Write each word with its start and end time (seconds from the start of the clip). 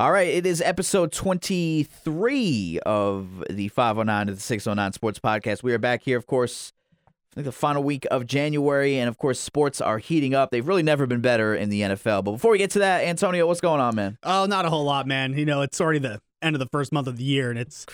All 0.00 0.12
right, 0.12 0.28
it 0.28 0.46
is 0.46 0.62
episode 0.62 1.12
23 1.12 2.80
of 2.86 3.44
the 3.50 3.68
509 3.68 4.28
to 4.28 4.32
the 4.32 4.40
609 4.40 4.94
Sports 4.94 5.18
Podcast. 5.18 5.62
We 5.62 5.74
are 5.74 5.78
back 5.78 6.02
here, 6.02 6.16
of 6.16 6.26
course, 6.26 6.72
I 7.06 7.34
think 7.34 7.44
the 7.44 7.52
final 7.52 7.82
week 7.82 8.06
of 8.10 8.26
January, 8.26 8.98
and 8.98 9.10
of 9.10 9.18
course, 9.18 9.38
sports 9.38 9.78
are 9.78 9.98
heating 9.98 10.34
up. 10.34 10.52
They've 10.52 10.66
really 10.66 10.82
never 10.82 11.06
been 11.06 11.20
better 11.20 11.54
in 11.54 11.68
the 11.68 11.82
NFL. 11.82 12.24
But 12.24 12.30
before 12.32 12.52
we 12.52 12.56
get 12.56 12.70
to 12.70 12.78
that, 12.78 13.04
Antonio, 13.04 13.46
what's 13.46 13.60
going 13.60 13.82
on, 13.82 13.94
man? 13.94 14.16
Oh, 14.22 14.46
not 14.46 14.64
a 14.64 14.70
whole 14.70 14.84
lot, 14.84 15.06
man. 15.06 15.36
You 15.36 15.44
know, 15.44 15.60
it's 15.60 15.78
already 15.82 15.98
the 15.98 16.22
end 16.40 16.56
of 16.56 16.60
the 16.60 16.68
first 16.72 16.92
month 16.92 17.06
of 17.06 17.18
the 17.18 17.24
year, 17.24 17.50
and 17.50 17.58
it's 17.58 17.84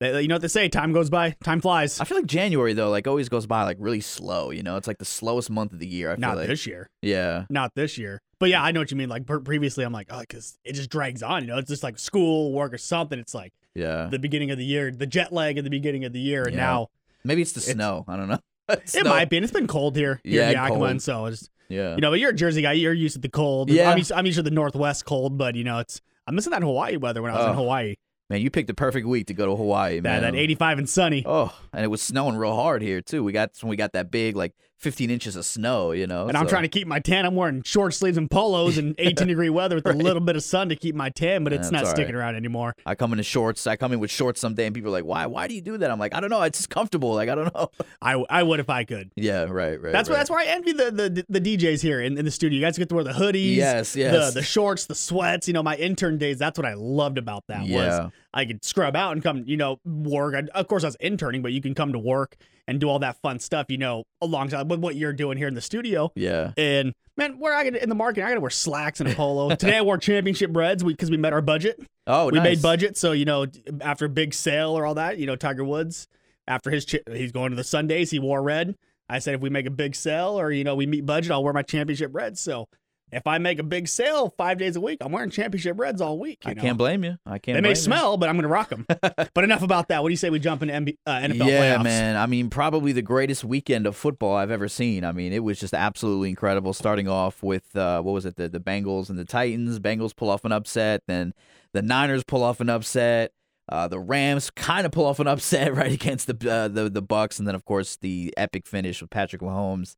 they- 0.00 0.22
you 0.22 0.28
know 0.28 0.36
what 0.36 0.42
they 0.42 0.48
say: 0.48 0.68
time 0.68 0.92
goes 0.92 1.10
by, 1.10 1.36
time 1.42 1.60
flies. 1.60 2.00
I 2.00 2.04
feel 2.04 2.18
like 2.18 2.26
January 2.26 2.72
though, 2.72 2.90
like 2.90 3.06
always 3.06 3.28
goes 3.28 3.46
by 3.46 3.64
like 3.64 3.76
really 3.80 4.00
slow. 4.00 4.50
You 4.50 4.62
know, 4.62 4.76
it's 4.76 4.86
like 4.86 4.98
the 4.98 5.04
slowest 5.04 5.50
month 5.50 5.72
of 5.72 5.78
the 5.78 5.86
year. 5.86 6.10
I 6.10 6.14
feel 6.14 6.20
Not 6.20 6.36
like. 6.36 6.46
this 6.46 6.66
year, 6.66 6.88
Yeah, 7.02 7.44
not 7.50 7.74
this 7.74 7.98
year. 7.98 8.20
But 8.40 8.50
yeah, 8.50 8.62
I 8.62 8.70
know 8.70 8.80
what 8.80 8.90
you 8.90 8.96
mean. 8.96 9.08
Like 9.08 9.26
previously, 9.26 9.84
I'm 9.84 9.92
like, 9.92 10.08
oh, 10.10 10.20
because 10.20 10.58
it 10.64 10.74
just 10.74 10.90
drags 10.90 11.22
on. 11.22 11.42
You 11.42 11.48
know, 11.48 11.58
it's 11.58 11.68
just 11.68 11.82
like 11.82 11.98
school, 11.98 12.52
work, 12.52 12.72
or 12.72 12.78
something. 12.78 13.18
It's 13.18 13.34
like 13.34 13.52
yeah. 13.74 14.06
the 14.10 14.18
beginning 14.20 14.50
of 14.52 14.58
the 14.58 14.64
year, 14.64 14.90
the 14.92 15.06
jet 15.06 15.32
lag 15.32 15.58
at 15.58 15.64
the 15.64 15.70
beginning 15.70 16.04
of 16.04 16.12
the 16.12 16.20
year, 16.20 16.44
and 16.44 16.54
Yeah. 16.54 16.60
now 16.62 16.88
Maybe 17.24 17.42
it's 17.42 17.52
the 17.52 17.58
It's- 17.58 17.74
snow. 17.74 18.04
I 18.06 18.16
don't 18.16 18.28
know. 18.28 18.38
it 18.68 19.04
might 19.04 19.28
be. 19.28 19.38
And 19.38 19.44
it's 19.44 19.52
been 19.52 19.66
cold 19.66 19.96
here, 19.96 20.20
here 20.22 20.42
Yeah, 20.42 20.48
in 20.50 20.54
Yakima, 20.54 20.76
cold. 20.78 20.90
and 20.90 21.02
so 21.02 21.26
it's 21.26 21.48
Yeah. 21.68 21.96
you 21.96 22.00
know, 22.00 22.10
but 22.10 22.20
you're 22.20 22.30
a 22.30 22.34
Jersey 22.34 22.62
guy. 22.62 22.72
You're 22.74 22.92
used 22.92 23.14
to 23.16 23.20
the 23.20 23.28
cold. 23.28 23.70
Yeah. 23.70 23.90
I'm 23.90 23.98
used, 23.98 24.12
I'm 24.12 24.24
used 24.24 24.36
to 24.36 24.42
the 24.44 24.52
Northwest 24.52 25.04
cold, 25.04 25.36
but 25.36 25.56
you 25.56 25.64
know, 25.64 25.80
it's 25.80 26.00
I'm 26.28 26.36
missing 26.36 26.52
that 26.52 26.62
Hawaii 26.62 26.96
weather 26.96 27.20
when 27.22 27.32
I 27.32 27.36
was 27.36 27.44
in 27.46 27.50
Oh, 27.52 27.54
Hawaii. 27.54 27.96
Man, 28.30 28.42
you 28.42 28.50
picked 28.50 28.66
the 28.68 28.74
perfect 28.74 29.06
week 29.06 29.26
to 29.28 29.34
go 29.34 29.46
to 29.46 29.56
Hawaii, 29.56 30.00
That 30.00 30.02
man. 30.02 30.22
that 30.22 30.34
85 30.34 30.78
and 30.78 30.88
sunny. 30.88 31.22
Oh, 31.26 31.56
and 31.72 31.82
it 31.82 31.88
was 31.88 32.02
snowing 32.02 32.36
real 32.36 32.54
hard 32.54 32.82
here 32.82 33.00
too. 33.00 33.24
We 33.24 33.32
got 33.32 33.52
when 33.62 33.70
we 33.70 33.76
got 33.76 33.92
that 33.94 34.10
big 34.10 34.36
like 34.36 34.54
15 34.78 35.10
inches 35.10 35.34
of 35.36 35.44
snow, 35.44 35.90
you 35.92 36.06
know. 36.06 36.28
And 36.28 36.36
I'm 36.36 36.46
trying 36.46 36.62
to 36.62 36.68
keep 36.68 36.86
my 36.86 37.00
tan. 37.00 37.26
I'm 37.26 37.34
wearing 37.34 37.62
short 37.64 37.94
sleeves 37.94 38.16
and 38.16 38.30
polos 38.30 38.78
in 38.78 38.94
18 38.98 39.26
degree 39.26 39.50
weather 39.50 39.74
with 39.74 39.86
a 39.86 39.92
little 39.92 40.20
bit 40.20 40.36
of 40.36 40.42
sun 40.42 40.68
to 40.68 40.76
keep 40.76 40.94
my 40.94 41.10
tan, 41.10 41.42
but 41.44 41.52
it's 41.52 41.62
That's 41.62 41.72
not 41.72 41.84
all 41.84 41.90
sticking 41.90 42.14
around 42.14 42.36
anymore. 42.36 42.74
I 42.86 42.94
come 42.94 43.12
in 43.12 43.20
shorts. 43.22 43.66
I 43.66 43.76
come 43.76 43.92
in 43.92 43.98
with 43.98 44.10
shorts 44.10 44.40
someday, 44.40 44.66
and 44.66 44.74
people 44.74 44.90
are 44.90 44.92
like, 44.92 45.04
"Why? 45.04 45.26
Why 45.26 45.48
do 45.48 45.54
you 45.54 45.60
do 45.60 45.76
that?" 45.78 45.90
I'm 45.90 45.98
like, 45.98 46.14
"I 46.14 46.20
don't 46.20 46.30
know. 46.30 46.42
It's 46.42 46.58
just 46.58 46.70
comfortable. 46.70 47.14
Like 47.14 47.28
I 47.28 47.34
don't 47.34 47.52
know." 47.54 47.70
I, 48.02 48.12
I 48.30 48.42
would 48.42 48.60
if 48.60 48.70
I 48.70 48.84
could. 48.84 49.10
yeah, 49.16 49.42
right, 49.44 49.80
right. 49.82 49.92
That's 49.92 50.08
right. 50.08 50.14
why 50.14 50.18
that's 50.18 50.30
why 50.30 50.42
I 50.44 50.46
envy 50.46 50.72
the, 50.72 50.90
the 50.90 51.24
the 51.28 51.40
DJs 51.40 51.82
here 51.82 52.00
in, 52.00 52.16
in 52.16 52.24
the 52.24 52.30
studio. 52.30 52.58
You 52.58 52.64
guys 52.64 52.78
get 52.78 52.88
to 52.90 52.94
wear 52.94 53.04
the 53.04 53.12
hoodies, 53.12 53.56
Yes, 53.56 53.96
yes. 53.96 54.32
the 54.34 54.40
the 54.40 54.46
shorts, 54.46 54.86
the 54.86 54.94
sweats. 54.94 55.48
You 55.48 55.54
know, 55.54 55.62
my 55.62 55.76
intern 55.76 56.18
days. 56.18 56.38
That's 56.38 56.58
what 56.58 56.66
I 56.66 56.74
loved 56.74 57.18
about 57.18 57.44
that 57.48 57.62
was 57.62 57.68
Yeah, 57.68 58.10
I 58.34 58.44
could 58.44 58.64
scrub 58.64 58.94
out 58.94 59.12
and 59.12 59.22
come, 59.22 59.44
you 59.46 59.56
know, 59.56 59.78
work. 59.84 60.34
I, 60.34 60.58
of 60.58 60.68
course, 60.68 60.84
I 60.84 60.88
was 60.88 60.96
interning, 60.96 61.42
but 61.42 61.52
you 61.52 61.60
can 61.60 61.74
come 61.74 61.92
to 61.92 61.98
work 61.98 62.36
and 62.66 62.78
do 62.78 62.88
all 62.88 62.98
that 62.98 63.20
fun 63.22 63.38
stuff, 63.38 63.66
you 63.68 63.78
know, 63.78 64.04
alongside 64.20 64.68
with 64.68 64.80
what 64.80 64.96
you're 64.96 65.14
doing 65.14 65.38
here 65.38 65.48
in 65.48 65.54
the 65.54 65.60
studio. 65.60 66.12
yeah. 66.14 66.52
And 66.56 66.94
man, 67.16 67.38
where 67.38 67.54
I 67.54 67.64
get 67.64 67.76
in 67.76 67.88
the 67.88 67.94
market, 67.94 68.24
I 68.24 68.28
got 68.28 68.34
to 68.34 68.40
wear 68.40 68.50
slacks 68.50 69.00
and 69.00 69.10
a 69.10 69.14
polo. 69.14 69.48
Today 69.56 69.78
I 69.78 69.82
wore 69.82 69.96
championship 69.96 70.54
reds 70.54 70.84
because 70.84 71.10
we 71.10 71.16
met 71.16 71.32
our 71.32 71.40
budget. 71.40 71.80
Oh, 72.06 72.26
we 72.26 72.32
nice. 72.38 72.44
made 72.44 72.62
budget, 72.62 72.96
so 72.96 73.12
you 73.12 73.24
know, 73.24 73.46
after 73.80 74.04
a 74.04 74.08
big 74.08 74.34
sale 74.34 74.76
or 74.76 74.84
all 74.86 74.94
that, 74.94 75.18
you 75.18 75.26
know, 75.26 75.36
Tiger 75.36 75.64
Woods 75.64 76.08
after 76.46 76.70
his 76.70 76.84
chi- 76.84 77.00
he's 77.12 77.32
going 77.32 77.50
to 77.50 77.56
the 77.56 77.64
Sundays, 77.64 78.10
he 78.10 78.18
wore 78.18 78.42
red. 78.42 78.74
I 79.08 79.20
said 79.20 79.34
if 79.34 79.40
we 79.40 79.50
make 79.50 79.66
a 79.66 79.70
big 79.70 79.94
sale 79.94 80.38
or 80.38 80.50
you 80.50 80.64
know 80.64 80.74
we 80.74 80.86
meet 80.86 81.06
budget, 81.06 81.30
I'll 81.32 81.44
wear 81.44 81.52
my 81.52 81.62
championship 81.62 82.14
reds. 82.14 82.40
So 82.40 82.68
if 83.12 83.26
I 83.26 83.38
make 83.38 83.58
a 83.58 83.62
big 83.62 83.88
sale 83.88 84.34
five 84.36 84.58
days 84.58 84.76
a 84.76 84.80
week, 84.80 84.98
I'm 85.00 85.12
wearing 85.12 85.30
championship 85.30 85.78
reds 85.78 86.00
all 86.00 86.18
week. 86.18 86.44
you 86.44 86.50
I 86.50 86.54
know? 86.54 86.62
can't 86.62 86.78
blame 86.78 87.04
you. 87.04 87.18
I 87.24 87.38
can't. 87.38 87.46
They 87.46 87.52
blame 87.54 87.62
may 87.62 87.68
you. 87.70 87.74
smell, 87.76 88.16
but 88.16 88.28
I'm 88.28 88.36
going 88.36 88.42
to 88.42 88.48
rock 88.48 88.68
them. 88.68 88.86
but 89.34 89.44
enough 89.44 89.62
about 89.62 89.88
that. 89.88 90.02
What 90.02 90.08
do 90.08 90.12
you 90.12 90.16
say 90.16 90.30
we 90.30 90.38
jump 90.38 90.62
into 90.62 90.74
MB, 90.74 90.96
uh, 91.06 91.10
NFL 91.12 91.46
yeah, 91.46 91.76
playoffs? 91.76 91.84
man. 91.84 92.16
I 92.16 92.26
mean, 92.26 92.50
probably 92.50 92.92
the 92.92 93.02
greatest 93.02 93.44
weekend 93.44 93.86
of 93.86 93.96
football 93.96 94.36
I've 94.36 94.50
ever 94.50 94.68
seen. 94.68 95.04
I 95.04 95.12
mean, 95.12 95.32
it 95.32 95.42
was 95.42 95.58
just 95.58 95.74
absolutely 95.74 96.30
incredible. 96.30 96.72
Starting 96.72 97.08
off 97.08 97.42
with 97.42 97.74
uh, 97.76 98.02
what 98.02 98.12
was 98.12 98.26
it? 98.26 98.36
The 98.36 98.48
the 98.48 98.60
Bengals 98.60 99.08
and 99.08 99.18
the 99.18 99.24
Titans. 99.24 99.78
Bengals 99.80 100.14
pull 100.14 100.30
off 100.30 100.44
an 100.44 100.52
upset. 100.52 101.02
Then 101.06 101.32
the 101.72 101.82
Niners 101.82 102.24
pull 102.24 102.42
off 102.42 102.60
an 102.60 102.68
upset. 102.68 103.32
Uh, 103.70 103.86
the 103.86 103.98
Rams 104.00 104.50
kind 104.50 104.86
of 104.86 104.92
pull 104.92 105.04
off 105.04 105.20
an 105.20 105.26
upset 105.26 105.74
right 105.76 105.92
against 105.92 106.26
the 106.26 106.50
uh, 106.50 106.68
the 106.68 106.88
the 106.88 107.02
Bucks, 107.02 107.38
and 107.38 107.46
then 107.46 107.54
of 107.54 107.64
course 107.64 107.96
the 107.96 108.32
epic 108.36 108.66
finish 108.66 109.00
with 109.00 109.10
Patrick 109.10 109.42
Mahomes 109.42 109.96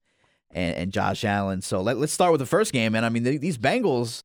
and, 0.53 0.77
and 0.77 0.93
Josh 0.93 1.25
Allen. 1.25 1.63
So 1.63 1.81
let, 1.81 1.99
let's 1.99 2.13
start 2.13 2.33
with 2.33 2.41
the 2.41 2.47
first 2.47 2.73
game, 2.73 2.93
man. 2.93 3.05
I 3.05 3.09
mean, 3.09 3.25
th- 3.25 3.41
these 3.41 3.59
Bengals. 3.59 4.23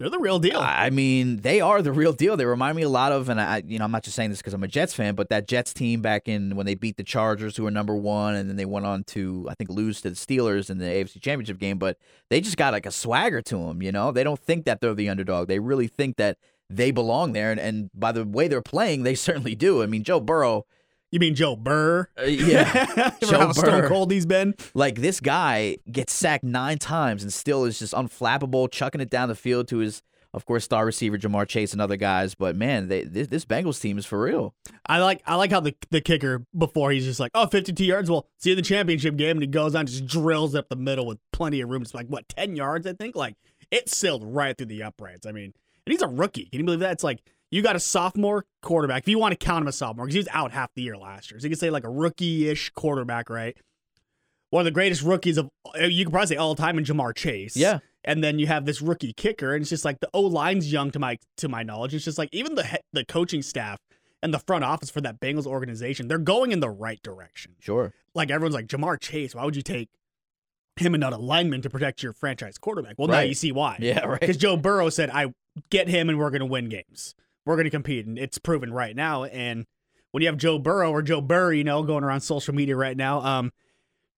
They're 0.00 0.10
the 0.10 0.18
real 0.18 0.40
deal. 0.40 0.58
I 0.58 0.90
mean, 0.90 1.42
they 1.42 1.60
are 1.60 1.80
the 1.80 1.92
real 1.92 2.12
deal. 2.12 2.36
They 2.36 2.46
remind 2.46 2.76
me 2.76 2.82
a 2.82 2.88
lot 2.88 3.12
of, 3.12 3.28
and 3.28 3.40
I, 3.40 3.62
you 3.64 3.78
know, 3.78 3.84
I'm 3.84 3.92
not 3.92 4.02
just 4.02 4.16
saying 4.16 4.30
this 4.30 4.40
because 4.40 4.52
I'm 4.52 4.64
a 4.64 4.68
Jets 4.68 4.92
fan, 4.92 5.14
but 5.14 5.28
that 5.28 5.46
Jets 5.46 5.72
team 5.72 6.02
back 6.02 6.26
in 6.26 6.56
when 6.56 6.66
they 6.66 6.74
beat 6.74 6.96
the 6.96 7.04
Chargers, 7.04 7.56
who 7.56 7.62
were 7.62 7.70
number 7.70 7.94
one, 7.94 8.34
and 8.34 8.48
then 8.48 8.56
they 8.56 8.64
went 8.64 8.86
on 8.86 9.04
to, 9.04 9.46
I 9.48 9.54
think, 9.54 9.70
lose 9.70 10.00
to 10.00 10.10
the 10.10 10.16
Steelers 10.16 10.68
in 10.68 10.78
the 10.78 10.84
AFC 10.84 11.20
Championship 11.22 11.58
game. 11.58 11.78
But 11.78 11.96
they 12.28 12.40
just 12.40 12.56
got 12.56 12.72
like 12.72 12.86
a 12.86 12.90
swagger 12.90 13.40
to 13.42 13.56
them. 13.56 13.82
You 13.82 13.92
know, 13.92 14.10
they 14.10 14.24
don't 14.24 14.40
think 14.40 14.64
that 14.64 14.80
they're 14.80 14.94
the 14.94 15.08
underdog. 15.08 15.46
They 15.46 15.60
really 15.60 15.86
think 15.86 16.16
that 16.16 16.38
they 16.68 16.90
belong 16.90 17.32
there, 17.32 17.52
and, 17.52 17.60
and 17.60 17.90
by 17.94 18.10
the 18.10 18.24
way 18.24 18.48
they're 18.48 18.62
playing, 18.62 19.04
they 19.04 19.14
certainly 19.14 19.54
do. 19.54 19.80
I 19.80 19.86
mean, 19.86 20.02
Joe 20.02 20.18
Burrow, 20.18 20.66
you 21.14 21.20
mean 21.20 21.34
Joe 21.34 21.56
Burr? 21.56 22.08
uh, 22.20 22.24
yeah, 22.24 23.14
Joe 23.22 23.38
how 23.38 23.52
stone 23.52 23.88
cold 23.88 24.10
he's 24.10 24.26
been? 24.26 24.54
like 24.74 24.96
this 24.96 25.20
guy 25.20 25.78
gets 25.90 26.12
sacked 26.12 26.44
nine 26.44 26.78
times 26.78 27.22
and 27.22 27.32
still 27.32 27.64
is 27.64 27.78
just 27.78 27.94
unflappable, 27.94 28.70
chucking 28.70 29.00
it 29.00 29.10
down 29.10 29.28
the 29.28 29.34
field 29.34 29.68
to 29.68 29.78
his, 29.78 30.02
of 30.32 30.44
course, 30.44 30.64
star 30.64 30.84
receiver 30.84 31.16
Ja'Marr 31.16 31.46
Chase 31.46 31.72
and 31.72 31.80
other 31.80 31.96
guys. 31.96 32.34
But 32.34 32.56
man, 32.56 32.88
they, 32.88 33.04
this, 33.04 33.28
this 33.28 33.44
Bengals 33.44 33.80
team 33.80 33.96
is 33.96 34.04
for 34.04 34.20
real. 34.20 34.54
I 34.86 34.98
like 34.98 35.22
I 35.24 35.36
like 35.36 35.50
how 35.52 35.60
the 35.60 35.74
the 35.90 36.00
kicker 36.00 36.44
before 36.58 36.90
he's 36.90 37.04
just 37.04 37.20
like, 37.20 37.30
oh, 37.34 37.46
52 37.46 37.84
yards. 37.84 38.10
Well, 38.10 38.26
see 38.38 38.50
you 38.50 38.54
in 38.54 38.56
the 38.56 38.62
championship 38.62 39.16
game, 39.16 39.36
and 39.36 39.42
he 39.42 39.46
goes 39.46 39.74
on 39.76 39.86
just 39.86 40.06
drills 40.06 40.54
up 40.56 40.68
the 40.68 40.76
middle 40.76 41.06
with 41.06 41.18
plenty 41.32 41.60
of 41.60 41.70
room. 41.70 41.82
It's 41.82 41.94
like 41.94 42.08
what 42.08 42.28
10 42.28 42.56
yards, 42.56 42.86
I 42.86 42.92
think. 42.92 43.14
Like 43.14 43.36
it 43.70 43.88
sailed 43.88 44.24
right 44.24 44.56
through 44.58 44.66
the 44.66 44.82
uprights. 44.82 45.26
I 45.26 45.32
mean, 45.32 45.54
and 45.86 45.92
he's 45.92 46.02
a 46.02 46.08
rookie. 46.08 46.46
Can 46.46 46.60
you 46.60 46.64
believe 46.64 46.80
that? 46.80 46.92
It's 46.92 47.04
like 47.04 47.20
you 47.54 47.62
got 47.62 47.76
a 47.76 47.80
sophomore 47.80 48.44
quarterback. 48.62 49.04
If 49.04 49.08
you 49.08 49.16
want 49.16 49.30
to 49.30 49.36
count 49.36 49.62
him 49.62 49.68
a 49.68 49.72
sophomore, 49.72 50.06
because 50.06 50.14
he 50.14 50.18
was 50.18 50.28
out 50.32 50.50
half 50.50 50.74
the 50.74 50.82
year 50.82 50.96
last 50.96 51.30
year, 51.30 51.38
so 51.38 51.44
you 51.44 51.50
could 51.50 51.60
say 51.60 51.70
like 51.70 51.84
a 51.84 51.88
rookie-ish 51.88 52.70
quarterback, 52.70 53.30
right? 53.30 53.56
One 54.50 54.62
of 54.62 54.64
the 54.64 54.72
greatest 54.72 55.02
rookies 55.02 55.38
of 55.38 55.48
eh, 55.76 55.86
you 55.86 56.04
could 56.04 56.12
probably 56.12 56.26
say 56.26 56.36
all 56.36 56.56
time 56.56 56.78
in 56.78 56.84
Ja'Marr 56.84 57.14
Chase. 57.14 57.56
Yeah. 57.56 57.78
And 58.02 58.24
then 58.24 58.40
you 58.40 58.48
have 58.48 58.64
this 58.64 58.82
rookie 58.82 59.12
kicker, 59.12 59.54
and 59.54 59.62
it's 59.62 59.70
just 59.70 59.84
like 59.84 60.00
the 60.00 60.10
O 60.12 60.22
line's 60.22 60.72
young 60.72 60.90
to 60.90 60.98
my 60.98 61.16
to 61.36 61.48
my 61.48 61.62
knowledge. 61.62 61.94
It's 61.94 62.04
just 62.04 62.18
like 62.18 62.28
even 62.32 62.56
the 62.56 62.80
the 62.92 63.04
coaching 63.04 63.40
staff 63.40 63.78
and 64.20 64.34
the 64.34 64.40
front 64.40 64.64
office 64.64 64.90
for 64.90 65.00
that 65.02 65.20
Bengals 65.20 65.46
organization, 65.46 66.08
they're 66.08 66.18
going 66.18 66.50
in 66.50 66.58
the 66.58 66.70
right 66.70 67.00
direction. 67.04 67.52
Sure. 67.60 67.92
Like 68.16 68.32
everyone's 68.32 68.56
like 68.56 68.66
Ja'Marr 68.66 69.00
Chase, 69.00 69.32
why 69.32 69.44
would 69.44 69.54
you 69.54 69.62
take 69.62 69.90
him 70.76 70.92
and 70.92 71.00
not 71.00 71.12
a 71.12 71.18
lineman 71.18 71.62
to 71.62 71.70
protect 71.70 72.02
your 72.02 72.12
franchise 72.12 72.58
quarterback? 72.58 72.96
Well, 72.98 73.06
now 73.06 73.20
you 73.20 73.34
see 73.34 73.52
why. 73.52 73.76
Yeah, 73.78 74.04
right. 74.06 74.18
Because 74.20 74.36
Joe 74.36 74.56
Burrow 74.56 74.90
said, 74.90 75.08
"I 75.10 75.32
get 75.70 75.88
him, 75.88 76.08
and 76.08 76.18
we're 76.18 76.30
going 76.30 76.40
to 76.40 76.46
win 76.46 76.68
games. 76.68 77.14
We're 77.46 77.56
going 77.56 77.64
to 77.64 77.70
compete, 77.70 78.06
and 78.06 78.18
it's 78.18 78.38
proven 78.38 78.72
right 78.72 78.94
now." 78.96 79.24
And 79.24 79.66
when 80.12 80.22
you 80.22 80.28
have 80.28 80.36
Joe 80.36 80.58
Burrow 80.58 80.90
or 80.90 81.02
Joe 81.02 81.20
Burr, 81.20 81.52
you 81.52 81.64
know, 81.64 81.82
going 81.82 82.04
around 82.04 82.20
social 82.22 82.54
media 82.54 82.76
right 82.76 82.96
now, 82.96 83.20
um, 83.20 83.52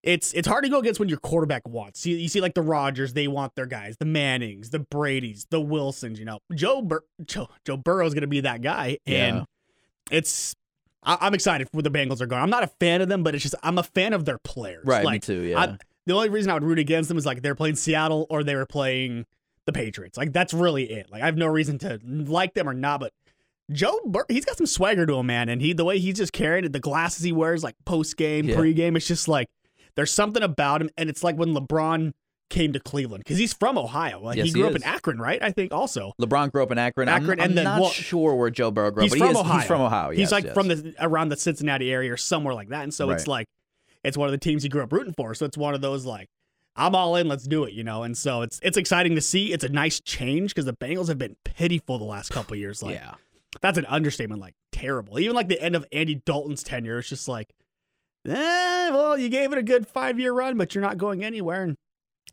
it's 0.03 0.32
it's 0.34 0.47
hard 0.47 0.62
to 0.64 0.70
go 0.70 0.78
against 0.78 1.00
when 1.00 1.09
your 1.09 1.19
quarterback 1.19 1.66
wants. 1.69 2.06
You, 2.06 2.16
you 2.16 2.28
see, 2.28 2.41
like 2.41 2.54
the 2.54 2.62
Rodgers, 2.62 3.12
they 3.15 3.26
want 3.28 3.54
their 3.56 3.66
guys, 3.66 3.97
the 3.98 4.04
Mannings, 4.04 4.70
the 4.70 4.78
Brady's, 4.78 5.47
the 5.50 5.60
Wilsons. 5.60 6.19
You 6.19 6.25
know, 6.26 6.38
Joe 6.54 6.82
Bur- 6.82 7.04
Joe, 7.25 7.48
Joe 7.65 7.76
Burrow 7.76 8.06
is 8.06 8.15
going 8.15 8.20
to 8.22 8.26
be 8.28 8.41
that 8.41 8.62
guy, 8.62 8.98
and 9.06 9.38
Yeah. 9.38 9.44
it's. 10.10 10.54
I, 11.03 11.19
I'm 11.20 11.34
excited 11.34 11.69
for 11.70 11.82
the 11.82 11.91
Bengals 11.91 12.20
are 12.20 12.26
going. 12.26 12.42
I'm 12.42 12.50
not 12.50 12.62
a 12.62 12.69
fan 12.81 13.00
of 13.00 13.09
them, 13.09 13.22
but 13.22 13.34
it's 13.34 13.42
just 13.42 13.54
I'm 13.62 13.78
a 13.78 13.82
fan 13.82 14.12
of 14.12 14.25
their 14.25 14.38
players. 14.38 14.84
Right, 14.86 15.04
like, 15.04 15.12
me 15.15 15.19
too, 15.20 15.41
yeah. 15.42 15.60
I- 15.60 15.78
the 16.06 16.12
only 16.15 16.28
reason 16.28 16.50
I 16.53 16.54
would 16.54 16.62
root 16.62 16.78
against 16.78 17.09
them 17.09 17.19
is 17.19 17.26
like 17.26 17.42
they're 17.42 17.56
playing 17.56 17.75
Seattle 17.75 18.28
or 18.31 18.44
they 18.44 18.54
were 18.54 18.65
playing 18.66 19.26
the 19.66 19.72
Patriots. 19.72 20.16
Like 20.16 20.32
that's 20.32 20.54
really 20.54 20.84
it. 20.91 21.10
Like 21.10 21.22
I 21.22 21.27
have 21.27 21.37
no 21.37 21.47
reason 21.47 21.78
to 21.81 22.00
like 22.04 22.54
them 22.54 22.69
or 22.69 22.75
not, 22.75 23.00
but 23.00 23.12
Joe 23.72 24.00
Bur- 24.06 24.27
he's 24.28 24.44
got 24.44 24.56
some 24.56 24.66
swagger 24.66 25.06
to 25.06 25.15
him, 25.15 25.27
man. 25.27 25.49
And 25.49 25.60
he 25.60 25.72
the 25.72 25.84
way 25.84 25.99
he's 25.99 26.16
just 26.16 26.32
carrying 26.32 26.65
it, 26.65 26.72
the 26.72 26.81
glasses 26.81 27.22
he 27.25 27.32
wears, 27.32 27.62
like 27.65 27.75
post 27.84 28.16
game, 28.16 28.49
Yeah. 28.49 28.56
pre 28.56 28.72
game, 28.72 28.97
it's 28.97 29.06
just 29.09 29.28
like 29.28 29.49
there's 29.97 30.12
something 30.12 30.43
about 30.43 30.81
him. 30.82 30.91
And 30.97 31.10
it's 31.10 31.25
like 31.25 31.37
when 31.37 31.54
LeBron 31.54 32.12
came 32.49 32.72
to 32.72 32.78
Cleveland 32.78 33.25
because 33.25 33.38
he's 33.38 33.53
from 33.53 33.77
Ohio. 33.77 34.21
Like 34.21 34.37
Yes, 34.37 34.47
he 34.47 34.53
grew 34.53 34.62
he 34.62 34.69
up 34.71 34.77
in 34.77 34.84
Akron, 34.84 35.19
right? 35.19 35.43
I 35.43 35.50
think 35.50 35.72
also. 35.72 36.12
LeBron 36.22 36.53
grew 36.53 36.62
up 36.62 36.71
in 36.71 36.78
Akron. 36.78 37.09
I'm- 37.09 37.22
Akron, 37.25 37.41
I'm, 37.41 37.47
and 37.48 37.59
then- 37.59 37.65
not 37.65 37.81
well, 37.81 37.91
sure 37.91 38.36
where 38.36 38.51
Joe 38.51 38.71
Burrow 38.71 38.92
grew 38.92 39.03
up, 39.03 39.10
He's 39.10 39.12
but 39.12 39.19
from 39.19 39.27
he 39.27 39.33
is, 39.33 39.39
Ohio. 39.41 39.59
he's 39.59 39.66
from 39.66 39.80
Ohio. 39.80 40.10
He's 40.10 40.19
yes, 40.21 40.33
like 40.33 40.45
yes. 40.45 40.54
from 40.54 40.69
the 40.69 40.95
around 41.01 41.30
the 41.30 41.36
Cincinnati 41.36 41.92
area 41.92 42.12
or 42.12 42.16
somewhere 42.16 42.54
like 42.54 42.69
that. 42.69 42.84
And 42.84 42.95
so 42.95 43.10
it's 43.10 43.27
like 43.27 43.48
it's 44.04 44.16
one 44.16 44.28
of 44.28 44.33
the 44.33 44.39
teams 44.39 44.62
he 44.62 44.69
grew 44.69 44.83
up 44.84 44.92
rooting 44.92 45.12
for. 45.12 45.34
So 45.34 45.45
it's 45.45 45.57
one 45.59 45.74
of 45.74 45.80
those 45.80 46.07
like 46.07 46.28
I'm 46.76 46.94
all 46.94 47.16
in, 47.16 47.26
let's 47.28 47.44
do 47.44 47.64
it, 47.64 47.72
you 47.72 47.82
know. 47.84 48.02
And 48.02 48.16
so 48.16 48.42
it's 48.42 48.60
it's 48.62 48.76
exciting 48.76 49.14
to 49.14 49.20
see. 49.20 49.52
It's 49.52 49.64
a 49.64 49.68
nice 49.68 50.00
change 50.00 50.50
because 50.50 50.66
the 50.66 50.72
Bengals 50.74 51.08
have 51.08 51.18
been 51.18 51.36
pitiful 51.44 51.98
the 51.98 52.04
last 52.04 52.30
couple 52.30 52.56
years. 52.56 52.82
Like 52.82 52.96
yeah. 52.96 53.14
that's 53.60 53.78
an 53.78 53.86
understatement. 53.86 54.40
Like 54.40 54.54
terrible. 54.72 55.18
Even 55.18 55.34
like 55.34 55.48
the 55.48 55.60
end 55.60 55.74
of 55.74 55.86
Andy 55.92 56.16
Dalton's 56.16 56.62
tenure, 56.62 56.98
it's 56.98 57.08
just 57.08 57.28
like, 57.28 57.48
eh, 58.28 58.90
well, 58.90 59.18
you 59.18 59.28
gave 59.28 59.52
it 59.52 59.58
a 59.58 59.62
good 59.62 59.86
five 59.86 60.18
year 60.18 60.32
run, 60.32 60.56
but 60.58 60.74
you're 60.74 60.82
not 60.82 60.98
going 60.98 61.24
anywhere. 61.24 61.62
And 61.62 61.76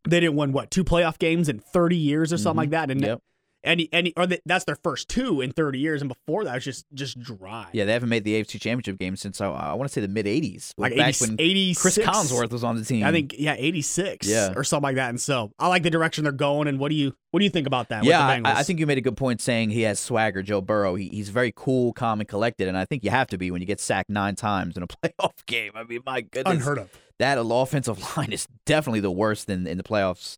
they 0.07 0.19
didn't 0.19 0.35
win 0.35 0.51
what 0.51 0.71
two 0.71 0.83
playoff 0.83 1.17
games 1.19 1.47
in 1.47 1.59
30 1.59 1.95
years 1.95 2.33
or 2.33 2.37
something 2.37 2.55
Mhm. 2.55 2.63
like 2.63 2.69
that. 2.71 2.91
And 2.91 3.01
Yep. 3.01 3.21
Any 3.63 3.87
any 3.93 4.13
or 4.17 4.27
they, 4.27 4.39
that's 4.45 4.65
their 4.65 4.75
first 4.83 5.07
two 5.07 5.39
in 5.39 5.51
30 5.51 5.79
years, 5.79 6.01
and 6.01 6.09
before 6.09 6.43
that 6.43 6.51
it 6.51 6.55
was 6.55 6.63
just 6.65 6.85
just 6.93 7.19
dry. 7.21 7.67
Yeah, 7.71 7.85
they 7.85 7.93
haven't 7.93 8.09
made 8.09 8.23
the 8.25 8.33
AFC 8.43 8.59
Championship 8.59 8.97
game 8.99 9.15
since 9.15 9.39
uh, 9.39 9.51
I 9.51 9.73
want 9.75 9.89
to 9.89 9.93
say 9.93 10.01
the 10.01 10.09
mid 10.09 10.25
'80s, 10.25 10.73
like 10.77 10.95
back 10.97 11.09
80, 11.21 11.25
when 11.31 11.35
86. 11.39 11.81
Cris 11.81 11.97
Collinsworth 12.05 12.51
was 12.51 12.63
on 12.65 12.75
the 12.75 12.83
team. 12.83 13.05
I 13.05 13.11
think 13.11 13.33
yeah, 13.37 13.55
86 13.57 14.27
Yeah. 14.27 14.53
or 14.55 14.63
something 14.65 14.83
like 14.83 14.95
that. 14.97 15.09
And 15.09 15.21
so 15.21 15.51
I 15.57 15.67
like 15.69 15.83
the 15.83 15.89
direction 15.89 16.23
they're 16.25 16.33
going. 16.33 16.67
And 16.67 16.77
what 16.77 16.89
do 16.89 16.95
you 16.95 17.13
what 17.31 17.39
do 17.39 17.45
you 17.45 17.49
think 17.49 17.65
about 17.67 17.87
that? 17.89 18.03
Yeah, 18.03 18.39
the? 18.41 18.47
I, 18.47 18.59
I 18.59 18.63
think 18.63 18.79
you 18.79 18.85
made 18.85 18.97
a 18.97 19.01
good 19.01 19.15
point 19.17 19.39
saying 19.41 19.69
he 19.69 19.83
has 19.83 19.99
swagger. 19.99 20.43
Joe 20.43 20.59
Burrow, 20.61 20.95
he, 20.95 21.07
he's 21.07 21.29
very 21.29 21.53
cool, 21.55 21.93
calm, 21.93 22.19
and 22.19 22.27
collected, 22.27 22.67
and 22.67 22.77
I 22.77 22.83
think 22.85 23.03
you 23.03 23.11
have 23.11 23.27
to 23.27 23.37
be 23.37 23.49
when 23.49 23.61
you 23.61 23.65
get 23.65 23.79
sacked 23.79 24.09
nine 24.09 24.35
times 24.35 24.75
in 24.77 24.83
a 24.83 24.87
playoff 24.87 25.45
game. 25.45 25.71
I 25.75 25.83
mean, 25.83 26.01
my 26.05 26.19
goodness, 26.21 26.53
unheard 26.53 26.77
of. 26.79 26.89
that 27.19 27.37
offensive 27.39 27.99
line 28.17 28.31
is 28.33 28.45
definitely 28.65 28.99
the 28.99 29.09
worst 29.11 29.49
in, 29.49 29.65
in 29.67 29.77
the 29.77 29.83
playoffs 29.83 30.37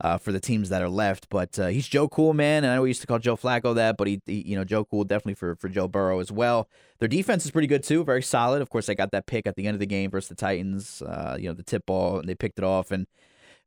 uh, 0.00 0.16
for 0.18 0.32
the 0.32 0.40
teams 0.40 0.68
that 0.68 0.82
are 0.82 0.88
left. 0.88 1.28
But 1.28 1.58
uh, 1.58 1.66
he's 1.68 1.88
Joe 1.88 2.08
Cool, 2.08 2.34
man, 2.34 2.64
and 2.64 2.72
I 2.72 2.76
know 2.76 2.82
we 2.82 2.90
used 2.90 3.00
to 3.00 3.06
call 3.06 3.18
Joe 3.18 3.36
Flacco 3.36 3.74
that, 3.74 3.96
but 3.96 4.06
he, 4.06 4.20
he, 4.26 4.42
you 4.42 4.56
know, 4.56 4.64
Joe 4.64 4.84
Cool 4.84 5.04
definitely 5.04 5.34
for 5.34 5.56
for 5.56 5.68
Joe 5.68 5.88
Burrow 5.88 6.20
as 6.20 6.30
well. 6.30 6.68
Their 6.98 7.08
defense 7.08 7.44
is 7.44 7.50
pretty 7.50 7.68
good 7.68 7.82
too, 7.82 8.04
very 8.04 8.22
solid. 8.22 8.62
Of 8.62 8.70
course, 8.70 8.86
they 8.86 8.94
got 8.94 9.10
that 9.12 9.26
pick 9.26 9.46
at 9.46 9.56
the 9.56 9.66
end 9.66 9.74
of 9.74 9.80
the 9.80 9.86
game 9.86 10.10
versus 10.10 10.28
the 10.28 10.34
Titans. 10.34 11.02
Uh, 11.02 11.36
you 11.38 11.48
know, 11.48 11.54
the 11.54 11.62
tip 11.62 11.86
ball, 11.86 12.18
and 12.18 12.28
they 12.28 12.34
picked 12.34 12.58
it 12.58 12.64
off. 12.64 12.90
And 12.90 13.06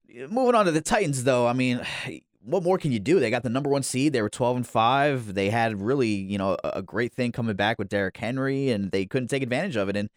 uh, 0.09 0.27
moving 0.27 0.55
on 0.55 0.65
to 0.65 0.71
the 0.71 0.81
Titans, 0.81 1.23
though, 1.23 1.47
I 1.47 1.53
mean. 1.53 1.81
What 2.43 2.63
more 2.63 2.79
can 2.79 2.91
you 2.91 2.97
do? 2.97 3.19
They 3.19 3.29
got 3.29 3.43
the 3.43 3.49
number 3.49 3.69
one 3.69 3.83
seed. 3.83 4.13
They 4.13 4.21
were 4.23 4.27
twelve 4.27 4.55
and 4.55 4.65
five. 4.65 5.35
They 5.35 5.51
had 5.51 5.79
really, 5.79 6.07
you 6.07 6.39
know, 6.39 6.57
a 6.63 6.81
great 6.81 7.13
thing 7.13 7.31
coming 7.31 7.55
back 7.55 7.77
with 7.77 7.87
Derrick 7.87 8.17
Henry, 8.17 8.71
and 8.71 8.89
they 8.89 9.05
couldn't 9.05 9.27
take 9.27 9.43
advantage 9.43 9.75
of 9.75 9.89
it. 9.89 9.95
And 9.95 10.09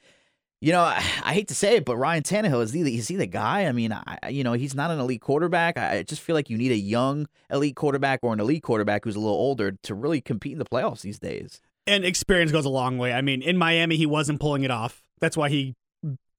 you 0.65 0.73
know, 0.73 0.81
I, 0.81 0.97
I 1.23 1.35
hate 1.35 1.49
to 1.49 1.55
say 1.55 1.77
it, 1.77 1.85
but 1.85 1.99
Ryan 1.99 2.23
Tannehill 2.23 2.63
is 2.63 2.73
he 2.73 2.83
the, 2.83 2.97
is 2.97 3.07
he 3.07 3.17
the 3.17 3.27
guy? 3.27 3.67
I 3.67 3.73
mean, 3.73 3.93
I, 3.93 4.31
you 4.31 4.43
know, 4.43 4.55
he's 4.55 4.75
not 4.75 4.91
an 4.91 4.99
elite 4.99 5.21
quarterback. 5.21 5.77
I 5.77 6.03
just 6.05 6.23
feel 6.23 6.35
like 6.35 6.49
you 6.49 6.57
need 6.57 6.73
a 6.73 6.77
young 6.77 7.29
elite 7.51 7.77
quarterback 7.77 8.21
or 8.23 8.33
an 8.33 8.41
elite 8.41 8.63
quarterback 8.63 9.05
who's 9.05 9.15
a 9.15 9.21
little 9.21 9.37
older 9.37 9.73
to 9.83 9.95
really 9.95 10.23
compete 10.23 10.53
in 10.53 10.59
the 10.59 10.65
playoffs 10.65 11.03
these 11.03 11.19
days. 11.19 11.61
And 11.87 12.03
experience 12.03 12.51
goes 12.51 12.65
a 12.65 12.71
long 12.71 12.97
way. 12.97 13.13
I 13.13 13.21
mean, 13.21 13.43
in 13.43 13.59
Miami, 13.59 13.97
he 13.97 14.07
wasn't 14.07 14.41
pulling 14.41 14.63
it 14.63 14.71
off. 14.71 15.03
That's 15.21 15.37
why 15.37 15.51
he 15.51 15.77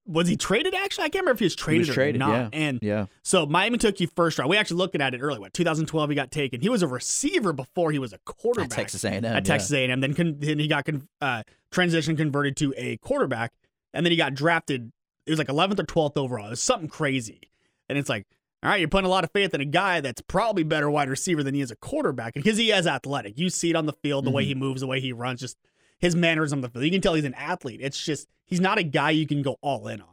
was 0.07 0.27
he 0.27 0.35
traded. 0.35 0.73
Actually, 0.73 1.05
I 1.05 1.09
can't 1.09 1.21
remember 1.21 1.35
if 1.35 1.39
he 1.39 1.45
was 1.45 1.55
traded 1.55 1.81
was 1.81 1.89
or 1.89 1.93
traded, 1.93 2.19
not. 2.19 2.31
yeah. 2.31 2.49
And 2.51 2.79
Yeah, 2.81 3.05
so 3.21 3.45
Miami 3.45 3.77
took 3.77 3.99
you 3.99 4.07
first 4.07 4.39
round. 4.39 4.49
We 4.49 4.57
actually 4.57 4.77
looking 4.77 5.01
at 5.01 5.13
it 5.13 5.19
early. 5.19 5.39
What 5.39 5.53
2012 5.53 6.09
he 6.09 6.15
got 6.15 6.31
taken. 6.31 6.61
He 6.61 6.69
was 6.69 6.81
a 6.81 6.87
receiver 6.87 7.53
before 7.53 7.91
he 7.91 7.99
was 7.99 8.11
a 8.11 8.15
at 8.15 8.25
quarterback 8.25 8.69
Texas 8.69 9.03
A&M. 9.03 9.23
at 9.23 9.45
Texas 9.45 9.71
A&M. 9.71 9.99
Then, 10.01 10.13
con- 10.13 10.35
then 10.39 10.59
he 10.59 10.67
got 10.67 10.85
con- 10.85 11.07
uh, 11.21 11.43
transition 11.71 12.15
converted 12.15 12.55
to 12.57 12.73
a 12.77 12.97
quarterback, 12.97 13.51
and 13.95 14.05
then 14.05 14.11
he 14.11 14.17
got 14.17 14.35
drafted. 14.35 14.91
It 15.25 15.31
was 15.31 15.39
like 15.39 15.47
11th 15.47 15.79
or 15.79 15.83
12th 15.83 16.17
overall. 16.17 16.47
It 16.47 16.51
was 16.51 16.61
something 16.61 16.87
crazy, 16.89 17.41
and 17.89 17.97
it's 17.97 18.09
like, 18.09 18.27
all 18.61 18.69
right, 18.69 18.79
you're 18.79 18.89
putting 18.89 19.05
a 19.07 19.09
lot 19.09 19.23
of 19.23 19.31
faith 19.31 19.53
in 19.53 19.61
a 19.61 19.65
guy 19.65 20.01
that's 20.01 20.21
probably 20.21 20.63
better 20.63 20.89
wide 20.89 21.09
receiver 21.09 21.41
than 21.43 21.55
he 21.55 21.61
is 21.61 21.71
a 21.71 21.75
quarterback 21.75 22.33
because 22.35 22.57
he 22.57 22.71
is 22.71 22.85
athletic. 22.87 23.37
You 23.39 23.49
see 23.49 23.69
it 23.71 23.75
on 23.75 23.85
the 23.85 23.93
field, 23.93 24.25
the 24.25 24.31
way 24.31 24.43
Mhm. 24.43 24.47
he 24.47 24.55
moves, 24.55 24.81
the 24.81 24.87
way 24.87 24.99
he 24.99 25.11
runs, 25.13 25.39
just 25.39 25.57
his 25.99 26.15
manners 26.15 26.51
on 26.53 26.61
the 26.61 26.69
field. 26.69 26.85
You 26.85 26.91
can 26.91 27.01
tell 27.01 27.13
he's 27.15 27.25
an 27.25 27.33
athlete. 27.35 27.79
It's 27.81 28.03
just 28.03 28.27
he's 28.45 28.61
not 28.61 28.77
a 28.77 28.83
guy 28.83 29.11
you 29.11 29.25
can 29.27 29.41
go 29.41 29.57
all 29.61 29.87
in 29.87 30.01
on. 30.01 30.07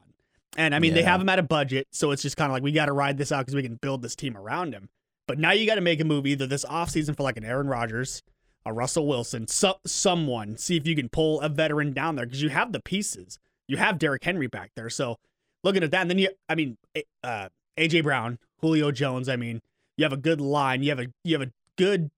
And 0.57 0.75
I 0.75 0.79
mean, 0.81 0.93
they 0.93 1.03
have 1.03 1.21
him 1.21 1.29
at 1.31 1.39
a 1.39 1.43
budget, 1.43 1.89
so 1.93 2.11
it's 2.11 2.21
just 2.23 2.37
kind 2.37 2.51
of 2.51 2.53
like 2.53 2.63
we 2.63 2.73
got 2.73 2.87
to 2.87 2.93
ride 2.93 3.17
this 3.17 3.33
out 3.33 3.41
because 3.41 3.55
we 3.55 3.63
can 3.63 3.77
build 3.77 4.03
this 4.03 4.15
team 4.15 4.37
around 4.37 4.75
him. 4.75 4.91
But 5.27 5.39
now 5.39 5.53
you 5.53 5.67
got 5.67 5.77
to 5.77 5.81
make 5.81 5.99
a 6.01 6.05
move 6.05 6.27
either 6.27 6.47
this 6.47 6.65
offseason 6.67 7.17
for 7.17 7.23
like 7.23 7.39
an 7.39 7.45
Aaron 7.45 7.69
Rodgers, 7.69 8.23
a 8.67 8.73
Russell 8.73 9.07
Wilson, 9.07 9.49
so, 9.49 9.77
someone. 9.87 10.59
See 10.59 10.77
if 10.77 10.87
you 10.87 10.95
can 10.95 11.09
pull 11.09 11.41
a 11.41 11.49
veteran 11.49 11.95
down 11.95 12.17
there 12.17 12.27
because 12.27 12.43
you 12.43 12.51
have 12.51 12.73
the 12.73 12.81
pieces. 12.81 13.39
You 13.69 13.77
have 13.77 13.99
Derrick 13.99 14.25
Henry 14.25 14.47
back 14.47 14.73
there. 14.77 14.91
So 14.91 15.19
looking 15.65 15.83
at 15.83 15.91
that, 15.93 16.03
and 16.03 16.11
then 16.11 16.19
you, 16.19 16.29
I 16.49 16.55
mean, 16.55 16.77
uh, 17.23 17.49
AJ 17.79 18.03
Brown, 18.03 18.39
Julio 18.61 18.91
Jones. 18.91 19.29
I 19.29 19.37
mean, 19.37 19.63
you 19.97 20.05
have 20.05 20.13
a 20.13 20.19
good 20.19 20.41
line. 20.41 20.83
You 20.83 20.91
have 20.91 20.99
a 20.99 21.07
you 21.25 21.39
have 21.39 21.49
a 21.49 21.53
good, 21.77 22.11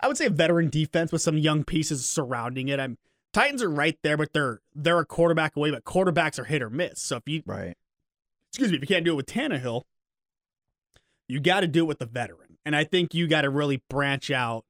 I 0.00 0.08
would 0.08 0.16
say, 0.16 0.26
a 0.26 0.30
veteran 0.30 0.70
defense 0.70 1.12
with 1.12 1.22
some 1.22 1.38
young 1.38 1.64
pieces 1.64 2.04
surrounding 2.08 2.68
it. 2.68 2.80
I'm 2.80 2.98
Titans 3.32 3.62
are 3.62 3.70
right 3.70 3.98
there, 4.02 4.16
but 4.16 4.32
they're 4.32 4.60
they're 4.74 4.98
a 4.98 5.06
quarterback 5.06 5.56
away. 5.56 5.70
But 5.70 5.84
quarterbacks 5.84 6.38
are 6.38 6.44
hit 6.44 6.62
or 6.62 6.70
miss. 6.70 7.00
So 7.00 7.16
if 7.16 7.22
you 7.26 7.42
right. 7.46 7.76
excuse 8.50 8.70
me, 8.70 8.76
if 8.76 8.82
you 8.82 8.88
can't 8.88 9.04
do 9.04 9.12
it 9.12 9.16
with 9.16 9.26
Tannehill, 9.26 9.82
you 11.28 11.40
got 11.40 11.60
to 11.60 11.66
do 11.66 11.80
it 11.80 11.88
with 11.88 11.98
the 11.98 12.06
veteran. 12.06 12.58
And 12.64 12.76
I 12.76 12.84
think 12.84 13.14
you 13.14 13.26
got 13.26 13.42
to 13.42 13.50
really 13.50 13.82
branch 13.88 14.30
out 14.30 14.64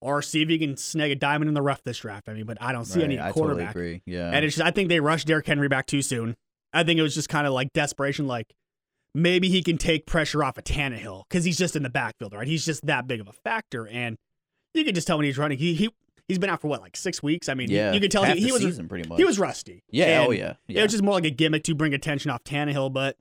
or 0.00 0.22
see 0.22 0.42
if 0.42 0.50
you 0.50 0.58
can 0.58 0.76
snag 0.76 1.10
a 1.10 1.14
diamond 1.14 1.48
in 1.48 1.54
the 1.54 1.62
rough 1.62 1.82
this 1.82 1.98
draft. 1.98 2.28
I 2.28 2.34
mean, 2.34 2.44
but 2.44 2.58
I 2.60 2.72
don't 2.72 2.84
see 2.84 3.00
right. 3.00 3.04
any 3.06 3.18
I 3.18 3.28
totally 3.28 3.46
quarterback. 3.46 3.70
agree. 3.70 4.02
Yeah, 4.06 4.30
And 4.30 4.44
it's 4.44 4.56
just, 4.56 4.66
I 4.66 4.70
think 4.70 4.88
they 4.88 5.00
rushed 5.00 5.26
Derrick 5.26 5.46
Henry 5.46 5.68
back 5.68 5.86
too 5.86 6.02
soon. 6.02 6.36
I 6.72 6.84
think 6.84 6.98
it 6.98 7.02
was 7.02 7.14
just 7.14 7.28
kind 7.28 7.46
of 7.46 7.52
like 7.52 7.72
desperation, 7.72 8.26
like 8.26 8.54
maybe 9.14 9.48
he 9.48 9.62
can 9.62 9.78
take 9.78 10.06
pressure 10.06 10.44
off 10.44 10.58
of 10.58 10.64
Tannehill 10.64 11.24
because 11.28 11.44
he's 11.44 11.56
just 11.56 11.74
in 11.74 11.82
the 11.82 11.90
backfield, 11.90 12.34
right? 12.34 12.46
He's 12.46 12.64
just 12.64 12.84
that 12.86 13.06
big 13.06 13.20
of 13.20 13.28
a 13.28 13.32
factor. 13.32 13.88
And 13.88 14.16
you 14.74 14.84
can 14.84 14.94
just 14.94 15.06
tell 15.06 15.16
when 15.16 15.24
he's 15.24 15.38
running, 15.38 15.56
he, 15.56 15.74
he, 15.74 15.90
he's 16.28 16.38
been 16.38 16.50
out 16.50 16.60
for 16.60 16.68
what, 16.68 16.82
like 16.82 16.96
six 16.96 17.22
weeks? 17.22 17.48
I 17.48 17.54
mean, 17.54 17.70
yeah. 17.70 17.92
you, 17.92 18.00
can 18.00 18.10
tell 18.10 18.24
he, 18.24 18.38
he 18.38 18.46
the 18.46 18.52
was 18.52 18.62
season 18.62 18.88
pretty 18.88 19.08
much. 19.08 19.18
he 19.18 19.24
was 19.24 19.38
rusty. 19.38 19.82
Yeah. 19.90 20.04
Oh, 20.04 20.08
and 20.08 20.28
oh 20.28 20.30
yeah. 20.32 20.54
It 20.68 20.82
was 20.82 20.92
just 20.92 21.02
more 21.02 21.14
like 21.14 21.24
a 21.24 21.30
gimmick 21.30 21.64
to 21.64 21.74
bring 21.74 21.94
attention 21.94 22.30
off 22.30 22.44
Tannehill, 22.44 22.92
but 22.92 23.16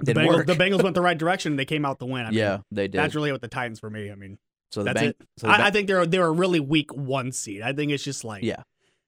the 0.00 0.14
Bengals, 0.14 0.46
the 0.46 0.54
Bengals 0.54 0.82
went 0.82 0.94
the 0.94 1.02
right 1.02 1.16
direction 1.16 1.52
and 1.52 1.58
they 1.58 1.64
came 1.64 1.84
out 1.84 1.98
the 1.98 2.06
win. 2.06 2.26
I 2.26 2.30
mean, 2.30 2.38
yeah. 2.38 2.58
They 2.70 2.88
did. 2.88 2.98
that's 2.98 3.14
really 3.14 3.32
what 3.32 3.42
the 3.42 3.48
Titans 3.48 3.80
for 3.80 3.90
me. 3.90 4.10
I 4.10 4.14
mean, 4.14 4.38
so 4.76 4.80
the 4.82 4.92
that's 4.92 5.00
bank. 5.00 5.16
it. 5.20 5.26
So 5.38 5.46
the 5.48 5.52
I, 5.52 5.66
I 5.66 5.70
think 5.70 5.88
they're 5.88 6.06
they're 6.06 6.26
a 6.26 6.30
really 6.32 6.60
weak 6.60 6.92
one 6.94 7.32
seed. 7.32 7.62
I 7.62 7.72
think 7.72 7.90
it's 7.92 8.04
just 8.04 8.24
like 8.24 8.42
Yeah. 8.44 8.62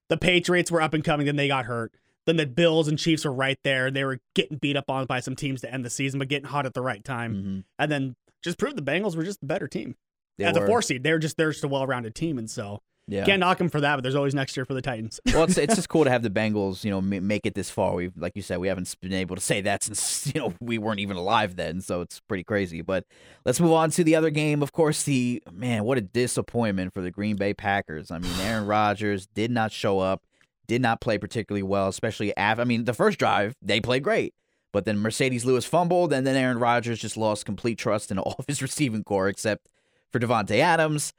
the 0.08 0.16
Patriots 0.16 0.70
were 0.70 0.82
up 0.82 0.94
and 0.94 1.04
coming, 1.04 1.26
then 1.26 1.36
they 1.36 1.48
got 1.48 1.64
hurt. 1.66 1.92
Then 2.26 2.36
the 2.36 2.46
Bills 2.46 2.88
and 2.88 2.98
Chiefs 2.98 3.24
were 3.24 3.32
right 3.32 3.58
there. 3.64 3.90
They 3.90 4.04
were 4.04 4.18
getting 4.34 4.58
beat 4.58 4.76
up 4.76 4.90
on 4.90 5.06
by 5.06 5.20
some 5.20 5.34
teams 5.36 5.62
to 5.62 5.72
end 5.72 5.84
the 5.84 5.90
season, 5.90 6.18
but 6.18 6.28
getting 6.28 6.48
hot 6.48 6.66
at 6.66 6.74
the 6.74 6.82
right 6.82 7.02
time. 7.04 7.34
Mhm. 7.34 7.64
And 7.78 7.90
then 7.92 8.16
just 8.42 8.58
proved 8.58 8.76
the 8.76 8.82
Bengals 8.82 9.16
were 9.16 9.24
just 9.24 9.40
the 9.40 9.46
better 9.46 9.66
team. 9.68 9.96
They 10.36 10.44
As 10.44 10.56
a 10.56 10.66
four 10.66 10.82
seed, 10.82 11.02
they're 11.02 11.18
just 11.18 11.36
they're 11.36 11.50
just 11.52 11.64
a 11.64 11.68
well 11.68 11.86
rounded 11.86 12.14
team, 12.14 12.38
and 12.38 12.50
so 12.50 12.80
Yeah. 13.08 13.24
can't 13.24 13.40
knock 13.40 13.56
them 13.56 13.70
for 13.70 13.80
that. 13.80 13.96
But 13.96 14.02
there's 14.02 14.14
always 14.14 14.34
next 14.34 14.56
year 14.56 14.66
for 14.66 14.74
the 14.74 14.82
Titans. 14.82 15.18
well, 15.26 15.44
it's 15.44 15.56
it's 15.56 15.74
just 15.74 15.88
cool 15.88 16.04
to 16.04 16.10
have 16.10 16.22
the 16.22 16.30
Bengals, 16.38 16.84
you 16.84 16.90
know, 16.90 17.00
ma- 17.00 17.20
make 17.20 17.46
it 17.46 17.54
this 17.54 17.70
far. 17.70 17.94
We've, 17.94 18.16
like 18.16 18.36
you 18.36 18.42
said, 18.42 18.58
we 18.58 18.68
haven't 18.68 18.94
been 19.00 19.14
able 19.14 19.34
to 19.34 19.42
say 19.42 19.62
that 19.62 19.82
since 19.82 20.26
you 20.34 20.40
know 20.40 20.54
we 20.60 20.78
weren't 20.78 21.00
even 21.00 21.16
alive 21.16 21.56
then, 21.56 21.80
so 21.80 22.02
it's 22.02 22.20
pretty 22.20 22.44
crazy. 22.44 22.82
But 22.82 23.04
let's 23.44 23.60
move 23.60 23.72
on 23.72 23.90
to 23.92 24.04
the 24.04 24.14
other 24.14 24.30
game. 24.30 24.62
Of 24.62 24.72
course, 24.72 25.02
the 25.04 25.42
man, 25.50 25.84
what 25.84 25.96
a 25.98 26.02
disappointment 26.02 26.92
for 26.92 27.00
the 27.00 27.10
Green 27.10 27.36
Bay 27.36 27.54
Packers. 27.54 28.10
I 28.10 28.18
mean, 28.18 28.32
Aaron 28.40 28.66
Rodgers 28.66 29.26
did 29.26 29.50
not 29.50 29.72
show 29.72 29.98
up, 30.00 30.22
did 30.66 30.82
not 30.82 31.00
play 31.00 31.16
particularly 31.16 31.62
well, 31.62 31.88
especially 31.88 32.36
after. 32.36 32.60
I 32.60 32.64
mean, 32.66 32.84
the 32.84 32.94
first 32.94 33.18
drive 33.18 33.54
they 33.62 33.80
played 33.80 34.04
great, 34.04 34.34
but 34.70 34.84
then 34.84 34.98
Marcedes 34.98 35.46
Lewis 35.46 35.64
fumbled, 35.64 36.12
and 36.12 36.26
then 36.26 36.36
Aaron 36.36 36.58
Rodgers 36.58 36.98
just 36.98 37.16
lost 37.16 37.46
complete 37.46 37.78
trust 37.78 38.10
in 38.10 38.18
all 38.18 38.36
of 38.38 38.44
his 38.46 38.60
receiving 38.60 39.02
corps 39.02 39.28
except 39.28 39.68
for 40.12 40.18
Davante 40.18 40.58
Adams. 40.58 41.14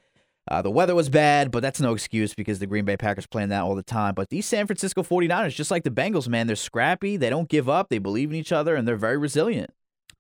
Uh, 0.50 0.64
the 0.64 0.72
weather 0.72 0.96
was 0.96 1.10
bad, 1.10 1.52
but 1.52 1.62
that's 1.62 1.80
no 1.80 1.94
excuse 1.94 2.34
because 2.34 2.58
the 2.58 2.66
Green 2.66 2.84
Bay 2.84 2.98
Packers 2.98 3.28
playing 3.28 3.50
that 3.50 3.62
all 3.62 3.76
the 3.76 3.84
time. 3.84 4.16
But 4.16 4.30
these 4.30 4.48
San 4.48 4.66
Francisco 4.66 5.04
49ers, 5.04 5.54
just 5.54 5.70
like 5.70 5.84
the 5.84 5.92
Bengals, 5.92 6.28
man, 6.28 6.48
they're 6.48 6.56
scrappy. 6.56 7.18
They 7.18 7.30
don't 7.30 7.48
give 7.48 7.70
up. 7.70 7.90
They 7.90 8.00
believe 8.00 8.32
in 8.32 8.36
each 8.36 8.52
other, 8.52 8.76
and 8.76 8.88
they're 8.88 8.96
very 8.96 9.18
resilient. 9.18 9.72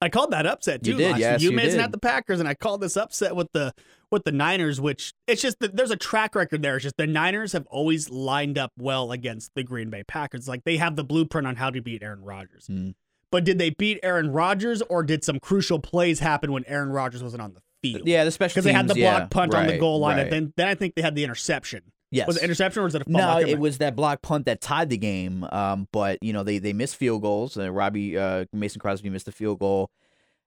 I 0.01 0.07
called 0.07 0.31
that 0.31 0.45
upset 0.45 0.83
too. 0.83 0.91
You 0.91 0.97
did, 0.97 1.11
last 1.11 1.19
yes, 1.19 1.41
year. 1.41 1.51
you 1.51 1.55
mentioned 1.57 1.81
at 1.81 1.91
the 1.91 1.97
Packers, 1.97 2.39
and 2.39 2.47
I 2.47 2.53
called 2.53 2.79
this 2.79 2.95
upset 2.95 3.35
with 3.35 3.51
the 3.53 3.73
with 4.11 4.23
the 4.23 4.31
Niners, 4.31 4.79
which 4.79 5.13
it's 5.27 5.41
just 5.41 5.59
that 5.59 5.75
there's 5.75 5.91
a 5.91 5.97
track 5.97 6.35
record 6.35 6.61
there. 6.61 6.77
It's 6.77 6.83
just 6.83 6.95
the 6.97 7.07
Niners 7.07 7.51
have 7.51 7.65
always 7.67 8.09
lined 8.09 8.57
up 8.57 8.71
well 8.77 9.11
against 9.11 9.53
the 9.55 9.63
Green 9.63 9.89
Bay 9.89 10.03
Packers. 10.03 10.47
Like 10.47 10.63
they 10.63 10.77
have 10.77 10.95
the 10.95 11.03
blueprint 11.03 11.47
on 11.47 11.57
how 11.57 11.69
to 11.69 11.81
beat 11.81 12.01
Aaron 12.01 12.23
Rodgers. 12.23 12.67
Mm. 12.67 12.93
But 13.31 13.43
did 13.43 13.59
they 13.59 13.71
beat 13.71 13.99
Aaron 14.01 14.31
Rodgers, 14.31 14.81
or 14.83 15.03
did 15.03 15.23
some 15.23 15.39
crucial 15.39 15.79
plays 15.79 16.19
happen 16.19 16.51
when 16.51 16.63
Aaron 16.65 16.89
Rodgers 16.89 17.21
wasn't 17.21 17.41
on 17.41 17.53
the 17.53 17.61
field? 17.81 18.07
Yeah, 18.07 18.23
the 18.23 18.31
special 18.31 18.55
because 18.55 18.65
they 18.65 18.73
had 18.73 18.87
the 18.87 18.95
block 18.95 19.19
yeah, 19.21 19.27
punt 19.29 19.53
on 19.55 19.67
the 19.67 19.77
goal 19.77 19.99
line, 19.99 20.17
right. 20.17 20.23
and 20.23 20.31
then 20.31 20.53
then 20.57 20.67
I 20.67 20.75
think 20.75 20.95
they 20.95 21.01
had 21.01 21.15
the 21.15 21.23
interception. 21.23 21.83
yes. 22.11 22.27
Was 22.27 22.37
it 22.37 22.43
interception 22.43 22.81
or 22.81 22.85
was 22.85 22.95
it 22.95 23.01
a 23.01 23.05
fumble? 23.05 23.19
No, 23.19 23.39
it 23.39 23.59
was 23.59 23.77
that 23.79 23.95
block 23.95 24.21
punt 24.21 24.45
that 24.45 24.61
tied 24.61 24.89
the 24.89 24.97
game. 24.97 25.45
Um, 25.51 25.87
but 25.91 26.17
you 26.21 26.33
know 26.33 26.43
they 26.43 26.57
they 26.59 26.73
missed 26.73 26.95
field 26.95 27.21
goals. 27.21 27.57
Uh, 27.57 27.71
Robbie 27.71 28.17
uh, 28.17 28.45
Mason 28.53 28.79
Crosby 28.79 29.09
missed 29.09 29.27
a 29.27 29.31
field 29.31 29.59
goal. 29.59 29.91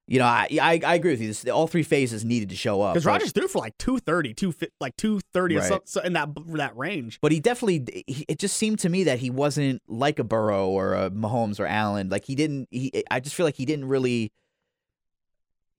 You 0.08 0.18
know, 0.18 0.24
I 0.24 0.48
I, 0.60 0.80
I 0.84 0.94
agree 0.96 1.12
with 1.12 1.20
you. 1.20 1.28
This, 1.28 1.46
all 1.46 1.68
three 1.68 1.84
phases 1.84 2.24
needed 2.24 2.48
to 2.50 2.56
show 2.56 2.82
up. 2.82 2.94
because 2.94 3.04
but- 3.04 3.10
Rodgers 3.12 3.30
threw 3.30 3.46
for 3.46 3.58
like 3.60 3.78
230, 3.78 4.34
250, 4.34 4.74
like 4.80 4.96
230 4.96 5.54
or 5.54 5.58
Right. 5.60 5.68
so, 5.68 5.80
so 5.84 6.00
in 6.00 6.14
that 6.14 6.30
that 6.54 6.76
range. 6.76 7.20
But 7.22 7.30
he 7.30 7.38
definitely, 7.38 8.04
he, 8.08 8.24
it 8.28 8.40
just 8.40 8.56
seemed 8.56 8.80
to 8.80 8.88
me 8.88 9.04
that 9.04 9.20
he 9.20 9.30
wasn't 9.30 9.80
like 9.86 10.18
a 10.18 10.24
Burrow 10.24 10.68
or 10.68 10.94
a 10.94 11.08
Mahomes 11.08 11.60
or 11.60 11.66
Allen. 11.66 12.08
Like 12.08 12.24
he 12.24 12.34
didn't, 12.34 12.66
he, 12.72 13.04
I 13.12 13.20
just 13.20 13.36
feel 13.36 13.46
like 13.46 13.54
he 13.54 13.64
didn't 13.64 13.86
really, 13.86 14.32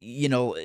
you 0.03 0.29
know, 0.29 0.55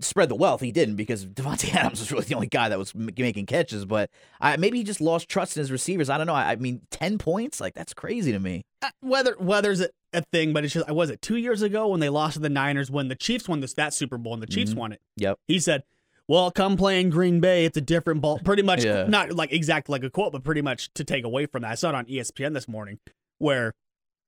spread 0.00 0.28
the 0.28 0.34
wealth. 0.34 0.60
He 0.60 0.72
didn't 0.72 0.96
because 0.96 1.24
Davante 1.40 1.74
Adams 1.74 2.00
was 2.00 2.10
really 2.12 2.24
the 2.24 2.34
only 2.34 2.46
guy 2.48 2.68
that 2.68 2.78
was 2.78 2.92
m- 2.94 3.08
making 3.16 3.46
catches. 3.46 3.84
But 3.84 4.10
I, 4.40 4.56
maybe 4.56 4.78
he 4.78 4.84
just 4.84 5.00
lost 5.00 5.28
trust 5.28 5.56
in 5.56 5.60
his 5.60 5.70
receivers. 5.70 6.10
I 6.10 6.18
don't 6.18 6.26
know. 6.26 6.34
I, 6.34 6.52
I 6.52 6.56
mean, 6.56 6.82
10 6.90 7.18
points? 7.18 7.60
Like 7.60 7.74
that's 7.74 7.94
crazy 7.94 8.32
to 8.32 8.38
me. 8.40 8.62
Uh, 8.82 8.90
Whether 9.00 9.36
weather's 9.38 9.80
a, 9.80 9.90
a 10.12 10.22
thing, 10.32 10.52
but 10.52 10.64
it's 10.64 10.74
just 10.74 10.88
I 10.88 10.92
was 10.92 11.10
it 11.10 11.22
two 11.22 11.36
years 11.36 11.62
ago 11.62 11.88
when 11.88 12.00
they 12.00 12.08
lost 12.08 12.34
to 12.34 12.40
the 12.40 12.48
Niners 12.48 12.90
when 12.90 13.08
the 13.08 13.14
Chiefs 13.14 13.48
won 13.48 13.60
this 13.60 13.74
that 13.74 13.94
Super 13.94 14.18
Bowl 14.18 14.34
and 14.34 14.42
the 14.42 14.46
Chiefs 14.46 14.72
Mhm. 14.74 14.76
won 14.78 14.92
it. 14.92 15.00
Yep. 15.18 15.38
He 15.46 15.58
said, 15.60 15.84
"Well, 16.26 16.50
come 16.50 16.76
play 16.76 17.00
in 17.00 17.10
Green 17.10 17.40
Bay. 17.40 17.64
It's 17.64 17.76
a 17.76 17.80
different 17.82 18.20
ball." 18.22 18.38
Pretty 18.40 18.62
much, 18.62 18.84
Yeah. 18.84 19.04
not 19.06 19.32
like 19.32 19.52
exactly 19.52 19.92
like 19.92 20.02
a 20.02 20.10
quote, 20.10 20.32
but 20.32 20.42
pretty 20.42 20.62
much 20.62 20.92
to 20.94 21.04
take 21.04 21.24
away 21.24 21.46
from 21.46 21.62
that. 21.62 21.70
I 21.72 21.74
saw 21.74 21.90
it 21.90 21.94
on 21.94 22.06
ESPN 22.06 22.54
this 22.54 22.66
morning 22.66 22.98
where 23.38 23.72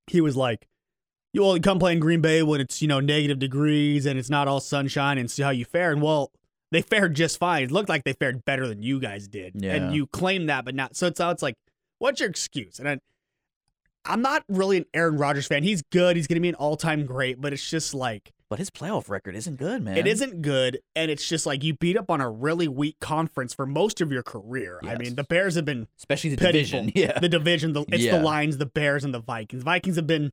he 0.06 0.20
was 0.20 0.36
like, 0.36 0.66
"You 1.32 1.42
will 1.42 1.58
come 1.60 1.78
play 1.78 1.92
in 1.92 2.00
Green 2.00 2.20
Bay 2.20 2.42
when 2.42 2.60
it's 2.60 2.80
you 2.82 2.88
know 2.88 3.00
negative 3.00 3.38
degrees 3.38 4.06
and 4.06 4.18
it's 4.18 4.30
not 4.30 4.48
all 4.48 4.60
sunshine 4.60 5.18
and 5.18 5.30
see 5.30 5.42
how 5.42 5.50
you 5.50 5.64
fare." 5.64 5.92
And 5.92 6.02
well, 6.02 6.30
they 6.70 6.82
fared 6.82 7.14
just 7.14 7.38
fine. 7.38 7.64
It 7.64 7.70
looked 7.70 7.88
like 7.88 8.04
they 8.04 8.12
fared 8.14 8.44
better 8.44 8.66
than 8.66 8.82
you 8.82 8.98
guys 9.00 9.28
did, 9.28 9.52
Yeah. 9.56 9.74
and 9.74 9.94
you 9.94 10.06
claim 10.06 10.46
that, 10.46 10.64
but 10.64 10.74
not. 10.74 10.96
So 10.96 11.06
it's 11.06 11.20
it's 11.20 11.42
like, 11.42 11.54
what's 11.98 12.20
your 12.20 12.28
excuse? 12.30 12.78
And 12.78 12.88
I, 12.88 12.98
I'm 14.04 14.20
not 14.22 14.42
really 14.48 14.78
an 14.78 14.84
Aaron 14.94 15.16
Rodgers 15.16 15.46
fan. 15.46 15.62
He's 15.62 15.82
good. 15.92 16.16
He's 16.16 16.26
going 16.26 16.36
to 16.36 16.40
be 16.40 16.48
an 16.48 16.54
all 16.56 16.76
time 16.76 17.06
great, 17.06 17.40
but 17.40 17.52
it's 17.52 17.68
just 17.68 17.94
like 17.94 18.32
But 18.48 18.58
his 18.58 18.68
playoff 18.68 19.08
record 19.08 19.36
isn't 19.36 19.56
good, 19.56 19.82
man. 19.82 19.96
it 19.96 20.06
isn't 20.08 20.42
good, 20.42 20.80
and 20.96 21.08
it's 21.10 21.28
just 21.28 21.46
like 21.46 21.62
you 21.62 21.74
beat 21.74 21.96
up 21.96 22.10
on 22.10 22.20
a 22.20 22.28
really 22.28 22.66
weak 22.68 22.98
conference 23.00 23.54
for 23.54 23.64
most 23.64 24.00
of 24.00 24.10
your 24.10 24.22
career. 24.24 24.80
I 24.82 24.96
mean, 24.96 25.14
the 25.14 25.22
Bears 25.24 25.54
have 25.54 25.64
been 25.64 25.86
especially 25.98 26.30
the 26.30 26.36
pitiful. 26.38 26.52
division. 26.82 26.92
Yeah. 26.96 27.18
the 27.20 27.28
division. 27.28 27.74
The, 27.74 27.84
it's 27.92 28.02
Yeah. 28.02 28.16
the 28.18 28.24
Lions, 28.24 28.56
the 28.58 28.66
Bears, 28.66 29.04
and 29.04 29.14
the 29.14 29.20
Vikings. 29.20 29.62
Vikings 29.62 29.94
have 29.96 30.06
been 30.08 30.32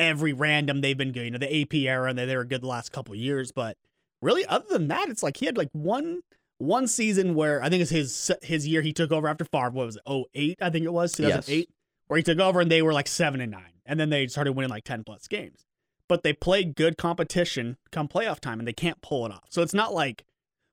every 0.00 0.32
random 0.32 0.80
they've 0.80 0.98
been 0.98 1.12
good. 1.12 1.24
You 1.24 1.30
know, 1.30 1.38
the 1.38 1.62
AP 1.62 1.74
era, 1.74 2.08
and 2.08 2.18
they, 2.18 2.24
they 2.24 2.36
were 2.36 2.44
good 2.44 2.62
the 2.62 2.66
last 2.66 2.90
couple 2.90 3.12
of 3.14 3.20
years. 3.20 3.52
But 3.52 3.76
really, 4.20 4.44
other 4.46 4.66
than 4.68 4.88
that, 4.88 5.08
it's 5.08 5.22
like 5.22 5.36
he 5.36 5.46
had 5.46 5.56
like 5.56 5.68
one 5.72 6.22
one 6.58 6.86
season 6.88 7.34
where 7.34 7.62
I 7.62 7.68
think 7.68 7.82
it's 7.82 7.90
his 7.90 8.32
his 8.42 8.66
year 8.66 8.82
he 8.82 8.92
took 8.92 9.12
over 9.12 9.28
after 9.28 9.44
Favre. 9.44 9.70
What 9.70 9.86
was 9.86 9.96
it? 9.96 10.28
08, 10.34 10.58
I 10.60 10.70
think 10.70 10.84
it 10.84 10.92
was 10.92 11.12
2008, 11.12 11.68
where 12.08 12.16
he 12.16 12.22
took 12.22 12.38
over 12.38 12.60
and 12.60 12.70
they 12.70 12.82
were 12.82 12.92
like 12.92 13.06
seven 13.06 13.40
and 13.40 13.52
nine, 13.52 13.74
and 13.86 14.00
then 14.00 14.10
they 14.10 14.26
started 14.26 14.52
winning 14.54 14.70
like 14.70 14.84
ten 14.84 15.04
plus 15.04 15.28
games. 15.28 15.66
But 16.08 16.24
they 16.24 16.32
played 16.32 16.74
good 16.74 16.98
competition 16.98 17.76
come 17.92 18.08
playoff 18.08 18.40
time, 18.40 18.58
and 18.58 18.66
they 18.66 18.72
can't 18.72 19.00
pull 19.00 19.26
it 19.26 19.32
off. 19.32 19.44
So 19.50 19.62
it's 19.62 19.74
not 19.74 19.94
like 19.94 20.24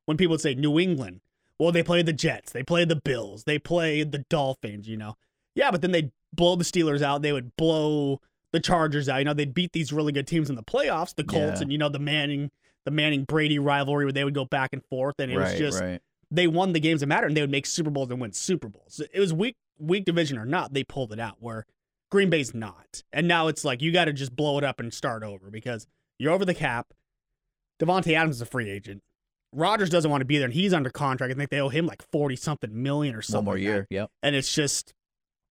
when 0.06 0.18
people 0.18 0.38
say 0.40 0.56
New 0.56 0.80
England. 0.80 1.22
Well, 1.60 1.72
they 1.72 1.82
played 1.82 2.06
the 2.06 2.14
Jets, 2.14 2.52
they 2.52 2.62
played 2.62 2.88
the 2.88 3.02
Bills, 3.04 3.46
they 3.46 3.58
played 3.58 4.12
the 4.12 4.24
Dolphins. 4.30 4.88
You 4.88 4.96
know, 4.96 5.18
yeah, 5.56 5.72
but 5.72 5.82
then 5.82 5.92
they'd 5.92 6.12
blow 6.32 6.56
the 6.56 6.64
Steelers 6.64 7.02
out. 7.02 7.24
They 7.24 7.34
would 7.34 7.56
blow 7.58 8.22
the 8.54 8.60
Chargers 8.60 9.10
out. 9.10 9.18
You 9.18 9.26
know, 9.26 9.34
they'd 9.34 9.54
beat 9.54 9.74
these 9.74 9.92
really 9.92 10.12
good 10.12 10.28
teams 10.28 10.50
in 10.50 10.56
the 10.56 10.64
playoffs, 10.64 11.14
the 11.16 11.24
Colts, 11.24 11.58
Yeah. 11.60 11.64
and 11.64 11.72
you 11.72 11.78
know 11.78 11.90
the 11.90 12.00
Manning, 12.00 12.52
the 12.86 12.92
Manning 12.92 13.24
Brady 13.26 13.60
rivalry 13.60 14.06
where 14.06 14.12
they 14.14 14.24
would 14.24 14.34
go 14.34 14.46
back 14.46 14.72
and 14.74 14.84
forth, 14.86 15.16
and 15.20 15.32
it 15.32 15.38
right, 15.38 15.52
was 15.52 15.60
just 15.60 15.82
right. 15.82 16.02
they 16.32 16.48
won 16.48 16.74
the 16.74 16.80
games 16.80 17.02
that 17.02 17.08
mattered, 17.08 17.28
and 17.28 17.38
they 17.38 17.42
would 17.42 17.52
make 17.52 17.66
Super 17.66 17.90
Bowls 17.90 18.10
and 18.10 18.22
win 18.22 18.32
Super 18.34 18.70
Bowls. 18.70 19.02
It 19.14 19.20
was 19.20 19.34
weak, 19.34 19.56
weak 19.80 20.06
division 20.06 20.38
or 20.38 20.46
not, 20.46 20.74
they 20.74 20.84
pulled 20.84 21.12
it 21.12 21.20
out. 21.20 21.38
Where 21.40 21.66
Green 22.10 22.30
Bay's 22.30 22.54
not, 22.54 23.04
and 23.12 23.28
now 23.28 23.48
it's 23.48 23.66
like 23.66 23.82
you 23.82 23.92
got 23.92 24.06
to 24.06 24.14
just 24.14 24.36
blow 24.36 24.58
it 24.58 24.64
up 24.64 24.80
and 24.80 24.94
start 24.94 25.24
over 25.24 25.50
because 25.52 25.88
you're 26.18 26.32
over 26.32 26.46
the 26.46 26.54
cap. 26.54 26.94
Davante 27.80 28.14
Adams 28.14 28.38
is 28.38 28.42
a 28.42 28.46
free 28.46 28.70
agent. 28.70 29.04
Rodgers 29.54 29.90
doesn't 29.90 30.10
want 30.10 30.22
to 30.22 30.26
be 30.26 30.38
there, 30.38 30.46
and 30.46 30.54
he's 30.54 30.74
under 30.74 30.90
contract. 30.90 31.32
I 31.32 31.36
think 31.38 31.50
they 31.50 31.60
owe 31.60 31.70
him 31.70 31.86
like 31.86 32.02
forty 32.12 32.36
something 32.36 32.82
million 32.82 33.16
or 33.16 33.22
something. 33.22 33.38
One 33.40 33.46
more 33.46 33.54
like 33.56 33.64
year. 33.64 33.88
that. 33.90 33.96
Yep. 33.96 34.12
and 34.24 34.36
it's 34.36 34.54
just, 34.54 34.94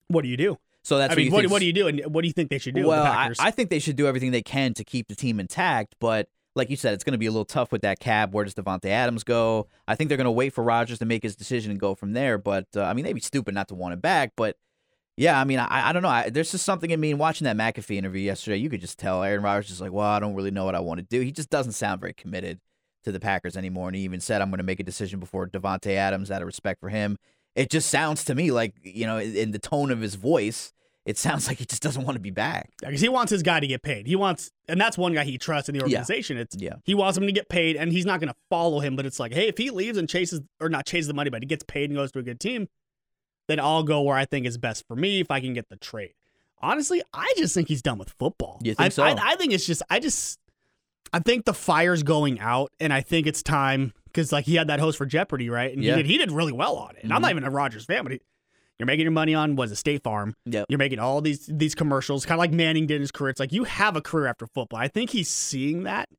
what 0.07 0.21
do 0.23 0.27
you 0.27 0.37
do? 0.37 0.57
So 0.85 0.99
that's 0.99 1.13
I 1.13 1.15
mean, 1.15 1.31
what, 1.31 1.49
what 1.49 1.59
do 1.59 1.65
you 1.65 1.73
do, 1.73 1.87
and 1.87 2.01
what 2.05 2.21
do 2.21 2.27
you 2.27 2.33
think 2.33 2.51
they 2.51 2.59
should 2.59 2.75
do? 2.75 2.81
with 2.81 2.89
Well, 2.89 3.03
the 3.03 3.09
I, 3.09 3.47
I 3.47 3.51
think 3.51 3.71
they 3.71 3.79
should 3.79 3.95
do 3.95 4.05
everything 4.05 4.29
they 4.29 4.43
can 4.43 4.75
to 4.75 4.83
keep 4.83 5.07
the 5.07 5.15
team 5.15 5.39
intact, 5.39 5.95
but 5.99 6.29
like 6.55 6.69
you 6.69 6.75
said, 6.75 6.93
it's 6.93 7.03
going 7.03 7.13
to 7.13 7.17
be 7.17 7.25
a 7.25 7.31
little 7.31 7.43
tough 7.43 7.71
with 7.71 7.81
that 7.81 7.99
cab. 7.99 8.33
Where 8.33 8.45
does 8.45 8.53
Davante 8.53 8.85
Adams 8.85 9.23
go? 9.23 9.67
I 9.87 9.95
think 9.95 10.09
they're 10.09 10.17
going 10.17 10.25
to 10.25 10.31
wait 10.31 10.53
for 10.53 10.63
Rodgers 10.63 10.99
to 10.99 11.05
make 11.05 11.23
his 11.23 11.35
decision 11.35 11.71
and 11.71 11.79
go 11.79 11.95
from 11.95 12.13
there. 12.13 12.37
But 12.37 12.67
uh, 12.75 12.83
I 12.83 12.93
mean, 12.93 13.03
they'd 13.03 13.13
be 13.13 13.19
stupid 13.19 13.55
not 13.55 13.67
to 13.69 13.75
want 13.75 13.93
it 13.93 14.01
back. 14.01 14.33
But 14.37 14.57
yeah, 15.17 15.39
I 15.39 15.43
mean, 15.43 15.59
I, 15.59 15.89
I 15.89 15.91
don't 15.91 16.03
know. 16.03 16.09
I, 16.09 16.29
there's 16.29 16.51
just 16.51 16.65
something 16.65 16.91
in 16.91 16.99
me 16.99 17.11
in 17.11 17.17
watching 17.17 17.45
that 17.45 17.57
McAfee 17.57 17.97
interview 17.97 18.21
yesterday. 18.21 18.57
You 18.57 18.69
could 18.69 18.79
just 18.79 18.99
tell 18.99 19.23
Aaron 19.23 19.41
Rodgers 19.41 19.71
is 19.71 19.81
like, 19.81 19.91
well, 19.91 20.05
I 20.05 20.19
don't 20.19 20.35
really 20.35 20.51
know 20.51 20.65
what 20.65 20.75
I 20.75 20.79
want 20.81 20.99
to 20.99 21.05
do. 21.05 21.19
He 21.19 21.31
just 21.31 21.49
doesn't 21.49 21.73
sound 21.73 21.99
very 21.99 22.13
committed 22.13 22.61
to 23.03 23.11
the 23.11 23.19
Packers 23.19 23.57
anymore. 23.57 23.87
And 23.87 23.95
he 23.95 24.03
even 24.03 24.19
said, 24.19 24.41
I'm 24.41 24.49
going 24.49 24.59
to 24.59 24.63
make 24.63 24.79
a 24.79 24.83
decision 24.83 25.19
before 25.19 25.47
Davante 25.47 25.95
Adams 25.95 26.31
out 26.31 26.41
of 26.41 26.45
respect 26.45 26.79
for 26.79 26.89
him. 26.89 27.17
It 27.55 27.69
just 27.69 27.89
sounds 27.89 28.25
to 28.25 28.35
me 28.35 28.51
like, 28.51 28.73
you 28.83 29.05
know, 29.05 29.17
in 29.17 29.51
the 29.51 29.59
tone 29.59 29.89
of 29.91 30.01
his 30.01 30.15
voice, 30.15 30.73
it 31.05 31.17
sounds 31.17 31.47
like 31.47 31.57
he 31.59 31.65
just 31.65 31.81
doesn't 31.81 32.03
want 32.03 32.15
to 32.15 32.19
be 32.21 32.31
back. 32.31 32.71
because 32.81 32.99
he 33.01 33.09
wants 33.09 33.29
his 33.31 33.43
guy 33.43 33.59
to 33.59 33.67
get 33.67 33.81
paid. 33.81 34.07
He 34.07 34.15
wants, 34.15 34.51
and 34.67 34.79
that's 34.81 34.97
one 34.97 35.13
guy 35.13 35.23
he 35.23 35.37
trusts 35.37 35.69
in 35.69 35.73
the 35.73 35.79
Yeah. 35.79 35.83
organization. 35.99 36.37
It's 36.37 36.55
Yeah. 36.59 36.73
he 36.83 36.93
wants 36.95 37.17
him 37.17 37.25
to 37.27 37.31
get 37.31 37.47
paid, 37.49 37.75
and 37.77 37.91
he's 37.91 38.05
not 38.05 38.19
going 38.19 38.29
to 38.29 38.35
follow 38.49 38.79
him. 38.79 38.95
But 38.95 39.05
it's 39.05 39.19
like, 39.19 39.33
hey, 39.33 39.47
if 39.47 39.57
he 39.57 39.69
leaves 39.69 39.97
and 39.97 40.09
chases 40.09 40.41
or 40.59 40.67
not 40.69 40.85
chases 40.85 41.07
the 41.07 41.13
money, 41.13 41.29
but 41.29 41.41
he 41.41 41.45
gets 41.47 41.63
paid 41.63 41.89
and 41.89 41.97
goes 41.97 42.11
to 42.13 42.19
a 42.19 42.23
good 42.23 42.39
team, 42.39 42.67
then 43.47 43.59
I'll 43.59 43.83
go 43.83 44.01
where 44.01 44.17
I 44.17 44.25
think 44.25 44.45
is 44.45 44.57
best 44.57 44.85
for 44.87 44.95
me 44.95 45.19
if 45.21 45.29
I 45.31 45.39
can 45.39 45.53
get 45.53 45.69
the 45.69 45.77
trade. 45.77 46.13
Honestly, 46.61 47.03
I 47.13 47.31
just 47.37 47.53
think 47.53 47.67
he's 47.67 47.81
done 47.83 47.99
with 47.99 48.09
football. 48.17 48.59
You 48.63 48.73
think 48.73 48.85
I, 48.85 48.89
so? 48.89 49.03
I, 49.03 49.15
I 49.21 49.35
think 49.35 49.53
it's 49.53 49.65
just, 49.67 49.83
I 49.89 49.99
just, 49.99 50.39
I 51.13 51.19
think 51.19 51.45
the 51.45 51.53
fire's 51.53 52.01
going 52.01 52.39
out, 52.39 52.71
and 52.79 52.91
I 52.91 53.01
think 53.01 53.27
it's 53.27 53.43
time 53.43 53.93
because 54.15 54.31
like 54.31 54.45
he 54.45 54.55
had 54.55 54.67
that 54.69 54.79
host 54.79 54.97
for 54.97 55.05
Jeopardy, 55.05 55.49
right? 55.49 55.73
And 55.73 55.83
Yeah. 55.83 55.97
he 55.97 56.03
did, 56.03 56.09
he 56.11 56.17
did 56.17 56.31
really 56.31 56.53
well 56.53 56.75
on 56.77 56.95
it. 56.95 57.03
And 57.03 57.11
I'm 57.11 57.19
Mhm. 57.19 57.21
not 57.23 57.31
even 57.31 57.43
a 57.43 57.49
Rodgers 57.51 57.83
fan, 57.85 58.03
but 58.03 58.13
he, 58.13 58.21
you're 58.79 58.87
making 58.87 59.03
your 59.03 59.11
money 59.11 59.33
on 59.35 59.55
was 59.55 59.71
a 59.71 59.75
State 59.75 60.03
Farm. 60.03 60.35
Yep. 60.45 60.67
You're 60.69 60.79
making 60.79 60.99
all 60.99 61.21
these 61.21 61.45
these 61.51 61.75
commercials, 61.75 62.25
kind 62.25 62.37
of 62.37 62.39
like 62.39 62.51
Manning 62.51 62.87
did 62.87 62.95
in 62.95 63.01
his 63.01 63.11
career. 63.11 63.29
It's 63.31 63.39
like 63.39 63.51
you 63.53 63.65
have 63.65 63.95
a 63.95 64.01
career 64.01 64.27
after 64.27 64.47
football. 64.47 64.79
I 64.79 64.87
think 64.87 65.09
he's 65.11 65.29
seeing 65.29 65.83
that, 65.83 66.09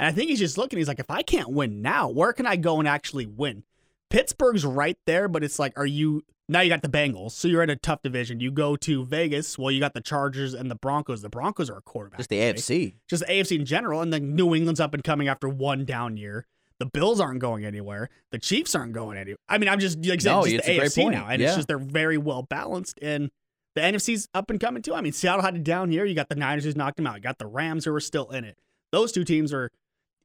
and 0.00 0.06
I 0.08 0.12
think 0.12 0.30
he's 0.30 0.38
just 0.38 0.56
looking. 0.58 0.78
He's 0.78 0.88
like, 0.88 0.98
if 1.00 1.10
I 1.10 1.22
can't 1.22 1.50
win 1.50 1.80
now, 1.82 2.08
where 2.08 2.32
can 2.32 2.46
I 2.46 2.56
go 2.56 2.78
and 2.78 2.88
actually 2.88 3.26
win? 3.26 3.64
Pittsburgh's 4.10 4.64
right 4.66 4.98
there, 5.06 5.26
but 5.28 5.42
it's 5.42 5.58
like, 5.58 5.72
are 5.78 5.86
you 5.86 6.22
now? 6.48 6.60
You 6.60 6.68
got 6.68 6.82
the 6.82 6.88
Bengals, 6.88 7.30
so 7.32 7.48
you're 7.48 7.62
in 7.62 7.70
a 7.70 7.76
tough 7.76 8.02
division. 8.02 8.40
You 8.40 8.50
go 8.50 8.76
to 8.76 9.06
Vegas, 9.06 9.58
well, 9.58 9.70
you 9.70 9.80
got 9.80 9.94
the 9.94 10.02
Chargers 10.02 10.52
and 10.52 10.70
the 10.70 10.74
Broncos. 10.74 11.22
The 11.22 11.30
Broncos 11.30 11.70
are 11.70 11.78
a 11.78 11.82
quarterback, 11.82 12.18
Just 12.18 12.28
the. 12.28 12.36
AFC. 12.40 12.96
just 13.08 13.24
the 13.26 13.32
AFC 13.32 13.56
in 13.58 13.64
general, 13.64 14.02
and 14.02 14.12
then 14.12 14.34
New 14.34 14.54
England's 14.54 14.80
up 14.80 14.92
and 14.92 15.02
coming 15.02 15.28
after 15.28 15.48
one 15.48 15.86
down 15.86 16.18
year. 16.18 16.46
The 16.82 16.90
Bills 16.92 17.20
aren't 17.20 17.38
going 17.38 17.64
anywhere. 17.64 18.08
The 18.32 18.40
Chiefs 18.40 18.74
aren't 18.74 18.92
going 18.92 19.16
anywhere. 19.16 19.36
I 19.48 19.56
mean, 19.58 19.68
I'm 19.68 19.78
just 19.78 19.98
like 20.04 20.24
No, 20.24 20.42
just 20.42 20.54
it's 20.56 20.66
the 20.66 20.72
a 20.72 20.78
great 20.78 20.90
AFC 20.90 21.02
point. 21.04 21.14
now, 21.14 21.28
and 21.28 21.40
Yeah. 21.40 21.46
it's 21.46 21.54
just 21.56 21.68
they're 21.68 21.78
very 21.78 22.18
well 22.18 22.42
balanced, 22.42 22.98
and 23.00 23.30
the 23.76 23.82
NFC's 23.82 24.26
up 24.34 24.50
and 24.50 24.58
coming 24.58 24.82
too. 24.82 24.92
I 24.92 25.00
mean, 25.00 25.12
Seattle 25.12 25.42
had 25.42 25.54
it 25.54 25.62
down 25.62 25.92
here. 25.92 26.04
You 26.04 26.16
got 26.16 26.28
the 26.28 26.34
Niners 26.34 26.64
who's 26.64 26.74
knocked 26.74 26.96
them 26.96 27.06
out. 27.06 27.14
You 27.14 27.20
got 27.22 27.38
the 27.38 27.46
Rams 27.46 27.84
who 27.84 27.94
are 27.94 28.00
still 28.00 28.30
in 28.30 28.42
it. 28.44 28.56
Those 28.90 29.12
two 29.12 29.22
teams 29.22 29.52
are 29.52 29.70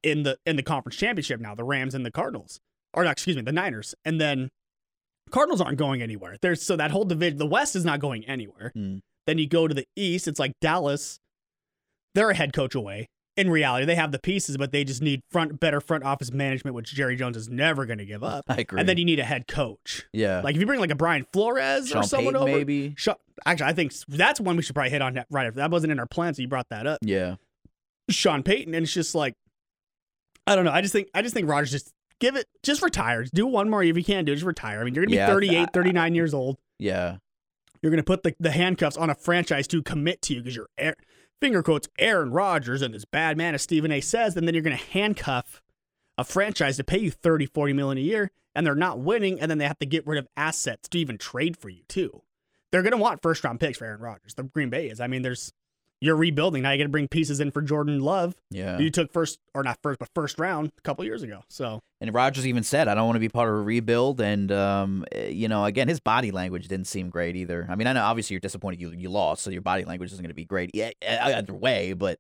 in 0.02 0.24
the 0.24 0.40
in 0.48 0.56
the 0.56 0.64
conference 0.64 0.96
championship 0.96 1.40
now. 1.40 1.54
The 1.54 1.64
Rams 1.64 1.94
and 1.94 2.04
the 2.04 2.10
Cardinals, 2.12 2.60
or 2.96 3.04
not, 3.04 3.12
excuse 3.12 3.36
me, 3.36 3.44
the 3.44 3.52
Niners, 3.52 3.94
and 4.04 4.20
then 4.20 4.50
Cardinals 5.30 5.62
aren't 5.62 5.78
going 5.78 6.02
anywhere. 6.02 6.38
There's 6.42 6.64
so 6.64 6.76
that 6.76 6.90
whole 6.90 7.06
division, 7.06 7.38
the 7.38 7.46
West 7.46 7.76
is 7.76 7.86
not 7.86 8.00
going 8.00 8.26
anywhere. 8.26 8.72
Hmm. 8.74 8.98
Then 9.28 9.38
you 9.38 9.48
go 9.48 9.68
to 9.68 9.76
the 9.76 9.86
East. 9.96 10.28
It's 10.28 10.40
like 10.40 10.54
Dallas. 10.60 11.20
They're 12.16 12.32
a 12.32 12.36
head 12.36 12.52
coach 12.52 12.74
away. 12.74 13.10
In 13.38 13.50
reality, 13.52 13.86
they 13.86 13.96
have 13.96 14.12
the 14.12 14.18
pieces, 14.20 14.58
but 14.58 14.72
they 14.72 14.84
just 14.84 15.02
need 15.02 15.22
front 15.30 15.60
better 15.60 15.80
front 15.80 16.04
office 16.04 16.32
management, 16.34 16.74
which 16.76 16.92
Jerry 16.94 17.16
Jones 17.16 17.38
is 17.38 17.48
never 17.50 17.86
going 17.86 18.00
to 18.00 18.06
give 18.06 18.24
up. 18.24 18.46
I 18.50 18.56
agree. 18.58 18.80
And 18.80 18.90
then 18.90 18.98
you 18.98 19.06
need 19.06 19.20
a 19.20 19.24
head 19.24 19.48
coach. 19.48 20.06
yeah. 20.12 20.42
Like 20.42 20.56
if 20.56 20.60
you 20.62 20.66
bring 20.68 20.80
like 20.80 20.90
a 20.90 20.96
Brian 20.96 21.26
Flores 21.32 21.90
Sean 21.90 22.00
or 22.00 22.04
someone 22.04 22.34
Payton, 22.34 22.50
over, 22.50 22.58
maybe. 22.58 22.96
Sha- 22.98 23.14
actually, 23.46 23.68
I 23.68 23.74
think 23.74 23.94
that's 24.08 24.40
one 24.40 24.58
we 24.58 24.64
should 24.64 24.74
probably 24.74 24.90
hit 24.90 25.02
on 25.04 25.24
right 25.30 25.46
after. 25.48 25.60
That 25.60 25.70
wasn't 25.72 25.92
in 25.92 26.00
our 26.00 26.08
plan, 26.08 26.34
so 26.34 26.42
you 26.42 26.48
brought 26.48 26.70
that 26.70 26.88
up. 26.88 26.98
Yeah. 27.04 27.36
Sean 28.10 28.42
Payton, 28.42 28.74
and 28.74 28.84
it's 28.84 28.94
just 28.94 29.14
like, 29.14 29.36
I 30.48 30.56
don't 30.56 30.66
know. 30.66 30.72
I 30.72 30.82
just 30.82 30.94
think 30.94 31.10
I 31.14 31.22
just 31.22 31.34
think 31.36 31.48
Rodgers 31.50 31.72
just 31.72 31.92
give 32.20 32.36
it, 32.36 32.48
just 32.64 32.82
retire. 32.82 33.22
Just 33.22 33.34
do 33.36 33.46
one 33.46 33.70
more 33.70 33.84
year 33.84 33.92
if 33.92 33.98
you 33.98 34.04
can't 34.04 34.26
do 34.26 34.32
it. 34.32 34.36
Just 34.38 34.46
retire. 34.48 34.82
I 34.82 34.84
mean, 34.84 34.96
you're 34.96 35.04
gonna 35.06 35.12
be 35.12 35.18
Yeah, 35.18 35.28
I- 35.28 35.34
38, 35.34 35.70
39 35.74 36.16
years 36.16 36.34
old. 36.34 36.58
Yeah. 36.80 37.18
You're 37.84 37.92
going 37.92 37.98
to 38.00 38.04
put 38.04 38.24
the, 38.24 38.34
the 38.40 38.50
handcuffs 38.50 38.98
on 38.98 39.12
a 39.12 39.16
franchise 39.16 39.68
to 39.68 39.84
commit 39.84 40.24
to 40.24 40.34
you 40.34 40.42
because 40.42 40.56
you're 40.56 40.70
finger 41.42 41.64
quotes 41.64 41.88
Aaron 42.00 42.32
Rodgers 42.32 42.82
and 42.82 42.94
this 42.94 43.06
bad 43.06 43.38
man 43.38 43.56
as 43.56 43.62
Stephen 43.62 43.92
A 43.92 44.02
says, 44.02 44.36
and 44.36 44.48
then 44.48 44.54
you're 44.54 44.64
going 44.64 44.78
to 44.78 44.92
handcuff 44.92 45.62
a 46.18 46.24
franchise 46.24 46.78
to 46.78 46.84
pay 46.84 47.00
you 47.00 47.12
30, 47.12 47.46
40 47.48 47.74
million 47.74 47.98
a 47.98 48.02
year 48.02 48.32
and 48.56 48.66
they're 48.66 48.76
not 48.76 49.00
winning 49.00 49.40
and 49.40 49.52
then 49.52 49.60
they 49.60 49.68
have 49.68 49.80
to 49.80 49.86
get 49.86 50.06
rid 50.08 50.18
of 50.18 50.28
assets 50.36 50.90
to 50.90 50.98
even 50.98 51.18
trade 51.18 51.56
for 51.56 51.70
you 51.70 51.84
too. 51.88 52.24
They're 52.72 52.82
going 52.82 52.92
to 52.92 52.98
want 52.98 53.22
first 53.22 53.44
round 53.44 53.60
picks 53.60 53.78
for 53.78 53.86
Aaron 53.86 54.02
Rodgers. 54.02 54.34
The 54.34 54.44
Green 54.44 54.70
Bay 54.70 54.88
is. 54.88 55.00
I 55.00 55.08
mean, 55.08 55.22
there's 55.22 55.54
you're 56.00 56.16
rebuilding. 56.16 56.64
Now 56.64 56.72
you 56.72 56.78
got 56.78 56.84
to 56.84 56.90
bring 56.90 57.08
pieces 57.08 57.40
in 57.40 57.52
for 57.52 57.62
Jordan 57.62 58.00
Love. 58.00 58.36
Yeah. 58.52 58.78
You 58.78 58.90
took 58.92 59.12
first 59.12 59.40
or 59.54 59.64
not 59.64 59.80
first, 59.82 60.00
but 60.00 60.10
first 60.14 60.40
round 60.40 60.72
a 60.78 60.82
couple 60.82 61.04
years 61.06 61.24
ago. 61.24 61.44
So 61.50 61.82
And 62.02 62.14
Rodgers 62.14 62.46
even 62.46 62.64
said, 62.64 62.88
"I 62.88 62.96
don't 62.96 63.06
want 63.06 63.16
to 63.16 63.22
be 63.22 63.30
part 63.30 63.50
of 63.50 63.56
a 63.56 63.62
rebuild." 63.62 64.22
And 64.22 64.52
um, 64.52 65.06
eh, 65.12 65.30
you 65.30 65.48
know, 65.48 65.66
again, 65.66 65.88
his 65.88 66.00
body 66.00 66.32
language 66.32 66.68
didn't 66.68 66.88
seem 66.88 67.10
great 67.10 67.36
either. 67.36 67.68
I 67.70 67.76
mean, 67.76 67.88
I 67.88 67.94
know 67.94 68.04
obviously 68.04 68.36
you're 68.36 68.42
disappointed 68.42 68.82
you 68.82 68.92
you 68.92 69.10
lost, 69.10 69.44
so 69.44 69.50
your 69.50 69.62
body 69.62 69.86
language 69.86 70.12
isn't 70.12 70.24
going 70.24 70.30
to 70.30 70.36
be 70.36 70.46
great 70.46 70.72
either 70.76 71.54
way. 71.54 71.94
But 71.94 72.20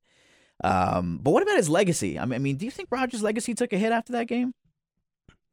um, 0.63 1.19
but 1.22 1.31
what 1.31 1.43
about 1.43 1.57
his 1.57 1.69
legacy? 1.69 2.17
I 2.17 2.25
mean, 2.25 2.36
I 2.36 2.39
mean, 2.39 2.55
do 2.57 2.65
you 2.65 2.72
think 2.72 2.89
Rodgers' 2.91 3.22
legacy 3.22 3.53
took 3.53 3.74
a 3.74 3.77
hit 3.77 3.91
after 3.91 4.13
that 4.13 4.27
game? 4.27 4.53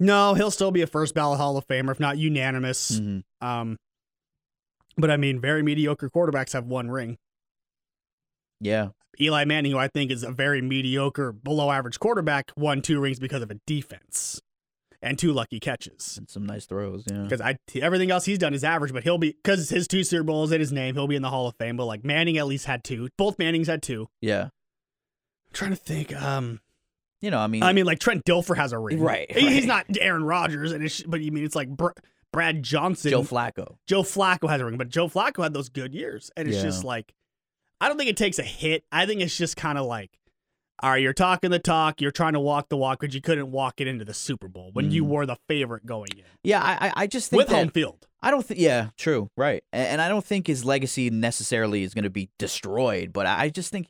no, 0.00 0.35
he'll 0.35 0.50
still 0.50 0.71
be 0.71 0.83
a 0.83 0.87
first 0.87 1.14
ballot 1.14 1.38
Hall 1.38 1.57
of 1.57 1.66
Famer, 1.66 1.90
if 1.90 2.00
not 2.00 2.19
unanimous. 2.19 2.93
Mm-hmm. 2.93 3.47
Um, 3.47 3.78
but 4.97 5.11
I 5.11 5.16
mean, 5.16 5.40
very 5.40 5.62
mediocre 5.62 6.11
quarterbacks 6.11 6.52
have 6.52 6.66
one 6.66 6.90
ring. 6.90 7.19
Yeah, 8.61 8.88
Eli 9.20 9.44
Manning, 9.44 9.73
who 9.73 9.78
I 9.78 9.88
think 9.88 10.11
is 10.11 10.23
a 10.23 10.30
very 10.30 10.61
mediocre, 10.62 11.32
below 11.32 11.70
average 11.70 11.99
quarterback, 12.00 12.52
won 12.56 12.82
two 12.82 12.99
rings 13.00 13.18
because 13.20 13.42
of 13.42 13.50
a 13.50 13.54
defense 13.66 14.40
and 15.02 15.18
two 15.18 15.32
lucky 15.32 15.61
catches. 15.61 16.16
and 16.16 16.28
some 16.30 16.46
nice 16.46 16.64
throws. 16.66 17.04
Yeah, 17.11 17.23
Because 17.25 17.40
I 17.40 17.56
everything 17.75 18.11
else 18.11 18.25
he's 18.25 18.38
done 18.38 18.54
is 18.54 18.64
average, 18.64 18.92
but 18.92 19.02
he'll 19.04 19.18
be 19.18 19.32
because 19.32 19.68
his 19.68 19.87
two 19.87 20.02
Super 20.04 20.23
Bowls 20.25 20.50
in 20.52 20.61
his 20.61 20.73
name, 20.73 20.94
he'll 20.94 21.06
be 21.06 21.16
in 21.16 21.23
the 21.23 21.30
Hall 21.30 21.46
of 21.46 21.54
Fame. 21.56 21.76
But 21.76 21.84
like 21.87 22.04
Manning 22.04 22.38
at 22.38 22.46
least 22.46 22.64
had 22.66 22.82
two. 22.84 23.08
Both 23.18 23.38
Mannings 23.38 23.66
had 23.66 23.82
two. 23.82 24.08
yeah. 24.20 24.44
I'm 24.44 25.52
trying 25.52 25.70
to 25.70 25.76
think. 25.76 26.14
Um, 26.20 26.61
You 27.20 27.30
know, 27.30 27.38
I 27.38 27.46
mean, 27.46 27.62
I 27.62 27.73
mean, 27.73 27.84
like 27.87 27.99
Trent 28.00 28.25
Dilfer 28.25 28.56
has 28.56 28.73
a 28.73 28.78
ring, 28.78 28.99
Right, 29.00 29.30
He- 29.30 29.50
He's 29.54 29.66
not 29.66 29.87
Aaron 30.00 30.25
Rodgers, 30.25 30.73
and 30.73 30.82
it's, 30.84 31.02
but 31.02 31.20
you 31.20 31.30
mean 31.32 31.44
it's 31.44 31.54
like 31.54 31.68
Br- 31.68 31.92
Brad 32.32 32.62
Johnson, 32.62 33.11
Joe 33.12 33.23
Flacco. 33.23 33.76
Joe 33.87 34.02
Flacco 34.02 34.49
has 34.50 34.61
a 34.61 34.64
ring, 34.64 34.76
but 34.78 34.88
Joe 34.88 35.08
Flacco 35.08 35.42
had 35.42 35.54
those 35.54 35.68
good 35.68 35.94
years, 35.94 36.30
and 36.37 36.49
it's 36.49 36.56
Yeah. 36.56 36.62
just 36.64 36.82
like 36.82 37.14
I 37.85 37.88
don't 37.88 37.99
think 37.99 38.11
it 38.11 38.17
takes 38.17 38.38
a 38.38 38.43
hit. 38.43 38.85
I 38.91 39.07
think 39.07 39.21
it's 39.21 39.37
just 39.37 39.57
kind 39.57 39.79
of 39.79 39.87
like 39.87 40.11
all 40.83 40.91
right, 40.91 41.00
you're 41.00 41.12
talking 41.12 41.50
the 41.53 41.59
talk, 41.61 42.00
you're 42.00 42.11
trying 42.11 42.33
to 42.33 42.41
walk 42.41 42.69
the 42.69 42.76
walk, 42.76 42.99
but 43.00 43.14
you 43.14 43.21
couldn't 43.21 43.50
walk 43.53 43.81
it 43.81 43.87
into 43.87 44.05
the 44.05 44.12
Super 44.12 44.49
Bowl 44.49 44.71
when 44.73 44.91
you 44.91 45.05
Mhm. 45.05 45.09
were 45.09 45.25
the 45.25 45.37
favorite 45.49 45.87
going 45.87 46.09
in 46.17 46.25
Yeah, 46.43 46.61
I 46.62 46.93
I- 46.97 47.07
just 47.07 47.31
think 47.31 47.38
with 47.38 47.49
that 47.49 47.55
home 47.55 47.71
field. 47.71 48.09
I 48.21 48.31
don't 48.33 48.45
think. 48.45 48.59
Yeah, 48.59 48.88
true, 48.97 49.31
right. 49.37 49.62
And, 49.73 49.87
and 49.88 50.00
I 50.00 50.09
don't 50.09 50.25
think 50.25 50.47
his 50.49 50.64
legacy 50.64 51.11
necessarily 51.11 51.85
is 51.85 51.95
going 51.95 52.03
to 52.05 52.11
be 52.11 52.29
destroyed. 52.38 53.12
But 53.12 53.26
I 53.26 53.45
I 53.45 53.49
just 53.50 53.71
think, 53.71 53.87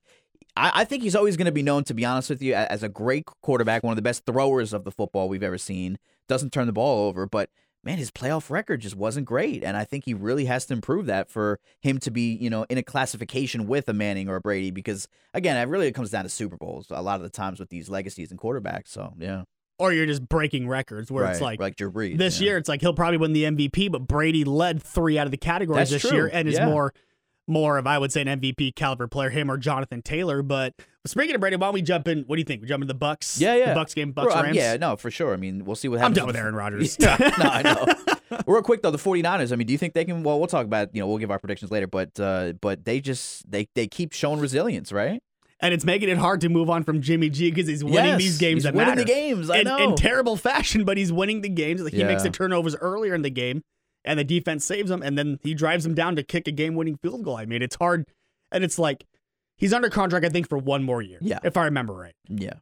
I, 0.57 0.73
I 0.83 0.85
think 0.85 1.03
he's 1.03 1.17
always 1.17 1.37
going 1.39 1.47
to 1.47 1.53
be 1.53 1.63
known, 1.63 1.85
to 1.85 1.95
be 1.95 2.05
honest 2.05 2.29
with 2.31 2.43
you, 2.43 2.55
as 2.55 2.83
a 2.83 2.89
great 2.89 3.25
quarterback, 3.43 3.83
one 3.83 3.93
of 3.93 3.97
the 3.97 4.03
best 4.03 4.27
throwers 4.27 4.73
of 4.75 4.85
the 4.85 4.91
football 4.93 5.29
we've 5.29 5.43
ever 5.43 5.59
seen. 5.59 5.99
Doesn't 6.29 6.53
turn 6.53 6.67
the 6.67 6.73
ball 6.73 7.07
over, 7.09 7.27
but 7.27 7.49
man, 7.85 7.99
his 7.99 8.11
playoff 8.11 8.51
record 8.51 8.81
just 8.81 8.97
wasn't 8.97 9.27
great, 9.27 9.63
and 9.63 9.77
I 9.77 9.85
think 9.85 10.05
he 10.05 10.15
really 10.15 10.47
has 10.47 10.67
to 10.67 10.75
improve 10.75 11.07
that 11.07 11.31
for 11.31 11.61
him 11.81 11.99
to 12.01 12.11
be, 12.11 12.35
you 12.35 12.51
know, 12.51 12.65
in 12.69 12.79
a 12.79 12.83
classification 12.83 13.67
with 13.67 13.89
a 13.89 13.93
Manning 13.93 14.29
or 14.29 14.37
a 14.37 14.41
Brady. 14.41 14.71
Because 14.71 15.09
again, 15.33 15.57
it 15.57 15.69
really 15.71 15.91
comes 15.93 16.11
down 16.11 16.25
to 16.25 16.31
Super 16.31 16.57
Bowls 16.57 16.87
a 16.91 17.03
lot 17.03 17.17
of 17.17 17.23
the 17.23 17.31
times 17.31 17.61
with 17.61 17.69
these 17.69 17.89
legacies 17.89 18.31
and 18.31 18.41
quarterbacks. 18.41 18.89
So 18.89 19.13
yeah, 19.19 19.43
Or 19.79 19.93
you're 19.93 20.07
just 20.07 20.29
breaking 20.29 20.69
records 20.69 21.11
where 21.11 21.31
it's 21.31 21.41
like 21.41 21.61
like 21.61 21.77
Drew 21.77 21.91
Brees 21.91 22.19
this 22.19 22.41
yeah. 22.41 22.47
year 22.47 22.59
it's 22.59 22.69
like 22.69 22.81
he'll 22.81 22.95
probably 22.95 23.19
win 23.19 23.33
the 23.33 23.45
MVP, 23.45 23.91
but 23.91 24.07
Brady 24.07 24.45
led 24.45 24.83
three 24.83 25.19
out 25.19 25.27
of 25.27 25.31
the 25.31 25.37
categories 25.37 25.91
That's 25.91 26.03
this 26.03 26.11
true, 26.11 26.19
year 26.19 26.31
and 26.33 26.49
is 26.49 26.61
more 26.61 26.93
more 27.47 27.79
of 27.79 27.87
I 27.87 27.99
would 27.99 28.13
say 28.13 28.23
an 28.23 28.41
MVP 28.41 28.75
caliber 28.75 29.07
player, 29.07 29.31
him 29.31 29.51
or 29.51 29.59
Jonathan 29.59 30.03
Taylor. 30.03 30.43
But 30.43 30.75
speaking 31.07 31.35
of 31.35 31.41
Brady, 31.41 31.57
why 31.57 31.67
don't 31.67 31.75
we 31.75 31.83
jump 31.83 32.09
in? 32.09 32.23
What 32.25 32.37
do 32.37 32.41
you 32.41 32.45
think? 32.45 32.63
We 32.63 32.69
jump 32.69 32.83
into 32.83 32.93
the 32.93 32.99
Bucks? 32.99 33.41
Yeah, 33.41 33.55
yeah. 33.55 33.69
The 33.71 33.75
Bucks 33.75 33.95
game, 33.95 34.13
Bucks 34.13 34.35
um, 34.35 34.45
Rams. 34.45 34.57
yeah, 34.57 34.77
no, 34.77 34.97
for 34.97 35.11
sure. 35.11 35.33
I 35.33 35.37
mean, 35.37 35.65
we'll 35.65 35.77
see 35.77 35.89
what 35.89 35.97
I'm 35.99 36.15
happens. 36.15 36.17
done 36.19 36.27
with 36.29 36.37
Aaron 36.37 36.55
Rodgers. 36.57 36.97
Yeah, 36.99 37.17
no, 37.39 37.45
I 37.45 37.63
know. 37.63 38.39
Real 38.47 38.63
quick 38.63 38.83
though, 38.83 38.91
the 38.91 38.99
49ers, 38.99 39.53
I 39.53 39.57
mean, 39.57 39.67
do 39.67 39.73
you 39.73 39.79
think 39.79 39.95
they 39.95 40.05
can 40.05 40.23
well 40.23 40.39
we'll 40.39 40.49
talk 40.49 40.65
about, 40.65 40.95
you 40.95 41.01
know, 41.01 41.07
we'll 41.07 41.19
give 41.19 41.31
our 41.31 41.39
predictions 41.39 41.71
later, 41.71 41.87
but 41.87 42.19
uh 42.19 42.55
but 42.61 42.85
they 42.85 43.01
just 43.01 43.49
they 43.51 43.69
they 43.75 43.87
keep 43.87 44.13
showing 44.13 44.41
resilience, 44.41 44.93
right? 44.93 45.21
and 45.61 45.73
it's 45.73 45.85
making 45.85 46.09
it 46.11 46.19
hard 46.19 46.41
to 46.43 46.49
move 46.51 46.69
on 46.69 46.83
from 46.83 47.01
Jimmy 47.01 47.31
G 47.31 47.49
because 47.51 47.67
he's 47.69 47.83
winning 47.85 47.95
Yes, 48.05 48.19
these 48.19 48.39
games 48.39 48.57
he's 48.57 48.63
that 48.65 48.75
winning 48.75 48.97
matter. 48.97 49.01
the 49.03 49.07
games. 49.07 49.49
I 49.49 49.59
in, 49.59 49.65
know. 49.65 49.79
in 49.79 49.95
terrible 49.95 50.37
fashion, 50.51 50.85
but 50.85 50.99
he's 50.99 51.11
winning 51.13 51.41
the 51.43 51.49
games. 51.49 51.81
Like, 51.81 51.95
He 51.95 52.03
makes 52.05 52.23
the 52.25 52.29
turnovers 52.31 52.75
earlier 52.77 53.15
in 53.15 53.23
the 53.23 53.31
game, 53.31 53.63
and 54.05 54.19
the 54.19 54.25
defense 54.25 54.65
saves 54.65 54.91
him, 54.91 55.01
and 55.01 55.17
then 55.17 55.39
he 55.43 55.55
drives 55.55 55.87
him 55.87 55.95
down 55.95 56.17
to 56.17 56.23
kick 56.23 56.49
a 56.49 56.51
game-winning 56.51 56.99
field 57.03 57.23
goal. 57.25 57.37
I 57.37 57.47
mean, 57.47 57.63
it's 57.63 57.77
hard, 57.77 58.05
and 58.53 58.63
it's 58.65 58.79
like 58.79 59.05
he's 59.57 59.73
under 59.73 59.91
contract, 59.91 60.25
I 60.25 60.29
think, 60.29 60.49
for 60.49 60.59
one 60.59 60.83
more 60.83 61.03
year. 61.03 61.19
Yeah. 61.21 61.39
if 61.43 61.57
I 61.57 61.65
remember 61.65 61.95
right. 61.95 62.15
yeah. 62.29 62.55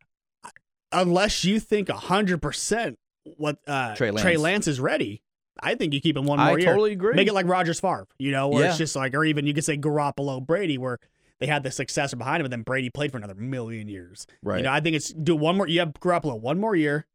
Unless 0.95 1.45
you 1.45 1.59
think 1.59 1.89
hundred 1.89 2.43
percent 2.43 2.99
what 3.37 3.59
uh, 3.67 3.95
Trey 3.95 4.11
Lance. 4.11 4.39
Lance 4.39 4.69
is 4.69 4.79
ready, 4.81 5.23
I 5.61 5.75
think 5.75 5.95
you 5.95 6.01
keep 6.01 6.17
him 6.17 6.25
one 6.25 6.39
I 6.39 6.49
more 6.49 6.59
year. 6.59 6.69
I 6.69 6.73
totally 6.73 6.93
agree. 6.93 7.15
Make 7.15 7.29
it 7.29 7.35
like 7.35 7.47
Rodgers 7.47 7.81
Favre, 7.81 8.07
you 8.19 8.31
know, 8.31 8.49
where 8.49 8.69
it's 8.69 8.79
just 8.79 8.97
like, 8.97 9.15
or 9.15 9.25
even 9.25 9.47
you 9.47 9.55
could 9.55 9.65
say 9.65 9.77
Garoppolo 9.77 10.45
Brady, 10.45 10.79
where 10.79 10.99
they 11.41 11.47
had 11.47 11.63
the 11.63 11.71
successor 11.71 12.17
behind 12.17 12.41
him, 12.41 12.47
and 12.47 12.53
then 12.53 12.63
Brady 12.63 12.91
played 12.91 13.11
for 13.11 13.19
another 13.19 13.35
million 13.35 13.89
years. 13.89 14.27
right. 14.43 14.59
You 14.59 14.63
know, 14.65 14.73
I 14.73 14.81
think 14.81 14.97
it's 14.97 15.13
do 15.13 15.35
one 15.35 15.57
more. 15.57 15.67
You 15.67 15.81
have 15.81 15.95
Garoppolo 15.95 16.41
one 16.41 16.59
more 16.59 16.77
year. 16.77 17.07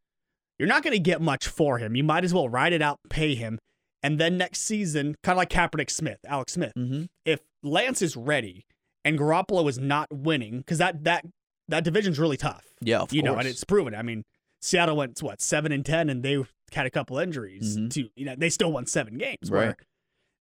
You're 0.60 0.68
not 0.68 0.84
going 0.84 0.94
to 0.94 1.00
get 1.00 1.22
much 1.22 1.48
for 1.48 1.78
him. 1.78 1.96
You 1.96 2.04
might 2.04 2.24
as 2.24 2.34
well 2.34 2.50
ride 2.50 2.74
it 2.74 2.82
out, 2.82 3.00
pay 3.10 3.36
him, 3.36 3.60
and 4.02 4.20
then 4.20 4.38
next 4.38 4.62
season, 4.62 5.16
kind 5.24 5.36
of 5.36 5.38
like 5.38 5.50
Kaepernick 5.50 5.90
Smith, 5.90 6.20
Alex 6.28 6.54
Smith. 6.54 6.74
mm-hmm. 6.78 7.04
If 7.26 7.42
Lance 7.64 8.02
is 8.02 8.16
ready 8.16 8.66
and 9.08 9.18
Garoppolo 9.20 9.68
is 9.70 9.80
not 9.80 10.08
winning, 10.12 10.58
because 10.60 10.78
that 10.80 11.04
that 11.04 11.26
that 11.68 11.84
division's 11.84 12.20
really 12.20 12.38
tough. 12.38 12.64
Yeah, 12.82 13.00
of 13.00 13.12
you 13.14 13.22
course. 13.22 13.34
know, 13.34 13.40
and 13.40 13.48
it's 13.48 13.64
proven. 13.64 13.96
I 13.96 14.02
mean, 14.02 14.24
Seattle 14.62 14.98
went 14.98 15.22
what 15.22 15.42
seven 15.42 15.72
and 15.72 15.86
ten, 15.86 16.10
and 16.10 16.24
they 16.24 16.44
had 16.74 16.86
a 16.86 16.90
couple 16.90 17.18
injuries. 17.18 17.78
Mhm. 17.78 17.92
To 17.94 18.10
you 18.16 18.26
know, 18.26 18.36
they 18.38 18.50
still 18.50 18.72
won 18.72 18.86
seven 18.86 19.18
games. 19.18 19.50
Where 19.50 19.68
Right. 19.68 19.76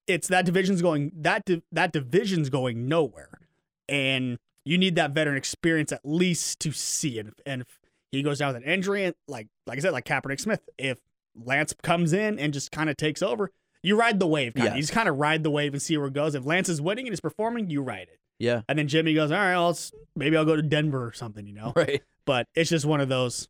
it's 0.07 0.27
that 0.29 0.45
division's 0.45 0.81
going 0.81 1.11
that 1.15 1.45
di- 1.45 1.63
that 1.71 1.91
division's 1.93 2.49
going 2.49 2.87
nowhere, 2.87 3.39
and 3.87 4.37
you 4.65 4.77
need 4.77 4.95
that 4.95 5.11
veteran 5.11 5.37
experience 5.37 5.91
at 5.91 6.01
least 6.03 6.59
to 6.61 6.71
see 6.71 7.19
it. 7.19 7.27
And 7.45 7.61
if 7.61 7.79
he 8.11 8.23
goes 8.23 8.39
down 8.39 8.53
with 8.53 8.63
an 8.63 8.69
injury, 8.69 9.05
and 9.05 9.15
like 9.27 9.47
like 9.67 9.77
I 9.77 9.81
said, 9.81 9.93
like 9.93 10.05
Kaepernick 10.05 10.39
Smith, 10.39 10.61
if 10.77 10.99
Lance 11.35 11.73
comes 11.83 12.13
in 12.13 12.39
and 12.39 12.53
just 12.53 12.71
kind 12.71 12.89
of 12.89 12.97
takes 12.97 13.21
over, 13.21 13.51
you 13.83 13.97
ride 13.97 14.19
the 14.19 14.27
wave. 14.27 14.53
Kinda. 14.55 14.71
You 14.75 14.81
just 14.81 14.93
kind 14.93 15.09
of 15.09 15.17
ride 15.17 15.43
the 15.43 15.51
wave 15.51 15.73
and 15.73 15.81
see 15.81 15.97
where 15.97 16.07
it 16.07 16.13
goes. 16.13 16.33
If 16.33 16.45
Lance 16.45 16.69
is 16.69 16.81
winning 16.81 17.07
and 17.07 17.13
is 17.13 17.19
performing, 17.21 17.69
you 17.69 17.81
ride 17.81 18.07
it. 18.11 18.19
Yeah. 18.39 18.61
And 18.67 18.77
then 18.77 18.87
Jimmy 18.87 19.13
goes, 19.13 19.31
all 19.31 19.37
right, 19.37 19.55
well, 19.55 19.67
let's, 19.67 19.91
maybe 20.15 20.35
I'll 20.37 20.45
go 20.45 20.55
to 20.55 20.61
Denver 20.61 21.05
or 21.05 21.13
something, 21.13 21.47
you 21.47 21.53
know 21.53 21.73
Right. 21.75 22.01
but 22.25 22.47
it's 22.55 22.69
just 22.69 22.85
one 22.85 23.01
of 23.01 23.09
those. 23.09 23.47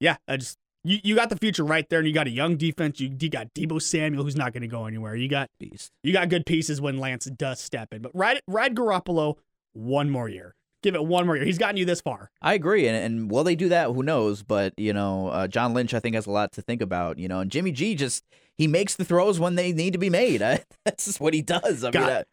Yeah, 0.00 0.16
I 0.28 0.36
just 0.36 0.58
you, 0.84 0.98
you 1.02 1.14
got 1.14 1.30
the 1.30 1.36
future 1.36 1.64
right 1.64 1.88
there, 1.88 1.98
and 1.98 2.06
you 2.06 2.12
got 2.12 2.26
a 2.26 2.30
young 2.30 2.56
defense. 2.56 3.00
You, 3.00 3.16
you 3.18 3.30
got 3.30 3.54
Deebo 3.54 3.80
Samuel, 3.80 4.22
who's 4.22 4.36
not 4.36 4.52
going 4.52 4.62
to 4.62 4.68
go 4.68 4.84
anywhere. 4.86 5.16
You 5.16 5.28
got 5.28 5.50
Beast. 5.58 5.92
you 6.02 6.12
got 6.12 6.28
good 6.28 6.44
pieces 6.44 6.80
when 6.80 6.98
Lance 6.98 7.24
does 7.24 7.60
step 7.60 7.94
in. 7.94 8.02
But 8.02 8.12
ride 8.14 8.42
ride 8.46 8.74
Garoppolo 8.74 9.36
one 9.72 10.10
more 10.10 10.28
year. 10.28 10.54
Give 10.82 10.94
it 10.94 11.04
one 11.04 11.24
more 11.24 11.36
year. 11.36 11.46
He's 11.46 11.56
gotten 11.56 11.78
you 11.78 11.86
this 11.86 12.02
far. 12.02 12.30
I 12.42 12.52
agree, 12.52 12.86
and, 12.86 12.96
and 12.96 13.30
will 13.30 13.44
they 13.44 13.56
do 13.56 13.70
that? 13.70 13.92
Who 13.92 14.02
knows? 14.02 14.42
But 14.42 14.74
you 14.76 14.92
know, 14.92 15.28
uh, 15.28 15.48
John 15.48 15.72
Lynch, 15.72 15.94
I 15.94 16.00
think, 16.00 16.14
has 16.14 16.26
a 16.26 16.30
lot 16.30 16.52
to 16.52 16.62
think 16.62 16.82
about. 16.82 17.18
You 17.18 17.28
know, 17.28 17.40
and 17.40 17.50
Jimmy 17.50 17.72
G 17.72 17.94
just 17.94 18.22
he 18.58 18.66
makes 18.66 18.94
the 18.94 19.04
throws 19.04 19.40
when 19.40 19.54
they 19.54 19.72
need 19.72 19.94
to 19.94 19.98
be 19.98 20.10
made. 20.10 20.42
I, 20.42 20.64
that's 20.84 21.06
just 21.06 21.20
what 21.20 21.32
he 21.32 21.40
does. 21.40 21.82
I 21.82 21.86
mean, 21.86 21.92
God. 21.92 22.10
I 22.10 22.24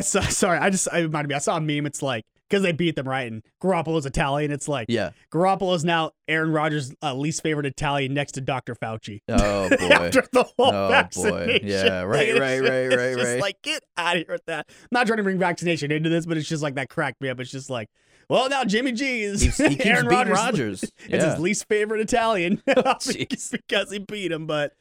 saw. 0.00 0.20
Sorry, 0.28 0.58
I 0.58 0.70
just 0.70 0.86
I 0.92 1.00
reminded 1.00 1.28
me. 1.30 1.34
I 1.34 1.38
saw 1.38 1.56
a 1.56 1.60
meme. 1.60 1.86
It's 1.86 2.02
like 2.02 2.24
because 2.48 2.62
they 2.62 2.70
beat 2.72 2.94
them 2.96 3.08
right, 3.08 3.30
and 3.30 3.42
Garoppolo's 3.62 4.06
Italian. 4.06 4.52
It's 4.52 4.68
like 4.68 4.86
yeah. 4.88 5.10
Garoppolo's 5.32 5.84
now 5.84 6.12
Aaron 6.28 6.52
Rodgers' 6.52 6.94
uh, 7.02 7.14
least 7.14 7.42
favorite 7.42 7.66
Italian 7.66 8.14
next 8.14 8.32
to 8.32 8.40
Dr. 8.40 8.76
Fauci. 8.76 9.20
Oh 9.28 9.68
boy. 9.70 9.76
After 9.76 10.22
the 10.32 10.44
whole 10.44 10.72
Oh, 10.72 11.04
boy. 11.14 11.60
Yeah, 11.64 12.02
right, 12.02 12.32
right, 12.38 12.60
right, 12.60 12.62
it's 12.62 12.96
right, 12.96 13.16
just 13.16 13.24
right. 13.32 13.40
like 13.40 13.62
get 13.62 13.82
out 13.96 14.16
of 14.16 14.22
here 14.26 14.32
with 14.34 14.46
that. 14.46 14.66
I'm 14.68 14.88
not 14.92 15.06
trying 15.08 15.16
to 15.18 15.22
bring 15.24 15.38
vaccination 15.38 15.90
into 15.90 16.08
this, 16.08 16.24
but 16.26 16.36
it's 16.36 16.48
just 16.48 16.62
like 16.62 16.76
that 16.76 16.88
cracked 16.88 17.20
me 17.20 17.28
up. 17.28 17.40
It's 17.40 17.50
just 17.50 17.68
like, 17.70 17.88
well, 18.28 18.48
now 18.48 18.62
Jimmy 18.64 18.92
G 18.92 19.22
is 19.22 19.42
He's- 19.42 19.58
he 19.58 19.68
keeps 19.70 19.86
Aaron 19.86 20.06
Rodgers. 20.06 20.36
Rodgers. 20.36 20.84
It's 21.08 21.24
his 21.24 21.38
least 21.40 21.66
favorite 21.68 22.00
Italian 22.00 22.62
jeez. 22.68 23.50
because 23.50 23.90
he 23.90 23.98
beat 23.98 24.30
him. 24.30 24.46
But 24.46 24.72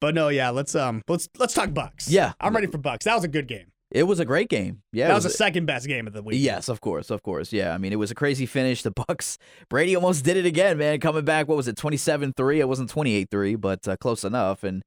but 0.00 0.14
no, 0.14 0.28
yeah, 0.28 0.50
let's 0.50 0.74
um 0.76 1.02
let's 1.08 1.28
let's 1.38 1.54
talk 1.54 1.74
Bucks. 1.74 2.08
Yeah. 2.08 2.32
I'm 2.40 2.54
ready 2.54 2.66
for 2.68 2.78
Bucks. 2.78 3.04
That 3.06 3.14
was 3.16 3.24
a 3.24 3.28
good 3.28 3.48
game. 3.48 3.66
It 3.92 4.04
was 4.04 4.20
a 4.20 4.24
great 4.24 4.48
game. 4.48 4.82
Yeah, 4.90 5.08
that 5.08 5.12
it 5.12 5.14
was 5.16 5.24
the 5.24 5.30
second 5.30 5.66
best 5.66 5.86
game 5.86 6.06
of 6.06 6.14
the 6.14 6.22
week. 6.22 6.36
Yes, 6.40 6.68
of 6.68 6.80
course, 6.80 7.10
of 7.10 7.22
course. 7.22 7.52
Yeah, 7.52 7.74
I 7.74 7.78
mean, 7.78 7.92
it 7.92 7.98
was 7.98 8.10
a 8.10 8.14
crazy 8.14 8.46
finish. 8.46 8.82
The 8.82 8.90
Bucks, 8.90 9.36
Brady 9.68 9.94
almost 9.94 10.24
did 10.24 10.36
it 10.38 10.46
again, 10.46 10.78
man. 10.78 10.98
Coming 10.98 11.24
back, 11.24 11.46
what 11.46 11.56
was 11.56 11.68
it, 11.68 11.76
twenty-seven 11.76 12.32
three? 12.34 12.60
It 12.60 12.68
wasn't 12.68 12.88
twenty-eight 12.90 13.30
three, 13.30 13.54
but 13.54 13.86
uh, 13.86 13.96
close 13.96 14.24
enough. 14.24 14.64
And 14.64 14.82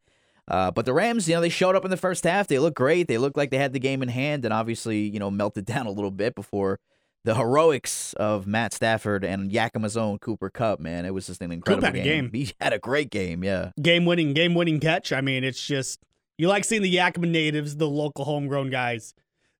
uh, 0.47 0.71
but 0.71 0.85
the 0.85 0.93
Rams, 0.93 1.29
you 1.29 1.35
know, 1.35 1.41
they 1.41 1.49
showed 1.49 1.75
up 1.75 1.85
in 1.85 1.91
the 1.91 1.97
first 1.97 2.23
half. 2.23 2.47
They 2.47 2.59
looked 2.59 2.77
great. 2.77 3.07
They 3.07 3.17
looked 3.17 3.37
like 3.37 3.51
they 3.51 3.57
had 3.57 3.73
the 3.73 3.79
game 3.79 4.01
in 4.01 4.09
hand, 4.09 4.43
and 4.43 4.53
obviously, 4.53 5.01
you 5.01 5.19
know, 5.19 5.29
melted 5.29 5.65
down 5.67 5.85
a 5.85 5.91
little 5.91 6.11
bit 6.11 6.33
before 6.33 6.79
the 7.25 7.35
heroics 7.35 8.13
of 8.13 8.45
Matt 8.45 8.71
Stafford 8.73 9.23
and 9.23 9.51
Yakima's 9.51 9.97
own 9.97 10.19
Cooper 10.19 10.49
Kupp. 10.49 10.79
Man, 10.79 11.05
it 11.05 11.13
was 11.13 11.27
just 11.27 11.41
an 11.41 11.51
incredible 11.51 11.87
a 11.87 11.91
game. 11.91 12.31
He 12.33 12.51
had 12.59 12.73
a 12.73 12.79
great 12.79 13.11
game. 13.11 13.43
Yeah, 13.43 13.71
game 13.79 14.05
winning, 14.05 14.33
game 14.33 14.55
winning 14.55 14.79
catch. 14.79 15.11
I 15.11 15.21
mean, 15.21 15.43
it's 15.43 15.63
just 15.63 15.99
you 16.37 16.47
like 16.47 16.63
seeing 16.65 16.81
the 16.81 16.89
Yakima 16.89 17.27
natives, 17.27 17.77
the 17.77 17.87
local 17.89 18.25
homegrown 18.25 18.69
guys, 18.69 19.13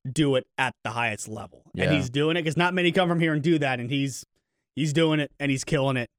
do 0.10 0.36
it 0.36 0.46
at 0.58 0.76
the 0.84 0.92
highest 0.92 1.28
level, 1.28 1.64
and 1.76 1.92
he's 1.92 2.10
doing 2.10 2.38
it 2.38 2.44
because 2.44 2.58
not 2.58 2.74
many 2.74 2.92
come 2.92 3.10
from 3.10 3.20
here 3.20 3.34
and 3.34 3.42
do 3.42 3.58
that, 3.60 3.80
and 3.80 3.90
he's 3.90 4.26
he's 4.76 4.94
doing 4.94 5.20
it 5.20 5.32
and 5.40 5.50
he's 5.50 5.64
killing 5.64 5.98
it. 5.98 6.10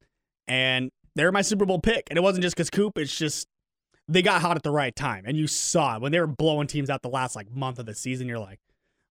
And 0.48 0.90
they're 1.14 1.32
my 1.32 1.42
Super 1.42 1.66
Bowl 1.66 1.80
pick, 1.80 2.04
and 2.10 2.16
it 2.16 2.22
wasn't 2.22 2.42
just 2.42 2.56
because 2.56 2.70
Coop. 2.70 2.98
It's 2.98 3.16
just 3.16 3.46
they 4.08 4.22
got 4.22 4.42
hot 4.42 4.56
at 4.56 4.62
the 4.62 4.70
right 4.70 4.94
time, 4.94 5.24
and 5.26 5.36
you 5.36 5.46
saw 5.46 5.96
it 5.96 6.02
when 6.02 6.12
they 6.12 6.20
were 6.20 6.26
blowing 6.26 6.66
teams 6.66 6.90
out 6.90 7.02
the 7.02 7.08
last 7.08 7.36
like 7.36 7.50
month 7.50 7.78
of 7.78 7.86
the 7.86 7.94
season. 7.94 8.26
You're 8.28 8.38
like, 8.38 8.60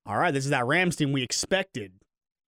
all 0.06 0.18
right, 0.18 0.34
this 0.34 0.46
is 0.46 0.52
that 0.52 0.66
Rams 0.66 0.96
team 0.96 1.12
we 1.12 1.24
expected 1.24 1.94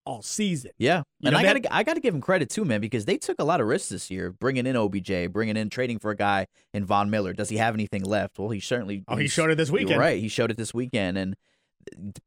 all 0.07 0.21
season. 0.21 0.71
Yeah, 0.77 1.03
You 1.19 1.27
and 1.27 1.35
I 1.37 1.43
gotta 1.43 1.75
I 1.75 1.83
gotta 1.83 1.99
give 1.99 2.15
him 2.15 2.21
credit 2.21 2.49
too, 2.49 2.63
man, 2.63 2.79
because 2.79 3.05
they 3.05 3.17
took 3.17 3.39
a 3.39 3.43
lot 3.43 3.59
of 3.59 3.67
risks 3.67 3.89
this 3.89 4.09
year, 4.09 4.31
bringing 4.31 4.65
in 4.65 4.75
OBJ, 4.75 5.31
bringing 5.31 5.57
in 5.57 5.69
trading 5.69 5.99
for 5.99 6.11
a 6.11 6.15
guy 6.15 6.47
in 6.73 6.85
Von 6.85 7.09
Miller. 7.09 7.33
Does 7.33 7.49
he 7.49 7.57
have 7.57 7.73
anything 7.73 8.03
left? 8.03 8.39
Well, 8.39 8.49
he 8.49 8.59
certainly. 8.59 9.03
Oh, 9.07 9.17
he 9.17 9.27
showed 9.27 9.51
it 9.51 9.55
this 9.55 9.69
weekend. 9.69 9.99
Right, 9.99 10.19
he 10.19 10.29
showed 10.29 10.49
it 10.49 10.57
this 10.57 10.73
weekend, 10.73 11.17
and 11.17 11.35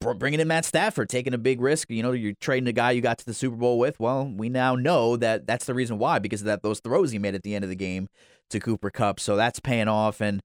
uh, 0.05 0.15
bringing 0.15 0.41
in 0.41 0.49
Matt 0.49 0.67
Stafford, 0.67 1.09
taking 1.09 1.33
a 1.33 1.39
big 1.39 1.61
risk. 1.61 1.91
You 1.91 2.03
know, 2.03 2.13
you're 2.13 2.35
trading 2.41 2.69
a 2.69 2.73
guy 2.73 2.91
you 2.91 3.01
got 3.01 3.19
to 3.19 3.27
the 3.27 3.35
Super 3.35 3.57
Bowl 3.57 3.79
with. 3.79 3.99
Well, 3.99 4.31
we 4.37 4.51
now 4.51 4.75
know 4.75 5.17
that 5.17 5.47
that's 5.47 5.65
the 5.65 5.75
reason 5.75 5.99
why, 5.99 6.19
because 6.19 6.43
of 6.43 6.47
that 6.47 6.63
those 6.63 6.81
throws 6.81 7.13
he 7.13 7.19
made 7.19 7.35
at 7.35 7.43
the 7.43 7.55
end 7.55 7.65
of 7.65 7.71
the 7.71 7.77
game 7.77 8.09
to 8.51 8.61
Cooper 8.61 8.91
Kupp. 8.91 9.19
So 9.19 9.37
that's 9.37 9.59
paying 9.59 9.89
off, 9.89 10.21
and 10.21 10.43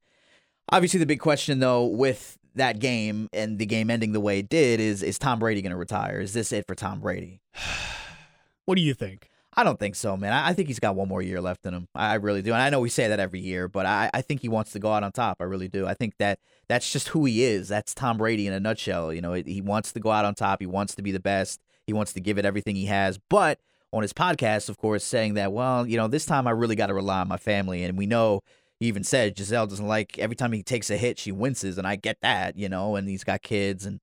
obviously 0.71 0.99
the 0.99 1.05
big 1.05 1.19
question 1.19 1.59
though 1.59 1.85
with 1.85 2.37
that 2.55 2.79
game 2.79 3.29
and 3.33 3.59
the 3.59 3.65
game 3.65 3.89
ending 3.89 4.11
the 4.11 4.19
way 4.19 4.39
it 4.39 4.49
did 4.49 4.79
is 4.79 5.03
is 5.03 5.19
Tom 5.19 5.39
Brady 5.39 5.61
going 5.61 5.71
to 5.71 5.77
retire? 5.77 6.19
Is 6.19 6.33
this 6.33 6.51
it 6.51 6.65
for 6.67 6.75
Tom 6.75 6.99
Brady? 6.99 7.41
What 8.67 8.77
do 8.77 8.81
you 8.81 8.95
think? 8.95 9.29
I 9.57 9.63
don't 9.63 9.77
think 9.77 9.95
so, 9.95 10.17
man. 10.17 10.33
I 10.33 10.49
I 10.49 10.53
think 10.53 10.67
he's 10.67 10.79
got 10.79 10.95
one 10.95 11.07
more 11.07 11.21
year 11.21 11.39
left 11.39 11.67
in 11.67 11.73
him. 11.75 11.87
I 11.93 12.13
I 12.13 12.13
really 12.15 12.41
do. 12.41 12.51
And 12.51 12.61
I 12.61 12.71
know 12.71 12.79
we 12.79 12.89
say 12.89 13.07
that 13.07 13.19
every 13.19 13.39
year, 13.39 13.67
but 13.67 13.85
I, 13.85 14.09
I 14.11 14.21
think 14.21 14.41
he 14.41 14.49
wants 14.49 14.71
to 14.71 14.79
go 14.79 14.91
out 14.91 15.03
on 15.03 15.11
top. 15.11 15.37
I 15.39 15.43
really 15.43 15.67
do. 15.67 15.85
I 15.85 15.93
think 15.93 16.17
that 16.17 16.39
that's 16.67 16.91
just 16.91 17.09
who 17.09 17.25
he 17.25 17.43
is. 17.43 17.67
That's 17.67 17.93
Tom 17.93 18.17
Brady 18.17 18.47
in 18.47 18.53
a 18.53 18.59
nutshell. 18.59 19.13
You 19.13 19.21
know, 19.21 19.33
he 19.33 19.61
wants 19.61 19.91
to 19.93 19.99
go 19.99 20.09
out 20.09 20.25
on 20.25 20.33
top. 20.33 20.61
He 20.61 20.65
wants 20.65 20.95
to 20.95 21.03
be 21.03 21.11
the 21.11 21.19
best. 21.19 21.61
He 21.85 21.93
wants 21.93 22.11
to 22.13 22.19
give 22.19 22.39
it 22.39 22.45
everything 22.45 22.75
he 22.75 22.87
has. 22.87 23.19
But 23.29 23.59
on 23.93 24.01
his 24.01 24.13
podcast, 24.13 24.67
of 24.67 24.77
course, 24.77 25.03
saying 25.03 25.35
that, 25.35 25.53
well, 25.53 25.87
you 25.87 25.95
know, 25.95 26.07
this 26.07 26.25
time 26.25 26.47
I 26.47 26.51
really 26.51 26.75
got 26.75 26.87
to 26.87 26.93
rely 26.93 27.21
on 27.21 27.27
my 27.27 27.37
family. 27.37 27.83
And 27.83 27.97
we 27.97 28.07
know 28.07 28.41
he 28.79 28.87
even 28.87 29.03
said 29.03 29.35
Gisele 29.35 29.67
doesn't 29.67 29.87
like 29.87 30.19
every 30.19 30.35
time 30.35 30.51
he 30.51 30.63
takes 30.63 30.89
a 30.89 30.97
hit, 30.97 31.17
she 31.19 31.31
winces. 31.31 31.77
And 31.77 31.87
I 31.87 31.95
get 31.95 32.17
that, 32.21 32.57
you 32.57 32.69
know, 32.69 32.95
and 32.95 33.07
he's 33.07 33.23
got 33.23 33.41
kids. 33.41 33.85
And 33.85 33.99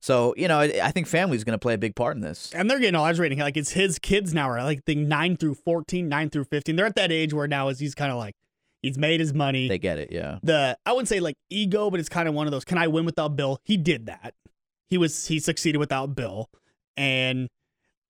So 0.00 0.34
you 0.36 0.48
know, 0.48 0.60
I, 0.60 0.80
I 0.82 0.90
think 0.90 1.06
family's 1.06 1.44
going 1.44 1.54
to 1.54 1.58
play 1.58 1.74
a 1.74 1.78
big 1.78 1.96
part 1.96 2.16
in 2.16 2.22
this. 2.22 2.52
And 2.54 2.70
they're 2.70 2.78
getting 2.78 2.94
all 2.94 3.06
edge 3.06 3.18
rating. 3.18 3.38
Like 3.38 3.56
it's 3.56 3.72
his 3.72 3.98
kids 3.98 4.34
now 4.34 4.50
are 4.50 4.62
like 4.62 4.84
think 4.84 5.06
nine 5.06 5.36
through 5.36 5.54
14, 5.54 6.08
9 6.08 6.30
through 6.30 6.44
15. 6.44 6.76
They're 6.76 6.86
at 6.86 6.96
that 6.96 7.12
age 7.12 7.32
where 7.32 7.48
now 7.48 7.68
is 7.68 7.78
he's 7.78 7.94
kind 7.94 8.12
of 8.12 8.18
like, 8.18 8.34
he's 8.82 8.98
made 8.98 9.20
his 9.20 9.32
money. 9.32 9.68
They 9.68 9.78
get 9.78 9.98
it, 9.98 10.10
yeah. 10.12 10.38
the 10.42 10.76
I 10.84 10.92
wouldn't 10.92 11.08
say 11.08 11.20
like 11.20 11.36
ego, 11.48 11.90
but 11.90 12.00
it's 12.00 12.08
kind 12.08 12.28
of 12.28 12.34
one 12.34 12.46
of 12.46 12.50
those. 12.50 12.64
Can 12.64 12.78
I 12.78 12.88
win 12.88 13.04
without 13.04 13.36
Bill? 13.36 13.58
He 13.64 13.76
did 13.76 14.06
that. 14.06 14.34
He 14.88 14.98
was 14.98 15.26
he 15.26 15.38
succeeded 15.38 15.78
without 15.78 16.14
Bill, 16.16 16.50
and 16.96 17.48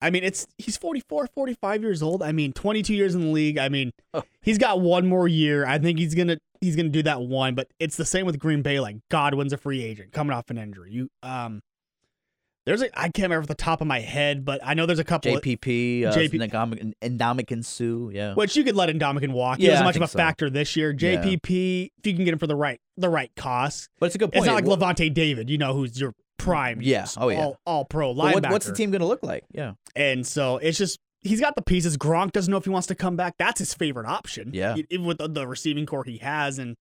I 0.02 0.10
mean 0.10 0.24
it's 0.24 0.46
he's 0.58 0.76
44, 0.76 1.28
45 1.34 1.82
years 1.82 2.02
old. 2.02 2.22
I 2.22 2.32
mean 2.32 2.52
22 2.52 2.94
years 2.94 3.14
in 3.14 3.20
the 3.22 3.28
league. 3.28 3.58
I 3.58 3.68
mean 3.68 3.92
Oh. 4.14 4.22
he's 4.42 4.58
got 4.58 4.80
one 4.80 5.06
more 5.06 5.28
year. 5.28 5.66
I 5.66 5.78
think 5.78 5.98
he's 5.98 6.14
gonna 6.14 6.38
he's 6.60 6.76
gonna 6.76 6.88
do 6.88 7.02
that 7.04 7.20
one. 7.22 7.54
But 7.54 7.68
it's 7.78 7.96
the 7.96 8.04
same 8.04 8.26
with 8.26 8.38
Green 8.38 8.62
Bay. 8.62 8.80
Like 8.80 8.96
Godwin's 9.10 9.52
a 9.52 9.56
free 9.58 9.82
agent 9.84 10.12
coming 10.12 10.32
off 10.32 10.50
an 10.50 10.58
injury. 10.58 10.92
You 10.92 11.08
um. 11.22 11.60
There's 12.66 12.82
a 12.82 12.88
I 12.98 13.04
can't 13.04 13.24
remember 13.24 13.40
off 13.42 13.46
the 13.48 13.54
top 13.54 13.80
of 13.80 13.86
my 13.86 14.00
head, 14.00 14.44
but 14.44 14.60
I 14.62 14.74
know 14.74 14.84
there's 14.84 14.98
a 14.98 15.04
couple. 15.04 15.34
of- 15.34 15.42
JPP, 15.42 16.04
uh, 16.04 16.12
JP 16.12 16.50
Ndamukong- 16.50 16.92
Ndamukong 17.02 17.64
Suh, 17.64 18.10
yeah. 18.12 18.34
which 18.34 18.54
you 18.54 18.62
could 18.64 18.76
let 18.76 18.90
Indomitian 18.90 19.32
walk. 19.32 19.58
He 19.58 19.64
Yeah, 19.64 19.70
wasn't 19.72 19.86
much 19.86 19.96
of 19.96 20.02
a 20.02 20.08
so. 20.08 20.18
factor 20.18 20.50
this 20.50 20.76
year. 20.76 20.90
Yeah. 20.96 21.22
JPP, 21.22 21.90
if 21.98 22.06
you 22.06 22.14
can 22.14 22.24
get 22.26 22.32
him 22.34 22.38
for 22.38 22.46
the 22.46 22.54
right 22.54 22.78
the 22.98 23.08
right 23.08 23.30
cost, 23.34 23.88
But 23.98 24.06
it's 24.06 24.14
a 24.14 24.18
good 24.18 24.30
point. 24.32 24.44
it's 24.44 24.46
not 24.46 24.54
like 24.62 24.66
Lavonte 24.96 25.12
David, 25.12 25.48
you 25.48 25.56
know, 25.56 25.72
who's 25.72 25.98
your 25.98 26.12
prime. 26.40 26.80
Yeah. 26.82 27.06
Oh, 27.16 27.28
yeah. 27.28 27.40
All, 27.40 27.58
all 27.66 27.84
pro 27.84 28.14
but 28.14 28.22
linebacker. 28.24 28.34
what- 28.42 28.50
what's 28.52 28.66
the 28.66 28.72
team 28.74 28.90
going 28.90 29.00
to 29.00 29.06
look 29.06 29.22
like? 29.22 29.44
Yeah. 29.52 29.74
And 29.96 30.26
so 30.26 30.56
it's 30.58 30.78
just 30.78 30.98
he's 31.22 31.40
got 31.40 31.54
the 31.56 31.62
pieces. 31.62 31.96
Gronk 31.96 32.32
doesn't 32.32 32.50
know 32.50 32.56
if 32.56 32.64
he 32.64 32.70
wants 32.70 32.86
to 32.88 32.94
come 32.94 33.16
back. 33.16 33.34
That's 33.38 33.58
his 33.58 33.74
favorite 33.74 34.06
option. 34.06 34.50
Yeah. 34.54 34.76
Even 34.90 35.06
with 35.06 35.18
the, 35.18 35.28
the 35.28 35.46
receiving 35.46 35.86
corps 35.86 36.04
he 36.04 36.18
has, 36.18 36.58
and 36.58 36.76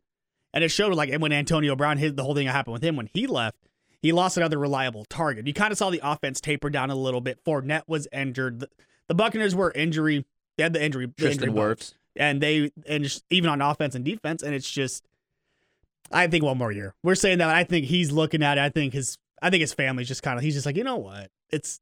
and 0.54 0.64
it 0.64 0.70
showed 0.70 0.94
like 0.94 1.14
when 1.16 1.32
Antonio 1.32 1.76
Brown 1.76 1.98
hit 1.98 2.16
the 2.16 2.24
whole 2.24 2.36
thing 2.36 2.46
that 2.48 2.54
happened 2.54 2.74
with 2.74 2.84
him 2.84 2.96
when 2.96 3.10
he 3.14 3.28
left. 3.28 3.58
He 4.02 4.14
lost 4.14 4.38
another 4.38 4.58
reliable 4.58 5.04
target. 5.10 5.46
You 5.46 5.54
kind 5.54 5.74
of 5.74 5.78
saw 5.78 5.90
the 5.90 6.00
offense 6.02 6.40
taper 6.40 6.70
down 6.70 6.90
a 6.90 6.96
little 6.96 7.20
bit. 7.20 7.44
Fournette 7.44 7.84
was 7.86 8.08
injured. 8.14 8.62
The, 8.62 8.70
the 9.10 9.14
Buccaneers 9.14 9.54
were 9.54 9.72
injury. 9.74 10.26
They 10.56 10.64
had 10.64 10.72
the 10.72 10.82
injury. 10.82 11.08
the 11.08 11.12
Tristan 11.22 11.50
injury 11.50 11.62
Wirfs. 11.76 11.94
and 12.16 12.40
they 12.42 12.72
and 12.88 13.04
just, 13.04 13.26
even 13.30 13.50
on 13.50 13.62
offense 13.62 13.96
and 13.96 14.06
defense, 14.06 14.42
and 14.42 14.56
it's 14.56 14.72
just, 14.72 15.04
I 16.12 16.28
think 16.28 16.44
one 16.46 16.58
more 16.58 16.72
year. 16.72 16.96
We're 17.04 17.16
saying 17.16 17.40
that. 17.40 17.50
I 17.50 17.66
think 17.66 17.88
he's 17.88 18.12
looking 18.12 18.42
at 18.42 18.58
it. 18.58 18.62
I 18.62 18.70
think 18.70 18.94
his, 18.94 19.18
I 19.42 19.50
think 19.50 19.62
his 19.62 19.74
family's 19.74 20.08
just 20.08 20.24
kind 20.24 20.38
of. 20.38 20.44
He's 20.44 20.54
just 20.54 20.66
like, 20.66 20.76
you 20.78 20.84
know 20.84 20.98
what? 20.98 21.30
It's 21.50 21.80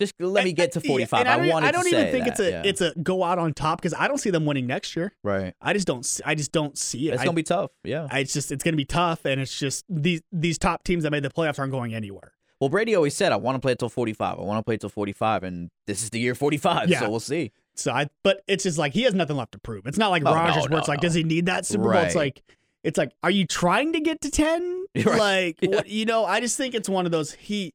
Just 0.00 0.14
let 0.18 0.44
me 0.44 0.52
get 0.52 0.70
uh, 0.76 0.80
to 0.80 0.86
45. 0.88 1.20
and 1.20 1.28
I, 1.28 1.32
I, 1.34 1.48
wanted 1.48 1.66
I 1.68 1.72
don't 1.72 1.86
even 1.86 2.10
think 2.10 2.24
that, 2.24 2.30
it's 2.32 2.40
a 2.40 2.50
yeah. 2.50 2.62
it's 2.64 2.80
a 2.80 2.94
go 3.02 3.22
out 3.22 3.38
on 3.38 3.52
top 3.52 3.80
because 3.80 3.94
I 3.94 4.08
don't 4.08 4.18
see 4.18 4.30
them 4.30 4.46
winning 4.46 4.66
next 4.66 4.96
year. 4.96 5.12
right. 5.22 5.54
I 5.60 5.72
just 5.72 5.86
don't. 5.86 6.04
see- 6.06 6.22
I 6.24 6.34
just 6.34 6.52
don't 6.52 6.78
see 6.78 7.08
it. 7.08 7.14
It's 7.14 7.22
I, 7.22 7.24
going 7.24 7.34
to 7.34 7.40
be 7.40 7.42
tough. 7.42 7.70
Yeah. 7.84 8.08
I- 8.10 8.20
it's 8.20 8.32
just 8.32 8.50
it's 8.50 8.64
gonna 8.64 8.76
be 8.76 8.84
tough, 8.86 9.24
and 9.24 9.40
it's 9.40 9.58
just 9.58 9.84
these 9.88 10.22
these 10.32 10.58
top 10.58 10.84
teams 10.84 11.02
that 11.04 11.10
made 11.10 11.22
the 11.22 11.30
playoffs 11.30 11.58
aren't 11.58 11.72
going 11.72 11.94
anywhere. 11.94 12.32
Well, 12.60 12.68
Brady 12.68 12.94
always 12.94 13.14
said, 13.14 13.32
I 13.32 13.36
want 13.36 13.56
to 13.56 13.58
play 13.58 13.72
until 13.72 13.88
45. 13.88 14.38
I 14.38 14.42
want 14.42 14.58
to 14.58 14.62
play 14.62 14.74
until 14.74 14.90
45. 14.90 15.44
And 15.44 15.70
this 15.86 16.02
is 16.02 16.10
the 16.10 16.20
year 16.20 16.34
45. 16.34 16.90
Yeah. 16.90 17.00
So 17.00 17.08
we'll 17.10 17.18
see. 17.18 17.52
So 17.74 17.90
I, 17.90 18.10
but 18.22 18.42
it's 18.46 18.64
just 18.64 18.76
like 18.76 18.92
he 18.92 19.04
has 19.04 19.14
nothing 19.14 19.36
left 19.36 19.52
to 19.52 19.58
prove. 19.58 19.86
It's 19.86 19.96
not 19.96 20.10
like 20.10 20.24
Oh, 20.26 20.34
Rodgers 20.34 20.64
no, 20.64 20.72
where 20.72 20.78
it's 20.80 20.88
like, 20.88 21.00
does 21.00 21.14
he 21.14 21.24
need 21.24 21.46
that 21.46 21.64
Super 21.64 21.84
Bowl? 21.84 21.94
It's 21.94 22.14
like, 22.14 22.42
it's 22.84 22.98
like, 22.98 23.12
are 23.22 23.30
you 23.30 23.46
trying 23.46 23.92
to 23.92 24.00
get 24.00 24.20
to 24.22 24.30
ten? 24.30 24.84
Right. 25.04 25.16
Like, 25.18 25.58
Yeah. 25.62 25.68
what, 25.70 25.88
you 25.88 26.04
know, 26.04 26.24
I 26.24 26.40
just 26.40 26.56
think 26.56 26.74
it's 26.74 26.88
one 26.88 27.06
of 27.06 27.12
those. 27.12 27.32
He 27.34 27.72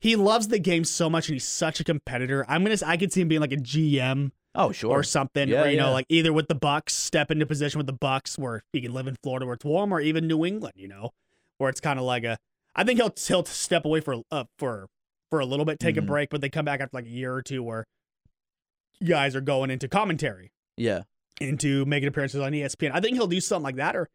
he 0.00 0.14
loves 0.16 0.48
the 0.48 0.58
game 0.58 0.84
so 0.84 1.08
much, 1.10 1.28
and 1.28 1.34
he's 1.34 1.44
such 1.46 1.80
a 1.80 1.84
competitor. 1.84 2.44
I'm 2.48 2.62
gonna, 2.62 2.76
I 2.86 2.96
could 2.96 3.12
see 3.12 3.20
him 3.22 3.28
being 3.28 3.40
like 3.40 3.52
a 3.52 3.56
GM 3.56 4.30
Oh, 4.54 4.70
sure. 4.72 4.90
or 4.90 5.02
something, 5.02 5.48
Yeah, 5.48 5.64
or 5.64 5.68
you 5.68 5.76
know, 5.76 5.92
like 5.92 6.06
either 6.08 6.32
with 6.32 6.48
the 6.48 6.54
Bucks, 6.54 6.94
step 6.94 7.30
into 7.30 7.46
position 7.46 7.78
with 7.78 7.86
the 7.86 7.92
Bucks, 7.94 8.38
where 8.38 8.62
he 8.72 8.80
can 8.80 8.92
live 8.92 9.06
in 9.06 9.16
Florida 9.22 9.46
where 9.46 9.54
it's 9.54 9.64
warm, 9.64 9.92
or 9.92 10.00
even 10.00 10.26
New 10.26 10.44
England, 10.44 10.74
you 10.76 10.88
know, 10.88 11.10
where 11.58 11.70
it's 11.70 11.80
kind 11.80 11.98
of 11.98 12.04
like 12.04 12.24
a. 12.24 12.36
I 12.76 12.84
think 12.84 12.98
he'll 13.00 13.12
he'll 13.26 13.44
step 13.44 13.84
away 13.84 14.00
for 14.00 14.16
uh, 14.30 14.44
for 14.58 14.88
for 15.30 15.40
a 15.40 15.46
little 15.46 15.64
bit, 15.64 15.80
take 15.80 15.96
Mhm. 15.96 15.98
a 15.98 16.02
break, 16.02 16.30
but 16.30 16.40
they 16.42 16.48
come 16.50 16.64
back 16.64 16.80
after 16.80 16.96
like 16.96 17.06
a 17.06 17.10
year 17.10 17.32
or 17.34 17.42
two 17.42 17.62
where 17.62 17.84
you 19.00 19.08
guys 19.08 19.34
are 19.36 19.40
going 19.40 19.70
into 19.70 19.88
commentary 19.88 20.52
yeah. 20.76 21.02
into 21.40 21.84
making 21.86 22.08
appearances 22.08 22.40
on 22.40 22.52
ESPN. 22.52 22.90
I 22.92 23.00
think 23.00 23.16
he'll 23.16 23.26
do 23.26 23.40
something 23.40 23.64
like 23.64 23.76
that, 23.76 23.96
or 23.96 24.08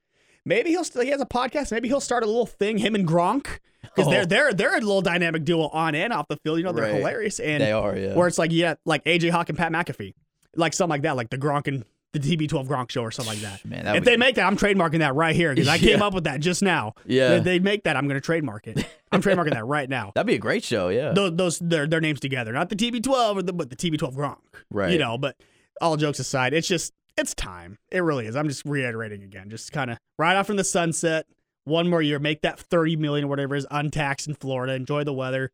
maybe 0.45 0.69
he'll 0.71 0.83
st- 0.83 1.05
he 1.05 1.11
has 1.11 1.21
a 1.21 1.25
podcast. 1.25 1.71
Maybe 1.71 1.87
he'll 1.87 1.99
start 2.01 2.23
a 2.23 2.27
little 2.27 2.45
thing, 2.45 2.77
him 2.77 2.95
and 2.95 3.07
Gronk, 3.07 3.59
because 3.81 4.07
Oh. 4.07 4.11
they're 4.11 4.25
they're 4.25 4.53
they're 4.53 4.75
a 4.77 4.79
little 4.79 5.01
dynamic 5.01 5.43
duo 5.45 5.67
on 5.69 5.95
and 5.95 6.11
off 6.13 6.27
the 6.27 6.37
field. 6.37 6.57
You 6.57 6.63
know, 6.65 6.71
they're 6.71 6.85
Right. 6.85 6.95
hilarious, 6.95 7.39
and 7.39 7.61
they 7.61 7.71
are, 7.71 7.95
yeah. 7.97 8.13
where 8.15 8.27
it's 8.27 8.37
like 8.37 8.51
yeah, 8.51 8.75
like 8.85 9.03
AJ 9.05 9.29
Hawk 9.29 9.49
and 9.49 9.57
Pat 9.57 9.71
McAfee, 9.71 10.13
like 10.55 10.73
something 10.73 10.89
like 10.91 11.01
that, 11.03 11.15
like 11.15 11.29
the 11.29 11.37
Gronk 11.37 11.67
and 11.67 11.85
the 12.13 12.19
TB12 12.19 12.67
Gronk 12.67 12.91
show 12.91 13.01
or 13.01 13.09
something 13.09 13.33
like 13.33 13.41
that. 13.41 13.65
Man, 13.69 13.85
that 13.85 13.95
if 13.95 14.01
would 14.01 14.05
they 14.05 14.17
make 14.17 14.35
that, 14.35 14.45
I'm 14.45 14.55
trademarking 14.55 14.99
that 14.99 15.15
right 15.15 15.35
here 15.35 15.51
because 15.55 15.67
I 15.67 15.79
came 15.79 16.01
up 16.03 16.13
with 16.13 16.25
that 16.25 16.41
just 16.41 16.61
now. 16.61 16.93
Yeah. 17.07 17.37
If 17.37 17.43
they 17.43 17.57
make 17.57 17.85
that, 17.85 17.97
I'm 17.97 18.07
going 18.07 18.21
to 18.21 18.25
trademark 18.25 18.67
it. 18.67 18.85
I'm 19.11 19.19
trademarking 19.19 19.53
that 19.53 19.65
right 19.65 19.89
now. 19.89 20.11
That'd 20.15 20.27
be 20.27 20.35
a 20.35 20.39
great 20.39 20.63
show, 20.63 20.89
yeah. 20.89 21.11
Those, 21.13 21.35
those 21.35 21.59
their 21.59 21.87
their 21.87 22.01
names 22.01 22.19
together, 22.19 22.53
not 22.53 22.69
the 22.69 22.75
TB12 22.75 23.35
or 23.37 23.41
the 23.41 23.51
but 23.53 23.71
the 23.71 23.75
TB12 23.75 24.15
Gronk. 24.15 24.37
Right. 24.69 24.91
You 24.91 24.99
know, 24.99 25.17
but 25.17 25.37
all 25.81 25.97
jokes 25.97 26.19
aside, 26.19 26.53
it's 26.53 26.67
just 26.67 26.93
it's 27.17 27.33
time. 27.33 27.77
It 27.91 27.99
really 27.99 28.25
is. 28.25 28.35
I'm 28.35 28.47
just 28.47 28.65
reiterating 28.65 29.23
again, 29.23 29.49
just 29.49 29.71
kind 29.71 29.91
of 29.91 29.97
right 30.17 30.35
off 30.35 30.47
from 30.47 30.57
the 30.57 30.63
sunset. 30.63 31.25
One 31.65 31.89
more 31.89 32.01
year, 32.01 32.19
make 32.19 32.41
that 32.41 32.59
30 32.59 32.97
million 32.97 33.25
or 33.25 33.29
whatever 33.29 33.55
is 33.55 33.65
untaxed 33.71 34.27
in 34.27 34.35
Florida. 34.35 34.73
Enjoy 34.73 35.03
the 35.03 35.13
weather, 35.13 35.51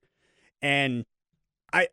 and 0.61 1.05
I, 1.71 1.89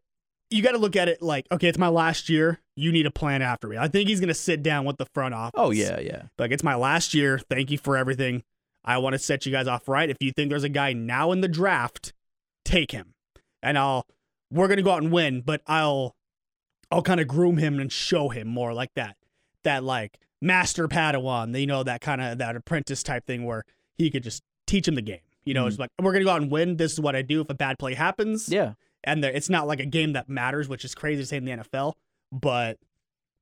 you 0.50 0.62
got 0.62 0.72
to 0.72 0.78
look 0.78 0.96
at 0.96 1.08
it 1.08 1.20
like, 1.20 1.46
okay, 1.52 1.68
it's 1.68 1.76
my 1.78 1.88
last 1.88 2.28
year. 2.30 2.60
You 2.76 2.92
need 2.92 3.04
a 3.04 3.10
plan 3.10 3.42
after 3.42 3.68
me. 3.68 3.76
I 3.76 3.88
think 3.88 4.08
he's 4.08 4.20
gonna 4.20 4.34
sit 4.34 4.62
down 4.62 4.84
with 4.84 4.96
the 4.96 5.06
front 5.06 5.34
office. 5.34 5.54
oh, 5.56 5.70
yeah, 5.70 5.98
yeah. 6.00 6.22
Like 6.38 6.50
it's 6.50 6.62
my 6.62 6.74
last 6.74 7.12
year. 7.14 7.38
Thank 7.50 7.70
you 7.70 7.78
for 7.78 7.96
everything. 7.96 8.42
I 8.84 8.98
want 8.98 9.14
to 9.14 9.18
set 9.18 9.44
you 9.44 9.52
guys 9.52 9.66
off 9.66 9.88
right. 9.88 10.08
If 10.08 10.18
you 10.20 10.32
think 10.32 10.50
there's 10.50 10.64
a 10.64 10.68
guy 10.68 10.92
now 10.92 11.32
in 11.32 11.40
the 11.40 11.48
draft, 11.48 12.12
take 12.64 12.92
him. 12.92 13.14
And 13.62 13.76
I'll 13.76 14.06
we're 14.50 14.68
gonna 14.68 14.82
go 14.82 14.92
out 14.92 15.02
and 15.02 15.12
win, 15.12 15.40
but 15.40 15.60
I'll 15.66 16.14
I'll 16.90 17.02
kind 17.02 17.20
of 17.20 17.26
groom 17.26 17.56
him 17.56 17.80
and 17.80 17.90
show 17.90 18.28
him 18.28 18.46
more 18.46 18.72
like 18.72 18.90
that. 18.94 19.16
That 19.66 19.84
like 19.84 20.18
master 20.40 20.88
Padawan, 20.88 21.58
you 21.58 21.66
know, 21.66 21.82
that 21.82 22.00
kind 22.00 22.20
of 22.20 22.38
that 22.38 22.54
apprentice 22.56 23.02
type 23.02 23.26
thing 23.26 23.44
where 23.44 23.64
he 23.98 24.10
could 24.10 24.22
just 24.22 24.42
teach 24.66 24.86
him 24.86 24.94
the 24.94 25.02
game. 25.02 25.18
You 25.44 25.54
know, 25.54 25.66
it's 25.66 25.74
mm-hmm. 25.74 25.82
like 25.82 25.90
we're 26.00 26.12
gonna 26.12 26.24
go 26.24 26.30
out 26.30 26.42
and 26.42 26.50
win. 26.50 26.76
This 26.76 26.92
is 26.92 27.00
what 27.00 27.16
I 27.16 27.22
do 27.22 27.40
if 27.40 27.50
a 27.50 27.54
bad 27.54 27.78
play 27.78 27.94
happens. 27.94 28.48
Yeah. 28.48 28.74
And 29.04 29.22
there, 29.22 29.30
it's 29.30 29.50
not 29.50 29.66
like 29.66 29.80
a 29.80 29.86
game 29.86 30.14
that 30.14 30.28
matters, 30.28 30.68
which 30.68 30.84
is 30.84 30.94
crazy 30.94 31.22
to 31.22 31.26
say 31.26 31.36
in 31.36 31.44
the 31.44 31.52
NFL, 31.52 31.94
but 32.32 32.78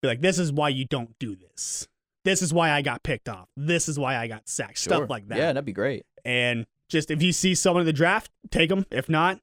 be 0.03 0.09
like, 0.09 0.21
this 0.21 0.39
is 0.39 0.53
why 0.53 0.69
you 0.69 0.85
don't 0.85 1.19
do 1.19 1.35
this. 1.35 1.89
This 2.25 2.43
is 2.43 2.53
why 2.53 2.71
I 2.71 2.83
got 2.83 3.03
picked 3.03 3.29
off. 3.29 3.49
This 3.57 3.89
is 3.89 3.99
why 3.99 4.17
I 4.17 4.27
got 4.27 4.49
sacked. 4.49 4.79
Sure. 4.79 4.97
Stuff 4.97 5.11
like 5.11 5.29
that. 5.29 5.39
Yeah, 5.39 5.47
that'd 5.53 5.65
be 5.65 5.73
great. 5.73 6.05
And 6.25 6.67
just 6.89 7.11
if 7.11 7.23
you 7.23 7.33
see 7.33 7.55
someone 7.55 7.83
in 7.83 7.87
the 7.87 7.93
draft, 7.93 8.31
take 8.51 8.69
them. 8.71 8.87
If 8.91 9.09
not, 9.09 9.41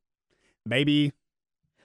maybe 0.66 1.14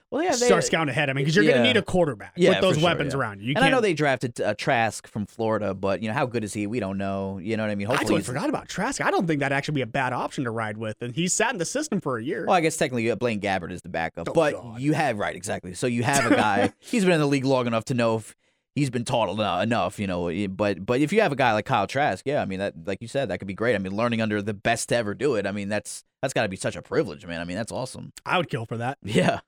Well, 0.09 0.23
yeah, 0.23 0.31
they, 0.31 0.45
start 0.45 0.63
scouting 0.63 0.89
ahead. 0.89 1.09
I 1.09 1.13
mean, 1.13 1.25
because 1.25 1.35
you're 1.35 1.43
Yeah. 1.43 1.51
going 1.51 1.63
to 1.63 1.67
need 1.73 1.77
a 1.77 1.81
quarterback 1.81 2.31
Yeah, 2.37 2.51
with 2.51 2.61
those 2.61 2.75
sure, 2.75 2.85
weapons 2.85 3.13
yeah. 3.13 3.19
around 3.19 3.41
you. 3.41 3.47
you 3.47 3.53
and 3.57 3.65
I 3.65 3.69
know 3.69 3.81
they 3.81 3.93
drafted 3.93 4.39
uh, 4.39 4.53
Trask 4.53 5.05
from 5.05 5.25
Florida, 5.25 5.73
but 5.73 6.01
you 6.01 6.07
know 6.07 6.13
how 6.13 6.25
good 6.25 6.45
is 6.45 6.53
he? 6.53 6.65
We 6.65 6.79
don't 6.79 6.97
know. 6.97 7.39
You 7.39 7.57
know 7.57 7.63
what 7.63 7.71
I 7.71 7.75
mean? 7.75 7.87
I 7.87 7.91
Hopefully, 7.91 8.19
totally 8.21 8.23
forgot 8.23 8.47
about 8.49 8.69
Trask. 8.69 9.01
I 9.01 9.11
don't 9.11 9.27
think 9.27 9.41
that'd 9.41 9.55
actually 9.55 9.75
be 9.75 9.81
a 9.81 9.85
bad 9.87 10.13
option 10.13 10.45
to 10.45 10.51
ride 10.51 10.77
with. 10.77 10.95
And 11.01 11.13
he's 11.13 11.33
sat 11.33 11.51
in 11.51 11.57
the 11.57 11.65
system 11.65 11.99
for 11.99 12.17
a 12.17 12.23
year. 12.23 12.45
Well, 12.45 12.55
I 12.55 12.61
guess 12.61 12.77
technically 12.77 13.11
uh, 13.11 13.15
Blaine 13.17 13.41
Gabbert 13.41 13.71
is 13.71 13.81
the 13.81 13.89
backup, 13.89 14.29
Oh, 14.29 14.33
but 14.33 14.53
God. 14.53 14.79
you 14.79 14.93
have 14.93 15.17
right 15.19 15.35
exactly. 15.35 15.73
So 15.73 15.87
you 15.87 16.03
have 16.03 16.31
a 16.31 16.35
guy. 16.35 16.71
he's 16.79 17.03
been 17.03 17.13
in 17.13 17.19
the 17.19 17.27
league 17.27 17.45
long 17.45 17.67
enough 17.67 17.83
to 17.85 17.93
know 17.93 18.15
if 18.15 18.33
he's 18.75 18.89
been 18.89 19.03
taught 19.03 19.29
enough, 19.61 19.99
you 19.99 20.07
know. 20.07 20.29
eh, 20.29 20.47
But 20.47 20.85
but 20.85 21.01
if 21.01 21.11
you 21.11 21.19
have 21.19 21.33
a 21.33 21.35
guy 21.35 21.51
like 21.51 21.65
Kyle 21.65 21.85
Trask, 21.85 22.25
yeah, 22.25 22.41
I 22.41 22.45
mean 22.45 22.59
that, 22.59 22.73
like 22.85 23.01
you 23.01 23.09
said, 23.09 23.27
that 23.29 23.39
could 23.39 23.47
be 23.49 23.53
great. 23.53 23.75
I 23.75 23.79
mean, 23.79 23.93
learning 23.93 24.21
under 24.21 24.41
the 24.41 24.53
best 24.53 24.87
to 24.89 24.95
ever 24.95 25.13
do 25.13 25.35
it. 25.35 25.45
I 25.45 25.51
mean, 25.51 25.67
that's 25.67 26.05
that's 26.21 26.33
got 26.33 26.43
to 26.43 26.49
be 26.49 26.55
such 26.55 26.77
a 26.77 26.81
privilege, 26.81 27.25
man. 27.25 27.41
I 27.41 27.43
mean, 27.43 27.57
that's 27.57 27.73
awesome. 27.73 28.13
I 28.25 28.37
would 28.37 28.49
kill 28.49 28.65
for 28.65 28.77
that. 28.77 28.97
Yeah, 29.03 29.39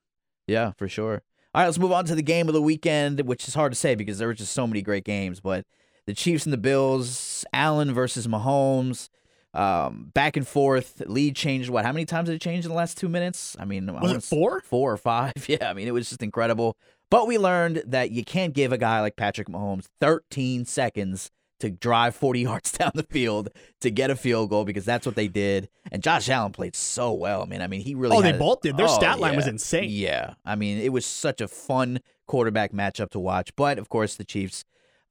yeah, 0.50 0.72
for 0.78 0.88
sure. 0.88 1.22
All 1.54 1.62
right, 1.62 1.66
let's 1.66 1.80
move 1.80 1.92
on 1.92 2.06
to 2.06 2.16
the 2.16 2.22
game 2.22 2.48
of 2.48 2.54
the 2.54 2.62
weekend, 2.62 3.22
which 3.22 3.48
is 3.48 3.54
hard 3.56 3.72
to 3.72 3.76
say 3.78 3.96
because 3.96 4.18
there 4.20 4.28
were 4.28 4.34
just 4.34 4.54
so 4.54 4.68
many 4.68 4.82
great 4.82 5.04
games. 5.04 5.40
But 5.40 5.66
the 6.06 6.14
Chiefs 6.14 6.46
and 6.46 6.54
the 6.54 6.58
Bills, 6.58 7.44
Allen 7.54 7.94
versus 7.94 8.28
Mahomes, 8.28 9.10
um, 9.54 10.12
back 10.14 10.38
and 10.38 10.48
forth. 10.48 11.02
Lead 11.08 11.36
changed. 11.36 11.70
What? 11.70 11.86
How 11.86 11.92
many 11.92 12.06
times 12.06 12.28
did 12.30 12.36
it 12.36 12.42
change 12.42 12.66
in 12.66 12.70
the 12.70 12.78
last 12.78 12.98
two 12.98 13.10
minutes? 13.10 13.56
I 13.60 13.66
mean, 13.66 13.88
Was 13.88 14.02
wanna 14.02 14.16
it 14.18 14.24
four? 14.24 14.62
four 14.62 14.92
or 14.92 14.98
five? 14.98 15.34
Yeah, 15.48 15.70
I 15.70 15.74
mean, 15.74 15.88
it 15.88 15.92
was 15.92 16.10
just 16.10 16.22
incredible. 16.22 16.78
But 17.10 17.26
we 17.26 17.40
learned 17.40 17.84
that 17.88 18.12
you 18.12 18.24
can't 18.24 18.54
give 18.54 18.72
a 18.72 18.78
guy 18.78 19.02
like 19.02 19.16
Patrick 19.16 19.48
Mahomes 19.48 19.86
13 20.00 20.66
seconds 20.66 21.32
to 21.60 21.70
drive 21.70 22.16
40 22.16 22.40
yards 22.44 22.72
down 22.72 22.92
the 22.96 23.04
field 23.04 23.50
to 23.82 23.90
get 23.92 24.10
a 24.10 24.16
field 24.16 24.50
goal 24.50 24.66
because 24.66 24.86
that's 24.86 25.06
what 25.06 25.16
they 25.16 25.28
did. 25.28 25.70
And 25.92 26.02
Josh 26.04 26.30
Allen 26.30 26.52
played 26.52 26.76
so 26.76 27.12
well, 27.14 27.46
man. 27.46 27.62
I 27.62 27.68
mean, 27.68 27.82
he 27.82 27.96
really 27.96 28.16
Oh, 28.18 28.22
they 28.22 28.34
a- 28.34 28.38
both 28.38 28.62
did. 28.62 28.78
Their 28.78 28.88
Oh, 28.88 28.96
stat 28.96 29.20
line 29.20 29.36
was 29.36 29.48
insane. 29.48 29.90
Yeah. 29.90 30.34
I 30.46 30.56
mean, 30.56 30.78
it 30.80 30.94
was 30.94 31.06
such 31.06 31.42
a 31.42 31.48
fun 31.48 32.00
quarterback 32.28 32.72
matchup 32.72 33.10
to 33.12 33.20
watch. 33.20 33.56
But 33.56 33.78
of 33.80 33.90
course, 33.90 34.16
the 34.16 34.24
Chiefs 34.26 34.64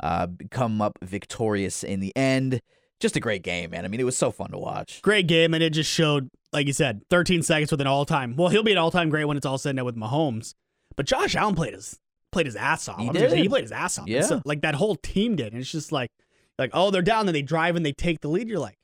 uh, 0.03 0.29
come 0.51 0.81
up 0.81 0.99
victorious 1.03 1.83
in 1.85 2.01
the 2.01 2.17
end. 2.17 2.61
Just 3.01 3.15
a 3.17 3.21
great 3.21 3.43
game, 3.43 3.71
man. 3.71 3.85
I 3.85 3.89
mean, 3.89 4.01
it 4.01 4.05
was 4.05 4.17
so 4.17 4.31
fun 4.31 4.51
to 4.51 4.59
watch. 4.59 5.03
Great 5.03 5.27
game, 5.29 5.55
and 5.55 5.63
it 5.63 5.71
just 5.71 5.91
showed, 5.91 6.31
like 6.53 6.67
you 6.67 6.73
said, 6.73 7.03
13 7.11 7.43
seconds 7.43 7.71
with 7.71 7.81
an 7.81 7.87
all-time. 7.87 8.35
Well, 8.37 8.49
he'll 8.49 8.65
be 8.65 8.73
an 8.73 8.79
all-time 8.79 9.09
great 9.09 9.25
when 9.25 9.37
it's 9.37 9.47
all 9.47 9.57
said 9.59 9.71
and 9.71 9.77
done 9.77 9.87
with 9.87 9.97
Mahomes. 9.97 10.55
But 10.97 11.07
Josh 11.07 11.37
Allen 11.37 11.55
played 11.55 11.75
his 11.75 11.99
played 12.33 12.47
his 12.47 12.57
ass 12.57 12.89
off. 12.89 12.99
He 12.99 13.07
I'm 13.07 13.15
just 13.15 13.21
saying, 13.31 13.37
did. 13.37 13.43
he 13.43 13.49
played 13.49 13.63
his 13.63 13.73
ass 13.73 13.99
off. 13.99 14.07
Yeah. 14.09 14.23
so- 14.23 14.43
like 14.45 14.63
that 14.63 14.75
whole 14.75 14.97
team 14.97 15.37
did. 15.37 15.53
And 15.53 15.61
it's 15.63 15.71
just 15.71 15.93
like, 15.93 16.11
like 16.59 16.71
oh, 16.73 16.91
they're 16.91 17.03
down, 17.03 17.27
then 17.27 17.33
they 17.33 17.43
drive 17.43 17.77
and 17.77 17.85
they 17.85 17.93
take 17.93 18.21
the 18.21 18.29
lead. 18.29 18.49
You're 18.49 18.59
like, 18.59 18.79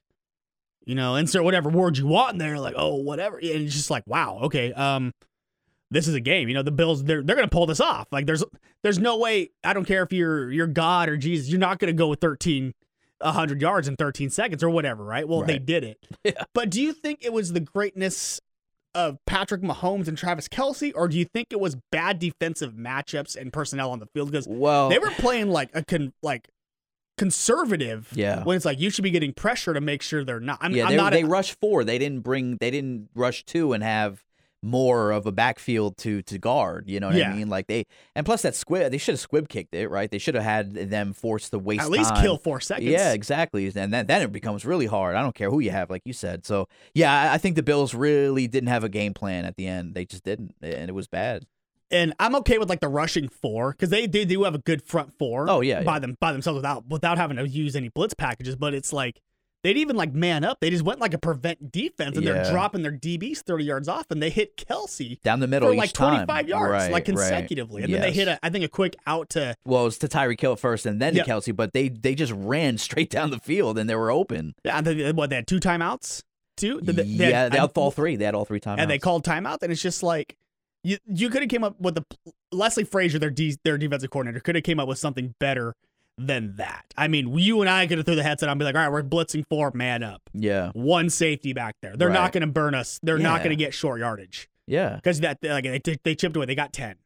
you 0.85 0.95
know, 0.95 1.17
insert 1.17 1.45
whatever 1.45 1.69
word 1.71 1.99
you 1.99 2.07
want 2.07 2.33
in 2.33 2.39
there, 2.39 2.59
like, 2.59 2.75
oh, 2.77 2.97
whatever. 2.97 3.39
And 3.39 3.47
it's 3.47 3.75
just 3.75 3.91
like, 3.91 4.05
wow, 4.07 4.41
okay, 4.45 4.73
um, 4.73 5.13
this 5.91 6.09
is 6.09 6.15
a 6.15 6.21
game. 6.21 6.49
You 6.49 6.55
know, 6.55 6.63
the 6.63 6.71
Bills 6.73 7.05
they're 7.05 7.23
they're 7.23 7.37
gonna 7.37 7.49
pull 7.49 7.67
this 7.67 7.81
off. 7.81 8.09
Like 8.13 8.27
there's 8.27 8.45
there's 8.83 8.99
no 8.99 9.19
way, 9.19 9.51
I 9.63 9.73
don't 9.73 9.85
care 9.85 10.03
if 10.03 10.13
you're 10.13 10.51
you're 10.51 10.67
God 10.67 11.09
or 11.09 11.17
Jesus, 11.17 11.49
you're 11.49 11.61
not 11.61 11.79
gonna 11.79 11.93
go 11.93 12.09
with 12.09 12.21
13 12.21 12.75
100 13.21 13.61
yards 13.61 13.89
in 13.89 13.97
13 13.97 14.29
seconds 14.29 14.63
or 14.63 14.69
whatever, 14.69 15.03
right? 15.03 15.27
Well, 15.27 15.43
they 15.43 15.59
did 15.59 15.85
it. 15.85 15.99
Yeah. 16.25 16.45
But 16.53 16.71
do 16.71 16.81
you 16.81 16.93
think 16.93 17.21
it 17.23 17.33
was 17.33 17.53
the 17.53 17.61
greatness 17.61 18.41
of 18.95 19.19
Patrick 19.27 19.61
Mahomes 19.63 20.09
and 20.09 20.17
Travis 20.17 20.49
Kelce, 20.49 20.93
or 20.95 21.09
do 21.09 21.19
you 21.19 21.25
think 21.25 21.49
it 21.51 21.61
was 21.61 21.77
bad 21.91 22.19
defensive 22.19 22.75
matchups 22.75 23.37
and 23.37 23.53
personnel 23.53 23.91
on 23.91 23.99
the 23.99 24.07
field? 24.07 24.31
Because 24.31 24.47
Well, 24.49 24.89
they 24.89 24.99
were 24.99 25.11
playing 25.11 25.49
like 25.49 25.71
a 25.75 25.85
con 25.85 26.13
like 26.23 26.49
conservative. 27.17 28.09
Yeah. 28.15 28.43
When 28.45 28.57
it's 28.57 28.65
like 28.65 28.81
you 28.81 28.91
should 28.91 29.05
be 29.05 29.11
getting 29.11 29.33
pressure 29.33 29.75
to 29.75 29.81
make 29.81 30.03
sure 30.03 30.25
they're 30.25 30.41
not. 30.41 30.59
I'm, 30.61 30.73
yeah, 30.73 30.85
I'm 30.85 30.91
they, 30.91 30.97
not. 30.97 31.13
they 31.13 31.23
a, 31.23 31.27
rushed 31.27 31.59
four. 31.61 31.85
They 31.85 31.99
didn't 31.99 32.21
bring. 32.21 32.57
They 32.61 32.71
didn't 32.71 33.09
rush 33.15 33.45
two 33.45 33.73
and 33.73 33.83
have 33.83 34.25
more 34.63 35.11
of 35.11 35.27
a 35.27 35.33
backfield 35.33 35.99
to 35.99 36.23
to 36.23 36.39
guard. 36.39 36.89
You 36.89 36.99
know 36.99 37.09
what 37.09 37.17
Yeah. 37.17 37.31
I 37.31 37.35
mean? 37.37 37.51
Like 37.51 37.67
they 37.67 37.85
and 38.15 38.25
plus 38.25 38.43
that 38.43 38.55
squib. 38.55 38.91
They 38.91 38.99
should 38.99 39.13
have 39.13 39.21
squib 39.21 39.49
kicked 39.49 39.75
it, 39.75 39.89
right? 39.89 40.11
They 40.11 40.19
should 40.19 40.35
have 40.35 40.45
had 40.45 40.73
them 40.73 41.13
force 41.13 41.51
the 41.51 41.59
waste 41.59 41.83
at 41.83 41.91
least 41.91 42.15
time. 42.15 42.23
kill 42.23 42.39
four 42.39 42.61
seconds. 42.61 42.89
Yeah, 42.89 43.13
exactly. 43.13 43.67
And 43.77 43.93
then, 43.93 44.07
then 44.07 44.23
it 44.23 44.33
becomes 44.33 44.65
really 44.65 44.87
hard. 44.87 45.17
I 45.17 45.23
don't 45.23 45.35
care 45.35 45.51
who 45.51 45.61
you 45.61 45.71
have, 45.71 45.91
like 45.91 46.03
you 46.07 46.15
said. 46.15 46.47
So 46.47 46.67
yeah, 46.95 47.13
I, 47.31 47.35
I 47.35 47.39
think 47.39 47.57
the 47.57 47.63
Bills 47.63 47.95
really 47.95 48.47
didn't 48.47 48.71
have 48.71 48.85
a 48.85 48.89
game 48.89 49.13
plan 49.13 49.45
at 49.45 49.57
the 49.57 49.67
end. 49.67 49.95
They 49.95 50.07
just 50.07 50.25
didn't, 50.25 50.55
and 50.63 50.89
it 50.89 50.95
was 50.95 51.09
bad. 51.09 51.45
And 51.95 52.13
I'm 52.19 52.35
okay 52.37 52.59
with 52.59 52.69
like 52.69 52.81
the 52.81 52.89
rushing 52.89 53.29
four 53.29 53.71
because 53.73 53.91
they, 53.91 54.07
they 54.07 54.25
do 54.25 54.43
have 54.45 54.55
a 54.55 54.59
good 54.59 54.83
front 54.83 55.13
four. 55.19 55.49
Oh, 55.49 55.61
yeah, 55.61 55.83
by 55.83 55.95
yeah. 55.95 55.99
them 56.01 56.17
by 56.21 56.33
themselves 56.33 56.57
without 56.57 56.87
without 56.89 57.17
having 57.19 57.37
to 57.37 57.49
use 57.49 57.77
any 57.77 57.89
blitz 57.89 58.15
packages. 58.15 58.57
But 58.57 58.75
it's 58.75 58.93
like 58.93 59.21
they'd 59.63 59.77
even 59.79 59.97
like 59.97 60.13
man 60.13 60.45
up. 60.45 60.59
They 60.61 60.71
just 60.71 60.83
went 60.85 60.99
like 61.01 61.15
a 61.15 61.19
prevent 61.19 61.71
defense, 61.73 62.17
and 62.17 62.27
they're 62.27 62.51
dropping 62.51 62.83
their 62.83 62.93
DBs 62.93 63.39
30 63.39 63.65
yards 63.65 63.89
off, 63.89 64.11
and 64.11 64.23
they 64.23 64.29
hit 64.31 64.57
Kelce 64.57 65.21
Down 65.23 65.41
the 65.41 65.47
middle 65.47 65.71
for 65.71 65.75
like 65.77 65.93
time. 65.93 66.27
25 66.27 66.49
yards, 66.49 66.71
Right, 66.71 66.83
like 66.85 66.93
right. 66.93 67.05
consecutively, 67.07 67.83
and 67.85 67.95
then 67.95 68.01
they 68.03 68.13
hit 68.13 68.29
a 68.29 68.39
I 68.45 68.51
think 68.51 68.65
a 68.65 68.69
quick 68.69 68.97
out 69.07 69.31
to 69.31 69.55
Well, 69.65 69.83
it 69.83 69.85
was 69.85 69.99
to 69.99 70.09
Tyreek 70.09 70.41
Hill 70.41 70.57
first, 70.57 70.85
and 70.87 71.01
then 71.01 71.15
Yep. 71.15 71.27
to 71.27 71.31
Kelce, 71.33 71.57
but 71.57 71.73
they 71.73 71.89
they 71.89 72.15
just 72.15 72.33
ran 72.35 72.77
straight 72.87 73.09
down 73.09 73.31
the 73.31 73.39
field, 73.39 73.79
and 73.79 73.89
they 73.89 73.95
were 73.97 74.11
open. 74.11 74.55
yeah. 74.65 74.79
and 74.79 74.87
they- 74.87 75.13
What 75.13 75.31
they 75.31 75.37
had 75.37 75.47
two 75.47 75.61
timeouts, 75.61 76.23
two. 76.57 76.81
They- 76.83 76.93
they 76.93 77.03
yeah, 77.05 77.43
had- 77.45 77.53
they 77.53 77.59
had 77.59 77.71
all 77.77 77.91
three. 77.91 78.17
They 78.17 78.25
had 78.25 78.35
all 78.35 78.45
three 78.45 78.61
timeouts. 78.61 78.81
and 78.81 78.91
they 78.91 78.99
called 78.99 79.25
timeout, 79.25 79.63
and 79.63 79.71
it's 79.73 79.81
just 79.83 80.03
like 80.03 80.37
you 80.85 80.99
you 81.07 81.31
could 81.31 81.43
have 81.43 81.49
came 81.49 81.65
up 81.65 81.81
with 81.81 81.97
the 81.97 82.05
Leslie 82.53 82.85
Frazier, 82.85 83.19
their 83.19 83.31
de- 83.31 83.59
their 83.65 83.77
defensive 83.77 84.11
coordinator, 84.11 84.41
could 84.41 84.55
have 84.55 84.65
came 84.65 84.79
up 84.79 84.87
with 84.87 84.99
something 84.99 85.35
better 85.41 85.75
than 86.17 86.55
that. 86.57 86.85
I 86.97 87.09
mean, 87.09 87.37
you 87.37 87.61
and 87.61 87.69
I 87.69 87.89
could 87.89 87.99
have 87.99 88.07
threw 88.07 88.15
the 88.15 88.23
headset 88.23 88.49
on 88.49 88.53
and 88.53 88.59
be 88.61 88.65
like, 88.65 88.77
all 88.77 88.83
right, 88.83 88.93
we're 88.93 89.03
blitzing 89.03 89.45
four, 89.49 89.73
man 89.75 90.05
up, 90.05 90.23
yeah, 90.33 90.71
one 90.75 91.11
safety 91.11 91.53
back 91.53 91.75
there. 91.83 91.97
They're 91.97 92.11
not 92.11 92.31
going 92.31 92.43
to 92.43 92.47
burn 92.47 92.75
us. 92.77 93.01
They're 93.03 93.19
not 93.19 93.39
going 93.39 93.51
to 93.51 93.57
get 93.57 93.75
short 93.75 93.99
yardage 93.99 94.49
yeah, 94.67 94.97
because 94.97 95.21
that 95.21 95.39
like 95.43 95.65
they 95.65 95.97
they 96.05 96.15
chipped 96.15 96.37
away. 96.37 96.47
They 96.47 96.55
got 96.55 96.73
ten, 96.73 96.97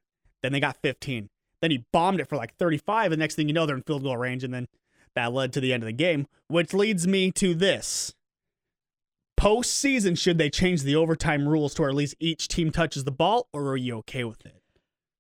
then 0.43 0.53
they 0.53 0.61
got 0.61 0.77
fifteen, 0.83 1.29
then 1.61 1.71
he 1.71 1.85
bombed 1.93 2.21
it 2.21 2.29
for 2.29 2.37
like 2.37 2.55
thirty 2.57 2.79
five. 2.79 3.13
And 3.13 3.19
next 3.19 3.35
thing 3.35 3.49
you 3.49 3.55
know, 3.55 3.67
they're 3.67 3.77
in 3.77 3.83
field 3.83 4.03
goal 4.03 4.17
range, 4.17 4.45
and 4.45 4.53
then 4.53 4.69
that 5.15 5.33
led 5.33 5.53
to 5.55 5.61
the 5.61 5.73
end 5.73 5.83
of 5.83 5.87
the 5.87 5.93
game, 5.93 6.27
which 6.49 6.73
leads 6.73 7.07
me 7.07 7.31
to 7.33 7.55
this. 7.55 8.15
Postseason, 9.39 10.19
should 10.19 10.37
they 10.37 10.51
change 10.51 10.83
the 10.83 10.97
overtime 10.97 11.49
rules 11.49 11.75
to 11.75 11.83
where 11.83 11.91
at 11.91 11.95
least 11.95 12.17
each 12.19 12.49
team 12.49 12.71
touches 12.71 13.05
the 13.05 13.13
ball, 13.13 13.49
or 13.53 13.69
are 13.69 13.77
you 13.77 13.97
okay 13.99 14.25
with 14.25 14.45
it? 14.45 14.63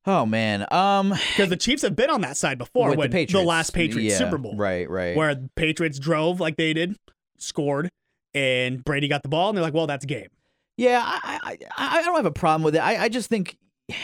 Oh 0.07 0.26
man, 0.26 0.66
um, 0.72 1.11
Because 1.11 1.50
the 1.50 1.57
Chiefs 1.57 1.83
have 1.83 1.94
been 1.94 2.11
on 2.11 2.22
that 2.22 2.37
side 2.37 2.59
before 2.59 2.88
with 2.88 2.98
when 2.98 3.11
the 3.11 3.14
Patriots, 3.14 3.46
last 3.46 3.74
Patriots 3.74 4.12
yeah, 4.12 4.18
Super 4.18 4.38
Bowl, 4.38 4.57
right, 4.57 4.88
right, 4.88 5.16
where 5.16 5.35
the 5.35 5.50
Patriots 5.54 5.98
drove 5.98 6.40
like 6.40 6.57
they 6.57 6.72
did, 6.72 6.96
scored, 7.37 7.90
and 8.35 8.83
Brady 8.85 9.07
got 9.07 9.22
the 9.22 9.28
ball, 9.28 9.50
and 9.50 9.57
they're 9.57 9.62
like, 9.62 9.74
"Well, 9.74 9.87
that's 9.87 10.04
game." 10.04 10.28
Yeah, 10.76 11.02
I, 11.04 11.38
I 11.42 11.59
I 11.76 11.98
I 11.98 12.02
don't 12.02 12.16
have 12.16 12.26
a 12.26 12.31
problem 12.31 12.62
with 12.62 12.74
it. 12.74 12.78
I, 12.78 13.04
I 13.04 13.09
just 13.09 13.28
think 13.28 13.57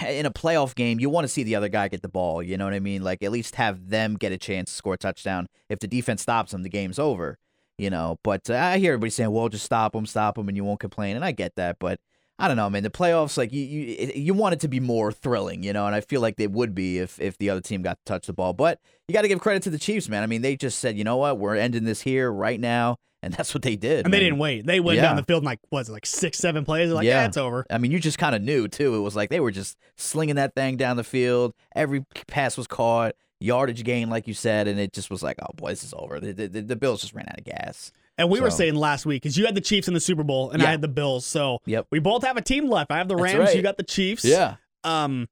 in 0.07 0.27
a 0.27 0.31
playoff 0.31 0.75
game, 0.75 1.01
you 1.01 1.11
want 1.11 1.25
to 1.25 1.29
see 1.29 1.43
the 1.43 1.57
other 1.57 1.69
guy 1.69 1.89
get 1.89 2.03
the 2.03 2.09
ball. 2.09 2.43
You 2.43 2.57
know 2.57 2.65
what 2.65 2.75
I 2.75 2.81
mean? 2.81 3.03
Like 3.03 3.23
at 3.23 3.33
least 3.33 3.57
have 3.57 3.89
them 3.89 4.17
get 4.17 4.33
a 4.33 4.39
chance 4.39 4.71
to 4.71 4.77
score 4.77 4.95
a 4.95 4.99
touchdown. 4.99 5.47
If 5.69 5.79
the 5.81 5.87
defense 5.87 6.23
stops 6.23 6.53
them, 6.53 6.63
the 6.63 6.69
game's 6.69 6.99
over. 6.99 7.39
You 7.79 7.91
know, 7.91 8.19
but 8.23 8.49
uh, 8.49 8.55
I 8.55 8.79
hear 8.79 8.93
everybody 8.93 9.11
saying, 9.11 9.31
"Well, 9.33 9.49
just 9.49 9.65
stop 9.65 9.93
them, 9.95 10.07
stop 10.07 10.37
them," 10.37 10.47
and 10.49 10.57
you 10.57 10.63
won't 10.65 10.79
complain. 10.81 11.17
And 11.17 11.25
I 11.25 11.33
get 11.33 11.57
that, 11.57 11.79
but 11.81 11.99
I 12.39 12.47
don't 12.47 12.57
know, 12.57 12.71
man. 12.71 12.85
The 12.85 12.91
playoffs, 12.91 13.37
like 13.37 13.53
you, 13.53 13.63
you, 13.65 14.13
you 14.15 14.35
want 14.35 14.53
it 14.55 14.61
to 14.61 14.69
be 14.69 14.79
more 14.81 15.11
thrilling, 15.13 15.63
you 15.65 15.73
know, 15.73 15.87
and 15.87 15.95
I 15.95 16.01
feel 16.01 16.21
like 16.21 16.37
they 16.37 16.47
would 16.47 16.75
be 16.75 16.99
if 16.99 17.21
if 17.21 17.37
the 17.39 17.51
other 17.51 17.61
team 17.61 17.83
got 17.83 17.99
to 17.99 18.05
touch 18.05 18.27
the 18.29 18.33
ball. 18.33 18.53
But 18.53 18.79
you 19.09 19.13
got 19.13 19.23
to 19.23 19.29
give 19.29 19.41
credit 19.41 19.63
to 19.65 19.71
the 19.71 19.79
Chiefs, 19.79 20.09
man. 20.09 20.23
I 20.23 20.27
mean, 20.27 20.43
they 20.43 20.57
just 20.57 20.79
said, 20.79 20.97
you 20.97 21.03
know 21.05 21.17
what, 21.17 21.39
we're 21.39 21.57
ending 21.57 21.83
this 21.85 22.01
here 22.03 22.31
right 22.33 22.61
now, 22.61 22.97
and 23.25 23.35
that's 23.35 23.53
what 23.55 23.63
they 23.63 23.75
did. 23.75 24.05
And 24.05 24.15
they 24.15 24.21
didn't 24.21 24.39
wait. 24.39 24.65
They 24.67 24.79
went 24.79 24.97
Yeah. 24.97 25.03
down 25.03 25.17
the 25.17 25.25
field 25.25 25.43
in 25.43 25.47
like 25.47 25.59
was 25.73 25.89
it 25.89 25.93
like 25.93 26.07
six, 26.07 26.39
seven 26.39 26.65
plays. 26.65 26.89
They're 26.91 26.95
like, 26.95 27.05
Yeah. 27.07 27.23
"Yeah, 27.23 27.27
it's 27.27 27.37
over." 27.37 27.67
I 27.71 27.79
mean, 27.79 27.91
you 27.91 27.99
just 27.99 28.19
kind 28.19 28.37
of 28.37 28.43
knew 28.43 28.69
too. 28.69 28.95
It 28.95 29.01
was 29.01 29.17
like 29.17 29.31
they 29.31 29.41
were 29.41 29.51
just 29.51 29.77
slinging 29.97 30.37
that 30.37 30.55
thing 30.55 30.77
down 30.77 30.97
the 30.97 31.05
field. 31.05 31.55
Every 31.75 32.05
pass 32.29 32.57
was 32.57 32.69
caught, 32.69 33.15
yardage 33.41 33.85
gain, 33.85 34.11
like 34.11 34.27
you 34.27 34.35
said, 34.35 34.69
and 34.69 34.79
it 34.81 34.93
just 34.93 35.11
was 35.11 35.23
like, 35.23 35.37
oh 35.43 35.53
boy, 35.55 35.71
this 35.71 35.85
is 35.85 35.95
over. 35.97 36.21
The, 36.21 36.33
the, 36.33 36.61
the 36.63 36.77
Bills 36.77 37.01
just 37.01 37.15
ran 37.15 37.27
out 37.29 37.39
of 37.39 37.45
gas. 37.45 37.93
And 38.17 38.31
we 38.31 38.41
were 38.41 38.51
saying 38.51 38.77
last 38.77 39.07
week 39.07 39.23
because 39.23 39.37
you 39.37 39.45
had 39.45 39.55
the 39.57 39.61
Chiefs 39.61 39.89
in 39.89 39.95
the 39.95 40.01
Super 40.01 40.23
Bowl 40.23 40.51
and 40.51 40.63
I 40.63 40.71
had 40.71 40.81
the 40.81 40.89
Bills, 40.89 41.27
so 41.27 41.59
Yep. 41.67 41.89
we 41.91 41.99
both 41.99 42.23
have 42.25 42.37
a 42.37 42.43
team 42.43 42.69
left. 42.69 42.93
I 42.93 42.99
have 42.99 43.09
the 43.09 43.17
Rams. 43.17 43.55
You 43.55 43.63
got 43.63 43.77
the 43.77 43.83
Chiefs. 43.83 44.25
Yeah. 44.25 44.57
Um, 44.85 45.29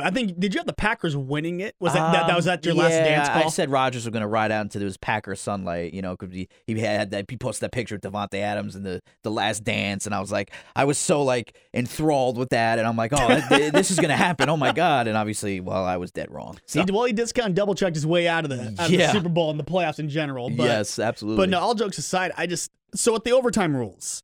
but 0.00 0.06
I 0.06 0.10
think 0.14 0.38
did 0.40 0.54
you 0.54 0.58
have 0.58 0.66
the 0.66 0.72
Packers 0.72 1.16
winning 1.16 1.60
it? 1.60 1.74
Was 1.78 1.92
that 1.92 2.12
that, 2.12 2.26
that 2.26 2.36
was 2.36 2.46
Um, 2.46 2.52
that 2.52 2.64
your 2.64 2.74
last 2.74 2.90
dance 2.90 3.28
call? 3.28 3.44
I 3.44 3.48
said 3.48 3.70
Rodgers 3.70 4.04
was 4.06 4.12
going 4.12 4.22
to 4.22 4.28
ride 4.28 4.50
out 4.50 4.62
into 4.62 4.78
those 4.78 4.96
Packer 4.96 5.34
sunlight, 5.34 5.92
you 5.92 6.02
know, 6.02 6.16
because 6.16 6.34
he, 6.34 6.48
he 6.66 6.78
had 6.80 7.10
that, 7.10 7.26
he 7.28 7.36
posted 7.36 7.62
that 7.66 7.72
picture 7.72 7.96
of 7.96 8.00
Davante 8.00 8.34
Adams 8.40 8.76
in 8.76 8.82
the, 8.82 9.00
the 9.22 9.30
last 9.30 9.64
dance. 9.64 10.06
And 10.06 10.14
I 10.14 10.20
was 10.20 10.32
like, 10.32 10.52
I 10.74 10.84
was 10.84 10.96
so 10.98 11.22
like 11.22 11.56
enthralled 11.74 12.38
with 12.38 12.50
that. 12.50 12.78
And 12.78 12.86
I'm 12.88 12.96
like, 12.96 13.12
oh, 13.14 13.28
th- 13.28 13.48
th- 13.48 13.72
this 13.72 13.90
is 13.90 13.96
going 13.98 14.10
to 14.10 14.16
happen. 14.16 14.48
Oh 14.48 14.56
my 14.56 14.72
God. 14.72 15.06
And 15.06 15.16
obviously, 15.16 15.60
well, 15.60 15.84
I 15.84 15.96
was 15.98 16.10
dead 16.10 16.30
wrong. 16.30 16.58
So, 16.66 16.82
He, 16.84 16.90
well, 16.90 17.04
he 17.04 17.12
just 17.12 17.34
kind 17.34 17.48
of 17.48 17.54
double 17.54 17.74
checked 17.74 17.96
his 17.96 18.06
way 18.06 18.26
out 18.26 18.44
of 18.44 18.50
the, 18.50 18.74
out 18.78 18.86
of 18.86 18.96
the 18.96 19.08
Super 19.12 19.28
Bowl 19.28 19.50
and 19.50 19.60
the 19.60 19.64
playoffs 19.64 19.98
in 19.98 20.08
general. 20.08 20.48
But, 20.50 20.64
yes, 20.64 20.98
absolutely. 20.98 21.42
But 21.42 21.50
no, 21.50 21.60
all 21.60 21.74
jokes 21.74 21.98
aside, 21.98 22.32
I 22.36 22.46
just 22.46 22.70
so 22.94 23.12
with 23.12 23.24
the 23.24 23.32
overtime 23.32 23.76
rules, 23.76 24.22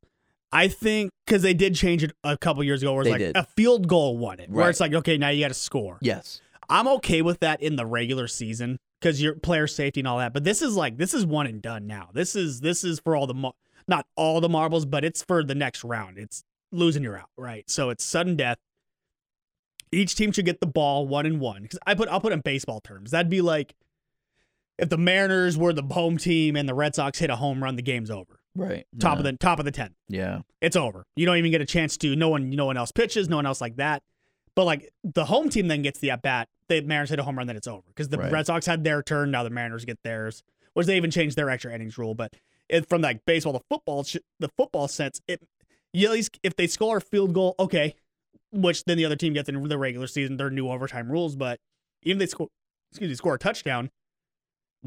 I 0.51 0.67
think 0.69 1.11
because 1.25 1.41
they 1.41 1.53
did 1.53 1.75
change 1.75 2.03
it 2.03 2.11
a 2.23 2.37
couple 2.37 2.63
years 2.63 2.81
ago, 2.81 2.93
where 2.93 3.01
it's 3.01 3.07
They 3.07 3.11
like 3.11 3.19
did. 3.19 3.37
a 3.37 3.43
field 3.43 3.87
goal 3.87 4.17
won 4.17 4.39
it, 4.39 4.49
where 4.49 4.63
Right. 4.65 4.69
it's 4.69 4.79
like 4.79 4.93
okay, 4.93 5.17
now 5.17 5.29
you 5.29 5.43
got 5.43 5.49
to 5.49 5.53
score. 5.53 5.97
Yes. 6.01 6.41
I'm 6.69 6.87
okay 6.87 7.21
with 7.21 7.39
that 7.41 7.61
in 7.61 7.75
the 7.77 7.85
regular 7.85 8.27
season 8.27 8.77
because 9.01 9.21
your 9.21 9.35
player 9.35 9.67
safety 9.67 10.01
and 10.01 10.07
all 10.07 10.17
that. 10.19 10.33
But 10.33 10.43
this 10.43 10.61
is 10.61 10.75
like 10.75 10.97
this 10.97 11.13
is 11.13 11.25
one 11.25 11.47
and 11.47 11.61
done 11.61 11.85
now. 11.87 12.09
This 12.13 12.35
is 12.35 12.61
this 12.61 12.83
is 12.83 12.99
for 12.99 13.15
all 13.15 13.27
the 13.27 13.33
mar- 13.33 13.53
not 13.87 14.05
all 14.15 14.41
the 14.41 14.49
marbles, 14.49 14.85
but 14.85 15.03
it's 15.05 15.21
for 15.23 15.43
the 15.43 15.55
next 15.55 15.83
round. 15.83 16.17
It's 16.17 16.43
losing 16.71 17.03
you're 17.03 17.17
out, 17.17 17.29
right? 17.37 17.69
So 17.69 17.89
it's 17.89 18.03
sudden 18.03 18.35
death. 18.35 18.57
Each 19.91 20.15
team 20.15 20.31
should 20.33 20.45
get 20.45 20.59
the 20.59 20.67
ball 20.67 21.07
one 21.07 21.25
and 21.25 21.39
one. 21.39 21.63
Because 21.63 21.79
I 21.87 21.93
put 21.95 22.09
I'll 22.09 22.19
put 22.19 22.31
it 22.33 22.35
in 22.35 22.41
baseball 22.41 22.81
terms. 22.81 23.11
That'd 23.11 23.29
be 23.29 23.41
like 23.41 23.75
if 24.77 24.89
the 24.89 24.97
Mariners 24.97 25.57
were 25.57 25.73
the 25.73 25.83
home 25.83 26.17
team 26.17 26.55
and 26.55 26.67
the 26.67 26.73
Red 26.73 26.93
Sox 26.95 27.19
hit 27.19 27.29
a 27.29 27.35
home 27.37 27.63
run, 27.63 27.75
the 27.77 27.81
game's 27.81 28.11
over. 28.11 28.39
Right. 28.57 28.85
Top 28.99 29.15
yeah. 29.15 29.19
of 29.19 29.23
the 29.23 29.33
top 29.33 29.59
of 29.59 29.65
the 29.65 29.71
ten. 29.71 29.95
Yeah. 30.09 30.41
it's 30.61 30.75
over. 30.75 31.05
You 31.15 31.25
don't 31.25 31.37
even 31.37 31.51
get 31.51 31.61
a 31.61 31.65
chance 31.65 31.97
to. 31.97 32.15
No 32.15 32.29
one, 32.29 32.49
no 32.49 32.65
one 32.65 32.77
else 32.77 32.91
pitches. 32.91 33.29
No 33.29 33.35
one 33.35 33.45
else 33.45 33.61
like 33.61 33.77
that. 33.77 34.03
But 34.55 34.65
like 34.65 34.91
the 35.03 35.25
home 35.25 35.49
team 35.49 35.67
then 35.67 35.83
gets 35.83 35.99
the 35.99 36.11
at 36.11 36.21
bat. 36.23 36.49
The 36.67 36.81
Mariners 36.81 37.11
hit 37.11 37.19
a 37.19 37.23
home 37.23 37.37
run, 37.37 37.47
then 37.47 37.55
it's 37.55 37.67
over 37.67 37.83
because 37.87 38.09
the 38.09 38.17
Right. 38.17 38.31
Red 38.31 38.47
Sox 38.47 38.65
had 38.65 38.83
their 38.83 39.03
turn. 39.03 39.31
Now 39.31 39.43
the 39.43 39.49
Mariners 39.49 39.85
get 39.85 40.01
theirs, 40.03 40.43
which 40.73 40.87
they 40.87 40.97
even 40.97 41.11
changed 41.11 41.37
their 41.37 41.49
extra 41.49 41.73
innings 41.73 41.97
rule. 41.97 42.15
But 42.15 42.33
it, 42.67 42.89
from 42.89 43.01
like 43.01 43.23
baseball 43.25 43.53
to 43.53 43.61
football, 43.69 44.05
the 44.39 44.49
football 44.57 44.87
sense, 44.87 45.21
it 45.27 45.41
you 45.93 46.07
at 46.07 46.13
least 46.13 46.39
if 46.43 46.55
they 46.55 46.67
score 46.67 46.97
a 46.97 47.01
field 47.01 47.33
goal, 47.33 47.55
okay, 47.59 47.95
which 48.51 48.83
then 48.85 48.97
the 48.97 49.05
other 49.05 49.15
team 49.15 49.33
gets 49.33 49.47
in 49.47 49.61
the 49.67 49.77
regular 49.77 50.07
season, 50.07 50.37
their 50.37 50.49
new 50.49 50.69
overtime 50.69 51.11
rules. 51.11 51.35
But 51.35 51.59
even 52.03 52.21
if 52.21 52.27
they 52.27 52.31
score, 52.31 52.47
excuse 52.91 53.09
me, 53.09 53.15
score 53.15 53.35
a 53.35 53.39
touchdown, 53.39 53.91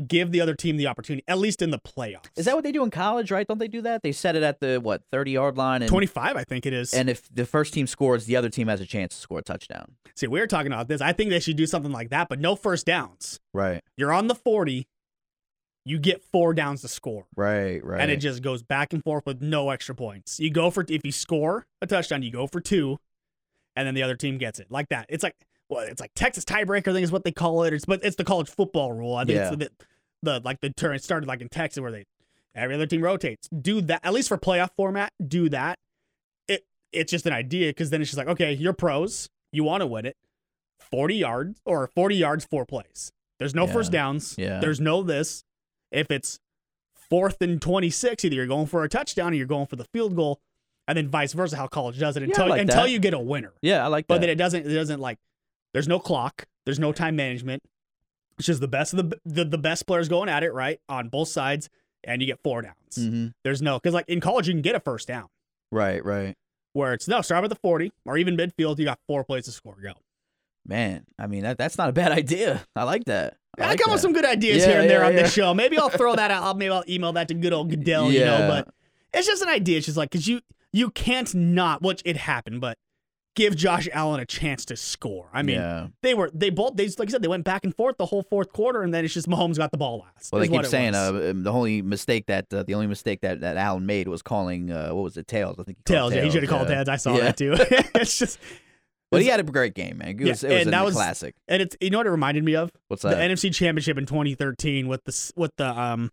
give 0.08 0.32
the 0.32 0.40
other 0.40 0.54
team 0.54 0.76
the 0.76 0.86
opportunity, 0.86 1.24
at 1.28 1.38
least 1.38 1.62
in 1.62 1.70
the 1.70 1.78
playoffs. 1.78 2.26
Is 2.36 2.46
that 2.46 2.54
what 2.54 2.64
they 2.64 2.72
do 2.72 2.82
in 2.82 2.90
college, 2.90 3.30
right? 3.30 3.46
Don't 3.46 3.58
they 3.58 3.68
do 3.68 3.82
that? 3.82 4.02
They 4.02 4.12
set 4.12 4.36
it 4.36 4.42
at 4.42 4.60
the, 4.60 4.78
what, 4.80 5.02
30 5.12 5.30
yard 5.32 5.56
line? 5.56 5.82
And, 5.82 5.88
twenty 5.88 6.06
five? 6.06 6.36
I 6.36 6.44
think 6.44 6.66
it 6.66 6.72
is. 6.72 6.92
And 6.94 7.08
if 7.10 7.28
the 7.32 7.44
first 7.46 7.72
team 7.74 7.86
scores, 7.86 8.26
the 8.26 8.36
other 8.36 8.48
team 8.48 8.68
has 8.68 8.80
a 8.80 8.86
chance 8.86 9.14
to 9.14 9.20
score 9.20 9.38
a 9.38 9.42
touchdown. 9.42 9.96
See, 10.16 10.26
we 10.26 10.40
were 10.40 10.46
talking 10.46 10.72
about 10.72 10.88
this. 10.88 11.00
I 11.00 11.12
think 11.12 11.30
they 11.30 11.40
should 11.40 11.56
do 11.56 11.66
something 11.66 11.92
like 11.92 12.10
that, 12.10 12.28
but 12.28 12.40
no 12.40 12.56
first 12.56 12.86
downs. 12.86 13.40
Right. 13.54 13.82
You're 13.96 14.12
on 14.12 14.26
the 14.26 14.34
40, 14.34 14.86
you 15.84 15.98
get 15.98 16.22
four 16.22 16.52
downs 16.54 16.82
to 16.82 16.88
score. 16.88 17.26
Right. 17.36 17.82
Right. 17.84 18.00
And 18.00 18.10
it 18.10 18.18
just 18.18 18.42
goes 18.42 18.62
back 18.62 18.92
and 18.92 19.02
forth 19.02 19.24
with 19.26 19.40
no 19.40 19.70
extra 19.70 19.94
points. 19.94 20.38
You 20.38 20.50
go 20.50 20.70
for, 20.70 20.84
if 20.88 21.00
you 21.04 21.12
score 21.12 21.66
a 21.80 21.86
touchdown, 21.86 22.22
you 22.22 22.30
go 22.30 22.46
for 22.46 22.60
two, 22.60 22.98
and 23.76 23.86
then 23.86 23.94
the 23.94 24.02
other 24.02 24.16
team 24.16 24.36
gets 24.38 24.58
it. 24.60 24.66
Like 24.70 24.88
that. 24.90 25.06
It's 25.08 25.22
like, 25.22 25.34
well, 25.70 25.80
it's 25.86 26.00
like 26.00 26.10
Texas 26.14 26.44
tiebreaker, 26.44 26.92
thing 26.92 27.04
is 27.04 27.12
what 27.12 27.24
they 27.24 27.30
call 27.32 27.62
it. 27.62 27.72
It's, 27.72 27.84
but 27.84 28.04
it's 28.04 28.16
the 28.16 28.24
college 28.24 28.48
football 28.50 28.92
rule. 28.92 29.14
I 29.14 29.24
think 29.24 29.36
Yeah. 29.36 29.52
it's 29.52 29.72
the, 30.22 30.40
like 30.44 30.60
the 30.60 30.70
turn, 30.70 30.98
started 30.98 31.26
like 31.26 31.40
in 31.40 31.48
Texas 31.48 31.80
where 31.80 31.92
they, 31.92 32.04
every 32.54 32.74
other 32.74 32.86
team 32.86 33.02
rotates. 33.02 33.48
Do 33.48 33.80
that, 33.82 34.00
at 34.04 34.12
least 34.12 34.28
for 34.28 34.36
playoff 34.38 34.70
format, 34.76 35.12
do 35.26 35.48
that. 35.50 35.78
It 36.48 36.64
It's 36.92 37.10
just 37.10 37.26
an 37.26 37.32
idea 37.32 37.70
because 37.70 37.90
then 37.90 38.00
it's 38.00 38.10
just 38.10 38.18
like, 38.18 38.28
okay, 38.28 38.52
you're 38.52 38.72
pros, 38.72 39.28
you 39.52 39.64
want 39.64 39.80
to 39.82 39.86
win 39.86 40.06
it. 40.06 40.16
40 40.90 41.14
yards 41.14 41.60
or 41.64 41.86
40 41.94 42.16
yards, 42.16 42.44
four 42.44 42.64
plays. 42.64 43.12
There's 43.38 43.54
no 43.54 43.66
Yeah. 43.66 43.72
first 43.72 43.92
downs. 43.92 44.34
Yeah. 44.38 44.60
There's 44.60 44.80
no 44.80 45.02
this. 45.02 45.44
If 45.92 46.10
it's 46.10 46.38
fourth 46.94 47.40
and 47.40 47.60
26, 47.60 48.24
either 48.24 48.34
you're 48.34 48.46
going 48.46 48.66
for 48.66 48.84
a 48.84 48.88
touchdown 48.88 49.32
or 49.32 49.36
you're 49.36 49.46
going 49.46 49.66
for 49.66 49.76
the 49.76 49.84
field 49.92 50.14
goal, 50.16 50.40
and 50.88 50.96
then 50.96 51.08
vice 51.08 51.32
versa, 51.32 51.56
how 51.56 51.66
college 51.68 51.98
does 51.98 52.16
it 52.16 52.22
until 52.22 52.48
like 52.48 52.60
until 52.60 52.82
that. 52.82 52.90
you 52.90 52.98
get 52.98 53.14
a 53.14 53.18
winner. 53.18 53.52
Yeah, 53.62 53.84
I 53.84 53.88
like 53.88 54.06
But 54.06 54.16
that. 54.16 54.20
then 54.22 54.30
it 54.30 54.34
doesn't 54.36 54.66
it 54.66 54.74
doesn't 54.74 55.00
like 55.00 55.18
there's 55.72 55.86
no 55.88 55.98
clock, 56.00 56.46
there's 56.64 56.78
no 56.80 56.92
time 56.92 57.14
management. 57.16 57.62
It's 58.40 58.46
just 58.46 58.60
the 58.60 58.68
best 58.68 58.92
of 58.94 59.10
the 59.10 59.20
the, 59.24 59.44
the 59.44 59.58
best 59.58 59.86
players 59.86 60.08
going 60.08 60.28
at 60.28 60.42
it, 60.42 60.52
right? 60.52 60.80
On 60.88 61.08
both 61.08 61.28
sides, 61.28 61.68
and 62.04 62.20
you 62.20 62.26
get 62.26 62.40
four 62.42 62.62
downs. 62.62 62.74
hmm 62.96 63.28
There's 63.44 63.62
no 63.62 63.78
because 63.78 63.94
like 63.94 64.08
in 64.08 64.20
college 64.20 64.48
you 64.48 64.54
can 64.54 64.62
get 64.62 64.74
a 64.74 64.80
first 64.80 65.06
down. 65.08 65.28
Right, 65.70 66.04
right. 66.04 66.34
Where 66.72 66.92
it's 66.94 67.06
no, 67.06 67.20
start 67.20 67.44
at 67.44 67.50
the 67.50 67.56
40 67.56 67.92
or 68.06 68.16
even 68.16 68.36
midfield, 68.36 68.78
you 68.78 68.84
got 68.84 68.98
four 69.06 69.24
plays 69.24 69.44
to 69.44 69.52
score. 69.52 69.76
Go. 69.82 69.92
Man, 70.66 71.04
I 71.18 71.26
mean 71.26 71.42
that 71.42 71.58
that's 71.58 71.78
not 71.78 71.88
a 71.88 71.92
bad 71.92 72.12
idea. 72.12 72.64
I 72.76 72.84
like 72.84 73.04
that. 73.04 73.36
I, 73.58 73.64
I, 73.64 73.68
like 73.68 73.80
come 73.80 73.92
with 73.92 74.00
some 74.00 74.12
good 74.12 74.24
ideas 74.24 74.62
Yeah, 74.62 74.68
here 74.70 74.80
and 74.80 74.90
there 74.90 75.00
yeah, 75.00 75.06
on 75.08 75.14
this 75.16 75.32
show. 75.32 75.52
Maybe 75.54 75.76
I'll 75.78 75.88
throw 75.88 76.14
that 76.16 76.30
out. 76.30 76.42
I'll, 76.42 76.54
maybe 76.54 76.72
I'll 76.72 76.84
email 76.88 77.12
that 77.14 77.28
to 77.28 77.34
good 77.34 77.52
old 77.52 77.70
Goodell, 77.70 78.10
you 78.12 78.20
know. 78.20 78.38
Yeah. 78.38 78.48
But 78.48 78.68
it's 79.12 79.26
just 79.26 79.42
an 79.42 79.48
idea. 79.48 79.78
It's 79.78 79.86
just 79.86 79.98
like 79.98 80.10
because 80.10 80.28
you 80.28 80.40
you 80.72 80.90
can't 80.90 81.34
not, 81.34 81.82
which 81.82 82.00
it 82.04 82.16
happened, 82.16 82.60
but 82.60 82.78
give 83.36 83.56
Josh 83.56 83.88
Allen 83.92 84.20
a 84.20 84.26
chance 84.26 84.64
to 84.66 84.76
score. 84.76 85.28
I 85.32 85.42
mean, 85.42 85.56
yeah. 85.56 85.88
they 86.02 86.14
were 86.14 86.30
they 86.34 86.50
both 86.50 86.76
they 86.76 86.86
like 86.98 87.08
I 87.08 87.12
said 87.12 87.22
they 87.22 87.28
went 87.28 87.44
back 87.44 87.64
and 87.64 87.74
forth 87.74 87.96
the 87.98 88.06
whole 88.06 88.22
fourth 88.22 88.52
quarter, 88.52 88.82
and 88.82 88.92
then 88.92 89.04
it's 89.04 89.14
just 89.14 89.28
Mahomes 89.28 89.56
got 89.56 89.70
the 89.70 89.78
ball 89.78 89.98
last. 90.00 90.32
Well, 90.32 90.40
they 90.40 90.48
keep 90.48 90.66
saying 90.66 90.94
uh, 90.94 91.12
the 91.12 91.50
only 91.50 91.82
mistake 91.82 92.26
that 92.26 92.52
uh, 92.52 92.62
the 92.64 92.74
only 92.74 92.86
mistake 92.86 93.20
that, 93.22 93.40
that 93.40 93.56
Allen 93.56 93.86
made 93.86 94.08
was 94.08 94.22
calling 94.22 94.70
uh, 94.70 94.90
what 94.90 95.02
was 95.02 95.16
it 95.16 95.28
tails? 95.28 95.58
I 95.58 95.62
think 95.64 95.78
he 95.78 95.94
called 95.94 96.12
tails. 96.12 96.14
Yeah, 96.14 96.24
he 96.24 96.30
should 96.30 96.42
have 96.42 96.50
called 96.50 96.68
yeah. 96.68 96.74
tails. 96.84 96.88
I 96.88 96.96
saw 96.96 97.14
Yeah. 97.14 97.20
that 97.20 97.36
too. 97.36 97.54
it's 97.94 98.18
just 98.18 98.38
But 99.10 99.22
he 99.22 99.28
had 99.28 99.40
a 99.40 99.42
great 99.44 99.74
game, 99.74 99.98
man. 99.98 100.10
It 100.10 100.20
Yeah, 100.20 100.26
it 100.26 100.30
was 100.30 100.44
and 100.44 100.68
a 100.68 100.70
that 100.70 100.84
was- 100.84 100.94
classic. 100.94 101.34
and 101.48 101.62
it's 101.62 101.76
you 101.80 101.90
know 101.90 101.98
what 101.98 102.06
it 102.06 102.10
reminded 102.10 102.44
me 102.44 102.56
of 102.56 102.70
What's 102.88 103.02
that? 103.02 103.16
the? 103.16 103.22
NFC 103.22 103.54
Championship 103.54 103.96
in 103.98 104.06
2013 104.06 104.88
with 104.88 105.04
the 105.04 105.32
with 105.36 105.52
the 105.56 105.66
um 105.68 106.10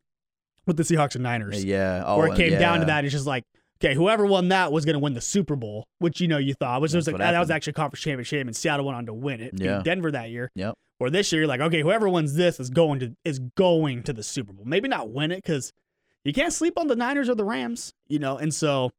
with 0.65 0.77
the 0.77 0.84
Seahawks 0.84 1.15
and 1.15 1.23
Niners. 1.23 1.63
yeah. 1.63 2.03
Oh, 2.06 2.17
where 2.17 2.27
it 2.27 2.36
came 2.36 2.60
down 2.60 2.82
to 2.82 2.86
that. 2.88 3.06
It's 3.06 3.13
just 3.13 3.25
like, 3.25 3.45
okay, 3.82 3.94
whoever 3.94 4.26
won 4.26 4.50
that 4.50 4.72
was 4.72 4.86
going 4.86 4.94
to 4.96 5.00
win 5.00 5.13
the 5.13 5.22
Super 5.22 5.56
Bowl, 5.56 5.86
which 6.00 6.20
you 6.22 6.28
know 6.28 6.38
you 6.38 6.54
thought 6.54 6.82
which 6.82 6.94
was 6.94 7.08
like, 7.08 7.18
that 7.18 7.40
was 7.40 7.50
actually 7.50 7.72
a 7.72 7.74
conference 7.76 8.02
championship, 8.02 8.46
and 8.46 8.56
Seattle 8.56 8.86
went 8.86 8.98
on 8.98 9.06
to 9.08 9.13
win 9.13 9.42
it. 9.42 9.54
Yeah. 9.56 9.82
Denver 9.84 10.12
that 10.12 10.30
year. 10.30 10.52
Yep. 10.56 10.76
Or 11.00 11.10
this 11.10 11.32
year, 11.32 11.42
you're 11.42 11.48
like, 11.48 11.62
okay, 11.62 11.82
whoever 11.82 12.10
wins 12.10 12.34
this 12.34 12.60
is 12.60 12.70
going 12.70 13.00
to 13.02 13.16
is 13.24 13.40
going 13.40 14.04
to 14.04 14.13
the 14.13 14.24
Super 14.24 14.52
Bowl. 14.54 14.66
Maybe 14.66 14.88
not 14.88 15.12
win 15.12 15.32
it 15.32 15.44
because 15.44 15.72
you 16.24 16.34
can't 16.34 16.52
sleep 16.52 16.78
on 16.78 16.88
the 16.88 16.96
Niners 16.96 17.30
or 17.30 17.36
the 17.36 17.46
Rams, 17.46 17.94
you 18.08 18.18
know. 18.20 18.38
And 18.38 18.54
so 18.54 18.92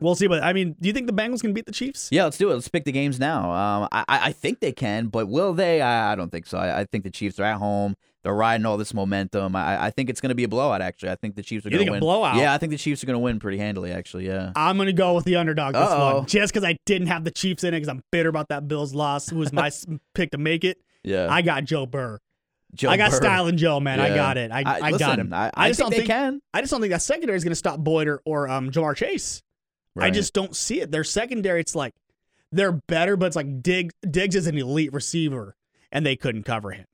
we'll 0.00 0.14
see. 0.14 0.28
But 0.28 0.42
I 0.42 0.54
mean, 0.54 0.76
do 0.80 0.88
you 0.88 0.94
think 0.94 1.06
the 1.06 1.12
Bengals 1.12 1.42
can 1.42 1.52
beat 1.52 1.66
the 1.66 1.72
Chiefs? 1.72 2.08
Yeah, 2.10 2.24
let's 2.24 2.38
do 2.38 2.50
it. 2.50 2.54
Let's 2.54 2.68
pick 2.68 2.84
the 2.84 2.92
games 2.92 3.20
now. 3.20 3.50
Um, 3.52 3.88
I, 3.92 4.04
I 4.08 4.18
I 4.28 4.32
think 4.32 4.60
they 4.60 4.72
can, 4.72 5.08
but 5.08 5.28
will 5.28 5.52
they? 5.52 5.82
I, 5.82 6.12
I 6.12 6.14
don't 6.14 6.30
think 6.30 6.46
so. 6.46 6.56
I, 6.56 6.80
I 6.80 6.84
think 6.84 7.04
the 7.04 7.10
Chiefs 7.10 7.38
are 7.38 7.44
at 7.44 7.58
home. 7.58 7.96
They're 8.22 8.34
riding 8.34 8.66
all 8.66 8.76
this 8.76 8.92
momentum. 8.92 9.56
I, 9.56 9.86
I 9.86 9.90
think 9.90 10.10
it's 10.10 10.20
going 10.20 10.28
to 10.28 10.34
be 10.34 10.44
a 10.44 10.48
blowout. 10.48 10.82
Actually, 10.82 11.10
I 11.10 11.14
think 11.14 11.36
the 11.36 11.42
Chiefs 11.42 11.64
are 11.64 11.70
going 11.70 11.84
to 11.84 11.88
a 11.88 11.92
win. 11.92 12.00
blowout? 12.00 12.36
Yeah, 12.36 12.52
I 12.52 12.58
think 12.58 12.70
the 12.70 12.76
Chiefs 12.78 13.02
are 13.02 13.06
going 13.06 13.14
to 13.14 13.18
win 13.20 13.38
pretty 13.40 13.56
handily. 13.56 13.92
Actually, 13.92 14.26
yeah. 14.26 14.52
I'm 14.54 14.76
gonna 14.76 14.92
go 14.92 15.14
with 15.14 15.24
the 15.24 15.36
underdog 15.36 15.72
this 15.72 15.82
Uh-oh. 15.82 16.16
one, 16.18 16.26
just 16.26 16.52
because 16.52 16.68
I 16.68 16.76
didn't 16.84 17.06
have 17.08 17.24
the 17.24 17.30
Chiefs 17.30 17.64
in 17.64 17.72
it, 17.72 17.78
because 17.78 17.88
I'm 17.88 18.02
bitter 18.10 18.28
about 18.28 18.48
that 18.48 18.68
Bills 18.68 18.94
loss. 18.94 19.28
Who 19.30 19.38
was 19.38 19.52
my 19.52 19.70
pick 20.14 20.32
to 20.32 20.38
make 20.38 20.64
it? 20.64 20.78
Yeah. 21.02 21.28
I 21.30 21.40
got 21.40 21.64
Joe 21.64 21.86
Burr. 21.86 22.18
Joe 22.74 22.90
I 22.90 22.96
got. 22.98 23.12
Style 23.12 23.46
and 23.46 23.58
Joe, 23.58 23.80
man. 23.80 23.98
I 24.00 24.14
got 24.14 24.36
it. 24.36 24.52
I, 24.52 24.58
I, 24.60 24.62
got 24.64 24.92
listen, 24.92 25.20
him. 25.20 25.32
I, 25.32 25.46
I 25.46 25.50
I, 25.56 25.68
just 25.68 25.78
think 25.80 25.84
don't 25.86 25.90
they 25.90 25.96
think- 25.98 26.08
can. 26.08 26.42
I 26.52 26.60
just 26.60 26.70
don't 26.70 26.80
think 26.80 26.92
that 26.92 27.02
secondary 27.02 27.36
is 27.36 27.42
going 27.42 27.52
to 27.52 27.56
stop 27.56 27.78
Boyd 27.80 28.06
or, 28.06 28.20
or 28.24 28.48
um, 28.48 28.70
Ja'Marr 28.70 28.94
Chase. 28.96 29.42
I 29.98 30.10
just 30.10 30.32
don't 30.32 30.54
see 30.56 30.80
it. 30.80 30.90
Their 30.90 31.04
secondary, 31.04 31.60
it's 31.60 31.74
like 31.74 31.94
they're 32.52 32.72
better, 32.72 33.16
but 33.16 33.26
it's 33.26 33.36
like 33.36 33.62
Diggs, 33.62 33.92
Diggs 34.08 34.34
is 34.34 34.46
an 34.46 34.56
elite 34.56 34.92
receiver, 34.94 35.56
and 35.92 36.06
they 36.06 36.16
couldn't 36.16 36.44
cover 36.44 36.70
him. 36.70 36.86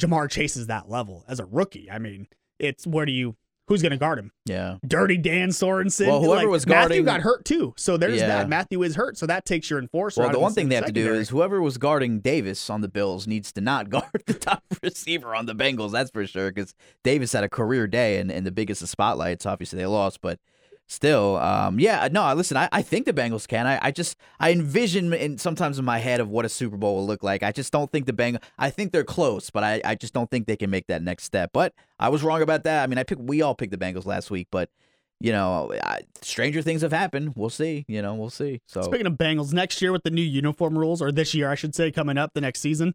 Ja'Marr 0.00 0.30
Chase 0.30 0.56
is 0.56 0.66
that 0.66 0.88
level 0.88 1.24
as 1.28 1.40
a 1.40 1.44
rookie. 1.46 1.90
I 1.90 1.98
mean, 1.98 2.26
it's 2.58 2.86
where 2.86 3.06
do 3.06 3.12
you 3.12 3.36
who's 3.68 3.82
going 3.82 3.90
to 3.90 3.96
guard 3.96 4.16
him? 4.18 4.30
yeah. 4.44 4.76
Dirty 4.86 5.16
Dan 5.16 5.48
Sorensen. 5.48 6.06
Well, 6.06 6.22
whoever 6.22 6.42
Like, 6.42 6.48
was 6.50 6.64
guarding 6.64 6.98
Mathieu 6.98 7.04
got 7.04 7.20
hurt 7.22 7.44
too, 7.44 7.74
so 7.76 7.96
there's 7.96 8.20
Yeah. 8.20 8.28
that. 8.28 8.48
Mathieu 8.48 8.82
is 8.84 8.94
hurt, 8.94 9.16
so 9.18 9.26
that 9.26 9.44
takes 9.44 9.68
your 9.68 9.80
enforcer. 9.80 10.20
Well, 10.20 10.30
the 10.30 10.38
one 10.38 10.52
thing 10.52 10.68
they 10.68 10.76
have 10.76 10.84
to 10.86 10.92
do 10.92 11.12
is 11.14 11.30
whoever 11.30 11.60
was 11.60 11.76
guarding 11.76 12.20
Davis 12.20 12.70
on 12.70 12.80
the 12.80 12.88
Bills 12.88 13.26
needs 13.26 13.50
to 13.54 13.60
not 13.60 13.88
guard 13.90 14.22
the 14.26 14.34
top 14.34 14.62
receiver 14.82 15.34
on 15.34 15.46
the 15.46 15.54
Bengals. 15.54 15.90
That's 15.92 16.10
for 16.10 16.24
sure. 16.26 16.52
Because 16.52 16.74
Davis 17.02 17.32
had 17.32 17.42
a 17.42 17.48
career 17.48 17.86
day 17.88 18.18
and, 18.20 18.30
and 18.30 18.46
the 18.46 18.52
biggest 18.52 18.82
of 18.82 18.88
spotlights. 18.88 19.46
Obviously, 19.46 19.78
they 19.78 19.86
lost, 19.86 20.20
but 20.20 20.38
still, 20.86 21.36
um, 21.36 21.78
yeah. 21.78 22.08
No, 22.10 22.32
listen, 22.34 22.56
I, 22.56 22.68
I 22.72 22.82
think 22.82 23.06
the 23.06 23.12
Bengals 23.12 23.46
can. 23.46 23.66
I, 23.66 23.78
I 23.82 23.90
just 23.90 24.16
I 24.40 24.52
envision 24.52 25.12
in 25.12 25.38
sometimes 25.38 25.78
in 25.78 25.84
my 25.84 25.98
head 25.98 26.20
of 26.20 26.28
what 26.28 26.44
a 26.44 26.48
Super 26.48 26.76
Bowl 26.76 26.96
will 26.96 27.06
look 27.06 27.22
like. 27.22 27.42
I 27.42 27.52
just 27.52 27.72
don't 27.72 27.90
think 27.90 28.06
the 28.06 28.12
Bengals. 28.12 28.42
I 28.58 28.70
think 28.70 28.92
they're 28.92 29.04
close, 29.04 29.50
but 29.50 29.64
I, 29.64 29.80
I 29.84 29.94
just 29.94 30.14
don't 30.14 30.30
think 30.30 30.46
they 30.46 30.56
can 30.56 30.70
make 30.70 30.86
that 30.88 31.02
next 31.02 31.24
step. 31.24 31.50
But 31.52 31.74
I 31.98 32.08
was 32.08 32.22
wrong 32.22 32.42
about 32.42 32.64
that. 32.64 32.82
I 32.82 32.86
mean, 32.86 32.98
I 32.98 33.02
picked 33.02 33.20
we 33.20 33.42
all 33.42 33.54
picked 33.54 33.72
the 33.72 33.78
Bengals 33.78 34.06
last 34.06 34.30
week, 34.30 34.48
but. 34.50 34.70
You 35.18 35.32
know, 35.32 35.72
I, 35.82 36.00
stranger 36.20 36.60
things 36.60 36.82
have 36.82 36.92
happened. 36.92 37.32
We'll 37.36 37.48
see. 37.48 37.86
You 37.88 38.02
know, 38.02 38.14
we'll 38.14 38.28
see. 38.28 38.60
So 38.66 38.82
Speaking 38.82 39.06
of 39.06 39.14
Bengals, 39.14 39.50
next 39.54 39.80
year 39.80 39.90
with 39.90 40.02
the 40.02 40.10
new 40.10 40.20
uniform 40.20 40.78
rules, 40.78 41.00
or 41.00 41.10
this 41.10 41.32
year 41.32 41.50
I 41.50 41.54
should 41.54 41.74
say, 41.74 41.90
coming 41.90 42.18
up 42.18 42.34
the 42.34 42.42
next 42.42 42.60
season, 42.60 42.94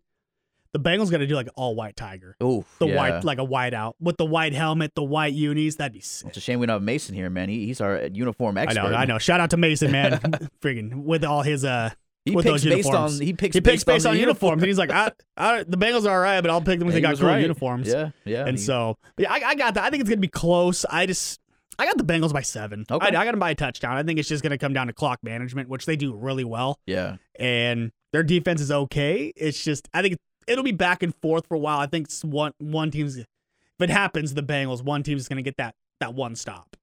the 0.73 0.79
Bengals 0.79 1.11
got 1.11 1.17
to 1.17 1.27
do 1.27 1.35
like 1.35 1.49
all 1.55 1.75
white 1.75 1.95
tiger, 1.95 2.35
Ooh, 2.41 2.63
the 2.79 2.87
yeah. 2.87 2.95
white 2.95 3.23
like 3.23 3.37
a 3.39 3.43
white 3.43 3.73
out 3.73 3.95
with 3.99 4.17
the 4.17 4.25
white 4.25 4.53
helmet, 4.53 4.93
the 4.95 5.03
white 5.03 5.33
unis. 5.33 5.75
That'd 5.75 5.93
be 5.93 5.99
sick. 6.01 6.29
It's 6.29 6.37
a 6.37 6.41
shame 6.41 6.59
we 6.59 6.65
don't 6.65 6.75
have 6.75 6.83
Mason 6.83 7.13
here, 7.15 7.29
man. 7.29 7.49
He, 7.49 7.65
he's 7.65 7.81
our 7.81 8.05
uniform 8.11 8.57
expert. 8.57 8.79
I 8.81 8.89
know, 8.89 8.95
I 8.95 9.05
know. 9.05 9.17
Shout 9.17 9.39
out 9.41 9.49
to 9.51 9.57
Mason, 9.57 9.91
man, 9.91 10.19
friggin' 10.61 11.03
with 11.03 11.23
all 11.23 11.41
his 11.41 11.65
uh. 11.65 11.91
He 12.23 12.35
with 12.35 12.45
picks 12.45 12.61
those 12.61 12.63
based 12.65 12.85
uniforms. 12.87 13.19
on 13.19 13.25
he 13.25 13.33
picks 13.33 13.55
He 13.55 13.61
picks 13.61 13.83
based 13.83 14.05
on, 14.05 14.13
the 14.13 14.19
uniforms, 14.19 14.61
and 14.61 14.67
he's 14.67 14.77
like, 14.77 14.91
I, 14.91 15.11
I, 15.35 15.63
the 15.63 15.75
Bengals 15.75 16.05
are 16.05 16.11
all 16.11 16.19
right, 16.19 16.39
but 16.39 16.51
I'll 16.51 16.61
pick 16.61 16.77
them 16.77 16.87
if 16.87 16.93
they 16.93 17.01
got 17.01 17.17
cool 17.17 17.27
right. 17.27 17.41
uniforms. 17.41 17.87
Yeah, 17.87 18.11
yeah. 18.25 18.45
And 18.45 18.59
he- 18.59 18.63
so, 18.63 18.95
yeah, 19.17 19.33
I, 19.33 19.41
I 19.43 19.55
got 19.55 19.73
that. 19.73 19.83
I 19.85 19.89
think 19.89 20.01
it's 20.01 20.09
gonna 20.09 20.21
be 20.21 20.27
close. 20.27 20.85
I 20.85 21.07
just, 21.07 21.39
I 21.79 21.87
got 21.87 21.97
the 21.97 22.03
Bengals 22.03 22.31
by 22.31 22.43
seven. 22.43 22.85
Okay. 22.91 23.03
I, 23.03 23.21
I 23.21 23.25
got 23.25 23.31
them 23.31 23.39
by 23.39 23.49
a 23.49 23.55
touchdown. 23.55 23.97
I 23.97 24.03
think 24.03 24.19
it's 24.19 24.29
just 24.29 24.43
gonna 24.43 24.59
come 24.59 24.71
down 24.71 24.85
to 24.85 24.93
clock 24.93 25.17
management, 25.23 25.67
which 25.67 25.87
they 25.87 25.95
do 25.95 26.13
really 26.13 26.43
well. 26.43 26.77
yeah, 26.85 27.15
and 27.39 27.91
their 28.13 28.21
defense 28.21 28.61
is 28.61 28.71
okay. 28.71 29.33
It's 29.35 29.63
just 29.63 29.89
I 29.91 30.03
think 30.03 30.17
it'll 30.47 30.63
be 30.63 30.71
back 30.71 31.03
and 31.03 31.13
forth 31.21 31.47
for 31.47 31.55
a 31.55 31.59
while. 31.59 31.79
I 31.79 31.85
think 31.87 32.09
one 32.23 32.53
one 32.59 32.91
team's 32.91 33.17
if 33.17 33.25
it 33.79 33.89
happens, 33.89 34.33
the 34.33 34.43
Bengals 34.43 34.83
one 34.83 35.03
team's 35.03 35.27
going 35.27 35.37
to 35.37 35.43
get 35.43 35.57
that 35.57 35.75
that 35.99 36.13
one 36.13 36.35
stop. 36.35 36.75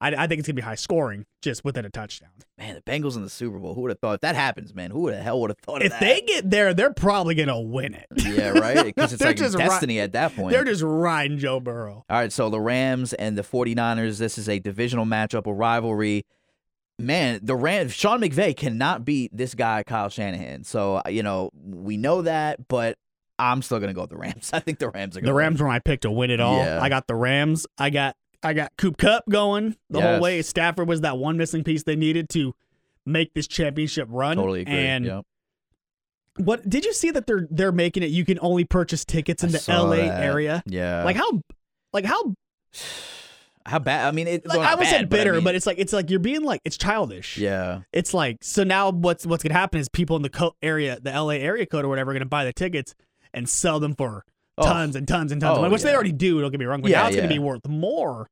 I, 0.00 0.08
I 0.08 0.26
think 0.26 0.40
it's 0.40 0.48
going 0.48 0.54
to 0.56 0.60
be 0.60 0.62
high 0.62 0.74
scoring 0.74 1.26
just 1.42 1.64
within 1.64 1.84
a 1.84 1.88
touchdown. 1.90 2.30
man. 2.58 2.74
The 2.74 2.80
Bengals 2.80 3.14
in 3.14 3.22
the 3.22 3.30
Super 3.30 3.60
Bowl. 3.60 3.74
Who 3.74 3.82
would 3.82 3.92
have 3.92 4.00
thought 4.00 4.14
if 4.14 4.20
that 4.22 4.34
happens, 4.34 4.74
man? 4.74 4.90
Who 4.90 5.08
the 5.08 5.22
hell 5.22 5.40
would 5.40 5.50
have 5.50 5.58
thought 5.58 5.80
of 5.80 5.92
If 5.92 6.00
they 6.00 6.20
get 6.26 6.50
there, 6.50 6.74
they're 6.74 6.92
probably 6.92 7.36
going 7.36 7.46
to 7.48 7.58
win 7.60 7.94
it. 7.94 8.06
yeah, 8.16 8.48
right. 8.48 8.84
Because 8.86 9.12
it's 9.12 9.20
They're 9.20 9.28
like 9.30 9.36
just 9.36 9.56
ri- 9.56 9.62
destiny 9.64 10.00
at 10.00 10.12
that 10.14 10.34
point. 10.34 10.50
They're 10.50 10.64
just 10.64 10.82
riding 10.82 11.38
Joe 11.38 11.60
Burrow. 11.60 12.04
All 12.10 12.16
right, 12.18 12.32
so 12.32 12.50
the 12.50 12.60
Rams 12.60 13.12
and 13.12 13.38
the 13.38 13.42
49ers, 13.42 14.18
this 14.18 14.38
is 14.38 14.48
a 14.48 14.58
divisional 14.58 15.04
matchup, 15.06 15.46
a 15.46 15.52
rivalry. 15.52 16.24
Man, 16.98 17.40
the 17.42 17.56
Rams, 17.56 17.92
Sean 17.92 18.20
McVay 18.20 18.56
cannot 18.56 19.04
beat 19.04 19.36
this 19.36 19.54
guy, 19.54 19.82
Kyle 19.82 20.08
Shanahan. 20.08 20.64
So, 20.64 20.96
uh, 21.04 21.08
you 21.08 21.22
know, 21.22 21.50
we 21.54 21.96
know 21.96 22.22
that, 22.22 22.68
but 22.68 22.96
I'm 23.38 23.62
still 23.62 23.78
going 23.78 23.88
to 23.88 23.94
go 23.94 24.02
with 24.02 24.10
the 24.10 24.16
Rams. 24.16 24.50
I 24.52 24.60
think 24.60 24.78
the 24.78 24.90
Rams 24.90 25.16
are 25.16 25.20
going 25.20 25.24
to 25.24 25.30
The 25.30 25.34
Rams 25.34 25.60
were 25.60 25.68
my 25.68 25.78
pick 25.80 26.00
to 26.02 26.10
win 26.10 26.30
it 26.30 26.40
all. 26.40 26.58
Yeah. 26.58 26.80
I 26.80 26.88
got 26.88 27.06
the 27.06 27.14
Rams. 27.14 27.66
I 27.78 27.90
got 27.90 28.16
I 28.42 28.52
got 28.54 28.72
Coop 28.76 28.98
Kupp 28.98 29.24
going 29.28 29.76
the 29.88 30.00
whole 30.00 30.20
way. 30.20 30.42
Stafford 30.42 30.88
was 30.88 31.00
that 31.02 31.16
one 31.16 31.36
missing 31.36 31.64
piece 31.64 31.84
they 31.84 31.96
needed 31.96 32.28
to 32.30 32.54
make 33.06 33.34
this 33.34 33.46
championship 33.46 34.08
run. 34.10 34.36
Totally 34.36 34.62
agree. 34.62 34.74
And 34.74 35.04
Yep. 35.04 35.26
What 36.38 36.68
did 36.68 36.84
you 36.86 36.94
see 36.94 37.10
that 37.10 37.26
they're 37.26 37.46
they're 37.50 37.72
making 37.72 38.02
it? 38.02 38.06
You 38.10 38.24
can 38.24 38.38
only 38.40 38.64
purchase 38.64 39.04
tickets 39.04 39.44
in 39.44 39.50
I 39.50 39.58
the 39.58 39.64
LA 39.68 39.96
that. 39.96 40.24
area. 40.24 40.62
Yeah. 40.66 41.04
Like 41.04 41.16
how, 41.16 41.42
like 41.92 42.06
how, 42.06 42.34
how 43.66 43.78
bad? 43.78 44.06
I 44.06 44.10
mean, 44.10 44.26
it, 44.28 44.46
like 44.46 44.60
I 44.60 44.74
would 44.74 44.86
say 44.86 44.98
bad, 45.00 45.08
bitter, 45.08 45.36
I 45.36 45.40
but, 45.40 45.54
it's 45.54 45.66
like 45.66 45.78
it's 45.78 45.92
like 45.92 46.10
you're 46.10 46.18
being 46.20 46.42
like 46.42 46.60
it's 46.64 46.76
childish. 46.76 47.38
yeah. 47.38 47.80
It's 47.92 48.12
like 48.14 48.38
so 48.42 48.64
now 48.64 48.90
what's 48.90 49.24
what's 49.26 49.42
gonna 49.42 49.54
happen 49.58 49.80
is 49.80 49.88
people 49.88 50.16
in 50.16 50.22
the 50.22 50.30
co- 50.30 50.54
area, 50.62 50.98
the 51.00 51.10
LA 51.10 51.34
area 51.34 51.66
code 51.66 51.84
or 51.84 51.88
whatever, 51.88 52.10
are 52.10 52.14
gonna 52.14 52.26
buy 52.26 52.44
the 52.44 52.52
tickets 52.52 52.94
and 53.34 53.48
sell 53.48 53.80
them 53.80 53.94
for 53.94 54.24
Oh. 54.58 54.64
tons 54.64 54.96
and 54.96 55.08
tons 55.08 55.32
and 55.32 55.40
tons, 55.40 55.52
of 55.52 55.58
Oh, 55.58 55.62
money, 55.62 55.72
which 55.72 55.82
they 55.82 55.94
already 55.94 56.12
do. 56.12 56.40
Don't 56.40 56.50
get 56.50 56.60
me 56.60 56.66
wrong, 56.66 56.82
but 56.82 56.90
Yeah, 56.90 57.02
now 57.02 57.06
it's 57.08 57.16
gonna 57.16 57.28
be 57.28 57.38
worth 57.38 57.66
more. 57.66 58.28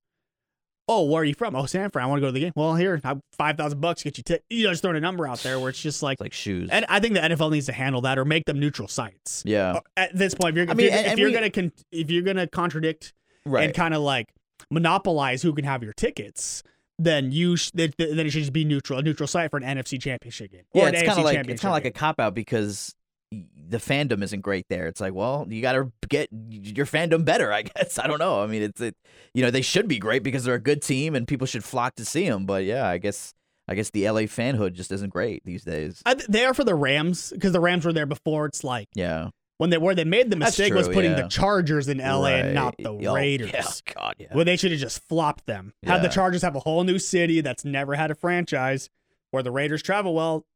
Oh, 0.93 1.05
where 1.05 1.23
are 1.23 1.25
you 1.25 1.35
from? 1.35 1.55
Oh, 1.55 1.67
San 1.67 1.89
Fran. 1.91 2.05
I 2.05 2.09
want 2.09 2.19
to 2.19 2.23
go 2.23 2.27
to 2.27 2.33
the 2.33 2.41
game. 2.41 2.53
Well, 2.57 2.75
here, 2.75 3.01
I- 3.05 3.15
five 3.39 3.57
thousand 3.57 3.81
bucks 3.81 4.03
get 4.03 4.19
you 4.19 4.25
ticket. 4.25 4.45
You 4.51 4.65
know, 4.65 4.71
just 4.71 4.83
throwing 4.83 4.97
a 4.97 5.01
number 5.01 5.27
out 5.27 5.39
there 5.39 5.61
where 5.61 5.69
it's 5.71 5.81
just 5.81 6.03
like, 6.03 6.15
It's 6.17 6.21
like 6.21 6.33
shoes. 6.33 6.69
and 6.73 6.85
I 6.89 6.99
think 6.99 7.15
the 7.15 7.21
NFL 7.21 7.51
needs 7.53 7.67
to 7.67 7.73
handle 7.73 8.01
that 8.03 8.19
or 8.19 8.25
make 8.25 8.45
them 8.45 8.59
neutral 8.59 8.89
sites. 8.89 9.43
yeah. 9.47 9.79
At 9.97 10.17
this 10.17 10.35
point, 10.35 10.57
if 10.59 10.67
you're, 10.67 10.69
I 10.69 10.73
if 10.73 10.81
you're, 10.81 10.91
and- 10.91 11.01
if 11.07 11.11
and 11.13 11.19
you're 11.21 11.29
we- 11.29 11.35
gonna 11.35 11.51
con- 11.51 11.73
if 11.93 12.11
you're 12.11 12.23
gonna 12.25 12.47
contradict 12.49 13.13
right. 13.47 13.65
and 13.65 13.75
kind 13.75 13.95
of 13.95 14.03
like 14.03 14.29
monopolize 14.71 15.43
who 15.43 15.53
can 15.53 15.65
have 15.65 15.83
your 15.83 15.93
tickets, 15.93 16.63
then 16.99 17.33
you 17.33 17.57
sh- 17.57 17.71
th- 17.71 17.97
th- 17.97 18.15
then 18.17 18.27
it 18.27 18.31
should 18.31 18.41
just 18.43 18.53
be 18.53 18.65
neutral, 18.65 18.99
a 18.99 19.03
neutral 19.03 19.27
site 19.27 19.51
for 19.51 19.57
an 19.57 19.63
NFC 19.63 20.01
championship 20.01 20.53
game. 20.53 20.63
yeah, 20.75 20.89
it's 20.89 21.03
kind 21.03 21.19
of 21.19 21.25
like 21.25 21.39
it's 21.49 21.63
kind 21.63 21.71
of 21.71 21.75
like 21.75 21.85
a 21.87 21.91
cop 21.91 22.21
out 22.21 22.35
because 22.35 22.95
the 23.33 23.79
fandom 23.79 24.23
isn't 24.25 24.41
great 24.41 24.67
there. 24.69 24.89
It's 24.89 25.01
like, 25.01 25.15
well, 25.15 25.47
you 25.49 25.63
got 25.63 25.73
to 25.75 25.93
get 26.09 26.29
your 26.33 26.85
fandom 26.87 27.25
better, 27.25 27.53
I 27.53 27.63
guess. 27.77 27.99
I 27.99 28.07
don't 28.09 28.19
know. 28.19 28.43
I 28.43 28.47
mean, 28.49 28.63
it's 28.63 28.81
it, 28.81 28.97
you 29.35 29.43
know, 29.45 29.51
they 29.53 29.63
should 29.63 29.87
be 29.89 29.99
great 29.99 30.23
because 30.25 30.45
they're 30.45 30.55
a 30.57 30.61
good 30.61 30.83
team 30.83 31.15
and 31.15 31.29
people 31.29 31.47
should 31.47 31.63
flock 31.65 31.95
to 31.95 32.05
see 32.05 32.29
them. 32.29 32.45
But 32.45 32.65
yeah, 32.65 32.87
I 32.89 32.99
guess 32.99 33.33
I 33.69 33.77
guess 33.77 33.91
the 33.91 34.09
LA 34.11 34.23
fanhood 34.23 34.73
just 34.73 34.91
isn't 34.91 35.11
great 35.13 35.45
these 35.45 35.63
days. 35.63 36.03
I 36.05 36.15
th- 36.15 36.27
they 36.27 36.45
are 36.45 36.53
for 36.55 36.65
the 36.65 36.75
Rams 36.75 37.31
because 37.31 37.53
the 37.53 37.61
Rams 37.61 37.85
were 37.85 37.93
there 37.93 38.07
before. 38.07 38.47
It's 38.47 38.65
like 38.65 38.89
Yeah, 38.97 39.29
when 39.61 39.69
they 39.69 39.77
where 39.77 39.95
they 39.95 40.05
made 40.05 40.31
the 40.31 40.37
mistake 40.37 40.73
was 40.73 40.89
putting 40.89 41.11
yeah. 41.11 41.21
the 41.21 41.29
Chargers 41.29 41.87
in 41.87 41.99
LA 41.99 42.29
and 42.29 42.55
not 42.55 42.75
the 42.79 42.89
Oh, 42.89 43.15
Raiders. 43.15 43.51
Yeah, 43.53 43.93
God, 43.95 44.15
yeah. 44.19 44.29
Well, 44.35 44.47
they 44.47 44.57
should 44.57 44.71
have 44.71 44.81
just 44.81 45.07
flopped 45.07 45.45
them. 45.45 45.75
Had 45.83 46.01
the 46.01 46.09
Chargers 46.09 46.41
have 46.41 46.57
a 46.57 46.61
whole 46.61 46.83
new 46.83 46.99
city 46.99 47.43
that's 47.43 47.63
never 47.63 47.95
had 47.95 48.11
a 48.11 48.15
franchise, 48.15 48.89
where 49.33 49.43
the 49.43 49.51
Raiders 49.51 49.83
travel 49.83 50.15
well, 50.15 50.47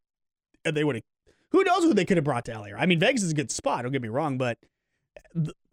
and 0.65 0.75
they 0.75 0.85
would 0.85 0.95
have. 0.97 1.05
Who 1.51 1.63
knows 1.65 1.83
who 1.85 1.93
they 1.93 2.07
could 2.07 2.17
have 2.17 2.25
brought 2.25 2.47
to 2.47 2.59
LA? 2.59 2.69
I 2.79 2.87
mean, 2.87 2.99
Vegas 2.99 3.23
is 3.23 3.33
a 3.33 3.35
good 3.35 3.51
spot. 3.51 3.83
Don't 3.83 3.93
get 3.93 4.01
me 4.01 4.09
wrong, 4.09 4.39
but 4.39 4.57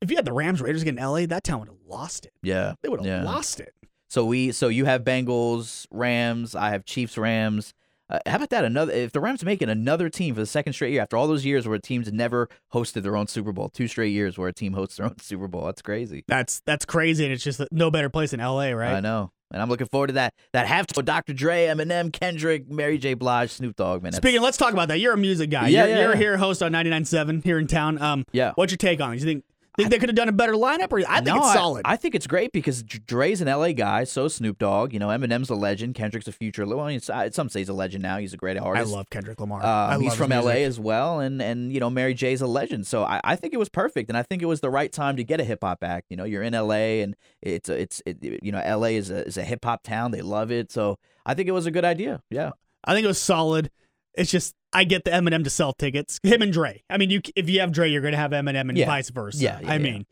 if 0.02 0.10
you 0.12 0.18
had 0.18 0.26
the 0.26 0.34
Rams 0.34 0.62
Raiders 0.62 0.84
in 0.84 0.98
LA, 0.98 1.26
that 1.28 1.46
town 1.46 1.60
would 1.60 1.70
have 1.70 1.78
lost 1.88 2.26
it. 2.26 2.34
yeah. 2.44 2.74
They 2.84 2.90
would 2.90 3.00
have 3.00 3.08
Yeah. 3.08 3.24
lost 3.24 3.62
it. 3.62 3.74
So 4.10 4.26
we 4.26 4.52
so 4.52 4.68
you 4.68 4.84
have 4.84 5.06
Bengals, 5.06 5.88
Rams, 5.90 6.54
I 6.54 6.72
have 6.72 6.84
Chiefs, 6.84 7.18
Rams. 7.18 7.74
Uh, 8.12 8.20
how 8.26 8.36
about 8.36 8.50
that? 8.50 8.66
Another 8.66 8.92
if 8.92 9.14
the 9.14 9.22
Rams 9.22 9.44
making 9.46 9.70
another 9.70 10.10
team 10.10 10.36
for 10.36 10.42
the 10.42 10.46
second 10.46 10.74
straight 10.74 10.92
year 10.92 11.02
after 11.02 11.16
all 11.16 11.28
those 11.28 11.46
years 11.46 11.68
where 11.68 11.80
teams 11.80 12.12
never 12.12 12.50
hosted 12.74 13.04
their 13.04 13.16
own 13.16 13.28
Super 13.28 13.54
Bowl, 13.54 13.70
two 13.70 13.88
straight 13.88 14.12
years 14.12 14.38
where 14.38 14.50
a 14.50 14.54
team 14.54 14.74
hosts 14.74 14.98
their 14.98 15.06
own 15.06 15.18
Super 15.22 15.48
Bowl. 15.48 15.66
That's 15.66 15.82
crazy. 15.82 16.26
That's 16.28 16.62
that's 16.66 16.84
crazy, 16.84 17.24
and 17.24 17.34
it's 17.34 17.44
just 17.44 17.62
no 17.72 17.90
better 17.90 18.10
place 18.10 18.32
than 18.32 18.42
LA, 18.42 18.72
right? 18.72 18.96
I 18.96 19.00
know, 19.00 19.32
and 19.52 19.62
I'm 19.62 19.70
looking 19.70 19.88
forward 19.88 20.08
to 20.08 20.14
that. 20.14 20.34
That 20.52 20.68
halftime 20.68 20.98
with 20.98 21.06
Dr. 21.06 21.32
Dre, 21.32 21.68
Eminem, 21.68 22.12
Kendrick, 22.12 22.70
Mary 22.70 22.98
J. 22.98 23.14
Blige, 23.14 23.52
Snoop 23.52 23.78
Dogg. 23.78 24.04
Man, 24.04 24.12
Speaking, 24.12 24.42
let's 24.42 24.58
talk 24.58 24.74
about 24.74 24.90
that. 24.90 25.00
You're 25.00 25.14
a 25.14 25.18
music 25.18 25.50
guy. 25.50 25.70
Yeah, 25.70 25.86
you're, 25.86 25.96
yeah, 25.96 26.02
you're 26.02 26.12
yeah. 26.12 26.18
here, 26.18 26.38
host 26.38 26.62
on 26.62 26.74
99.7 26.74 27.44
here 27.46 27.60
in 27.60 27.68
town. 27.68 28.02
Um, 28.02 28.26
yeah. 28.34 28.52
what's 28.56 28.74
your 28.74 28.78
take 28.78 29.00
on 29.00 29.14
it? 29.14 29.20
You 29.20 29.26
think 29.26 29.46
think 29.78 29.90
they 29.90 30.00
could 30.00 30.10
have 30.10 30.16
done 30.16 30.30
a 30.30 30.34
better 30.34 30.54
lineup, 30.54 30.92
or 30.92 31.00
I 31.08 31.16
think 31.16 31.28
No, 31.28 31.38
it's 31.38 31.54
solid. 31.54 31.84
I, 31.86 31.96
think 31.96 32.16
it's 32.16 32.28
great 32.28 32.52
because 32.52 32.84
Dr- 32.84 33.06
Dre's 33.06 33.42
an 33.42 33.48
LA 33.48 33.72
guy, 33.72 34.04
so 34.04 34.26
is 34.26 34.36
Snoop 34.36 34.58
Dogg. 34.58 34.94
You 34.94 35.00
know, 35.00 35.08
Eminem's 35.08 35.50
a 35.50 35.56
legend. 35.56 35.96
Kendrick's 35.96 36.28
a 36.28 36.32
future. 36.32 36.66
Well, 36.66 36.88
it's, 36.88 37.10
uh, 37.10 37.30
some 37.32 37.50
say 37.50 37.60
he's 37.60 37.70
a 37.70 37.74
legend 37.74 38.04
now. 38.04 38.18
He's 38.18 38.34
a 38.34 38.38
great 38.38 38.58
artist. 38.58 38.92
I 38.92 38.96
love 38.96 39.10
Kendrick 39.10 39.40
Lamar. 39.40 39.60
Um, 39.62 39.66
I 39.66 39.94
love 39.96 40.02
he's 40.02 40.16
from. 40.16 40.32
LA 40.32 40.64
as 40.64 40.80
well, 40.80 41.20
and 41.20 41.42
and 41.42 41.72
you 41.72 41.80
know 41.80 41.90
Mary 41.90 42.14
J's 42.14 42.42
a 42.42 42.48
legend, 42.48 42.88
so 42.88 43.04
I, 43.04 43.20
I 43.24 43.36
think 43.36 43.54
it 43.54 43.58
was 43.58 43.70
perfect, 43.70 44.10
and 44.10 44.18
I 44.18 44.24
think 44.24 44.42
it 44.42 44.46
was 44.46 44.62
the 44.62 44.70
right 44.70 44.92
time 44.92 45.18
to 45.18 45.24
get 45.24 45.40
a 45.40 45.44
hip 45.44 45.60
hop 45.62 45.84
act. 45.84 46.08
You 46.10 46.18
know, 46.18 46.24
you're 46.24 46.44
in 46.44 46.54
LA, 46.54 47.02
and 47.04 47.16
it's 47.42 47.70
a, 47.70 47.82
it's 47.82 48.02
it, 48.06 48.18
you 48.22 48.52
know 48.52 48.60
LA 48.60 48.88
is 48.88 49.10
a 49.10 49.26
is 49.26 49.38
a 49.38 49.44
hip 49.44 49.64
hop 49.64 49.84
town. 49.84 50.12
They 50.12 50.22
love 50.22 50.52
it, 50.52 50.72
so 50.72 50.98
I 51.26 51.34
think 51.34 51.48
it 51.48 51.54
was 51.54 51.66
a 51.66 51.72
good 51.72 51.86
idea. 51.86 52.22
Yeah, 52.30 52.52
I 52.84 52.94
think 52.94 53.06
it 53.06 53.08
was 53.08 53.22
solid. 53.22 53.70
It's 54.16 54.32
just 54.32 54.54
I 54.74 54.84
get 54.84 55.06
the 55.06 55.12
Eminem 55.12 55.44
to 55.44 55.50
sell 55.50 55.74
tickets. 55.74 56.20
Him 56.24 56.42
and 56.42 56.52
Dre. 56.54 56.84
I 56.90 56.98
mean, 56.98 57.10
you 57.10 57.22
if 57.36 57.50
you 57.50 57.60
have 57.62 57.72
Dre, 57.72 57.90
you're 57.90 58.02
going 58.02 58.14
to 58.14 58.18
have 58.18 58.32
Eminem, 58.32 58.70
and 58.70 58.78
Yeah. 58.78 58.86
vice 58.86 59.10
versa. 59.10 59.38
Yeah, 59.42 59.60
yeah, 59.62 59.70
I 59.70 59.74
yeah. 59.74 59.78
mean, 59.80 60.06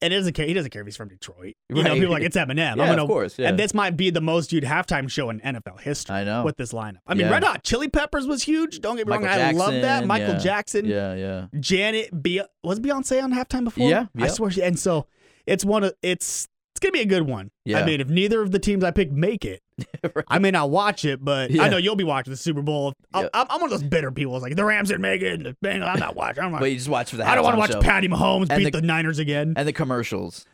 it 0.00 0.08
doesn't 0.10 0.32
care. 0.34 0.46
He 0.46 0.52
doesn't 0.52 0.70
care 0.70 0.82
if 0.82 0.86
he's 0.86 0.96
from 0.96 1.08
Detroit. 1.08 1.54
You 1.70 1.82
know, 1.82 1.94
people 1.94 2.06
are 2.08 2.10
like 2.10 2.22
it's 2.24 2.36
Eminem. 2.36 2.56
yeah, 2.58 2.70
I'm 2.72 2.78
gonna, 2.78 3.02
of 3.04 3.08
course. 3.08 3.38
Yeah, 3.38 3.48
And 3.48 3.58
this 3.58 3.72
might 3.72 3.96
be 3.96 4.10
the 4.10 4.20
most 4.20 4.50
viewed 4.50 4.64
halftime 4.64 5.08
show 5.10 5.30
in 5.30 5.40
NFL 5.40 5.80
history 5.80 6.16
I 6.16 6.24
know. 6.24 6.44
with 6.44 6.56
this 6.56 6.72
lineup. 6.72 6.98
I 7.06 7.14
mean, 7.14 7.26
Yeah. 7.26 7.32
Red 7.32 7.44
Hot 7.44 7.62
Chili 7.62 7.88
Peppers 7.88 8.26
was 8.26 8.42
huge. 8.42 8.80
Don't 8.80 8.96
get 8.96 9.06
me 9.06 9.10
Michael 9.10 9.26
wrong. 9.28 9.38
I 9.38 9.52
love 9.52 9.72
that. 9.72 10.04
Michael. 10.06 10.38
Jackson. 10.38 10.84
yeah, 10.84 11.14
yeah. 11.14 11.46
Janet 11.58 12.22
Be- 12.22 12.42
was 12.62 12.80
Beyonce 12.80 13.22
on 13.22 13.32
halftime 13.32 13.64
before? 13.64 13.88
Yeah, 13.88 14.06
I 14.18 14.26
swear. 14.28 14.50
She, 14.50 14.62
and 14.62 14.78
so 14.78 15.06
it's 15.46 15.64
one 15.64 15.84
of 15.84 15.94
it's 16.02 16.48
it's 16.74 16.80
gonna 16.80 16.92
be 16.92 17.00
a 17.00 17.06
good 17.06 17.22
one. 17.22 17.50
Yeah. 17.64 17.78
I 17.80 17.86
mean, 17.86 18.00
if 18.00 18.08
neither 18.08 18.42
of 18.42 18.50
the 18.50 18.58
teams 18.58 18.82
I 18.84 18.90
pick 18.90 19.10
make 19.12 19.44
it, 19.44 19.62
Right. 20.14 20.24
I 20.28 20.38
may 20.38 20.50
not 20.50 20.70
watch 20.70 21.04
it, 21.04 21.24
but 21.24 21.50
I 21.58 21.68
know 21.68 21.78
you'll 21.78 21.96
be 21.96 22.04
watching 22.04 22.30
the 22.30 22.36
Super 22.36 22.62
Bowl. 22.62 22.92
I'm, 23.12 23.24
Yeah. 23.24 23.28
I'm 23.34 23.46
I'm 23.50 23.60
one 23.60 23.72
of 23.72 23.80
those 23.80 23.88
bitter 23.88 24.12
people. 24.12 24.36
It's 24.36 24.42
like 24.42 24.54
the 24.54 24.64
Rams 24.64 24.88
didn't 24.90 25.00
make 25.02 25.22
it. 25.22 25.42
The 25.42 25.56
Bengals, 25.64 25.88
I'm 25.88 25.98
not 25.98 26.14
watching. 26.14 26.44
I'm 26.44 26.52
not, 26.52 26.60
But 26.60 26.70
you 26.70 26.76
just 26.76 26.88
watch 26.88 27.10
for 27.10 27.16
the. 27.16 27.28
I 27.28 27.34
don't 27.34 27.42
want 27.42 27.54
to 27.54 27.58
watch 27.58 27.72
show. 27.72 27.80
Patty 27.80 28.06
Mahomes 28.08 28.48
And 28.50 28.58
beat 28.62 28.72
the- 28.72 28.80
the, 28.82 28.86
Niners 28.86 29.18
again. 29.18 29.54
and 29.56 29.66
the 29.66 29.72
commercials. 29.72 30.44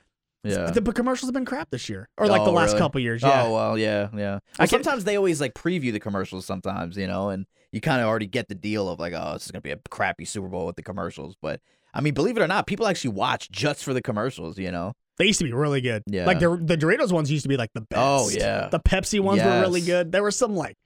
Yeah. 0.45 0.71
The, 0.71 0.81
the 0.81 0.93
commercials 0.93 1.29
have 1.29 1.35
been 1.35 1.45
crap 1.45 1.69
this 1.71 1.89
year, 1.91 2.09
or 2.17 2.27
like 2.29 2.45
the 2.45 2.51
Oh, 2.51 2.55
last 2.55 2.69
really? 2.69 2.79
couple 2.79 3.01
years. 3.03 3.23
Yeah. 3.23 3.43
Oh 3.43 3.53
well, 3.53 3.77
yeah, 3.77 4.09
yeah. 4.17 4.39
Well, 4.59 4.69
sometimes 4.69 5.05
they 5.05 5.17
always 5.17 5.39
like 5.41 5.53
preview 5.53 5.93
the 5.93 6.01
commercials. 6.01 6.47
Sometimes 6.47 6.97
you 6.97 7.07
know, 7.07 7.29
and 7.29 7.45
you 7.73 7.81
kind 7.83 8.01
of 8.01 8.07
already 8.09 8.27
get 8.27 8.49
the 8.49 8.55
deal 8.55 8.89
of 8.89 8.99
like, 8.99 9.13
oh, 9.15 9.35
this 9.35 9.45
is 9.45 9.51
gonna 9.51 9.61
be 9.61 9.73
a 9.73 9.79
crappy 9.91 10.25
Super 10.25 10.49
Bowl 10.49 10.65
with 10.65 10.77
the 10.77 10.83
commercials. 10.83 11.37
But 11.43 11.61
I 11.93 12.01
mean, 12.01 12.15
believe 12.15 12.39
it 12.39 12.41
or 12.43 12.47
not, 12.49 12.67
people 12.67 12.87
actually 12.87 13.11
watch 13.11 13.51
just 13.51 13.85
for 13.85 13.93
the 13.93 14.01
commercials. 14.01 14.57
You 14.59 14.71
know? 14.71 14.95
They 15.21 15.27
used 15.27 15.39
to 15.41 15.45
be 15.45 15.53
really 15.53 15.83
good. 15.83 16.03
Yeah. 16.07 16.25
Like 16.25 16.39
the 16.41 16.57
the 16.57 16.79
Doritos 16.79 17.13
ones 17.13 17.31
used 17.31 17.43
to 17.43 17.49
be 17.51 17.59
like 17.59 17.71
the 17.75 17.83
best. 17.83 18.01
Oh, 18.03 18.31
yeah. 18.31 18.71
The 18.71 18.81
Pepsi 18.81 19.21
ones 19.21 19.43
were 19.43 19.61
really 19.61 19.83
good. 19.83 20.13
There 20.13 20.23
was 20.23 20.35
some 20.35 20.57
like 20.57 20.77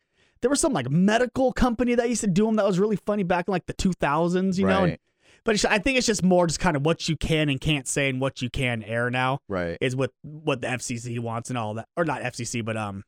there 0.40 0.50
was 0.50 0.60
some 0.60 0.72
like 0.72 0.90
medical 0.90 1.52
company 1.52 1.94
that 1.94 2.08
used 2.08 2.22
to 2.22 2.26
do 2.26 2.44
them 2.44 2.56
that 2.56 2.66
was 2.66 2.80
really 2.80 2.96
funny 3.06 3.22
back 3.22 3.46
in 3.46 3.52
like 3.52 3.66
the 3.66 3.74
2000s, 3.74 4.58
you 4.58 4.66
know. 4.66 4.84
And- 4.84 4.98
but 5.44 5.54
it's, 5.54 5.64
I 5.64 5.78
think 5.78 5.98
it's 5.98 6.06
just 6.06 6.22
more 6.24 6.46
just 6.48 6.58
kind 6.58 6.74
of 6.76 6.84
what 6.84 7.08
you 7.08 7.16
can 7.16 7.48
and 7.48 7.60
can't 7.60 7.86
say 7.86 8.08
and 8.08 8.20
what 8.20 8.42
you 8.42 8.50
can 8.50 8.82
air 8.82 9.08
now 9.10 9.38
Right. 9.48 9.78
is 9.80 9.94
what 9.94 10.10
what 10.22 10.62
the 10.62 10.66
FCC 10.66 11.18
wants 11.20 11.48
and 11.50 11.56
all 11.56 11.74
that, 11.74 11.86
or 11.96 12.04
not 12.04 12.22
FCC, 12.22 12.64
but 12.64 12.76
um, 12.76 13.04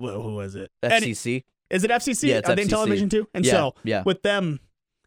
wh- 0.00 0.08
who 0.10 0.34
was 0.34 0.54
it? 0.56 0.70
FCC. 0.82 1.44
is 1.70 1.84
it 1.84 1.90
FCC? 1.90 2.28
Yeah, 2.30 2.38
it's 2.38 2.48
Are 2.48 2.56
they 2.56 2.62
in 2.62 2.68
television 2.68 3.08
too? 3.08 3.28
And 3.34 3.44
yeah. 3.44 3.52
so 3.52 3.74
yeah. 3.84 4.02
with 4.04 4.22
them, 4.22 4.58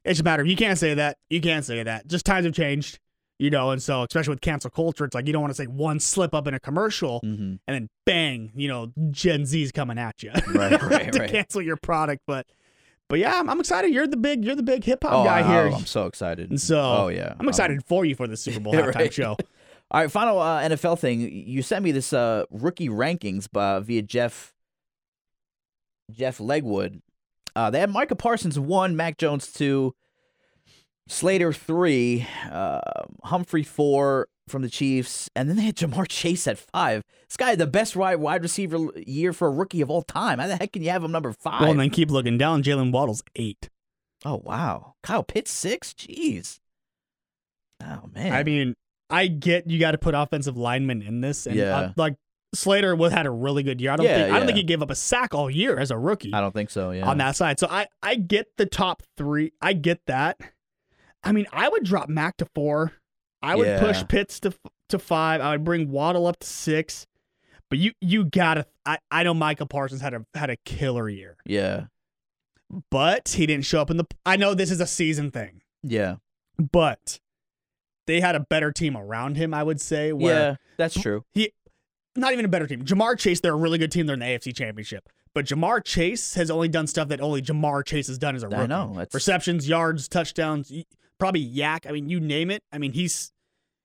it 0.05 0.11
just 0.11 0.23
matter. 0.23 0.45
You 0.45 0.55
can't 0.55 0.77
say 0.79 0.93
that. 0.93 1.17
You 1.29 1.41
can't 1.41 1.65
say 1.65 1.83
that. 1.83 2.07
Just 2.07 2.25
times 2.25 2.45
have 2.45 2.53
changed, 2.53 2.99
you 3.39 3.49
know. 3.49 3.71
And 3.71 3.81
so, 3.81 4.03
especially 4.03 4.31
with 4.31 4.41
cancel 4.41 4.69
culture, 4.69 5.05
it's 5.05 5.15
like 5.15 5.27
you 5.27 5.33
don't 5.33 5.41
want 5.41 5.51
to 5.51 5.61
say 5.61 5.67
one 5.67 5.99
slip 5.99 6.33
up 6.33 6.47
in 6.47 6.53
a 6.53 6.59
commercial 6.59 7.19
hmm 7.19 7.55
and 7.67 7.75
then 7.75 7.89
bang, 8.05 8.51
you 8.55 8.67
know, 8.67 8.91
Gen 9.11 9.45
Z's 9.45 9.71
coming 9.71 9.97
at 9.97 10.23
you 10.23 10.31
Right, 10.47 10.81
right, 10.81 11.11
to 11.11 11.19
right. 11.19 11.29
cancel 11.29 11.61
your 11.61 11.75
product. 11.75 12.23
But, 12.25 12.47
but 13.09 13.19
yeah, 13.19 13.39
I'm, 13.39 13.49
I'm 13.49 13.59
excited. 13.59 13.91
You're 13.93 14.07
the 14.07 14.17
big, 14.17 14.45
you're 14.45 14.55
the 14.55 14.63
big 14.63 14.83
hip 14.83 15.03
hop 15.03 15.13
Oh, 15.13 15.23
guy 15.23 15.43
here. 15.43 15.73
I'm 15.75 15.85
so 15.85 16.05
excited. 16.05 16.49
And 16.49 16.59
so, 16.61 16.79
oh 16.79 17.07
yeah, 17.09 17.33
I'm 17.39 17.47
excited 17.49 17.83
for 17.85 18.05
you 18.05 18.15
for 18.15 18.27
the 18.27 18.37
Super 18.37 18.59
Bowl 18.59 18.73
halftime 18.73 19.11
show. 19.11 19.35
All 19.91 20.01
right, 20.01 20.11
final 20.11 20.39
uh, 20.39 20.61
NFL 20.63 20.99
thing. 20.99 21.21
You 21.21 21.61
sent 21.61 21.83
me 21.83 21.91
this 21.93 22.11
uh, 22.11 22.43
rookie 22.51 22.89
rankings 22.89 23.49
by, 23.49 23.79
via 23.79 24.01
Jeff 24.01 24.53
Jeff 26.11 26.37
Legwold. 26.39 27.01
Uh, 27.55 27.69
they 27.69 27.79
had 27.79 27.89
Micah 27.89 28.15
Parsons 28.15 28.59
one, 28.59 28.95
Mac 28.95 29.17
Jones 29.17 29.51
two, 29.51 29.95
Slater 31.07 31.53
three, 31.53 32.27
uh, 32.51 32.81
Humphrey 33.23 33.63
four 33.63 34.27
from 34.47 34.61
the 34.61 34.69
Chiefs, 34.69 35.29
and 35.35 35.49
then 35.49 35.55
they 35.57 35.63
had 35.63 35.75
Ja'Marr 35.75 36.07
Chase 36.07 36.47
at 36.47 36.57
five. 36.57 37.01
This 37.27 37.37
guy 37.37 37.49
had 37.51 37.59
the 37.59 37.67
best 37.67 37.95
wide 37.95 38.17
wide 38.17 38.41
receiver 38.43 38.77
year 38.97 39.33
for 39.33 39.47
a 39.47 39.51
rookie 39.51 39.81
of 39.81 39.89
all 39.89 40.01
time. 40.01 40.39
How 40.39 40.47
the 40.47 40.55
heck 40.57 40.73
can 40.73 40.83
you 40.83 40.89
have 40.89 41.03
him 41.03 41.11
number 41.11 41.33
five? 41.33 41.61
Well, 41.61 41.71
and 41.71 41.79
then 41.79 41.89
keep 41.89 42.11
looking 42.11 42.37
down. 42.37 42.63
Jalen 42.63 42.91
Waddle's 42.91 43.23
eight. 43.35 43.69
oh 44.25 44.41
wow, 44.43 44.95
Kyle 45.03 45.23
Pitts 45.23 45.51
six. 45.51 45.93
Jeez. 45.93 46.59
Oh 47.83 48.09
man. 48.13 48.33
I 48.33 48.43
mean, 48.43 48.75
I 49.09 49.27
get 49.27 49.69
you 49.69 49.79
got 49.79 49.91
to 49.91 49.97
put 49.97 50.15
offensive 50.15 50.57
linemen 50.57 51.01
in 51.01 51.21
this, 51.21 51.45
and 51.45 51.55
Yeah. 51.55 51.77
uh, 51.77 51.93
like 51.95 52.15
Slater 52.55 52.95
would 52.95 53.11
had 53.11 53.25
a 53.25 53.31
really 53.31 53.61
good 53.63 53.79
year. 53.81 53.91
I 53.91 53.95
don't 53.97 54.05
Yeah, 54.05 54.23
think 54.23 54.33
I 54.35 54.37
don't 54.39 54.45
think 54.47 54.57
he 54.57 54.63
gave 54.63 54.81
up 54.81 54.89
a 54.89 54.95
sack 54.95 55.33
all 55.33 55.49
year 55.49 55.77
as 55.77 55.91
a 55.91 55.97
rookie 55.97 56.33
I 56.33 56.39
don't 56.41 56.53
think 56.53 56.69
so. 56.69 56.91
Yeah. 56.91 57.07
on 57.07 57.17
that 57.19 57.35
side. 57.35 57.59
So 57.59 57.67
I 57.69 57.87
I 58.01 58.15
get 58.15 58.47
the 58.57 58.65
top 58.65 59.03
three. 59.17 59.51
I 59.61 59.73
get 59.73 60.01
that. 60.07 60.39
I 61.27 61.31
mean, 61.31 61.45
I 61.51 61.69
would 61.69 61.83
drop 61.83 62.09
Mac 62.09 62.37
to 62.37 62.45
four. 62.55 62.93
I 63.41 63.55
would 63.55 63.67
Yeah. 63.67 63.79
push 63.79 64.03
Pitts 64.07 64.39
to 64.41 64.53
to 64.89 64.97
five. 64.99 65.41
I 65.41 65.51
would 65.51 65.63
bring 65.63 65.91
Waddle 65.91 66.25
up 66.27 66.39
to 66.39 66.47
six. 66.47 67.05
But 67.69 67.79
you 67.79 67.91
you 68.01 68.23
gotta. 68.25 68.65
I, 68.85 68.97
I 69.11 69.23
know 69.23 69.33
Michael 69.33 69.67
Parsons 69.67 70.01
had 70.01 70.13
a 70.13 70.25
had 70.33 70.49
a 70.49 70.55
killer 70.57 71.09
year, 71.09 71.35
Yeah. 71.45 71.87
but 72.91 73.29
he 73.29 73.45
didn't 73.45 73.65
show 73.65 73.81
up 73.81 73.89
in 73.91 73.97
the. 73.97 74.05
I 74.25 74.35
know 74.37 74.53
this 74.53 74.71
is 74.71 74.79
a 74.79 74.87
season 74.87 75.31
thing, 75.31 75.61
Yeah. 75.83 76.15
but 76.57 77.19
they 78.05 78.21
had 78.21 78.35
a 78.35 78.39
better 78.39 78.71
team 78.71 78.95
around 78.95 79.37
him. 79.37 79.53
I 79.53 79.63
would 79.63 79.81
say. 79.81 80.13
Where 80.13 80.33
Yeah. 80.51 80.55
That's 80.77 80.99
true. 80.99 81.25
He, 81.33 81.51
not 82.15 82.33
even 82.33 82.45
a 82.45 82.47
better 82.47 82.67
team. 82.67 82.83
Ja'Marr 82.85 83.17
Chase, 83.17 83.39
they're 83.41 83.53
a 83.53 83.57
really 83.57 83.77
good 83.77 83.91
team. 83.91 84.05
They're 84.05 84.13
in 84.13 84.19
the 84.21 84.25
AFC 84.25 84.55
Championship. 84.55 85.09
But 85.33 85.45
Ja'Marr 85.45 85.83
Chase 85.83 86.33
has 86.35 86.49
only 86.49 86.67
done 86.67 86.87
stuff 86.87 87.09
that 87.09 87.19
only 87.21 87.41
Ja'Marr 87.41 87.85
Chase 87.85 88.07
has 88.07 88.17
done 88.17 88.35
as 88.35 88.43
a 88.43 88.47
rookie. 88.47 88.61
I 88.61 88.65
know. 88.67 88.93
That's 88.95 89.13
Receptions, 89.13 89.67
yards, 89.67 90.07
touchdowns, 90.07 90.71
probably 91.19 91.45
YAC. 91.47 91.87
I 91.87 91.91
mean, 91.91 92.09
you 92.09 92.19
name 92.19 92.51
it. 92.51 92.63
I 92.71 92.77
mean, 92.77 92.93
he's 92.93 93.31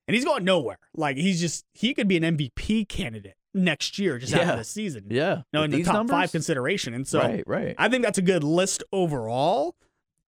and 0.08 0.14
he's 0.14 0.24
going 0.24 0.44
nowhere. 0.44 0.78
Like 0.94 1.16
he's 1.16 1.40
just 1.40 1.64
he 1.74 1.94
could 1.94 2.08
be 2.08 2.16
an 2.16 2.36
MVP 2.36 2.88
candidate 2.88 3.34
next 3.54 3.98
year 3.98 4.18
just 4.18 4.32
Yeah. 4.32 4.40
after 4.40 4.56
the 4.58 4.64
season. 4.64 5.06
Yeah. 5.10 5.42
No, 5.52 5.62
With 5.62 5.72
in 5.74 5.78
the 5.80 5.84
top 5.84 5.94
numbers? 5.94 6.12
five 6.14 6.32
consideration. 6.32 6.94
And 6.94 7.06
so 7.06 7.20
right, 7.20 7.44
right. 7.46 7.74
I 7.78 7.88
think 7.88 8.04
that's 8.04 8.18
a 8.18 8.22
good 8.22 8.42
list 8.44 8.82
overall. 8.92 9.74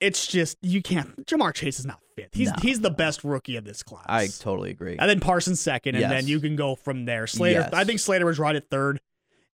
It's 0.00 0.26
just 0.26 0.58
you 0.60 0.82
can't. 0.82 1.24
Ja'Marr 1.26 1.54
Chase 1.54 1.78
is 1.78 1.86
not 1.86 2.00
fifth. 2.16 2.30
He's 2.34 2.48
No. 2.50 2.54
he's 2.60 2.80
the 2.80 2.90
best 2.90 3.24
rookie 3.24 3.56
of 3.56 3.64
this 3.64 3.82
class. 3.82 4.04
I 4.08 4.26
totally 4.26 4.70
agree. 4.70 4.96
And 4.98 5.08
then 5.08 5.20
Parsons 5.20 5.60
second, 5.60 5.94
and 5.94 6.02
Yes. 6.02 6.10
then 6.10 6.26
you 6.26 6.40
can 6.40 6.56
go 6.56 6.74
from 6.74 7.04
there. 7.06 7.26
Slater, 7.26 7.60
Yes. 7.60 7.70
I 7.72 7.84
think 7.84 8.00
Slater 8.00 8.26
was 8.26 8.38
right 8.38 8.54
at 8.56 8.68
third. 8.70 9.00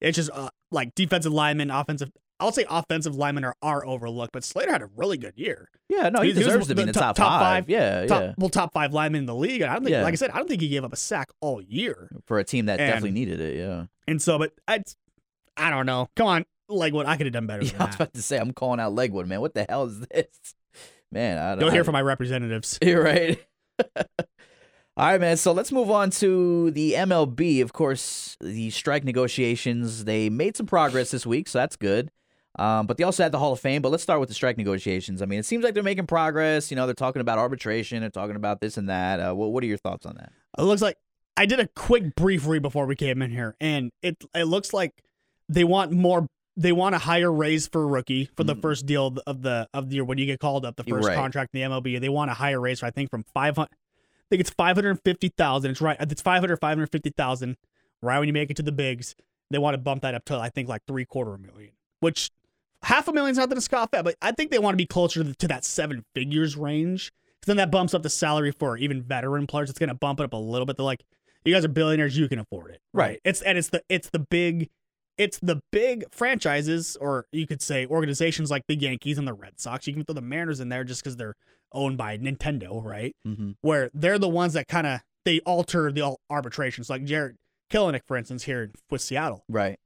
It's 0.01 0.16
just 0.16 0.30
uh, 0.32 0.48
like 0.70 0.94
defensive 0.94 1.32
lineman, 1.32 1.70
offensive. 1.70 2.11
I'll 2.41 2.53
say 2.53 2.64
offensive 2.68 3.14
linemen 3.14 3.45
are, 3.45 3.55
are 3.62 3.86
overlooked, 3.86 4.32
but 4.32 4.43
Slater 4.43 4.72
had 4.72 4.82
a 4.82 4.88
really 4.97 5.18
good 5.18 5.34
year. 5.36 5.68
yeah, 5.88 6.09
no, 6.09 6.22
he, 6.22 6.32
he 6.32 6.38
was 6.38 6.47
deserves 6.47 6.66
to 6.68 6.74
be 6.74 6.80
in 6.82 6.86
the 6.88 6.93
top, 6.93 7.14
top- 7.16 7.28
top 7.28 7.41
five. 7.43 7.68
Yeah, 7.68 8.07
Top, 8.07 8.22
yeah. 8.22 8.34
Well, 8.38 8.49
top 8.49 8.72
five 8.72 8.93
linemen 8.93 9.20
in 9.20 9.26
the 9.26 9.34
league. 9.34 9.62
I 9.62 9.74
don't 9.74 9.84
think, 9.84 9.93
Yeah. 9.93 10.03
like 10.03 10.12
I 10.12 10.16
said, 10.16 10.30
I 10.30 10.38
don't 10.38 10.49
think 10.49 10.61
he 10.62 10.68
gave 10.68 10.82
up 10.84 10.93
a 10.93 10.97
sack 10.97 11.28
all 11.41 11.61
year. 11.62 12.11
For 12.26 12.38
a 12.38 12.45
team 12.45 12.66
that 12.66 12.80
And- 12.80 12.88
definitely 12.88 13.11
needed 13.12 13.41
it. 13.41 13.57
Yeah. 13.59 13.84
And 14.09 14.20
so, 14.20 14.38
but 14.38 14.53
I, 14.66 14.82
I 15.57 15.70
don't 15.70 15.86
know. 15.86 16.09
Come 16.16 16.26
on, 16.26 16.45
what 16.68 17.07
I 17.07 17.16
could 17.16 17.26
have 17.26 17.32
done 17.32 17.47
better 17.47 17.64
Yeah, 17.64 17.72
than 17.72 17.82
I 17.82 17.86
was 17.86 17.95
about 17.97 18.14
to 18.14 18.22
say, 18.22 18.38
I'm 18.38 18.53
calling 18.53 18.80
out 18.80 18.93
Legwold, 18.95 19.26
man. 19.26 19.41
What 19.41 19.55
the 19.55 19.66
hell 19.68 19.84
is 19.84 20.01
this? 20.01 20.26
Man, 21.12 21.38
I 21.38 21.51
don't 21.51 21.61
You'll 21.62 21.70
hear 21.72 21.82
from 21.82 21.95
my 21.95 22.03
representatives. 22.03 22.78
You're 22.82 23.03
right. 23.03 23.45
All 24.97 25.07
right, 25.07 25.20
man. 25.20 25.36
So 25.36 25.53
let's 25.53 25.72
move 25.72 25.91
on 25.91 26.11
to 26.12 26.70
the 26.72 26.93
MLB. 26.93 27.62
Of 27.62 27.72
course, 27.72 28.36
the 28.41 28.70
strike 28.70 29.03
negotiations, 29.03 30.05
they 30.05 30.28
made 30.28 30.57
some 30.57 30.66
progress 30.66 31.11
this 31.11 31.24
week, 31.26 31.49
so 31.49 31.59
that's 31.59 31.76
good. 31.76 32.11
Um, 32.61 32.86
but 32.86 32.98
they 32.98 33.04
also 33.04 33.22
had 33.22 33.32
the 33.32 33.38
Hall 33.38 33.52
of 33.52 33.61
Fame. 33.61 33.80
But 33.82 33.90
let's 33.90 34.02
start 34.02 34.20
with 34.20 34.28
the 34.28 34.34
strike 34.34 34.58
negotiations. 34.58 35.22
I 35.22 35.26
mean, 35.26 35.38
it 35.38 35.46
seems 35.46 35.64
like 35.64 35.74
they're 35.74 35.82
making 35.82 36.06
progress. 36.06 36.70
You 36.70 36.76
know, 36.76 36.86
they're 36.86 36.94
talking 36.94 37.20
about 37.20 37.38
arbitration. 37.38 38.00
They're 38.00 38.11
talking 38.11 38.36
about 38.36 38.61
this 38.61 38.76
and 38.76 38.88
that. 38.88 39.18
Uh, 39.20 39.34
what 39.34 39.52
What 39.52 39.64
are 39.64 39.66
your 39.66 39.78
thoughts 39.78 40.04
on 40.06 40.16
that? 40.16 40.32
It 40.58 40.62
looks 40.62 40.82
like 40.82 40.96
I 41.36 41.46
did 41.46 41.58
a 41.58 41.66
quick 41.68 42.14
brief 42.14 42.46
read 42.46 42.61
before 42.62 42.84
we 42.86 42.96
came 42.96 43.22
in 43.22 43.30
here, 43.30 43.56
and 43.61 43.90
it 44.02 44.22
it 44.34 44.44
looks 44.44 44.72
like 44.74 45.02
they 45.48 45.64
want 45.64 45.92
more. 45.92 46.28
They 46.56 46.72
want 46.72 46.94
a 46.94 46.98
higher 46.98 47.32
raise 47.32 47.66
for 47.66 47.82
a 47.82 47.86
rookie 47.86 48.28
for 48.36 48.44
the 48.44 48.54
Mhm. 48.54 48.61
first 48.61 48.84
deal 48.84 49.16
of 49.26 49.40
the- 49.42 49.68
of 49.72 49.88
the 49.88 49.94
year 49.94 50.04
when 50.04 50.18
you 50.18 50.26
get 50.26 50.40
called 50.40 50.66
up 50.66 50.76
the 50.76 50.84
first 50.84 51.08
right. 51.08 51.16
contract 51.16 51.54
in 51.54 51.61
the 51.61 51.64
MLB. 51.64 51.98
They 51.98 52.08
want 52.11 52.30
a 52.30 52.34
higher 52.34 52.61
raise. 52.61 52.80
For, 52.80 52.86
I 52.86 52.90
think 52.90 53.08
from 53.11 53.22
five 53.32 53.56
hundred. 53.56 53.70
I 53.72 54.26
think 54.28 54.40
it's 54.40 54.50
five 54.50 54.76
hundred 54.76 55.00
fifty 55.02 55.28
thousand. 55.28 55.70
It's 55.70 55.80
right. 55.80 55.96
It's 55.98 56.20
500, 56.20 56.61
550,000 56.61 57.56
Right 58.02 58.18
when 58.18 58.28
you 58.28 58.32
make 58.34 58.50
it 58.50 58.56
to 58.56 58.62
the 58.62 58.72
bigs, 58.72 59.14
they 59.50 59.58
want 59.58 59.74
to 59.74 59.78
bump 59.78 60.02
that 60.02 60.14
up 60.14 60.24
to 60.26 60.36
I 60.38 60.50
think 60.50 60.68
like 60.68 60.82
three 60.86 61.04
quarter 61.04 61.38
million, 61.38 61.72
which 62.00 62.30
half 62.83 63.09
a 63.09 63.12
million's 63.12 63.39
nothing 63.39 63.57
to 63.57 63.61
scoff 63.61 63.91
at. 63.93 64.05
But 64.05 64.16
I 64.22 64.33
think 64.33 64.51
they 64.51 64.59
want 64.59 64.74
to 64.74 64.78
be 64.78 64.87
closer 64.87 65.22
to, 65.24 65.35
to 65.35 65.49
that 65.49 65.64
seven 65.64 66.05
figures 66.14 66.57
range. 66.57 67.12
Then 67.47 67.57
that 67.57 67.70
bumps 67.70 67.95
up 67.95 68.03
the 68.03 68.11
salary 68.11 68.53
for 68.53 68.76
even 68.76 69.03
veteran 69.03 69.47
players. 69.47 69.70
It's 69.70 69.78
going 69.78 69.89
to 69.89 69.95
bump 69.95 70.20
it 70.20 70.24
up 70.24 70.33
a 70.33 70.37
little 70.37 70.66
bit. 70.66 70.76
They're 70.76 70.85
like, 70.85 71.05
you 71.45 71.55
guys 71.55 71.64
are 71.64 71.68
billionaires, 71.68 72.16
you 72.18 72.28
can 72.28 72.39
afford 72.39 72.70
it, 72.72 72.81
Right. 72.93 73.18
It's 73.24 73.41
and 73.41 73.57
it's 73.57 73.70
the 73.70 73.83
it's 73.89 74.11
the 74.11 74.18
big, 74.18 74.68
it's 75.16 75.39
the 75.39 75.62
big 75.72 76.05
franchises, 76.12 76.99
or 77.01 77.24
you 77.33 77.47
could 77.47 77.62
say 77.62 77.87
organizations 77.87 78.51
like 78.51 78.64
the 78.68 78.76
Yankees 78.76 79.16
and 79.16 79.26
the 79.26 79.33
Red 79.33 79.59
Sox. 79.59 79.87
You 79.87 79.95
can 79.95 80.05
throw 80.05 80.14
the 80.14 80.20
Mariners 80.20 80.61
in 80.61 80.68
there 80.68 80.85
just 80.85 81.03
because 81.03 81.16
they're 81.16 81.37
owned 81.72 81.97
by 81.97 82.18
Nintendo, 82.18 82.85
right? 82.85 83.16
Mm-hmm. 83.26 83.53
Where 83.62 83.91
they're 83.95 84.18
the 84.18 84.28
ones 84.28 84.53
that 84.53 84.68
kind 84.68 84.87
of 84.87 85.01
they 85.24 85.41
alter 85.41 85.91
the 85.91 86.14
arbitrations. 86.28 86.91
Like 86.91 87.05
Jarred 87.05 87.37
Kelenic, 87.70 88.01
for 88.07 88.18
instance, 88.18 88.45
here 88.45 88.70
with 88.91 89.01
Seattle, 89.01 89.45
Right. 89.49 89.78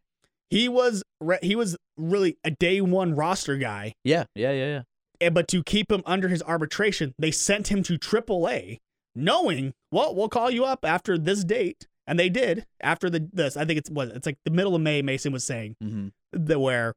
He 0.51 0.69
was 0.69 1.03
re- 1.21 1.39
he 1.43 1.57
was 1.57 1.77
really 1.97 2.37
a 2.45 2.51
day 2.51 2.81
one 2.81 3.15
roster 3.15 3.57
guy 3.57 3.95
Yeah. 4.05 4.25
Yeah. 4.35 4.53
Yeah. 4.53 4.67
Yeah. 4.67 4.83
and 5.21 5.35
but 5.35 5.49
to 5.49 5.63
keep 5.63 5.91
him 5.91 6.03
under 6.07 6.29
his 6.29 6.43
arbitration, 6.43 7.15
they 7.19 7.31
sent 7.31 7.69
him 7.69 7.83
to 7.85 7.99
AAA, 7.99 8.79
knowing, 9.15 9.73
well, 9.91 10.15
we'll 10.15 10.29
call 10.29 10.51
you 10.51 10.65
up 10.65 10.85
after 10.85 11.17
this 11.19 11.45
date, 11.45 11.87
and 12.07 12.19
they 12.19 12.29
did 12.29 12.67
after 12.81 13.09
the 13.09 13.29
this. 13.33 13.57
I 13.57 13.65
think 13.65 13.79
it's 13.79 13.91
what 13.91 14.09
it's 14.09 14.27
like 14.27 14.39
the 14.45 14.51
middle 14.51 14.75
of 14.75 14.83
May. 14.83 15.03
Mason 15.03 15.33
was 15.33 15.45
saying 15.45 15.77
Mm-hmm. 15.83 16.09
that 16.47 16.59
where 16.61 16.95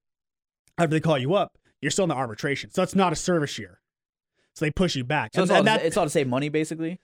after 0.78 0.90
they 0.90 1.00
call 1.00 1.18
you 1.18 1.34
up, 1.36 1.58
you're 1.82 1.92
still 1.92 2.04
in 2.06 2.10
the 2.10 2.16
arbitration, 2.16 2.72
so 2.72 2.84
it's 2.84 2.96
not 2.96 3.14
a 3.14 3.16
service 3.16 3.58
year. 3.58 3.80
So 4.56 4.66
they 4.66 4.72
push 4.72 4.96
you 4.96 5.04
back. 5.04 5.32
So 5.36 5.42
and, 5.44 5.52
it's 5.52 5.56
all, 5.58 5.64
that, 5.64 5.86
it's 5.86 5.98
all 5.98 6.06
to 6.06 6.10
save 6.10 6.28
money, 6.28 6.50
basically. 6.50 7.00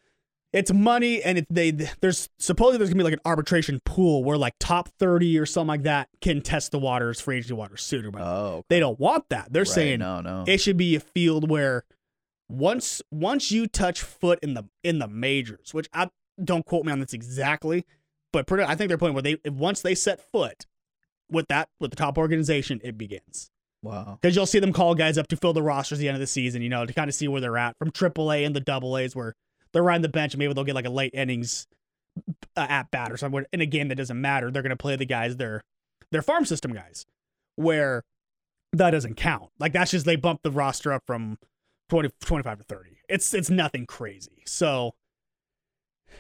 It's 0.54 0.72
money, 0.72 1.22
and 1.24 1.40
it, 1.40 1.48
they 1.50 1.72
there's 1.72 2.30
supposedly 2.40 2.78
there's 2.78 2.90
gonna 2.90 3.00
be 3.00 3.04
like 3.04 3.14
an 3.14 3.20
arbitration 3.26 3.82
pool 3.84 4.24
where 4.24 4.38
like 4.38 4.54
top 4.60 4.88
thirty 5.00 5.38
or 5.38 5.46
something 5.46 5.68
like 5.68 5.84
that 5.84 6.08
can 6.22 6.42
test 6.42 6.72
the 6.72 6.80
waters, 6.80 7.20
free 7.20 7.38
agency 7.38 7.54
waters 7.56 7.82
sooner. 7.82 8.12
But 8.12 8.22
Oh. 8.22 8.64
they 8.70 8.80
don't 8.80 9.00
want 9.00 9.30
that. 9.30 9.52
They're 9.52 9.62
Right, 9.64 9.68
saying 9.68 10.00
no, 10.00 10.22
no. 10.22 10.44
it 10.48 10.60
should 10.60 10.78
be 10.78 10.96
a 10.96 11.00
field 11.00 11.50
where 11.50 11.84
once 12.50 13.02
once 13.12 13.52
you 13.52 13.68
touch 13.68 14.02
foot 14.02 14.40
in 14.42 14.54
the 14.54 14.64
in 14.84 15.00
the 15.00 15.08
majors, 15.08 15.74
which 15.74 15.88
I 15.94 16.10
don't 16.44 16.66
quote 16.66 16.86
me 16.86 16.92
on 16.92 17.00
this 17.00 17.14
exactly, 17.14 17.86
but 18.32 18.48
pretty, 18.48 18.64
I 18.64 18.76
think 18.76 18.90
they're 18.90 18.98
playing 18.98 19.16
where 19.16 19.24
they 19.24 19.38
once 19.46 19.82
they 19.82 19.96
set 19.96 20.20
foot 20.32 20.66
with 21.32 21.48
that 21.48 21.70
with 21.80 21.92
the 21.92 21.98
top 21.98 22.18
organization, 22.18 22.80
it 22.84 22.98
begins 22.98 23.50
wow. 23.82 24.20
because 24.22 24.36
you'll 24.36 24.46
see 24.46 24.60
them 24.60 24.74
call 24.74 24.94
guys 24.94 25.18
up 25.18 25.28
to 25.30 25.38
fill 25.38 25.54
the 25.54 25.64
rosters 25.64 25.98
at 25.98 26.02
the 26.02 26.08
end 26.10 26.16
of 26.16 26.20
the 26.22 26.28
season, 26.28 26.62
you 26.62 26.70
know, 26.70 26.86
to 26.86 26.94
kind 26.94 27.10
of 27.10 27.16
see 27.16 27.28
where 27.28 27.42
they're 27.42 27.58
at 27.58 27.78
from 27.80 27.90
AAA 27.92 28.46
and 28.46 28.56
the 28.56 28.60
Double 28.60 28.98
A's 28.98 29.16
where 29.16 29.34
they're 29.74 29.84
riding 29.84 30.02
the 30.02 30.10
bench 30.10 30.34
and 30.34 30.40
maybe 30.40 30.54
they'll 30.54 30.64
get 30.64 30.76
like 30.76 30.86
a 30.86 30.90
late 30.90 31.14
innings 31.14 31.68
uh, 32.56 32.68
at 32.70 32.92
bat 32.92 33.12
or 33.12 33.18
something 33.18 33.46
in 33.52 33.62
a 33.62 33.66
game 33.66 33.88
that 33.90 33.96
doesn't 33.96 34.20
matter. 34.20 34.52
They're 34.52 34.62
going 34.62 34.70
to 34.70 34.76
play 34.76 34.96
the 34.96 35.06
guys 35.06 35.38
they're 35.38 35.62
they're 36.12 36.22
farm 36.22 36.46
system 36.46 36.74
guys 36.74 37.06
where 37.56 38.04
that 38.74 38.92
doesn't 38.92 39.16
count. 39.16 39.50
Like 39.60 39.74
that's 39.74 39.92
just 39.92 40.06
they 40.06 40.16
bump 40.16 40.42
the 40.44 40.52
roster 40.52 40.94
up 40.94 41.04
from 41.06 41.38
20, 41.90 42.10
25 42.24 42.60
to 42.60 42.64
30. 42.64 42.90
It's 43.10 43.34
it's 43.34 43.50
nothing 43.50 43.86
crazy. 43.86 44.44
So 44.46 44.94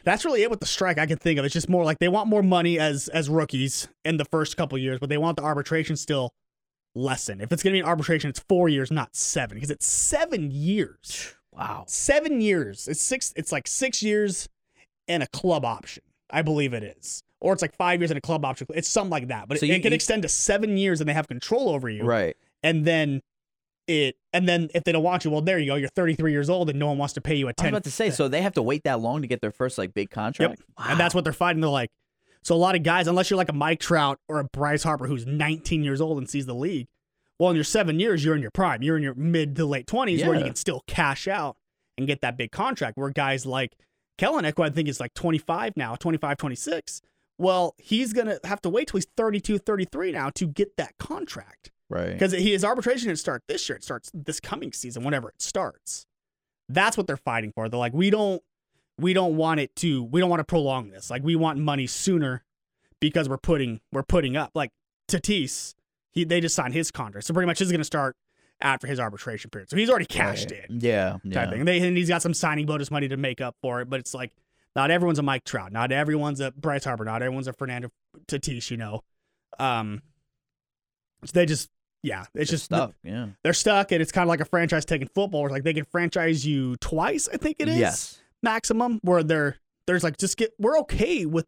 that's 0.04 0.26
really 0.26 0.44
it 0.44 0.50
with 0.50 0.60
the 0.60 0.66
strike 0.66 0.98
I 0.98 1.06
can 1.06 1.18
think 1.18 1.40
of. 1.40 1.46
It's 1.46 1.54
just 1.54 1.70
more 1.70 1.84
like 1.84 2.00
they 2.00 2.08
want 2.10 2.28
more 2.28 2.44
money 2.44 2.80
as 2.80 3.08
as 3.10 3.30
rookies 3.30 3.88
in 4.04 4.18
the 4.18 4.26
first 4.26 4.58
couple 4.58 4.78
years, 4.78 5.00
but 5.00 5.10
they 5.10 5.18
want 5.18 5.38
the 5.38 5.44
arbitration 5.44 5.96
still 5.96 6.34
lessen. 6.96 7.42
If 7.42 7.52
it's 7.52 7.64
going 7.64 7.74
to 7.74 7.76
be 7.76 7.82
an 7.82 7.88
arbitration, 7.88 8.30
it's 8.30 8.40
4 8.48 8.70
years, 8.70 8.92
not 8.92 9.16
7 9.16 9.56
because 9.56 9.72
it's 9.72 9.88
7 9.88 10.52
years. 10.52 11.36
Wow. 11.56 11.84
7 11.88 12.42
years. 12.42 12.88
It's 12.88 13.02
6 13.02 13.34
it's 13.36 13.52
like 13.52 13.68
6 13.68 14.02
years 14.04 14.50
and 15.08 15.22
a 15.24 15.28
club 15.28 15.66
option. 15.66 16.04
I 16.30 16.42
believe 16.42 16.74
it 16.74 16.84
is. 16.84 17.24
Or 17.40 17.54
it's 17.54 17.62
like 17.62 17.76
5 17.76 18.00
years 18.02 18.10
and 18.12 18.18
a 18.18 18.22
club 18.22 18.46
option. 18.46 18.68
It's 18.74 18.88
something 18.88 19.12
like 19.12 19.28
that. 19.28 19.48
But 19.48 19.60
So 19.60 19.66
it, 19.66 19.70
you- 19.70 19.76
it 19.76 19.82
can 19.82 19.92
you- 19.92 19.96
extend 19.96 20.22
to 20.24 20.30
7 20.30 20.78
years 20.78 21.00
and 21.02 21.08
they 21.10 21.14
have 21.14 21.28
control 21.28 21.70
over 21.70 21.90
you 21.90 22.04
Right. 22.04 22.36
and 22.64 22.86
then 22.86 23.22
it 23.88 24.16
and 24.32 24.48
then 24.48 24.70
if 24.74 24.86
they 24.86 24.94
don't 24.94 25.04
want 25.04 25.26
you, 25.26 25.32
well, 25.32 25.42
there 25.42 25.60
you 25.60 25.68
go. 25.68 25.76
You're 25.76 25.90
33 25.90 26.32
years 26.32 26.50
old 26.50 26.70
and 26.70 26.80
no 26.80 26.88
one 26.88 26.98
wants 26.98 27.14
to 27.16 27.22
pay 27.22 27.36
you 27.36 27.48
a 27.48 27.50
a 27.50 27.50
I 27.50 27.52
was 27.52 27.64
10. 27.64 27.70
about 27.74 27.84
to 27.84 27.92
say, 27.92 28.10
so 28.12 28.28
they 28.30 28.42
have 28.42 28.54
to 28.54 28.62
wait 28.62 28.84
that 28.86 29.02
long 29.02 29.22
to 29.22 29.28
get 29.28 29.42
their 29.42 29.52
first 29.52 29.78
like 29.78 29.94
big 29.94 30.10
contract. 30.10 30.62
Yep, 30.78 30.90
And 30.90 31.00
that's 31.00 31.14
what 31.14 31.24
they're 31.26 31.34
fighting. 31.34 31.60
They're 31.62 31.70
like, 31.70 31.92
so 32.44 32.56
a 32.56 32.58
lot 32.58 32.76
of 32.76 32.84
guys, 32.84 33.08
unless 33.08 33.30
you're 33.30 33.38
like 33.38 33.50
a 33.50 33.54
Mike 33.54 33.80
Trout 33.82 34.20
or 34.30 34.40
a 34.40 34.44
Bryce 34.46 34.84
Harper 34.84 35.06
who's 35.08 35.26
19 35.26 35.84
years 35.84 36.00
old 36.02 36.18
and 36.18 36.30
sees 36.30 36.46
the 36.46 36.56
league, 36.56 36.88
well, 37.40 37.50
in 37.50 37.56
your 37.56 37.64
seven 37.64 38.00
years, 38.00 38.24
you're 38.24 38.36
in 38.36 38.42
your 38.42 38.52
prime. 38.52 38.82
You're 38.82 38.98
in 38.98 39.04
your 39.04 39.16
mid 39.16 39.56
to 39.56 39.66
late 39.66 39.88
20s 39.88 40.26
where 40.26 40.38
you 40.38 40.46
can 40.46 40.56
still 40.56 40.84
cash 40.88 41.28
out 41.28 41.58
and 41.98 42.08
get 42.08 42.22
that 42.22 42.38
big 42.38 42.52
contract. 42.52 42.98
Where 42.98 43.10
guys 43.10 43.46
like 43.46 43.74
Kelenic, 44.20 44.54
who 44.56 44.64
I 44.64 44.70
think 44.70 44.88
is 44.88 45.00
like 45.00 45.14
25 45.14 45.74
now, 45.76 45.96
25, 45.96 46.38
26, 46.38 47.02
well, 47.38 47.76
he's 47.78 48.14
going 48.14 48.28
to 48.28 48.40
have 48.44 48.62
to 48.62 48.70
wait 48.70 48.88
till 48.88 48.98
he's 48.98 49.08
32, 49.18 49.58
33 49.58 50.12
now 50.12 50.30
to 50.36 50.48
get 50.48 50.78
that 50.78 50.98
contract 51.00 51.72
right. 51.90 52.14
because 52.14 52.32
his 52.32 52.64
arbitration 52.64 53.08
didn't 53.08 53.20
start 53.20 53.44
this 53.48 53.68
year. 53.68 53.76
It 53.76 53.84
starts 53.84 54.12
this 54.14 54.40
coming 54.40 54.72
season, 54.72 55.04
whenever 55.04 55.30
it 55.30 55.42
starts. 55.42 56.06
That's 56.70 56.96
what 56.96 57.08
they're 57.08 57.18
fighting 57.18 57.52
for. 57.54 57.68
They're 57.68 57.80
like, 57.80 57.94
we 57.94 58.10
don't, 58.10 58.42
we 59.00 59.14
don't 59.14 59.36
want 59.36 59.60
it 59.60 59.76
to, 59.78 60.04
we 60.04 60.20
don't 60.20 60.30
want 60.30 60.40
to 60.42 60.46
prolong 60.46 60.90
this. 60.90 61.10
Like, 61.10 61.24
we 61.24 61.36
want 61.36 61.60
money 61.60 61.88
sooner 61.88 62.44
because 63.00 63.28
we're 63.28 63.38
putting, 63.38 63.82
we're 63.92 64.04
putting 64.04 64.38
up. 64.38 64.52
Like 64.54 64.72
Tatis, 65.10 65.74
he 66.14 66.24
they 66.24 66.40
just 66.42 66.56
signed 66.56 66.74
his 66.74 66.90
contract, 66.92 67.28
so 67.28 67.34
pretty 67.34 67.48
much 67.48 67.60
this 67.60 67.66
is 67.68 67.72
going 67.72 67.82
to 67.82 67.86
start 67.86 68.16
after 68.62 68.88
his 68.88 69.00
arbitration 69.00 69.50
period. 69.50 69.70
So 69.70 69.76
he's 69.76 69.90
already 69.90 70.06
cashed 70.06 70.50
Right. 70.52 70.66
in, 70.70 70.80
Yeah. 70.80 71.12
type 71.14 71.22
Yeah. 71.26 71.50
thing. 71.50 71.60
And, 71.60 71.68
they, 71.68 71.80
and 71.86 71.98
he's 71.98 72.08
got 72.08 72.22
some 72.22 72.34
signing 72.34 72.66
bonus 72.66 72.90
money 72.92 73.08
to 73.10 73.18
make 73.18 73.42
up 73.42 73.56
for 73.62 73.82
it. 73.82 73.90
But 73.90 74.00
it's 74.00 74.14
like, 74.14 74.32
not 74.76 74.90
everyone's 74.92 75.20
a 75.20 75.24
Mike 75.24 75.44
Trout, 75.44 75.72
not 75.74 75.92
everyone's 75.92 76.40
a 76.40 76.52
Bryce 76.52 76.86
Harper, 76.86 77.04
not 77.04 77.22
everyone's 77.22 77.48
a 77.48 77.54
Fernando 77.54 77.90
Tatis. 78.28 78.72
You 78.72 78.78
know, 78.78 79.02
um, 79.60 80.02
so 81.26 81.32
they 81.34 81.46
just. 81.46 81.70
Yeah, 82.06 82.26
it's 82.36 82.52
just 82.52 82.66
stuff. 82.66 82.92
Yeah. 83.02 83.28
they're 83.44 83.54
stuck 83.54 83.94
and 83.94 84.02
it's 84.02 84.12
kind 84.12 84.24
of 84.24 84.28
like 84.28 84.42
a 84.42 84.46
franchise 84.46 84.84
taking 84.84 85.08
football 85.08 85.44
where 85.44 85.50
like 85.52 85.64
they 85.64 85.74
can 85.74 85.86
franchise 85.86 86.46
you 86.46 86.76
twice 86.76 87.30
i 87.34 87.38
think 87.38 87.56
it 87.60 87.70
is 87.70 87.78
Yes. 87.78 88.22
maximum 88.42 89.00
where 89.04 89.24
they're 89.24 89.56
there's 89.88 90.04
like 90.04 90.18
just 90.18 90.36
get 90.36 90.52
we're 90.60 90.78
okay 90.80 91.26
with 91.26 91.46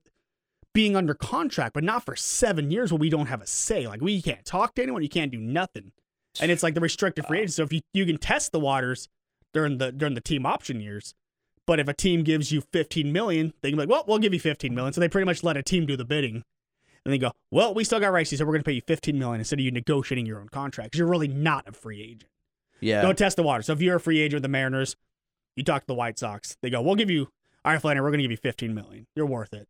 being 0.75 0.95
under 0.95 1.15
contract 1.15 1.73
but 1.73 1.83
not 1.83 2.05
for 2.05 2.15
seven 2.15 2.69
years 2.69 2.91
where 2.91 2.99
we 2.99 3.09
don't 3.09 3.25
have 3.25 3.41
a 3.41 3.47
say 3.47 3.87
like 3.87 4.01
we 4.01 4.21
can't 4.21 4.45
talk 4.45 4.75
to 4.75 4.83
anyone 4.83 5.01
you 5.01 5.09
can't 5.09 5.31
do 5.31 5.39
nothing 5.39 5.91
and 6.39 6.51
it's 6.51 6.61
like 6.61 6.75
the 6.75 6.81
restricted 6.81 7.25
free 7.25 7.39
agent 7.39 7.53
so 7.53 7.63
if 7.63 7.73
you, 7.73 7.81
you 7.93 8.05
can 8.05 8.17
test 8.17 8.51
the 8.51 8.59
waters 8.59 9.09
during 9.53 9.77
the 9.79 9.91
during 9.91 10.13
the 10.13 10.21
team 10.21 10.45
option 10.45 10.79
years 10.79 11.15
but 11.65 11.79
if 11.79 11.87
a 11.87 11.93
team 11.93 12.23
gives 12.23 12.51
you 12.51 12.61
15 12.73 13.11
million 13.11 13.53
they 13.61 13.69
can 13.69 13.77
be 13.77 13.83
like 13.83 13.89
well 13.89 14.03
we'll 14.07 14.19
give 14.19 14.33
you 14.33 14.39
15 14.39 14.75
million 14.75 14.93
so 14.93 15.01
they 15.01 15.09
pretty 15.09 15.25
much 15.25 15.43
let 15.43 15.57
a 15.57 15.63
team 15.63 15.85
do 15.85 15.97
the 15.97 16.05
bidding 16.05 16.43
and 17.05 17.13
they 17.13 17.19
go, 17.19 17.31
well, 17.51 17.73
we 17.73 17.83
still 17.83 17.99
got 17.99 18.11
rights, 18.11 18.35
so 18.35 18.43
we're 18.43 18.51
going 18.51 18.63
to 18.63 18.65
pay 18.65 18.73
you 18.73 18.81
15 18.81 19.17
million 19.17 19.39
instead 19.39 19.59
of 19.59 19.65
you 19.65 19.71
negotiating 19.71 20.25
your 20.25 20.41
own 20.41 20.49
contract 20.49 20.91
because 20.91 20.99
you're 20.99 21.07
really 21.07 21.27
not 21.27 21.67
a 21.67 21.71
free 21.71 22.01
agent. 22.01 22.25
Yeah. 22.81 23.03
Go 23.03 23.13
test 23.13 23.37
the 23.37 23.43
water. 23.43 23.61
So 23.61 23.73
if 23.73 23.81
you're 23.81 23.97
a 23.97 23.99
free 23.99 24.19
agent 24.19 24.37
with 24.37 24.43
the 24.43 24.49
Mariners, 24.49 24.95
you 25.55 25.63
talk 25.63 25.83
to 25.83 25.87
the 25.87 25.93
White 25.93 26.17
Sox. 26.17 26.57
They 26.61 26.69
go, 26.69 26.81
we'll 26.81 26.95
give 26.95 27.11
you, 27.11 27.27
all 27.63 27.71
right, 27.71 27.81
Flannery, 27.81 28.03
we're 28.03 28.09
going 28.09 28.19
to 28.19 28.23
give 28.23 28.31
you 28.31 28.37
15 28.37 28.73
million. 28.73 29.05
You're 29.15 29.27
worth 29.27 29.53
it. 29.53 29.67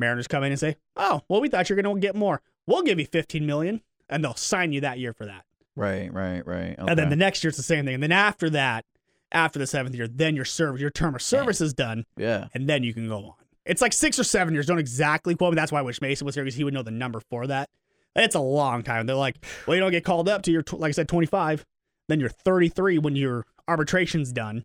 Mariners 0.00 0.26
come 0.26 0.42
in 0.42 0.52
and 0.52 0.58
say, 0.58 0.76
oh, 0.96 1.22
well, 1.28 1.40
we 1.40 1.48
thought 1.48 1.68
you 1.70 1.76
were 1.76 1.82
going 1.82 1.94
to 1.94 2.00
get 2.00 2.16
more. 2.16 2.42
We'll 2.66 2.82
give 2.82 2.98
you 2.98 3.06
15 3.06 3.46
million, 3.46 3.82
and 4.08 4.24
they'll 4.24 4.34
sign 4.34 4.72
you 4.72 4.80
that 4.80 4.98
year 4.98 5.12
for 5.12 5.26
that. 5.26 5.44
right. 5.76 6.12
Right. 6.12 6.44
Right. 6.46 6.78
Okay. 6.78 6.90
And 6.90 6.98
then 6.98 7.10
the 7.10 7.16
next 7.16 7.44
year 7.44 7.48
it's 7.48 7.56
the 7.56 7.62
same 7.62 7.84
thing. 7.84 7.94
And 7.94 8.02
then 8.02 8.12
after 8.12 8.50
that, 8.50 8.84
after 9.32 9.58
the 9.58 9.66
seventh 9.66 9.94
year, 9.94 10.08
then 10.08 10.34
your 10.34 10.44
service, 10.44 10.80
your 10.80 10.90
term 10.90 11.14
of 11.14 11.22
service 11.22 11.60
is 11.60 11.72
done, 11.72 12.04
yeah. 12.16 12.48
and 12.52 12.68
then 12.68 12.82
you 12.82 12.92
can 12.92 13.06
go 13.08 13.18
on. 13.18 13.34
It's 13.64 13.80
like 13.80 13.92
six 13.92 14.18
or 14.18 14.24
seven 14.24 14.54
years. 14.54 14.66
Don't 14.66 14.78
exactly 14.78 15.36
quote 15.36 15.52
me. 15.52 15.56
That's 15.56 15.70
why 15.70 15.78
I 15.78 15.82
wish 15.82 16.00
Mason 16.00 16.24
was 16.24 16.34
here 16.34 16.42
because 16.42 16.56
he 16.56 16.64
would 16.64 16.74
know 16.74 16.82
the 16.82 16.90
number 16.90 17.20
for 17.30 17.46
that. 17.46 17.70
It's 18.16 18.34
a 18.34 18.40
long 18.40 18.82
time. 18.82 19.06
They're 19.06 19.14
like, 19.14 19.36
well, 19.66 19.76
you 19.76 19.80
don't 19.80 19.92
get 19.92 20.04
called 20.04 20.28
up 20.28 20.42
to 20.42 20.50
your, 20.50 20.64
like 20.72 20.88
I 20.88 20.92
said, 20.92 21.08
25. 21.08 21.64
Then 22.08 22.18
you're 22.18 22.28
33 22.28 22.98
when 22.98 23.14
your 23.14 23.46
arbitration's 23.68 24.32
done. 24.32 24.64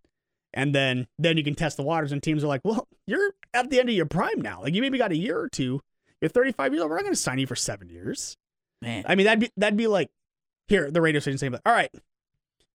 And 0.53 0.73
then 0.73 1.05
then 1.19 1.37
you 1.37 1.43
can 1.43 1.53
test 1.53 1.77
the 1.77 1.83
waters. 1.83 2.11
And 2.11 2.23
teams 2.23 2.43
are 2.43 2.47
like, 2.47 2.61
well, 2.63 2.87
you're 3.07 3.31
at 3.53 3.69
the 3.69 3.79
end 3.79 3.89
of 3.89 3.95
your 3.95 4.05
prime 4.05 4.41
now. 4.41 4.61
Like 4.61 4.73
you 4.73 4.81
maybe 4.81 4.97
got 4.97 5.11
a 5.11 5.17
year 5.17 5.39
or 5.39 5.49
two. 5.49 5.81
You're 6.21 6.29
35 6.29 6.73
years 6.73 6.81
old. 6.81 6.89
We're 6.89 6.97
not 6.97 7.03
going 7.03 7.13
to 7.13 7.19
sign 7.19 7.39
you 7.39 7.47
for 7.47 7.55
seven 7.55 7.89
years. 7.89 8.37
Man. 8.81 9.03
I 9.07 9.15
mean, 9.15 9.25
that'd 9.25 9.39
be 9.39 9.51
that'd 9.57 9.77
be 9.77 9.87
like 9.87 10.09
here 10.67 10.89
the 10.91 11.01
radio 11.01 11.19
station 11.19 11.37
saying, 11.37 11.55
all 11.65 11.73
right, 11.73 11.91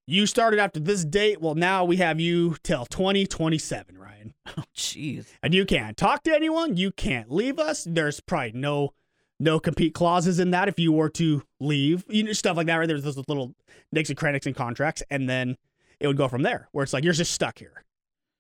you 0.07 0.27
started 0.27 0.59
after 0.59 0.81
this 0.81 1.05
date. 1.05 1.41
Well, 1.41 1.55
now 1.55 1.85
we 1.85 1.97
have 1.99 2.19
you 2.21 2.57
till 2.63 2.87
2027, 2.87 3.97
Ryan 3.99 4.35
Oh, 4.59 4.65
jeez. 4.77 5.27
and 5.43 5.55
you 5.55 5.65
can't 5.65 5.97
talk 5.97 6.23
to 6.25 6.35
anyone. 6.35 6.77
You 6.77 6.91
can't 6.91 7.31
leave 7.31 7.59
us. 7.59 7.87
There's 7.89 8.21
probably 8.21 8.53
no 8.53 8.95
no 9.39 9.59
compete 9.59 9.95
clauses 9.95 10.39
in 10.39 10.51
that 10.51 10.69
if 10.69 10.79
you 10.79 10.93
were 10.93 11.09
to 11.09 11.43
leave, 11.61 12.05
you 12.09 12.23
know, 12.25 12.33
stuff 12.33 12.57
like 12.57 12.67
that. 12.67 12.77
Right? 12.77 12.87
There's 12.89 13.05
those 13.05 13.17
little 13.17 13.55
nicks 13.93 14.11
and 14.11 14.19
credits 14.19 14.47
and 14.47 14.55
contracts, 14.55 15.03
and 15.11 15.29
then 15.29 15.57
it 15.99 16.07
would 16.07 16.17
go 16.17 16.29
from 16.29 16.43
there, 16.43 16.69
where 16.73 16.83
it's 16.83 16.93
like 16.93 17.05
you're 17.05 17.13
just 17.13 17.33
stuck 17.33 17.59
here, 17.59 17.85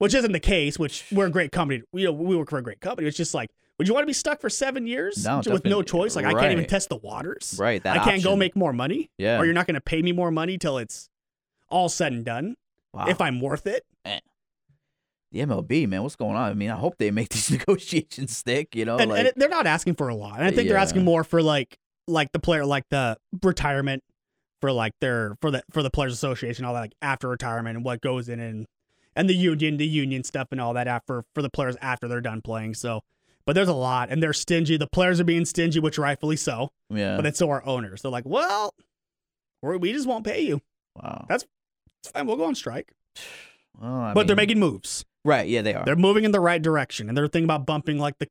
which 0.00 0.14
isn't 0.14 0.32
the 0.32 0.40
case. 0.40 0.78
Which 0.78 1.04
we're 1.12 1.26
a 1.26 1.30
great 1.30 1.52
company. 1.52 1.82
You 1.92 2.06
know, 2.06 2.12
we 2.12 2.34
work 2.34 2.50
for 2.50 2.58
a 2.58 2.62
great 2.62 2.80
company. 2.80 3.06
It's 3.06 3.16
just 3.16 3.34
like, 3.34 3.50
would 3.78 3.86
you 3.86 3.94
want 3.94 4.02
to 4.02 4.06
be 4.06 4.12
stuck 4.12 4.40
for 4.40 4.50
seven 4.50 4.86
years 4.86 5.24
No, 5.24 5.42
with 5.46 5.64
no 5.64 5.82
choice? 5.82 6.16
Like 6.16 6.24
I 6.24 6.32
can't 6.32 6.52
even 6.52 6.66
test 6.66 6.88
the 6.88 6.96
waters. 6.96 7.56
Right. 7.58 7.82
That 7.82 7.98
I 7.98 8.04
can't 8.04 8.24
go 8.24 8.34
make 8.34 8.56
more 8.56 8.72
money. 8.72 9.10
Yeah. 9.18 9.38
Or 9.38 9.44
you're 9.44 9.54
not 9.54 9.66
going 9.66 9.74
to 9.74 9.80
pay 9.80 10.02
me 10.02 10.12
more 10.12 10.30
money 10.30 10.58
till 10.58 10.78
it's 10.78 11.08
all 11.68 11.88
said 11.88 12.12
and 12.12 12.24
done. 12.24 12.56
Wow. 12.92 13.06
If 13.08 13.20
I'm 13.20 13.40
worth 13.40 13.66
it. 13.66 13.84
Eh. 14.04 14.18
the 15.32 15.40
MLB, 15.40 15.86
man, 15.86 16.02
what's 16.02 16.16
going 16.16 16.34
on? 16.34 16.50
I 16.50 16.54
mean, 16.54 16.70
I 16.70 16.76
hope 16.76 16.96
they 16.98 17.10
make 17.10 17.28
these 17.30 17.50
negotiations 17.50 18.36
stick. 18.36 18.74
You 18.74 18.86
know, 18.86 18.96
and, 18.96 19.10
like 19.10 19.26
and 19.26 19.32
they're 19.36 19.48
not 19.48 19.66
asking 19.66 19.94
for 19.94 20.08
a 20.08 20.14
lot. 20.14 20.38
And 20.38 20.44
I 20.46 20.50
think 20.50 20.68
they're 20.68 20.78
asking 20.78 21.04
more 21.04 21.24
for 21.24 21.42
like 21.42 21.78
like 22.08 22.32
the 22.32 22.40
player 22.40 22.64
like 22.64 22.84
the 22.90 23.16
retirement 23.42 24.02
for 24.60 24.72
like 24.72 24.92
their 25.00 25.36
for 25.40 25.50
the 25.50 25.62
for 25.70 25.82
the 25.82 25.90
players 25.90 26.12
association 26.12 26.64
all 26.64 26.74
that 26.74 26.80
like 26.80 26.94
after 27.00 27.28
retirement 27.28 27.76
and 27.76 27.84
what 27.84 28.00
goes 28.00 28.28
in 28.28 28.40
and 28.40 28.66
and 29.20 29.28
the 29.28 29.34
union 29.34 29.76
the 29.76 29.86
union 29.86 30.24
stuff 30.24 30.48
and 30.50 30.60
all 30.60 30.72
that 30.72 30.88
after 30.88 31.24
for 31.34 31.42
the 31.42 31.50
players 31.50 31.76
after 31.82 32.08
they're 32.08 32.22
done 32.22 32.40
playing. 32.40 32.74
So, 32.74 33.02
but 33.44 33.52
there's 33.52 33.68
a 33.68 33.74
lot 33.74 34.08
and 34.10 34.22
they're 34.22 34.32
stingy. 34.32 34.78
The 34.78 34.86
players 34.86 35.20
are 35.20 35.24
being 35.24 35.44
stingy, 35.44 35.78
which 35.78 35.98
rightfully 35.98 36.36
so. 36.36 36.70
yeah. 36.88 37.16
But 37.16 37.26
it's 37.26 37.38
so 37.38 37.50
are 37.50 37.64
owners. 37.66 38.00
They're 38.00 38.10
like, 38.10 38.24
well, 38.24 38.74
we're, 39.60 39.78
just 39.78 40.08
won't 40.08 40.24
pay 40.24 40.40
you. 40.40 40.62
wow. 40.96 41.26
that's 41.28 41.44
fine. 42.14 42.26
We'll 42.26 42.36
go 42.36 42.44
on 42.44 42.54
strike. 42.54 42.92
Well, 43.80 44.12
but 44.14 44.26
they're 44.26 44.36
making 44.36 44.58
moves. 44.58 45.06
right. 45.24 45.48
Yeah, 45.48 45.62
they 45.62 45.72
are. 45.72 45.84
They're 45.86 45.96
moving 45.96 46.24
in 46.24 46.32
the 46.32 46.40
right 46.40 46.60
direction, 46.60 47.08
and 47.08 47.16
they're 47.16 47.28
thinking 47.28 47.44
about 47.44 47.64
bumping 47.64 47.98
like 47.98 48.18
the 48.18 48.28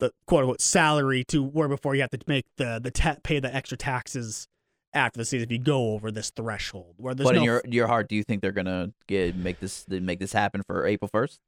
the 0.00 0.12
quote 0.26 0.40
unquote 0.40 0.60
salary 0.60 1.24
to 1.28 1.42
where 1.42 1.68
before 1.68 1.94
you 1.94 2.02
have 2.02 2.10
to 2.10 2.18
make 2.26 2.44
the 2.58 2.78
the 2.82 2.90
ta- 2.90 3.16
pay 3.22 3.38
the 3.38 3.54
extra 3.54 3.78
taxes 3.78 4.48
after 4.94 5.18
the 5.18 5.24
season 5.24 5.44
if 5.48 5.52
you 5.52 5.58
go 5.58 5.92
over 5.92 6.10
this 6.10 6.30
threshold. 6.30 6.94
Where 6.98 7.14
there's 7.14 7.26
but 7.28 7.34
no 7.34 7.40
in 7.40 7.44
your 7.44 7.62
your 7.68 7.86
heart, 7.86 8.08
do 8.08 8.16
you 8.16 8.22
think 8.24 8.42
they're 8.42 8.52
gonna 8.52 8.92
get 9.06 9.36
make 9.36 9.60
this 9.60 9.84
make 9.88 10.18
this 10.20 10.32
happen 10.32 10.62
for 10.66 10.86
April 10.86 11.08
first 11.12 11.40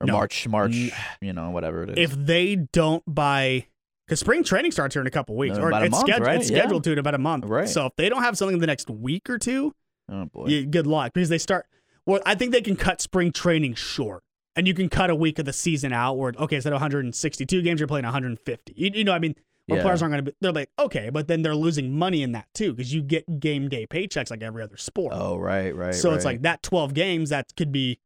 or 0.00 0.06
No. 0.06 0.14
March? 0.14 0.46
March, 0.48 0.74
N- 0.74 0.90
you 1.20 1.32
know, 1.32 1.50
whatever 1.50 1.82
it 1.84 1.98
is. 1.98 2.10
if 2.10 2.16
they 2.16 2.56
don't 2.56 3.02
buy 3.06 3.66
because 4.06 4.20
spring 4.20 4.42
training 4.42 4.70
starts 4.70 4.94
here 4.94 5.02
in 5.02 5.06
a 5.06 5.10
couple 5.10 5.36
weeks, 5.36 5.58
Uh, 5.58 5.62
or 5.62 5.70
it's, 5.72 5.90
month, 5.90 6.06
scheduled, 6.06 6.26
right? 6.26 6.36
it's 6.40 6.50
Yeah. 6.50 6.60
scheduled 6.60 6.84
to 6.84 6.92
in 6.92 6.98
about 6.98 7.14
a 7.14 7.18
month. 7.18 7.44
Right. 7.44 7.68
So 7.68 7.86
if 7.86 7.96
they 7.96 8.08
don't 8.08 8.22
have 8.22 8.38
something 8.38 8.54
in 8.54 8.60
the 8.60 8.66
next 8.66 8.88
week 8.88 9.28
or 9.28 9.38
two, 9.38 9.74
oh 10.10 10.24
boy. 10.26 10.46
you, 10.46 10.66
good 10.66 10.86
luck 10.86 11.12
because 11.12 11.28
they 11.28 11.38
start. 11.38 11.66
Well, 12.06 12.20
I 12.24 12.34
think 12.34 12.52
they 12.52 12.62
can 12.62 12.74
cut 12.76 13.02
spring 13.02 13.32
training 13.32 13.74
short, 13.74 14.22
and 14.56 14.66
you 14.66 14.72
can 14.72 14.88
cut 14.88 15.10
a 15.10 15.14
week 15.14 15.38
of 15.38 15.44
the 15.44 15.52
season 15.52 15.92
out. 15.92 16.14
Where 16.16 16.32
okay, 16.38 16.56
instead 16.56 16.72
of 16.72 16.76
162 16.80 17.60
games, 17.60 17.80
you're 17.80 17.86
playing 17.86 18.06
150. 18.06 18.72
You, 18.74 18.90
you 18.94 19.04
know, 19.04 19.12
I 19.12 19.18
mean, 19.18 19.34
where 19.68 19.78
Yeah. 19.78 19.84
players 19.84 20.02
aren't 20.02 20.12
going 20.12 20.24
to 20.24 20.30
be. 20.32 20.36
They're 20.40 20.52
like, 20.52 20.70
okay, 20.78 21.08
but 21.10 21.28
then 21.28 21.42
they're 21.42 21.54
losing 21.54 21.96
money 21.96 22.22
in 22.22 22.32
that 22.32 22.46
too 22.54 22.72
because 22.74 22.92
you 22.92 23.02
get 23.02 23.38
game 23.38 23.68
day 23.68 23.86
paychecks 23.86 24.30
like 24.30 24.42
every 24.42 24.62
other 24.62 24.76
sport. 24.76 25.12
Oh 25.16 25.36
right, 25.36 25.74
right. 25.76 25.94
so 25.94 26.12
it's 26.14 26.24
like 26.24 26.42
that 26.42 26.62
12 26.62 26.92
games 26.94 27.30
that 27.30 27.54
could 27.56 27.70
be. 27.70 28.00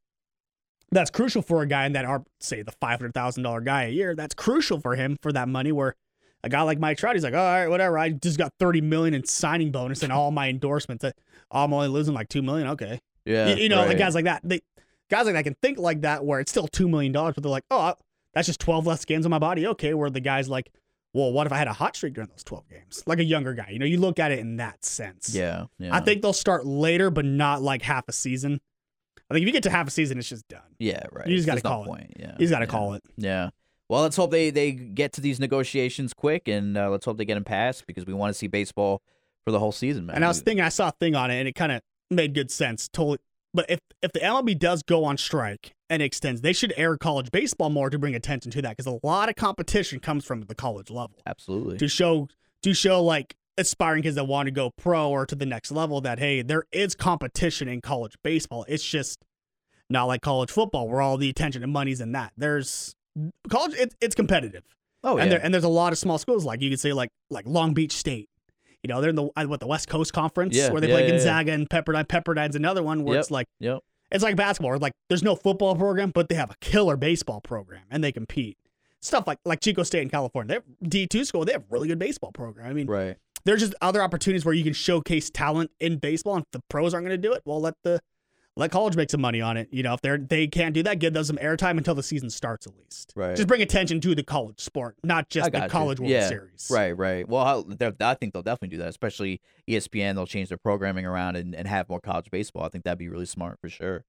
That's 0.91 1.11
crucial 1.11 1.41
for 1.41 1.63
a 1.63 1.67
guy 1.67 1.87
in 1.87 1.93
that 1.95 2.05
are 2.05 2.23
say 2.41 2.61
the 2.61 2.73
five 2.73 2.99
hundred 3.01 3.15
thousand 3.15 3.45
dollar 3.45 3.63
guy 3.63 3.85
a 3.85 3.89
year. 3.89 4.15
That's 4.15 4.35
crucial 4.35 4.79
for 4.79 4.95
him 4.95 5.17
for 5.23 5.33
that 5.33 5.49
money. 5.49 5.73
Where 5.73 5.95
a 6.45 6.51
guy 6.51 6.61
like 6.63 6.79
Mike 6.79 6.99
Trout, 6.99 7.15
he's 7.17 7.25
like, 7.25 7.33
all 7.33 7.41
right, 7.41 7.67
whatever. 7.69 7.99
I 7.99 8.11
just 8.11 8.37
got 8.37 8.53
thirty 8.61 8.83
million 8.83 9.15
in 9.15 9.25
signing 9.25 9.71
bonus 9.71 10.03
and 10.03 10.13
all 10.13 10.31
my 10.31 10.51
endorsements. 10.51 11.03
Uh, 11.03 11.13
I'm 11.51 11.73
only 11.73 11.89
losing 11.89 12.13
like 12.13 12.29
two 12.29 12.43
million. 12.43 12.69
Okay, 12.69 12.99
yeah, 13.25 13.49
you, 13.55 13.63
you 13.63 13.69
know, 13.71 13.87
like 13.87 13.97
guys 13.97 14.15
like 14.15 14.27
that, 14.27 14.43
they 14.45 14.61
guys 15.09 15.25
like 15.25 15.35
that 15.35 15.45
can 15.45 15.57
think 15.63 15.79
like 15.79 16.03
that, 16.03 16.27
where 16.27 16.41
it's 16.41 16.51
still 16.51 16.69
two 16.69 16.89
million 16.91 17.11
dollars, 17.13 17.37
but 17.37 17.43
they're 17.43 17.51
like, 17.51 17.65
oh, 17.71 17.95
that's 18.35 18.47
just 18.47 18.61
twelve 18.61 18.87
less 18.87 19.07
games 19.07 19.25
on 19.25 19.31
my 19.31 19.39
body. 19.39 19.67
Okay, 19.69 19.95
where 19.95 20.11
the 20.11 20.21
guy's 20.21 20.51
like, 20.51 20.71
well, 21.15 21.33
what 21.33 21.47
if 21.47 21.53
I 21.53 21.59
had 21.59 21.69
a 21.69 21.73
hot 21.73 21.97
streak 21.97 22.15
during 22.15 22.29
those 22.31 22.45
twelve 22.45 22.69
games? 22.69 23.03
Like 23.07 23.19
a 23.19 23.25
younger 23.25 23.55
guy, 23.55 23.71
you 23.71 23.79
know, 23.79 23.87
you 23.87 23.99
look 23.99 24.19
at 24.19 24.33
it 24.33 24.39
in 24.39 24.57
that 24.57 24.85
sense. 24.85 25.35
Yeah, 25.35 25.67
yeah. 25.79 25.95
I 25.95 26.01
think 26.01 26.23
they'll 26.23 26.33
start 26.33 26.67
later, 26.67 27.11
but 27.11 27.25
not 27.25 27.63
like 27.63 27.83
half 27.83 28.05
a 28.09 28.13
season. 28.13 28.61
I 29.31 29.35
think 29.35 29.43
if 29.43 29.47
you 29.47 29.53
get 29.53 29.63
to 29.63 29.71
half 29.71 29.89
a 29.89 29.91
season, 29.91 30.19
it's 30.19 30.29
just 30.29 30.47
done. 30.49 30.61
Yeah, 30.79 31.05
right. 31.11 31.27
You 31.27 31.37
just 31.37 31.47
There's 31.47 31.65
no 31.65 31.71
call 31.71 31.85
it. 31.85 31.87
Point. 31.87 32.13
Yeah, 32.19 32.33
You 32.33 32.39
just 32.39 32.51
got 32.53 32.59
to 32.59 32.65
yeah. 32.67 32.71
call 32.71 32.95
it. 32.95 33.03
Yeah. 33.17 33.51
Well, 33.89 34.03
let's 34.03 34.17
hope 34.17 34.31
they 34.31 34.51
they 34.51 34.73
get 34.73 35.13
to 35.15 35.21
these 35.21 35.39
negotiations 35.41 36.15
quick, 36.15 36.49
and 36.49 36.77
uh, 36.77 36.91
let's 36.91 37.05
hope 37.05 37.19
they 37.19 37.25
get 37.25 37.35
them 37.35 37.45
passed 37.45 37.87
because 37.87 38.07
we 38.07 38.15
want 38.15 38.33
to 38.33 38.39
see 38.39 38.47
baseball 38.47 39.03
for 39.45 39.51
the 39.51 39.59
whole 39.59 39.73
season, 39.73 40.07
man. 40.07 40.17
And 40.17 40.25
I 40.25 40.29
was 40.29 40.41
thinking, 40.41 40.65
I 40.65 40.69
saw 40.71 40.89
a 40.89 40.93
thing 40.93 41.15
on 41.15 41.31
it, 41.31 41.39
and 41.39 41.49
it 41.49 41.55
kind 41.55 41.73
of 41.73 41.83
made 42.11 42.35
good 42.35 42.51
sense. 42.51 42.89
Totally. 42.89 43.19
But 43.53 43.67
if 43.69 43.81
if 44.03 44.13
the 44.13 44.21
MLB 44.21 44.59
does 44.59 44.83
go 44.83 45.05
on 45.05 45.19
strike 45.19 45.75
and 45.93 46.01
extends, 46.03 46.41
they 46.41 46.55
should 46.55 46.73
air 46.79 46.97
college 46.97 47.31
baseball 47.31 47.69
more 47.69 47.91
to 47.91 47.99
bring 47.99 48.15
attention 48.15 48.51
to 48.51 48.63
that 48.63 48.77
because 48.77 48.87
a 48.87 48.99
lot 49.07 49.29
of 49.29 49.37
competition 49.37 50.01
comes 50.01 50.25
from 50.25 50.41
the 50.43 50.55
college 50.55 50.91
level 50.91 51.19
absolutely. 51.27 51.77
to 51.77 51.87
show 51.87 52.29
to 52.63 52.73
show 52.73 53.03
like 53.03 53.35
aspiring 53.59 54.03
kids 54.03 54.17
that 54.17 54.25
want 54.25 54.47
to 54.47 54.51
go 54.51 54.71
pro 54.71 55.11
or 55.11 55.27
to 55.27 55.35
the 55.35 55.45
next 55.45 55.71
level 55.71 56.01
that 56.01 56.19
hey, 56.19 56.41
there 56.41 56.65
is 56.73 56.95
competition 56.95 57.69
in 57.69 57.83
college 57.83 58.15
baseball. 58.25 58.65
It's 58.69 58.83
just 58.83 59.23
not 59.91 60.05
like 60.07 60.23
college 60.23 60.51
football 60.51 60.89
where 60.89 61.03
all 61.03 61.19
the 61.19 61.29
attention 61.29 61.63
and 61.63 61.71
money's 61.73 62.01
in 62.01 62.13
that. 62.13 62.33
There's 62.39 62.95
college. 63.51 63.75
It, 63.75 63.95
it's 64.01 64.15
competitive. 64.15 64.65
oh 65.05 65.17
yeah. 65.19 65.25
and 65.25 65.33
there 65.33 65.41
and 65.45 65.53
there's 65.53 65.63
a 65.65 65.69
lot 65.69 65.93
of 65.93 65.99
small 65.99 66.17
schools 66.17 66.47
like 66.47 66.63
you 66.63 66.71
could 66.71 66.81
say 66.81 66.95
like 66.95 67.11
like 67.29 67.45
Long 67.47 67.75
Beach 67.75 67.93
State. 67.93 68.31
You 68.83 68.89
know, 68.89 69.01
they're 69.03 69.11
in 69.11 69.17
the 69.17 69.25
what 69.47 69.61
the 69.61 69.67
West 69.67 69.89
Coast 69.89 70.13
Conference 70.15 70.57
Yeah, 70.57 70.71
where 70.73 70.81
they 70.81 70.89
yeah, 70.89 70.95
play 70.95 71.03
yeah, 71.03 71.09
yeah. 71.09 71.19
Gonzaga 71.19 71.53
and 71.53 71.69
Pepperdine. 71.69 72.09
Pepperdine's 72.09 72.57
another 72.57 72.83
one 72.83 73.05
where 73.05 73.17
Yep. 73.17 73.21
it's 73.21 73.31
like 73.31 73.47
yep. 73.61 73.81
It's 74.13 74.23
like 74.23 74.37
basketball. 74.37 74.79
Like 74.79 74.93
there's 75.09 75.23
no 75.23 75.35
football 75.35 75.75
program, 75.75 76.11
but 76.11 76.29
they 76.29 76.35
have 76.37 76.51
a 76.51 76.57
killer 76.61 76.97
baseball 76.97 77.41
program 77.41 77.83
and 77.91 78.03
they 78.05 78.13
compete. 78.13 78.57
Stuff 79.01 79.27
like 79.27 79.39
like 79.45 79.61
Chico 79.61 79.83
State 79.83 80.03
in 80.03 80.11
California, 80.11 80.49
they 80.49 80.55
have 80.55 80.91
D 80.91 81.07
two 81.09 81.25
school. 81.25 81.45
They 81.45 81.53
have 81.53 81.65
really 81.71 81.89
good 81.89 81.99
baseball 81.99 82.31
program. 82.31 82.69
I 82.69 82.73
mean, 82.73 82.87
Right. 82.87 83.17
there's 83.45 83.61
just 83.61 83.75
other 83.83 84.01
opportunities 84.01 84.45
where 84.45 84.55
you 84.55 84.63
can 84.63 84.73
showcase 84.75 85.29
talent 85.29 85.73
in 85.81 85.97
baseball. 85.99 86.37
And 86.37 86.45
if 86.45 86.51
the 86.53 86.61
pros 86.69 86.95
aren't 86.95 87.07
going 87.07 87.21
to 87.21 87.29
do 87.29 87.33
it, 87.33 87.43
well, 87.45 87.61
let 87.61 87.75
the 87.83 88.01
let 88.57 88.71
college 88.71 88.97
make 88.97 89.11
some 89.11 89.21
money 89.21 89.41
on 89.41 89.57
it. 89.57 89.69
You 89.71 89.83
know, 89.83 89.95
if 89.95 90.01
they're 90.03 90.19
they 90.19 90.47
can't 90.47 90.75
do 90.75 90.83
that, 90.83 90.99
give 90.99 91.15
them 91.15 91.25
some 91.25 91.37
airtime 91.37 91.79
until 91.79 91.95
the 91.95 92.03
season 92.03 92.29
starts 92.31 92.67
at 92.67 92.75
least. 92.77 93.13
Right. 93.17 93.35
Just 93.35 93.49
bring 93.49 93.63
attention 93.63 94.01
to 94.03 94.15
the 94.15 94.23
college 94.23 94.61
sport, 94.61 94.97
not 95.03 95.29
just 95.31 95.51
the 95.53 95.63
you. 95.63 95.69
college 95.69 96.01
World 96.01 96.11
Yeah, 96.11 96.29
Series. 96.29 96.69
Right, 96.71 96.93
right. 96.93 97.27
Well, 97.29 97.63
they're- 97.65 97.95
I 98.01 98.15
think 98.15 98.33
they'll 98.35 98.43
definitely 98.43 98.77
do 98.77 98.83
that, 98.83 98.89
especially 98.89 99.41
ESPN. 99.69 100.15
They'll 100.17 100.27
change 100.27 100.49
their 100.51 100.59
programming 100.59 101.07
around 101.07 101.37
and, 101.37 101.55
and 101.55 101.67
have 101.67 101.89
more 101.89 102.01
college 102.01 102.31
baseball. 102.31 102.65
I 102.65 102.69
think 102.69 102.85
that'd 102.85 102.99
be 102.99 103.09
really 103.09 103.27
smart 103.27 103.59
for 103.61 103.69
sure. 103.71 104.05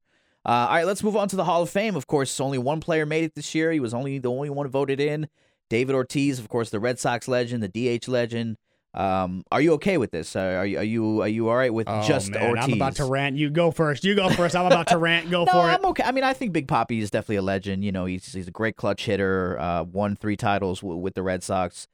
Uh, 0.46 0.50
all 0.68 0.76
right, 0.76 0.86
let's 0.86 1.02
move 1.04 1.16
on 1.16 1.30
to 1.30 1.38
the 1.38 1.46
Hall 1.46 1.62
of 1.64 1.70
Fame. 1.70 1.96
Of 1.96 2.08
course, 2.08 2.38
only 2.42 2.58
one 2.58 2.82
player 2.82 3.06
made 3.06 3.24
it 3.24 3.36
this 3.36 3.56
year. 3.56 3.72
He 3.72 3.80
was 3.80 3.94
only 3.94 4.18
the 4.20 4.30
only 4.30 4.50
one 4.50 4.68
voted 4.68 5.00
in. 5.00 5.30
David 5.70 5.96
Ortiz, 5.96 6.38
of 6.38 6.50
course, 6.50 6.70
the 6.70 6.82
Red 6.82 7.00
Sox 7.00 7.30
legend, 7.30 7.64
the 7.64 7.70
DH 8.00 8.10
legend. 8.10 8.58
Um, 8.96 9.44
are 9.52 9.60
you 9.60 9.74
okay 9.74 9.98
with 9.98 10.12
this? 10.12 10.36
Uh, 10.36 10.40
are 10.40 10.66
you 10.66 10.78
are 10.78 10.84
you 10.84 11.22
are 11.22 11.28
you 11.28 11.50
all 11.50 11.56
right 11.56 11.74
with 11.74 11.88
Oh, 11.90 12.04
just 12.08 12.30
man, 12.32 12.50
Ortiz? 12.50 12.66
I'm 12.66 12.74
about 12.74 12.96
to 12.98 13.06
rant. 13.06 13.36
You 13.38 13.50
go 13.50 13.72
first. 13.72 14.04
You 14.04 14.14
go 14.16 14.30
first. 14.30 14.56
I'm 14.56 14.68
about 14.68 14.88
to 14.88 14.98
rant. 14.98 15.32
Go 15.32 15.44
No, 15.46 15.52
for 15.52 15.58
it. 15.70 15.74
I'm 15.74 15.86
okay. 15.86 16.04
I 16.04 16.12
mean, 16.12 16.24
I 16.24 16.34
think 16.34 16.54
Big 16.54 16.68
Poppy 16.68 17.00
is 17.00 17.10
definitely 17.10 17.38
a 17.38 17.42
legend. 17.42 17.84
You 17.84 17.92
know, 17.92 18.06
he's 18.06 18.32
he's 18.34 18.48
a 18.48 18.52
great 18.52 18.76
clutch 18.76 19.06
hitter. 19.06 19.60
Uh, 19.60 19.84
won 19.84 20.16
three 20.16 20.36
titles 20.38 20.82
w- 20.82 21.00
with 21.00 21.16
the 21.16 21.24
Red 21.24 21.42
Sox. 21.44 21.88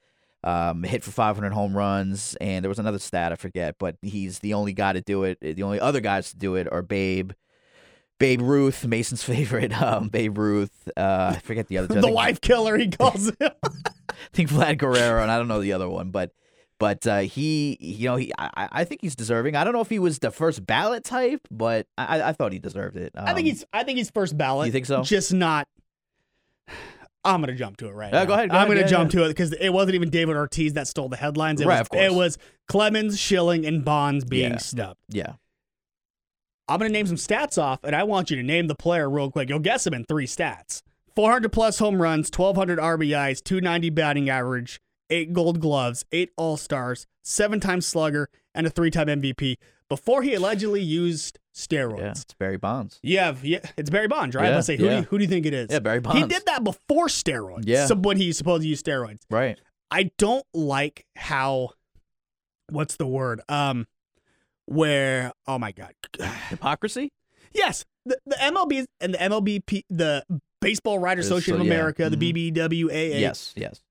Um, 0.44 0.84
hit 0.84 1.04
for 1.04 1.12
500 1.12 1.52
home 1.52 1.76
runs, 1.76 2.36
and 2.40 2.64
there 2.64 2.70
was 2.70 2.80
another 2.80 3.00
stat 3.00 3.34
I 3.34 3.36
forget, 3.36 3.76
but 3.78 3.98
he's 4.02 4.40
the 4.40 4.54
only 4.54 4.72
guy 4.72 4.94
to 4.94 5.02
do 5.02 5.24
it. 5.26 5.38
The 5.42 5.64
only 5.64 5.82
other 5.82 6.00
guys 6.00 6.32
to 6.32 6.38
do 6.38 6.56
it 6.56 6.66
are 6.72 6.82
Babe, 6.82 7.32
Babe 8.20 8.42
Ruth, 8.42 8.86
Mason's 8.86 9.22
favorite, 9.26 9.74
um, 9.82 10.08
Babe 10.08 10.38
Ruth. 10.38 10.90
Uh, 10.96 11.34
I 11.36 11.40
forget 11.40 11.68
the 11.68 11.78
other. 11.80 12.00
The 12.02 12.10
wife 12.12 12.40
killer, 12.42 12.78
he 12.78 12.88
calls 12.90 13.28
him. 13.28 13.36
I 13.42 13.92
think 14.34 14.50
Vlad 14.50 14.78
Guerrero, 14.78 15.22
and 15.22 15.30
I 15.32 15.38
don't 15.38 15.48
know 15.50 15.60
the 15.62 15.74
other 15.74 15.90
one, 15.90 16.10
but 16.12 16.32
but 16.80 17.06
uh, 17.06 17.20
he, 17.20 17.78
you 17.80 18.08
know, 18.10 18.16
he, 18.16 18.32
I, 18.40 18.70
I 18.72 18.84
think 18.86 19.02
he's 19.02 19.16
deserving. 19.16 19.56
I 19.56 19.64
don't 19.64 19.74
know 19.74 19.82
if 19.82 19.90
he 19.90 20.00
was 20.00 20.20
the 20.20 20.32
first 20.32 20.66
ballot 20.66 21.04
type, 21.04 21.42
but 21.52 21.86
I, 21.98 22.22
I 22.22 22.34
thought 22.34 22.52
he 22.54 22.60
deserved 22.60 22.98
it. 22.98 23.12
I 23.16 23.28
think 23.34 23.40
Um, 23.40 23.46
he's. 23.46 23.66
I 23.74 23.84
think 23.84 23.98
he's 23.98 24.10
first 24.10 24.38
ballot. 24.38 24.68
You 24.68 24.72
think 24.72 24.86
so? 24.88 25.04
Just 25.04 25.34
not. 25.34 25.68
I'm 27.26 27.42
gonna 27.42 27.54
jump 27.56 27.76
to 27.78 27.88
it 27.88 27.92
right 27.94 28.14
Yeah, 28.14 28.20
now. 28.22 28.26
go 28.26 28.34
ahead, 28.34 28.50
go 28.50 28.56
I'm 28.56 28.62
ahead, 28.64 28.68
gonna 28.70 28.80
yeah, 28.82 28.88
jump 28.88 29.12
to 29.12 29.26
it 29.26 29.28
because 29.30 29.52
it 29.54 29.70
wasn't 29.72 29.96
even 29.96 30.10
David 30.10 30.38
Ortiz 30.38 30.74
that 30.74 30.88
stole 30.88 31.10
the 31.10 31.18
headlines. 31.18 31.60
It 31.60 31.68
Right, 31.68 31.74
was, 31.76 31.82
of 31.82 31.90
course. 31.90 32.04
It 32.06 32.14
was 32.14 32.38
Clemens, 32.70 33.20
Schilling, 33.20 33.66
and 33.66 33.84
Bonds 33.84 34.24
being 34.24 34.54
Yeah. 34.54 34.58
snubbed. 34.58 35.00
yeah. 35.10 35.34
I'm 36.70 36.78
going 36.78 36.90
to 36.90 36.94
name 36.94 37.08
some 37.08 37.16
stats 37.18 37.60
off, 37.60 37.84
and 37.84 37.96
I 37.96 38.04
want 38.04 38.30
you 38.30 38.38
to 38.38 38.44
name 38.44 38.68
the 38.68 38.76
player 38.76 39.10
real 39.10 39.32
quick. 39.32 39.50
You'll 39.50 39.58
guess 39.58 39.88
him 39.88 39.94
in 39.96 40.06
three 40.06 40.28
stats 40.28 40.84
400 41.16 41.52
plus 41.52 41.80
home 41.80 42.00
runs, 42.02 42.30
1,200 42.30 42.78
RBIs, 42.80 43.44
290 43.44 43.90
batting 43.90 44.30
average, 44.30 44.80
eight 45.10 45.34
gold 45.34 45.60
gloves, 45.60 46.06
eight 46.12 46.32
All 46.38 46.58
Stars, 46.58 47.08
seven 47.24 47.60
time 47.60 47.82
slugger, 47.82 48.30
and 48.54 48.68
a 48.68 48.70
three 48.70 48.92
time 48.92 49.08
MVP 49.08 49.58
before 49.90 50.22
he 50.22 50.34
allegedly 50.36 50.82
used 50.82 51.40
steroids. 51.56 52.00
Yeah, 52.00 52.12
it's 52.12 52.34
Barry 52.36 52.58
Bonds. 52.58 53.00
Have, 53.04 53.44
yeah, 53.44 53.60
it's 53.78 53.90
Barry 53.90 54.08
Bonds, 54.08 54.36
right? 54.36 54.50
Yeah, 54.50 54.56
Let's 54.56 54.68
say, 54.68 54.78
who, 54.78 54.88
do 54.90 54.96
you, 54.98 55.02
who 55.04 55.18
do 55.18 55.24
you 55.24 55.30
think 55.30 55.46
it 55.46 55.54
is? 55.54 55.68
Yeah, 55.72 55.80
Barry 55.80 56.00
Bonds. 56.00 56.22
He 56.22 56.28
did 56.28 56.46
that 56.46 56.64
before 56.64 57.08
steroids. 57.08 57.64
Yeah. 57.66 57.86
So 57.88 57.96
when 57.96 58.18
he 58.18 58.32
supposed 58.32 58.62
to 58.64 58.68
use 58.68 58.82
steroids. 58.84 59.22
Right. 59.30 59.60
I 59.92 60.12
don't 60.20 60.46
like 60.54 61.06
how, 61.16 61.70
what's 62.70 62.96
the 62.98 63.08
word? 63.08 63.42
Um, 63.50 63.88
where, 64.66 65.32
oh 65.48 65.58
my 65.58 65.72
God. 65.72 65.94
Hypocrisy? 66.50 67.12
Yes, 67.54 67.84
the, 68.06 68.20
the 68.28 68.36
MLB 68.36 68.86
and 69.02 69.14
the 69.16 69.18
MLB, 69.18 69.84
the 69.90 70.24
Baseball 70.62 71.00
Writers 71.00 71.26
Association 71.26 71.56
so- 71.56 71.62
of 71.62 71.68
yeah. 71.68 71.74
America, 71.74 72.04
Mhm. 72.04 72.20
the 72.20 72.52
BBWAA. 72.52 73.20
Yes, 73.20 73.54
yes. 73.56 73.82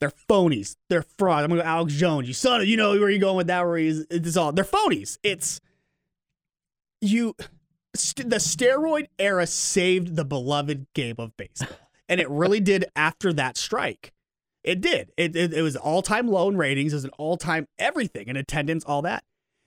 They're 0.00 0.12
phonies. 0.28 0.76
They're 0.90 1.04
fraud. 1.18 1.44
I'm 1.44 1.50
gonna 1.50 1.62
go 1.62 1.68
Alex 1.68 1.94
Jones. 1.94 2.28
You 2.28 2.34
son 2.34 2.60
of, 2.60 2.66
you 2.66 2.76
know 2.76 2.90
where 2.90 3.08
you're 3.10 3.18
going 3.18 3.36
with 3.36 3.46
that? 3.46 3.66
Where 3.66 3.78
he's 3.78 4.04
it's 4.10 4.36
all 4.36 4.52
they're 4.52 4.64
phonies. 4.64 5.18
It's 5.22 5.60
you. 7.00 7.34
St- 7.94 8.28
the 8.28 8.36
steroid 8.36 9.06
era 9.18 9.46
saved 9.46 10.16
the 10.16 10.24
beloved 10.24 10.86
game 10.92 11.14
of 11.18 11.34
baseball, 11.38 11.78
and 12.08 12.20
it 12.20 12.28
really 12.28 12.60
did 12.60 12.84
after 12.94 13.32
that 13.32 13.56
strike. 13.56 14.12
It 14.62 14.82
did. 14.82 15.12
It 15.16 15.34
it, 15.34 15.54
it 15.54 15.62
was 15.62 15.76
all 15.76 16.02
time 16.02 16.28
low 16.28 16.48
in 16.50 16.58
ratings. 16.58 16.92
It 16.92 16.96
was 16.96 17.04
an 17.04 17.10
all 17.16 17.38
time 17.38 17.66
everything 17.78 18.28
in 18.28 18.36
attendance, 18.36 18.84
all 18.84 19.00
that. 19.02 19.24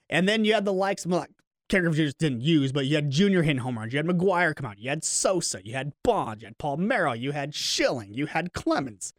And 0.08 0.28
then 0.28 0.44
you 0.44 0.54
had 0.54 0.64
the 0.64 0.72
likes 0.72 1.04
of 1.04 1.10
like 1.10 1.30
Ken 1.68 1.82
Griffey 1.82 2.04
just 2.04 2.18
didn't 2.18 2.42
use, 2.42 2.72
but 2.72 2.86
you 2.86 2.96
had 2.96 3.10
Junior 3.10 3.42
hitting 3.42 3.62
home 3.62 3.78
runs. 3.78 3.92
You 3.92 3.98
had 3.98 4.06
McGwire 4.06 4.54
come 4.54 4.66
out. 4.66 4.78
You 4.78 4.90
had 4.90 5.04
Sosa. 5.04 5.60
You 5.64 5.72
had 5.72 5.92
Bond. 6.02 6.42
You 6.42 6.46
had 6.46 6.58
Palmeiro. 6.58 7.18
You 7.18 7.32
had 7.32 7.54
Schilling. 7.54 8.12
You 8.12 8.26
had 8.26 8.52
Clemens. 8.52 9.12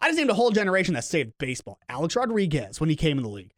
I 0.00 0.08
just 0.08 0.18
named 0.18 0.30
a 0.30 0.34
whole 0.34 0.50
generation 0.50 0.94
that 0.94 1.04
saved 1.04 1.32
baseball. 1.38 1.78
Alex 1.88 2.14
Rodriguez 2.16 2.80
when 2.80 2.88
he 2.90 2.96
came 2.96 3.16
in 3.18 3.22
the 3.24 3.30
league. 3.30 3.52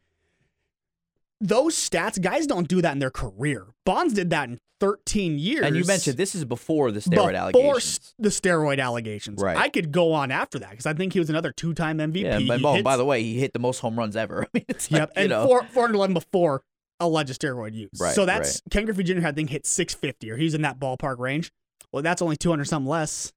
Those 1.39 1.75
stats, 1.75 2.21
guys 2.21 2.45
don't 2.45 2.67
do 2.67 2.81
that 2.81 2.93
in 2.93 2.99
their 2.99 3.09
career. 3.09 3.67
Bonds 3.83 4.13
did 4.13 4.29
that 4.29 4.47
in 4.49 4.59
13 4.79 5.39
years. 5.39 5.65
And 5.65 5.75
you 5.75 5.83
mentioned 5.85 6.17
this 6.17 6.35
is 6.35 6.45
before 6.45 6.91
the 6.91 6.99
steroid 6.99 7.11
before 7.11 7.31
allegations. 7.35 7.77
s- 7.99 8.13
the 8.19 8.29
steroid 8.29 8.79
allegations. 8.79 9.41
Right. 9.41 9.57
I 9.57 9.69
could 9.69 9.91
go 9.91 10.13
on 10.13 10.29
after 10.31 10.59
that 10.59 10.69
because 10.71 10.85
I 10.85 10.93
think 10.93 11.13
he 11.13 11.19
was 11.19 11.29
another 11.31 11.51
two-time 11.51 11.97
MVP. 11.97 12.21
Yeah, 12.23 12.39
but 12.47 12.63
oh, 12.63 12.73
hits- 12.73 12.83
by 12.83 12.95
the 12.97 13.05
way, 13.05 13.23
he 13.23 13.39
hit 13.39 13.53
the 13.53 13.59
most 13.59 13.79
home 13.79 13.97
runs 13.97 14.15
ever. 14.15 14.43
I 14.43 14.47
mean, 14.53 14.65
it's 14.67 14.89
Yep, 14.91 15.13
and 15.15 15.29
know, 15.29 15.45
four, 15.47 15.61
411 15.63 16.13
before 16.13 16.61
alleged 16.99 17.39
steroid 17.39 17.73
use. 17.73 17.89
Right, 17.99 18.13
so 18.13 18.25
that's 18.27 18.61
Ken 18.69 18.85
Griffey 18.85 19.03
Jr. 19.03 19.25
I 19.25 19.31
think 19.31 19.49
hit 19.49 19.65
650 19.65 20.29
or 20.29 20.37
he's 20.37 20.53
in 20.53 20.61
that 20.61 20.79
ballpark 20.79 21.17
range. 21.17 21.51
Well, 21.91 22.03
that's 22.03 22.21
only 22.21 22.37
200 22.37 22.65
something 22.65 22.87
less, 22.89 23.33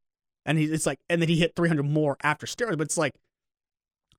and 0.46 0.58
he 0.58 0.64
it's 0.64 0.86
like 0.86 0.98
and 1.08 1.20
then 1.22 1.28
he 1.28 1.36
hit 1.36 1.54
300 1.56 1.82
more 1.82 2.16
after 2.22 2.46
steroids. 2.46 2.78
But 2.78 2.82
it's 2.88 2.98
like 2.98 3.12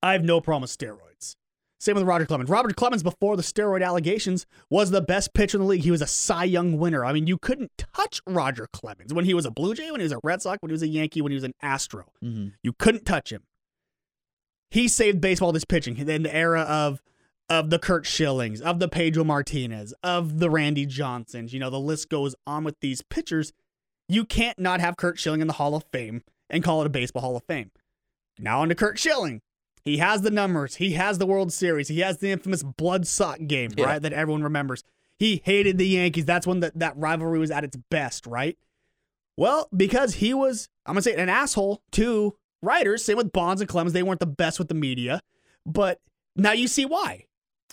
I 0.01 0.13
have 0.13 0.23
no 0.23 0.41
problem 0.41 0.61
with 0.61 0.77
steroids. 0.77 1.35
Same 1.79 1.95
with 1.95 2.05
Roger 2.05 2.25
Clemens. 2.25 2.49
Robert 2.49 2.75
Clemens 2.75 3.03
before 3.03 3.35
the 3.35 3.43
steroid 3.43 3.85
allegations 3.85 4.45
was 4.69 4.91
the 4.91 5.01
best 5.01 5.33
pitcher 5.33 5.57
in 5.57 5.61
the 5.61 5.67
league. 5.67 5.83
He 5.83 5.91
was 5.91 6.01
a 6.01 6.07
Cy 6.07 6.45
Young 6.45 6.77
winner. 6.77 7.03
I 7.03 7.11
mean, 7.11 7.27
you 7.27 7.37
couldn't 7.37 7.71
touch 7.77 8.21
Roger 8.25 8.67
Clemens 8.71 9.13
when 9.13 9.25
he 9.25 9.33
was 9.33 9.45
a 9.45 9.51
Blue 9.51 9.75
Jay, 9.75 9.91
when 9.91 9.99
he 9.99 10.05
was 10.05 10.13
a 10.13 10.19
Red 10.23 10.41
Sox, 10.41 10.61
when 10.61 10.69
he 10.69 10.73
was 10.73 10.81
a 10.81 10.87
Yankee, 10.87 11.21
when 11.21 11.31
he 11.31 11.35
was 11.35 11.43
an 11.43 11.53
Astro. 11.61 12.05
mhm. 12.23 12.53
You 12.63 12.73
couldn't 12.73 13.05
touch 13.05 13.31
him. 13.31 13.43
He 14.71 14.87
saved 14.87 15.21
baseball 15.21 15.51
this 15.51 15.65
pitching 15.65 15.97
in 15.97 16.23
the 16.23 16.35
era 16.35 16.61
of 16.61 17.01
of 17.47 17.69
the 17.69 17.77
Curt 17.77 18.05
Schillings, 18.07 18.61
of 18.61 18.79
the 18.79 18.87
Pedro 18.87 19.23
Martinez, 19.23 19.93
of 20.01 20.39
the 20.39 20.49
Randy 20.49 20.85
Johnsons. 20.87 21.53
You 21.53 21.59
know, 21.59 21.69
the 21.69 21.79
list 21.79 22.09
goes 22.09 22.35
on 22.47 22.63
with 22.63 22.79
these 22.79 23.03
pitchers. 23.03 23.53
You 24.07 24.25
can't 24.25 24.59
not 24.59 24.79
have 24.81 24.97
Curt 24.97 25.17
Schilling 25.19 25.41
in 25.41 25.47
the 25.47 25.53
Hall 25.53 25.75
of 25.75 25.83
Fame 25.91 26.23
and 26.49 26.63
call 26.63 26.81
it 26.81 26.85
a 26.87 26.89
baseball 26.89 27.21
Hall 27.21 27.35
of 27.37 27.43
Fame. 27.45 27.71
Now 28.37 28.61
on 28.61 28.69
to 28.69 28.75
Curt 28.75 28.99
Schilling. 28.99 29.41
He 29.83 29.97
has 29.97 30.21
the 30.21 30.31
numbers. 30.31 30.75
He 30.75 30.93
has 30.93 31.17
the 31.17 31.25
World 31.25 31.53
Series. 31.53 31.87
He 31.87 31.99
has 31.99 32.17
the 32.17 32.31
infamous 32.31 32.63
blood 32.63 33.05
sock 33.07 33.39
game, 33.47 33.71
Yeah. 33.77 33.85
right? 33.85 34.01
That 34.01 34.13
everyone 34.13 34.43
remembers. 34.43 34.83
He 35.17 35.41
hated 35.45 35.77
the 35.77 35.87
Yankees. 35.87 36.25
That's 36.25 36.45
when 36.47 36.59
the, 36.59 36.71
that 36.75 36.97
rivalry 36.97 37.39
was 37.39 37.51
at 37.51 37.63
its 37.63 37.77
best, 37.89 38.25
right? 38.25 38.57
Well, 39.37 39.69
because 39.75 40.15
he 40.15 40.33
was, 40.33 40.69
I'm 40.85 40.93
going 40.95 41.03
to 41.03 41.09
say, 41.09 41.15
an 41.15 41.29
asshole 41.29 41.81
to 41.93 42.35
writers. 42.61 43.03
Same 43.05 43.17
with 43.17 43.31
Bonds 43.31 43.61
and 43.61 43.69
Clemens. 43.69 43.93
They 43.93 44.03
weren't 44.03 44.19
the 44.19 44.25
best 44.25 44.59
with 44.59 44.67
the 44.69 44.73
media. 44.73 45.21
But 45.65 45.99
now 46.35 46.51
you 46.51 46.67
see 46.67 46.85
why. 46.85 47.25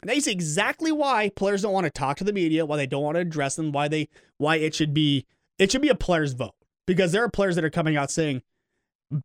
Now 0.04 0.12
you 0.12 0.20
see 0.20 0.32
exactly 0.32 0.92
why 0.92 1.30
players 1.34 1.62
don't 1.62 1.72
want 1.72 1.84
to 1.84 1.90
talk 1.90 2.16
to 2.18 2.24
the 2.24 2.32
media, 2.32 2.66
why 2.66 2.76
they 2.76 2.86
don't 2.86 3.02
want 3.02 3.14
to 3.16 3.20
address 3.20 3.56
them, 3.56 3.70
why 3.72 3.88
they 3.88 4.08
why 4.38 4.56
it 4.56 4.74
should 4.74 4.92
be 4.92 5.26
it 5.58 5.70
should 5.70 5.82
be 5.82 5.88
a 5.88 5.94
player's 5.94 6.32
vote. 6.32 6.54
Because 6.86 7.12
there 7.12 7.22
are 7.22 7.28
players 7.28 7.54
that 7.54 7.64
are 7.64 7.70
coming 7.70 7.96
out 7.96 8.10
saying 8.10 8.42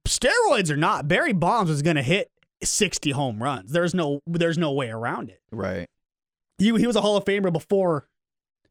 steroids 0.08 0.70
are 0.70 0.78
not 0.78 1.08
Barry 1.08 1.34
Bonds 1.34 1.72
was 1.72 1.82
gonna 1.82 2.04
hit 2.04 2.30
60 2.64 3.12
home 3.12 3.42
runs. 3.42 3.72
There's 3.72 3.94
no 3.94 4.22
there's 4.28 4.58
no 4.58 4.72
way 4.72 4.90
around 4.90 5.30
it. 5.30 5.42
right. 5.52 5.90
He, 6.60 6.76
he 6.76 6.88
was 6.88 6.96
a 6.96 7.02
Hall 7.02 7.16
of 7.16 7.24
Famer 7.24 7.54
before 7.54 8.08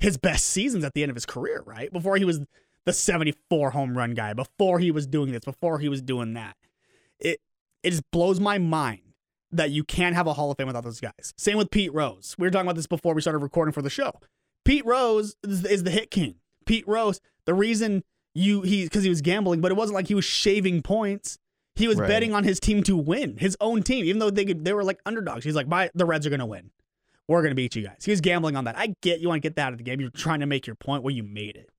his 0.00 0.16
best 0.16 0.46
seasons 0.46 0.82
at 0.82 0.92
the 0.94 1.02
end 1.04 1.10
of 1.10 1.14
his 1.14 1.24
career, 1.24 1.62
right? 1.64 1.92
Before 1.92 2.16
he 2.16 2.24
was 2.24 2.40
the 2.84 2.92
74 2.92 3.70
home 3.70 3.96
run 3.96 4.14
guy, 4.14 4.32
before 4.32 4.80
he 4.80 4.90
was 4.90 5.06
doing 5.06 5.30
this, 5.30 5.44
before 5.44 5.78
he 5.78 5.88
was 5.88 6.02
doing 6.02 6.34
that. 6.34 6.56
It 7.20 7.40
it 7.82 7.90
just 7.90 8.10
blows 8.10 8.40
my 8.40 8.58
mind 8.58 9.02
that 9.52 9.70
you 9.70 9.84
can't 9.84 10.14
have 10.16 10.26
a 10.26 10.32
Hall 10.32 10.50
of 10.50 10.56
Fame 10.56 10.66
without 10.66 10.84
those 10.84 11.00
guys. 11.00 11.32
Same 11.36 11.56
with 11.56 11.70
Pete 11.70 11.94
Rose. 11.94 12.34
We 12.38 12.46
were 12.46 12.50
talking 12.50 12.66
about 12.66 12.76
this 12.76 12.86
before 12.88 13.14
we 13.14 13.20
started 13.20 13.38
recording 13.38 13.72
for 13.72 13.82
the 13.82 13.90
show. 13.90 14.12
Pete 14.64 14.84
Rose 14.84 15.36
is, 15.44 15.64
is 15.64 15.84
the 15.84 15.90
hit 15.90 16.10
king. 16.10 16.36
Pete 16.66 16.86
Rose, 16.88 17.20
the 17.46 17.54
reason 17.54 18.02
you 18.34 18.62
he 18.62 18.84
because 18.84 19.02
he 19.02 19.08
was 19.08 19.22
gambling, 19.22 19.60
but 19.60 19.70
it 19.72 19.76
wasn't 19.76 19.94
like 19.94 20.08
he 20.08 20.14
was 20.14 20.24
shaving 20.24 20.82
points. 20.82 21.38
He 21.74 21.88
was 21.88 21.98
Right. 21.98 22.08
betting 22.08 22.32
on 22.34 22.44
his 22.44 22.58
team 22.60 22.82
to 22.84 22.96
win, 22.96 23.36
his 23.38 23.56
own 23.60 23.82
team, 23.82 24.04
even 24.04 24.18
though 24.18 24.30
they 24.30 24.44
could, 24.44 24.64
they 24.64 24.72
were 24.72 24.84
like 24.84 25.00
underdogs. 25.06 25.44
He's 25.44 25.54
like, 25.54 25.68
"My 25.68 25.90
the 25.94 26.04
Reds 26.06 26.26
are 26.26 26.30
gonna 26.30 26.46
win. 26.46 26.70
We're 27.28 27.42
gonna 27.42 27.54
beat 27.54 27.74
you 27.76 27.82
guys." 27.82 28.04
He 28.04 28.10
was 28.10 28.20
gambling 28.20 28.56
on 28.56 28.64
that. 28.64 28.76
I 28.78 28.94
get 29.02 29.20
you 29.20 29.28
want 29.28 29.42
to 29.42 29.48
get 29.48 29.56
that 29.56 29.66
out 29.68 29.72
of 29.72 29.78
the 29.78 29.84
game. 29.84 30.00
You're 30.00 30.10
trying 30.10 30.40
to 30.40 30.46
make 30.46 30.66
your 30.66 30.76
point 30.76 31.02
where 31.02 31.12
you 31.14 31.22
made 31.22 31.56
it 31.56 31.70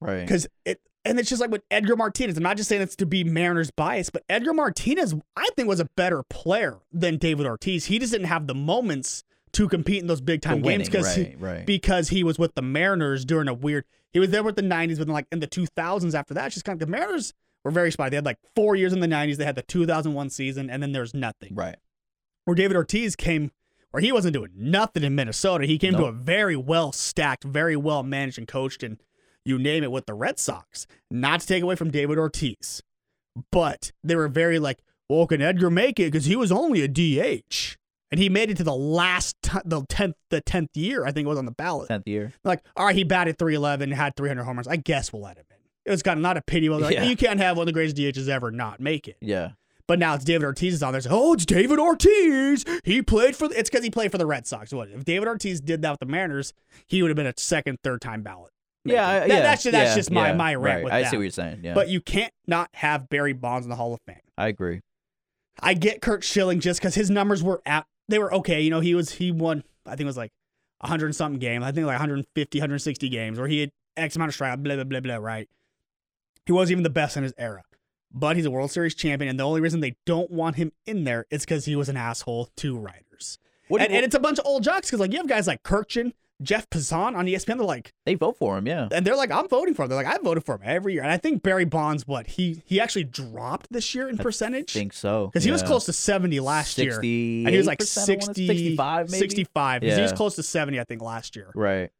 Right. 0.00 0.20
because 0.20 0.46
it 0.64 0.80
and 1.04 1.18
it's 1.18 1.28
just 1.30 1.40
like 1.40 1.50
with 1.50 1.62
Edgar 1.70 1.96
Martinez. 1.96 2.36
I'm 2.36 2.42
not 2.42 2.56
just 2.58 2.68
saying 2.68 2.82
it's 2.82 2.96
to 2.96 3.06
be 3.06 3.24
Mariners 3.24 3.70
bias, 3.70 4.10
but 4.10 4.24
Edgar 4.28 4.52
Martinez, 4.52 5.14
I 5.36 5.48
think, 5.56 5.66
was 5.68 5.80
a 5.80 5.86
better 5.96 6.22
player 6.28 6.78
than 6.92 7.16
David 7.16 7.46
Ortiz. 7.46 7.86
He 7.86 7.98
just 7.98 8.12
didn't 8.12 8.26
have 8.26 8.46
the 8.46 8.54
moments 8.54 9.24
to 9.52 9.68
compete 9.68 10.00
in 10.00 10.06
those 10.06 10.20
big 10.20 10.42
time 10.42 10.62
games 10.62 10.88
because 10.88 11.16
right, 11.16 11.36
right. 11.38 11.66
because 11.66 12.08
he 12.08 12.24
was 12.24 12.38
with 12.38 12.54
the 12.54 12.62
Mariners 12.62 13.24
during 13.24 13.48
a 13.48 13.54
weird. 13.54 13.84
He 14.12 14.18
was 14.18 14.30
there 14.30 14.42
with 14.42 14.56
the 14.56 14.62
'90s, 14.62 14.98
but 14.98 15.06
then 15.06 15.14
like 15.14 15.26
in 15.30 15.40
the 15.40 15.46
2000s 15.46 16.14
after 16.14 16.34
that, 16.34 16.46
it's 16.46 16.54
just 16.54 16.64
kind 16.64 16.80
of 16.80 16.86
the 16.86 16.90
Mariners 16.90 17.34
were 17.64 17.70
very 17.70 17.90
spotty. 17.90 18.10
They 18.10 18.16
had 18.16 18.24
like 18.24 18.38
four 18.54 18.76
years 18.76 18.92
in 18.92 19.00
the 19.00 19.06
'90s. 19.06 19.36
They 19.36 19.44
had 19.44 19.56
the 19.56 19.62
2001 19.62 20.30
season, 20.30 20.70
and 20.70 20.82
then 20.82 20.92
there's 20.92 21.14
nothing. 21.14 21.54
right. 21.54 21.76
Where 22.44 22.54
David 22.54 22.78
Ortiz 22.78 23.14
came, 23.14 23.50
where 23.90 24.00
he 24.00 24.10
wasn't 24.10 24.32
doing 24.32 24.50
nothing 24.56 25.02
in 25.02 25.14
Minnesota. 25.14 25.66
He 25.66 25.78
came 25.78 25.94
to 25.94 26.06
a 26.06 26.12
very 26.12 26.56
well 26.56 26.92
stacked, 26.92 27.44
very 27.44 27.76
well 27.76 28.02
managed 28.02 28.38
and 28.38 28.48
coached, 28.48 28.82
and 28.82 28.98
you 29.44 29.58
name 29.58 29.82
it 29.82 29.90
with 29.90 30.06
the 30.06 30.14
Red 30.14 30.38
Sox. 30.38 30.86
Not 31.10 31.40
to 31.40 31.46
take 31.46 31.62
away 31.62 31.74
from 31.74 31.90
David 31.90 32.18
Ortiz, 32.18 32.82
but 33.50 33.92
they 34.02 34.16
were 34.16 34.28
very 34.28 34.58
like, 34.58 34.78
well, 35.08 35.26
can 35.26 35.40
Edgar 35.40 35.70
make 35.70 35.98
it 35.98 36.12
because 36.12 36.26
he 36.26 36.36
was 36.36 36.52
only 36.52 36.82
a 36.82 36.88
DH, 36.88 37.76
and 38.10 38.18
he 38.20 38.28
made 38.28 38.50
it 38.50 38.56
to 38.58 38.64
the 38.64 38.74
last, 38.74 39.36
t- 39.42 39.58
the 39.64 39.84
tenth, 39.88 40.16
the 40.30 40.40
tenth 40.40 40.70
year 40.74 41.04
I 41.04 41.12
think 41.12 41.26
it 41.26 41.28
was 41.28 41.38
on 41.38 41.44
the 41.46 41.50
ballot. 41.52 41.88
Tenth 41.88 42.06
year. 42.08 42.32
Like, 42.44 42.60
all 42.76 42.86
right, 42.86 42.94
he 42.96 43.04
batted 43.04 43.38
311, 43.38 43.90
had 43.92 44.16
300 44.16 44.44
homers. 44.44 44.66
I 44.68 44.76
guess 44.76 45.12
we'll 45.12 45.22
let 45.22 45.36
him 45.38 45.44
in. 45.50 45.56
It 45.86 45.90
was 45.90 46.02
kind 46.02 46.18
of 46.18 46.22
not 46.22 46.36
a 46.36 46.42
pity. 46.42 46.68
Well, 46.68 46.80
like, 46.80 46.94
Yeah. 46.94 47.04
you 47.04 47.16
can't 47.16 47.40
have 47.40 47.56
one 47.56 47.62
of 47.64 47.66
the 47.66 47.72
greatest 47.72 47.96
DHs 47.96 48.28
ever 48.28 48.50
not 48.50 48.78
make 48.80 49.08
it. 49.08 49.16
Yeah. 49.20 49.50
But 49.86 49.98
now 49.98 50.14
it's 50.14 50.24
David 50.24 50.44
Ortiz 50.44 50.74
is 50.74 50.82
on 50.82 50.92
there. 50.92 51.00
So, 51.00 51.08
oh, 51.12 51.32
it's 51.32 51.46
David 51.46 51.78
Ortiz. 51.78 52.62
He 52.84 53.00
played 53.00 53.34
for. 53.34 53.48
The, 53.48 53.58
it's 53.58 53.70
because 53.70 53.82
he 53.84 53.90
played 53.90 54.12
for 54.12 54.18
the 54.18 54.26
Red 54.26 54.46
Sox. 54.46 54.70
What 54.70 54.90
if 54.90 55.02
David 55.06 55.28
Ortiz 55.28 55.62
did 55.62 55.80
that 55.80 55.92
with 55.92 56.00
the 56.00 56.06
Mariners? 56.06 56.52
He 56.88 57.00
would 57.00 57.08
have 57.08 57.16
been 57.16 57.26
a 57.26 57.32
second, 57.38 57.78
third 57.82 58.02
time 58.02 58.20
ballot. 58.22 58.52
Yeah. 58.84 59.08
I- 59.08 59.18
That- 59.20 59.28
yeah. 59.28 59.40
that's 59.40 59.62
just, 59.62 59.72
that's 59.72 59.90
yeah, 59.92 59.94
just 59.96 60.10
my 60.10 60.28
yeah, 60.28 60.34
my 60.34 60.54
rant 60.56 60.64
right. 60.76 60.84
with 60.84 60.92
I 60.92 61.02
that. 61.02 61.10
see 61.10 61.16
what 61.16 61.22
you're 61.22 61.30
saying. 61.30 61.60
Yeah. 61.62 61.72
But 61.72 61.88
you 61.88 62.02
can't 62.02 62.32
not 62.46 62.68
have 62.74 63.08
Barry 63.08 63.32
Bonds 63.32 63.64
in 63.64 63.70
the 63.70 63.76
Hall 63.76 63.94
of 63.94 64.00
Fame. 64.06 64.20
I 64.36 64.48
agree. 64.48 64.82
I 65.60 65.72
get 65.72 66.02
Curt 66.02 66.22
Schilling 66.22 66.60
just 66.60 66.80
because 66.80 66.94
his 66.94 67.08
numbers 67.10 67.42
were 67.42 67.62
at 67.64 67.86
they 68.08 68.18
were 68.18 68.32
okay. 68.34 68.60
You 68.60 68.70
know, 68.70 68.80
he 68.80 68.94
was 68.94 69.12
he 69.12 69.30
won 69.32 69.64
I 69.86 69.90
think 69.90 70.02
it 70.02 70.06
was 70.06 70.16
like 70.16 70.32
100 70.80 71.06
and 71.06 71.16
something 71.16 71.38
games. 71.38 71.64
I 71.64 71.72
think 71.72 71.86
like 71.86 71.94
150, 71.94 72.58
160 72.58 73.08
games 73.08 73.38
where 73.38 73.48
he 73.48 73.60
had 73.60 73.72
X 73.96 74.16
amount 74.16 74.30
of 74.30 74.36
strikeouts, 74.36 74.62
blah 74.62 74.74
blah 74.76 74.84
blah 74.84 75.00
blah. 75.00 75.16
Right. 75.16 75.48
He 76.46 76.52
wasn't 76.52 76.72
even 76.72 76.82
the 76.82 76.90
best 76.90 77.16
in 77.16 77.24
his 77.24 77.34
era, 77.36 77.62
but 78.12 78.36
he's 78.36 78.46
a 78.46 78.50
World 78.50 78.70
Series 78.70 78.94
champion, 78.94 79.28
and 79.28 79.38
the 79.38 79.44
only 79.44 79.60
reason 79.60 79.80
they 79.80 79.96
don't 80.06 80.30
want 80.30 80.56
him 80.56 80.72
in 80.86 81.04
there 81.04 81.26
is 81.30 81.42
because 81.42 81.66
he 81.66 81.76
was 81.76 81.88
an 81.88 81.96
asshole 81.96 82.48
to 82.56 82.78
writers. 82.78 83.38
What 83.68 83.82
and, 83.82 83.92
and 83.92 84.04
it's 84.04 84.14
a 84.14 84.20
bunch 84.20 84.38
of 84.38 84.46
old 84.46 84.62
jocks 84.62 84.88
because 84.88 85.00
like 85.00 85.12
you 85.12 85.18
have 85.18 85.28
guys 85.28 85.46
like 85.46 85.62
Kurkjian, 85.62 86.12
Jeff 86.42 86.70
Passan 86.70 87.16
on 87.16 87.26
ESPN. 87.26 87.56
They're 87.56 87.64
like, 87.64 87.92
they 88.06 88.14
vote 88.14 88.36
for 88.38 88.56
him. 88.56 88.66
Yeah. 88.66 88.88
and 88.92 89.04
they're 89.06 89.16
like, 89.16 89.30
I'm 89.32 89.48
voting 89.48 89.74
for 89.74 89.82
him. 89.82 89.88
They're 89.88 90.02
like, 90.02 90.06
I 90.06 90.18
voted 90.22 90.44
for 90.44 90.54
him 90.54 90.60
every 90.64 90.92
year. 90.92 91.02
And 91.02 91.10
I 91.10 91.16
think 91.16 91.42
Barry 91.42 91.64
Bonds, 91.64 92.06
what 92.06 92.26
he 92.28 92.62
he 92.64 92.80
actually 92.80 93.04
dropped 93.04 93.66
this 93.72 93.94
year 93.94 94.08
in 94.08 94.18
percentage 94.18 94.76
I 94.76 94.78
think 94.80 94.92
so. 94.92 95.26
because 95.26 95.44
he 95.44 95.50
was 95.50 95.62
close 95.62 95.84
to 95.86 95.92
70 95.92 96.38
last 96.40 96.78
year. 96.78 96.94
And 96.96 97.04
he 97.48 97.56
was 97.56 97.66
like 97.66 97.82
60, 97.82 98.46
65 98.46 99.10
maybe. 99.10 99.18
65. 99.18 99.82
'cause 99.82 99.96
He 99.96 100.02
was 100.02 100.12
close 100.12 100.36
to 100.36 100.42
70, 100.42 100.78
I 100.78 100.84
think, 100.84 101.02
last 101.02 101.34
year. 101.36 101.50
Right. 101.54 101.90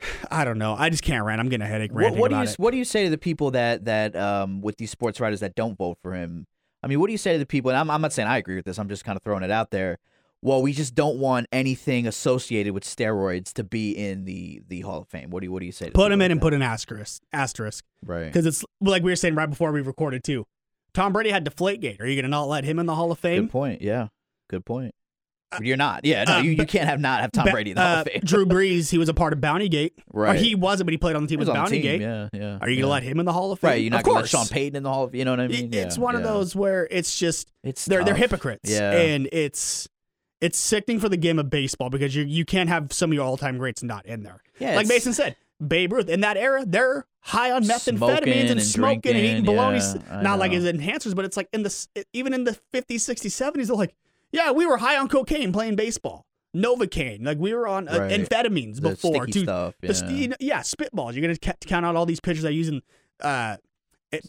I 0.30 0.44
don't 0.44 0.58
know. 0.58 0.74
I 0.78 0.90
just 0.90 1.02
can't 1.02 1.24
rant. 1.24 1.40
I'm 1.40 1.48
getting 1.48 1.64
a 1.66 1.68
headache 1.68 1.92
What, 1.92 2.02
ranting 2.04 2.20
what 2.20 2.28
do 2.28 2.34
about 2.36 2.42
you 2.46 2.50
it. 2.52 2.58
What 2.58 2.70
do 2.72 2.76
you 2.76 2.84
say 2.84 3.04
to 3.04 3.10
the 3.10 3.18
people 3.18 3.50
that 3.52 3.84
that 3.86 4.14
um 4.16 4.60
with 4.60 4.76
these 4.76 4.90
sports 4.90 5.20
writers 5.20 5.40
that 5.40 5.54
don't 5.54 5.76
vote 5.76 5.98
for 6.02 6.12
him? 6.14 6.46
I 6.82 6.88
mean, 6.88 6.98
what 7.00 7.06
do 7.06 7.12
you 7.12 7.18
say 7.18 7.32
to 7.34 7.38
the 7.38 7.46
people? 7.46 7.70
And 7.70 7.78
I'm 7.78 7.90
I'm 7.90 8.00
not 8.02 8.12
saying 8.12 8.28
I 8.28 8.38
agree 8.38 8.56
with 8.56 8.64
this. 8.64 8.78
I'm 8.78 8.88
just 8.88 9.04
kind 9.04 9.16
of 9.16 9.22
throwing 9.22 9.42
it 9.42 9.50
out 9.50 9.70
there. 9.70 9.98
Well, 10.44 10.60
we 10.60 10.72
just 10.72 10.94
don't 10.96 11.18
want 11.18 11.46
anything 11.52 12.06
associated 12.06 12.74
with 12.74 12.82
steroids 12.84 13.52
to 13.54 13.64
be 13.64 13.92
in 13.92 14.24
the 14.24 14.62
the 14.66 14.80
Hall 14.80 15.00
of 15.02 15.08
Fame. 15.08 15.30
What 15.30 15.40
do 15.40 15.46
you 15.46 15.52
What 15.52 15.60
do 15.60 15.66
you 15.66 15.72
say? 15.72 15.86
To 15.86 15.92
Put 15.92 16.10
him 16.10 16.20
in 16.20 16.26
like 16.26 16.30
and 16.32 16.40
that? 16.40 16.44
put 16.44 16.54
an 16.54 16.62
asterisk. 16.62 17.22
Asterisk. 17.32 17.84
right. 18.04 18.24
Because 18.26 18.44
it's 18.46 18.64
like 18.80 19.02
we 19.04 19.12
were 19.12 19.16
saying 19.16 19.34
right 19.36 19.48
before 19.48 19.70
we 19.72 19.80
recorded, 19.80 20.24
too. 20.24 20.44
Tom 20.94 21.12
Brady 21.12 21.30
had 21.30 21.44
Deflategate. 21.46 22.00
Are 22.00 22.06
you 22.06 22.16
going 22.16 22.24
to 22.24 22.28
not 22.28 22.48
let 22.48 22.64
him 22.64 22.78
in 22.78 22.86
the 22.86 22.94
Hall 22.94 23.10
of 23.12 23.18
Fame? 23.18 23.44
Good 23.44 23.50
point. 23.52 23.82
Yeah. 23.82 24.08
Good 24.50 24.64
point. 24.66 24.94
You're 25.60 25.76
not. 25.76 26.04
Yeah, 26.06 26.24
no, 26.24 26.36
Uh, 26.36 26.40
you, 26.40 26.52
you 26.52 26.64
can't 26.66 26.88
have 26.88 26.98
not 26.98 27.20
have 27.20 27.30
Tom 27.30 27.46
Brady 27.50 27.72
in 27.72 27.76
the 27.76 27.82
Hall 27.82 27.96
uh, 27.98 28.00
of 28.00 28.06
Fame. 28.08 28.20
Drew 28.24 28.46
Brees, 28.54 28.90
he 28.90 28.96
was 28.98 29.08
a 29.10 29.14
part 29.14 29.32
of 29.34 29.38
Bountygate. 29.38 29.90
Or 30.10 30.22
Right. 30.22 30.38
he 30.40 30.54
wasn't, 30.54 30.86
but 30.86 30.92
he 30.92 30.98
played 30.98 31.14
on 31.14 31.22
the 31.22 31.28
team 31.28 31.38
with 31.38 31.48
Bountygate. 31.48 32.00
Yeah, 32.00 32.28
yeah. 32.32 32.58
Are 32.60 32.68
you 32.70 32.76
yeah. 32.76 32.80
gonna 32.82 32.92
let 32.92 33.02
him 33.02 33.20
in 33.20 33.26
the 33.26 33.34
Hall 33.34 33.52
of 33.52 33.58
Fame? 33.60 33.68
Right, 33.70 33.82
you're 33.82 33.90
not 33.90 34.00
of 34.00 34.04
gonna 34.06 34.14
let 34.16 34.20
course. 34.22 34.30
Sean 34.30 34.46
Payton 34.48 34.76
in 34.76 34.82
the 34.82 34.88
Hall 34.90 35.04
of 35.04 35.14
You 35.14 35.24
know 35.26 35.32
what 35.32 35.40
I 35.40 35.44
It- 35.44 35.50
mean? 35.50 35.74
it's 35.74 35.96
Yeah, 35.98 36.02
one 36.02 36.16
of 36.16 36.22
those 36.22 36.56
where 36.56 36.88
it's 36.90 37.18
just 37.18 37.52
It's 37.62 37.84
they're 37.84 38.02
they're 38.02 38.14
hypocrites. 38.14 38.70
Yeah. 38.70 38.92
and 38.92 39.28
it's 39.30 39.88
it's 40.42 40.58
sickening 40.58 41.00
for 41.00 41.08
the 41.08 41.16
game 41.16 41.38
of 41.38 41.48
baseball 41.48 41.88
because 41.88 42.14
you 42.14 42.24
you 42.24 42.44
can't 42.44 42.68
have 42.68 42.92
some 42.92 43.10
of 43.10 43.14
your 43.14 43.24
all 43.24 43.38
time 43.38 43.56
greats 43.56 43.82
not 43.82 44.04
in 44.04 44.22
there. 44.22 44.42
Yeah, 44.58 44.76
like 44.76 44.86
Mason 44.88 45.14
said, 45.14 45.36
Babe 45.66 45.92
Ruth 45.94 46.08
in 46.10 46.20
that 46.20 46.36
era, 46.36 46.64
they're 46.66 47.06
high 47.20 47.50
on 47.52 47.62
methamphetamines 47.64 48.40
and, 48.42 48.50
and 48.50 48.62
smoking 48.62 49.12
and 49.14 49.24
eating 49.24 49.44
drinking, 49.44 49.44
bologna. 49.44 49.78
yeah, 49.78 50.18
I 50.18 50.22
not 50.22 50.38
like 50.38 50.52
as 50.52 50.64
enhancers, 50.64 51.14
but 51.14 51.24
it's 51.24 51.36
like 51.38 51.48
in 51.54 51.62
the 51.62 51.86
even 52.12 52.34
in 52.34 52.44
the 52.44 52.58
50s, 52.74 52.84
60s, 52.96 53.52
70s, 53.54 53.68
they're 53.68 53.76
like, 53.76 53.94
yeah, 54.32 54.50
we 54.50 54.66
were 54.66 54.76
high 54.78 54.98
on 54.98 55.08
cocaine 55.08 55.52
playing 55.52 55.76
baseball. 55.76 56.26
Novocaine, 56.54 57.24
like 57.24 57.38
we 57.38 57.54
were 57.54 57.66
on 57.66 57.88
uh, 57.88 57.98
Right. 57.98 58.20
amphetamines 58.20 58.76
The 58.82 58.90
before. 58.90 59.26
stuff. 59.28 59.74
Yeah. 59.80 60.10
you 60.10 60.28
know, 60.28 60.36
yeah, 60.38 60.60
spitballs. 60.60 61.14
You're 61.14 61.22
gonna 61.22 61.38
ca- 61.38 61.54
count 61.64 61.86
out 61.86 61.96
all 61.96 62.04
these 62.04 62.20
pitchers 62.20 62.42
that 62.42 62.52
using 62.52 62.82
uh, 63.20 63.56
it, 63.56 63.60
Spider 63.60 63.71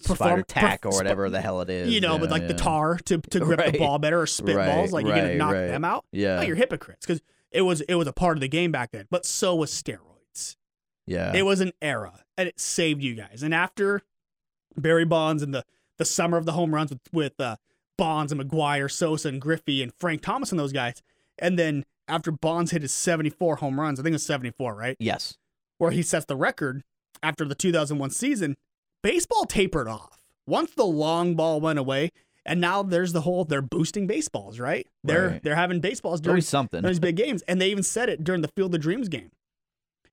perform- 0.06 0.44
tack 0.48 0.86
or 0.86 0.92
whatever 0.92 1.30
the 1.30 1.42
hell 1.42 1.62
it 1.62 1.70
is. 1.70 1.92
you 1.94 2.02
know, 2.02 2.16
yeah, 2.16 2.22
with 2.22 2.32
like 2.32 2.48
the 2.48 2.54
tar 2.54 2.98
to, 3.06 3.18
to 3.18 3.40
grip 3.40 3.72
the 3.72 3.78
ball 3.78 4.00
better 4.00 4.22
or 4.22 4.26
spitballs, 4.26 4.56
Right, 4.56 4.92
like 4.92 5.06
you're 5.06 5.16
gonna 5.16 5.36
knock 5.36 5.54
right. 5.54 5.68
them 5.68 5.84
out. 5.86 6.06
Yeah, 6.12 6.38
No, 6.38 6.42
you're 6.44 6.56
hypocrites 6.56 7.06
because 7.06 7.22
it 7.52 7.62
was 7.62 7.82
it 7.82 7.96
was 7.96 8.08
a 8.08 8.14
part 8.14 8.38
of 8.38 8.42
the 8.42 8.48
game 8.48 8.72
back 8.72 8.92
then. 8.92 9.08
But 9.12 9.26
so 9.26 9.56
was 9.56 9.72
steroids. 9.72 10.56
yeah. 11.06 11.34
It 11.36 11.44
was 11.44 11.60
an 11.62 11.72
era, 11.82 12.24
and 12.38 12.48
it 12.48 12.60
saved 12.60 13.04
you 13.04 13.16
guys. 13.16 13.44
And 13.44 13.54
after 13.54 14.02
Barry 14.78 15.06
Bonds 15.06 15.44
and 15.44 15.54
the 15.54 15.64
the 15.98 16.06
summer 16.06 16.38
of 16.38 16.46
the 16.46 16.54
home 16.54 16.74
runs 16.74 16.90
with 16.92 17.02
with 17.12 17.40
uh, 17.40 17.58
Bonds 17.98 18.32
and 18.32 18.42
McGwire, 18.42 18.90
Sosa 18.92 19.30
and 19.30 19.40
Griffey 19.42 19.84
and 19.84 19.94
Frank 20.00 20.22
Thomas 20.22 20.52
and 20.52 20.60
those 20.60 20.74
guys, 20.74 21.02
and 21.38 21.58
then 21.60 21.86
after 22.08 22.32
Bonds 22.32 22.72
hit 22.72 22.82
his 22.82 22.92
74 22.94 23.58
home 23.58 23.80
runs, 23.80 24.00
I 24.00 24.04
think 24.04 24.12
it 24.12 24.16
was 24.16 24.26
74, 24.26 24.76
right? 24.76 24.98
yes. 25.00 25.38
where 25.78 25.92
he 25.92 26.02
sets 26.02 26.26
the 26.26 26.36
record 26.36 26.84
after 27.22 27.46
the 27.46 27.56
2001 27.56 28.10
season, 28.10 28.58
baseball 29.04 29.46
tapered 29.46 29.88
off. 29.88 30.18
Once 30.48 30.72
the 30.72 30.84
long 30.86 31.36
ball 31.36 31.62
went 31.62 31.78
away, 31.80 32.12
and 32.46 32.60
now 32.60 32.82
there's 32.84 33.14
the 33.14 33.22
whole 33.22 33.46
they're 33.46 33.62
boosting 33.62 34.08
baseballs, 34.08 34.60
right? 34.60 34.88
They're 35.04 35.30
Right. 35.30 35.44
they're 35.44 35.56
having 35.56 35.80
baseballs 35.80 36.20
during 36.20 36.34
always 36.34 36.48
something. 36.48 36.82
those 36.82 37.00
big 37.00 37.16
games, 37.16 37.42
and 37.48 37.62
they 37.62 37.70
even 37.70 37.84
said 37.84 38.10
it 38.10 38.24
during 38.24 38.42
the 38.42 38.50
Field 38.50 38.74
of 38.76 38.82
Dreams 38.82 39.08
game. 39.08 39.30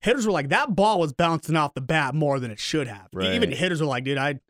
Hitters 0.03 0.25
were 0.27 0.33
like, 0.33 0.49
that 0.49 0.75
ball 0.77 0.99
was 1.01 1.13
bouncing 1.13 1.57
off 1.57 1.75
the 1.75 1.81
bat 1.81 2.15
more 2.15 2.39
than 2.41 2.51
it 2.51 2.59
should 2.59 2.87
have. 2.87 3.09
Even 3.21 3.51
hitters 3.53 3.81
were 3.81 3.87
like, 3.87 4.05
dude, 4.05 4.19
I 4.19 4.41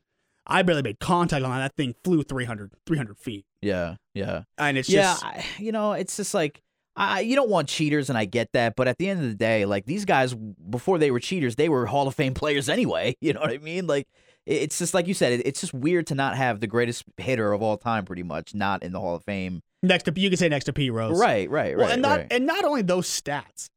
I 0.47 0.62
barely 0.62 0.82
made 0.82 0.99
contact 0.99 1.45
on 1.45 1.51
that. 1.51 1.59
That 1.59 1.76
thing 1.76 1.95
flew 2.05 2.22
300, 2.22 2.72
300 2.86 3.18
feet. 3.18 3.47
Yeah, 3.62 3.97
yeah. 4.14 4.43
And 4.59 4.76
it's 4.78 4.88
yeah, 4.88 5.03
just 5.03 5.24
I, 5.24 5.45
you 5.59 5.70
know, 5.72 5.93
it's 5.93 6.16
just 6.16 6.34
like 6.34 6.61
I, 6.97 7.20
you 7.20 7.34
don't 7.36 7.49
want 7.49 7.68
cheaters, 7.68 8.11
and 8.11 8.18
I 8.18 8.24
get 8.26 8.53
that. 8.53 8.74
But 8.76 8.88
at 8.88 8.99
the 8.99 9.09
end 9.09 9.20
of 9.22 9.28
the 9.28 9.34
day, 9.34 9.64
like 9.64 9.86
these 9.86 10.05
guys, 10.05 10.34
before 10.34 10.99
they 10.99 11.11
were 11.11 11.20
cheaters, 11.20 11.57
they 11.57 11.68
were 11.68 11.86
Hall 11.86 12.07
of 12.07 12.14
Fame 12.14 12.34
players 12.34 12.68
anyway. 12.68 13.16
You 13.22 13.32
know 13.32 13.41
what 13.41 13.51
I 13.51 13.59
mean? 13.59 13.86
Like 13.86 14.07
it's 14.47 14.78
just 14.78 14.95
like 14.95 15.07
you 15.07 15.14
said, 15.14 15.32
it, 15.32 15.47
it's 15.47 15.61
just 15.61 15.74
weird 15.74 16.07
to 16.09 16.14
not 16.14 16.36
have 16.36 16.61
the 16.61 16.66
greatest 16.66 17.05
hitter 17.16 17.53
of 17.53 17.62
all 17.62 17.76
time, 17.76 18.05
pretty 18.05 18.22
much, 18.22 18.55
not 18.55 18.82
in 18.82 18.93
the 18.93 19.01
Hall 19.01 19.14
of 19.16 19.24
Fame. 19.24 19.62
next 19.82 20.05
to 20.05 20.12
you 20.20 20.28
can 20.30 20.36
say 20.36 20.49
next 20.49 20.64
to 20.64 20.72
P 20.72 20.91
Rose. 20.91 21.18
Right, 21.18 21.49
right, 21.51 21.76
right. 21.76 21.78
Well, 21.78 21.91
and 21.93 22.03
not 22.03 22.18
right. 22.18 22.26
and 22.30 22.47
not 22.47 22.64
only 22.64 22.82
those 22.82 23.09
stats, 23.09 23.68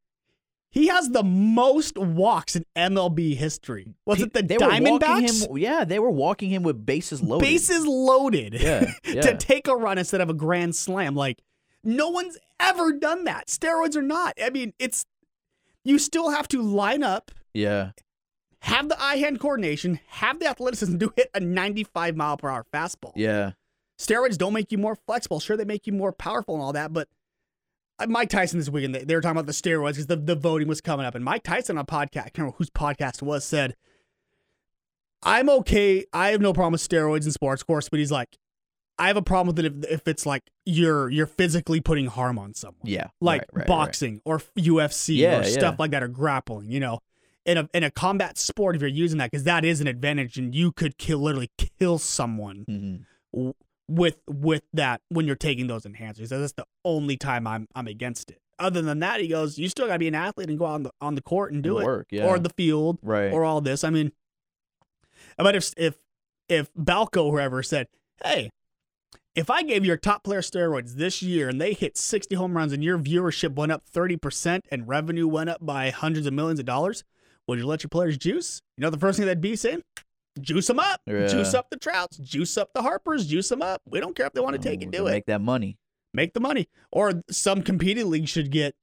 he 0.71 0.87
has 0.87 1.09
the 1.09 1.23
most 1.23 1.97
walks 1.97 2.55
in 2.55 2.65
MLB 2.75 3.35
history. 3.35 3.93
Was 4.05 4.21
it 4.21 4.33
the 4.33 4.41
they 4.41 4.57
Diamondbacks? 4.57 5.47
him? 5.47 5.57
Yeah, 5.57 5.83
they 5.83 5.99
were 5.99 6.09
walking 6.09 6.49
him 6.49 6.63
with 6.63 6.83
bases 6.85 7.21
loaded. 7.21 7.45
Bases 7.45 7.85
loaded 7.85 8.55
Yeah, 8.55 8.91
yeah. 9.05 9.21
to 9.21 9.37
take 9.37 9.67
a 9.67 9.75
run 9.75 9.97
instead 9.99 10.21
of 10.21 10.29
a 10.29 10.33
grand 10.33 10.75
slam. 10.75 11.15
Like 11.15 11.39
no 11.83 12.09
one's 12.09 12.37
ever 12.59 12.93
done 12.93 13.25
that. 13.25 13.47
Steroids 13.47 13.95
or 13.95 14.01
not. 14.01 14.33
I 14.43 14.49
mean, 14.49 14.73
it's 14.79 15.05
you 15.83 15.99
still 15.99 16.31
have 16.31 16.47
to 16.47 16.61
line 16.61 17.03
up, 17.03 17.29
Yeah, 17.53 17.91
have 18.63 18.87
the 18.87 19.01
eye-hand 19.01 19.41
coordination, 19.41 19.99
have 20.07 20.39
the 20.39 20.47
athleticism 20.47 20.97
to 20.97 21.13
hit 21.17 21.29
a 21.33 21.39
95 21.39 22.15
mile 22.15 22.37
per 22.37 22.49
hour 22.49 22.65
fastball. 22.73 23.11
yeah. 23.15 23.51
Steroids 23.99 24.37
don't 24.37 24.53
make 24.53 24.71
you 24.71 24.77
more 24.77 24.95
flexible. 24.95 25.39
Sure, 25.39 25.55
they 25.55 25.65
make 25.65 25.85
you 25.85 25.93
more 25.93 26.11
powerful 26.11 26.55
and 26.55 26.63
all 26.63 26.73
that, 26.73 26.91
but 26.91 27.07
uh, 27.99 28.07
Mike 28.07 28.29
Tyson 28.29 28.57
this 28.57 28.69
weekend, 28.69 28.95
they, 28.95 29.15
were 29.15 29.21
talking 29.21 29.37
about 29.37 29.45
the 29.45 29.51
steroids 29.53 29.91
because 29.91 30.07
the, 30.07 30.15
the 30.15 30.35
voting 30.35 30.67
was 30.67 30.81
coming 30.81 31.05
up. 31.05 31.13
And 31.13 31.23
Mike 31.23 31.43
Tyson 31.43 31.77
on 31.77 31.83
a 31.83 31.85
podcast, 31.85 32.21
I 32.21 32.29
can't 32.29 32.39
remember 32.39 32.57
whose 32.57 32.71
podcast 32.71 33.17
it 33.17 33.23
was, 33.23 33.45
said, 33.45 33.75
I'm 35.21 35.47
okay. 35.49 36.05
I 36.11 36.29
have 36.29 36.41
no 36.41 36.53
problem 36.53 36.71
with 36.71 36.81
steroids 36.81 37.25
in 37.25 37.31
sports, 37.31 37.61
of 37.61 37.67
course, 37.67 37.87
but 37.87 37.99
he's 37.99 38.11
like, 38.11 38.37
I 38.97 39.07
have 39.07 39.17
a 39.17 39.21
problem 39.21 39.55
with 39.55 39.63
it 39.63 39.85
if, 39.85 39.91
if 39.91 40.07
it's 40.07 40.25
like 40.25 40.43
you're 40.65 41.09
you're 41.09 41.27
physically 41.27 41.81
putting 41.81 42.07
harm 42.07 42.37
on 42.39 42.53
someone. 42.53 42.81
Yeah, 42.83 43.07
Like 43.21 43.41
right, 43.41 43.49
right, 43.53 43.59
right. 43.61 43.67
boxing 43.67 44.21
or 44.25 44.39
UFC 44.57 45.17
Yeah, 45.17 45.39
or 45.39 45.43
yeah. 45.43 45.49
stuff 45.49 45.75
like 45.79 45.91
that 45.91 46.03
or 46.03 46.07
grappling, 46.07 46.71
you 46.71 46.79
know. 46.79 46.99
In 47.45 47.57
a 47.57 47.69
in 47.73 47.83
a 47.83 47.91
combat 47.91 48.37
sport, 48.37 48.75
if 48.75 48.81
you're 48.81 48.89
using 48.89 49.17
that, 49.17 49.29
because 49.31 49.43
that 49.43 49.65
is 49.65 49.81
an 49.81 49.87
advantage 49.87 50.37
and 50.37 50.55
you 50.55 50.71
could 50.71 50.97
kill 50.97 51.19
literally 51.19 51.49
kill 51.57 51.97
someone 51.99 53.05
Mhm. 53.35 53.53
with 53.89 54.17
with 54.27 54.63
that 54.73 55.01
when 55.09 55.27
you're 55.27 55.35
taking 55.35 55.67
those 55.67 55.83
enhancers. 55.83 56.29
So 56.29 56.39
that's 56.39 56.53
the 56.53 56.65
only 56.85 57.17
time 57.17 57.45
I'm 57.45 57.67
I'm 57.75 57.87
against 57.87 58.31
it. 58.31 58.39
Other 58.59 58.81
than 58.81 58.99
that, 58.99 59.19
he 59.19 59.27
goes, 59.27 59.57
you 59.57 59.67
still 59.67 59.87
got 59.87 59.93
to 59.93 59.99
be 59.99 60.07
an 60.07 60.15
athlete 60.15 60.47
and 60.47 60.57
go 60.57 60.65
out 60.65 60.75
on 60.75 60.83
the 60.83 60.91
on 61.01 61.15
the 61.15 61.21
court 61.21 61.51
and 61.51 61.61
do 61.61 61.77
And 61.77 61.83
it, 61.83 61.85
work, 61.85 62.07
yeah. 62.11 62.25
or 62.25 62.39
the 62.39 62.51
field, 62.55 62.99
Right. 63.01 63.31
or 63.33 63.43
all 63.43 63.59
this. 63.59 63.83
I 63.83 63.89
mean, 63.89 64.13
but 65.37 65.55
if 65.55 65.73
if 65.75 65.95
if 66.47 66.73
Balco 66.75 67.29
whoever 67.31 67.61
said, 67.63 67.87
hey. 68.23 68.49
If 69.35 69.49
I 69.49 69.63
gave 69.63 69.83
your 69.83 69.97
top 69.97 70.23
player 70.23 70.41
steroids 70.41 70.93
this 70.93 71.23
year 71.23 71.49
and 71.49 71.59
they 71.59 71.73
hit 71.73 71.97
60 71.97 72.35
home 72.35 72.55
runs 72.55 72.71
and 72.71 72.83
your 72.83 72.99
viewership 72.99 73.55
went 73.55 73.71
up 73.71 73.83
30% 73.91 74.61
and 74.71 74.87
revenue 74.87 75.27
went 75.27 75.49
up 75.49 75.65
by 75.65 75.89
hundreds 75.89 76.27
of 76.27 76.33
millions 76.33 76.59
of 76.59 76.67
dollars, 76.67 77.03
would 77.47 77.59
you 77.59 77.65
let 77.65 77.83
your 77.83 77.89
players 77.89 78.17
juice? 78.17 78.61
You 78.77 78.81
know 78.83 78.89
the 78.89 78.97
first 78.99 79.17
thing 79.17 79.25
that'd 79.25 79.41
be 79.41 79.55
saying? 79.55 79.83
Juice 80.41 80.67
them 80.67 80.79
up. 80.79 81.01
Yeah. 81.05 81.27
Juice 81.27 81.53
up 81.53 81.69
the 81.69 81.77
Trouts. 81.77 82.17
Juice 82.17 82.57
up 82.57 82.71
the 82.73 82.81
Harpers. 82.81 83.27
Juice 83.27 83.49
them 83.49 83.61
up. 83.61 83.81
We 83.85 83.99
don't 83.99 84.15
care 84.15 84.25
if 84.25 84.33
they 84.33 84.41
want 84.41 84.55
to 84.55 84.61
take 84.61 84.81
it. 84.81 84.89
Do 84.91 84.99
to 84.99 85.07
it. 85.07 85.11
Make 85.11 85.25
that 85.27 85.41
money. 85.41 85.77
Make 86.13 86.33
the 86.33 86.39
money. 86.39 86.69
Or 86.91 87.23
some 87.29 87.61
competing 87.61 88.09
league 88.09 88.27
should 88.27 88.51
get. 88.51 88.75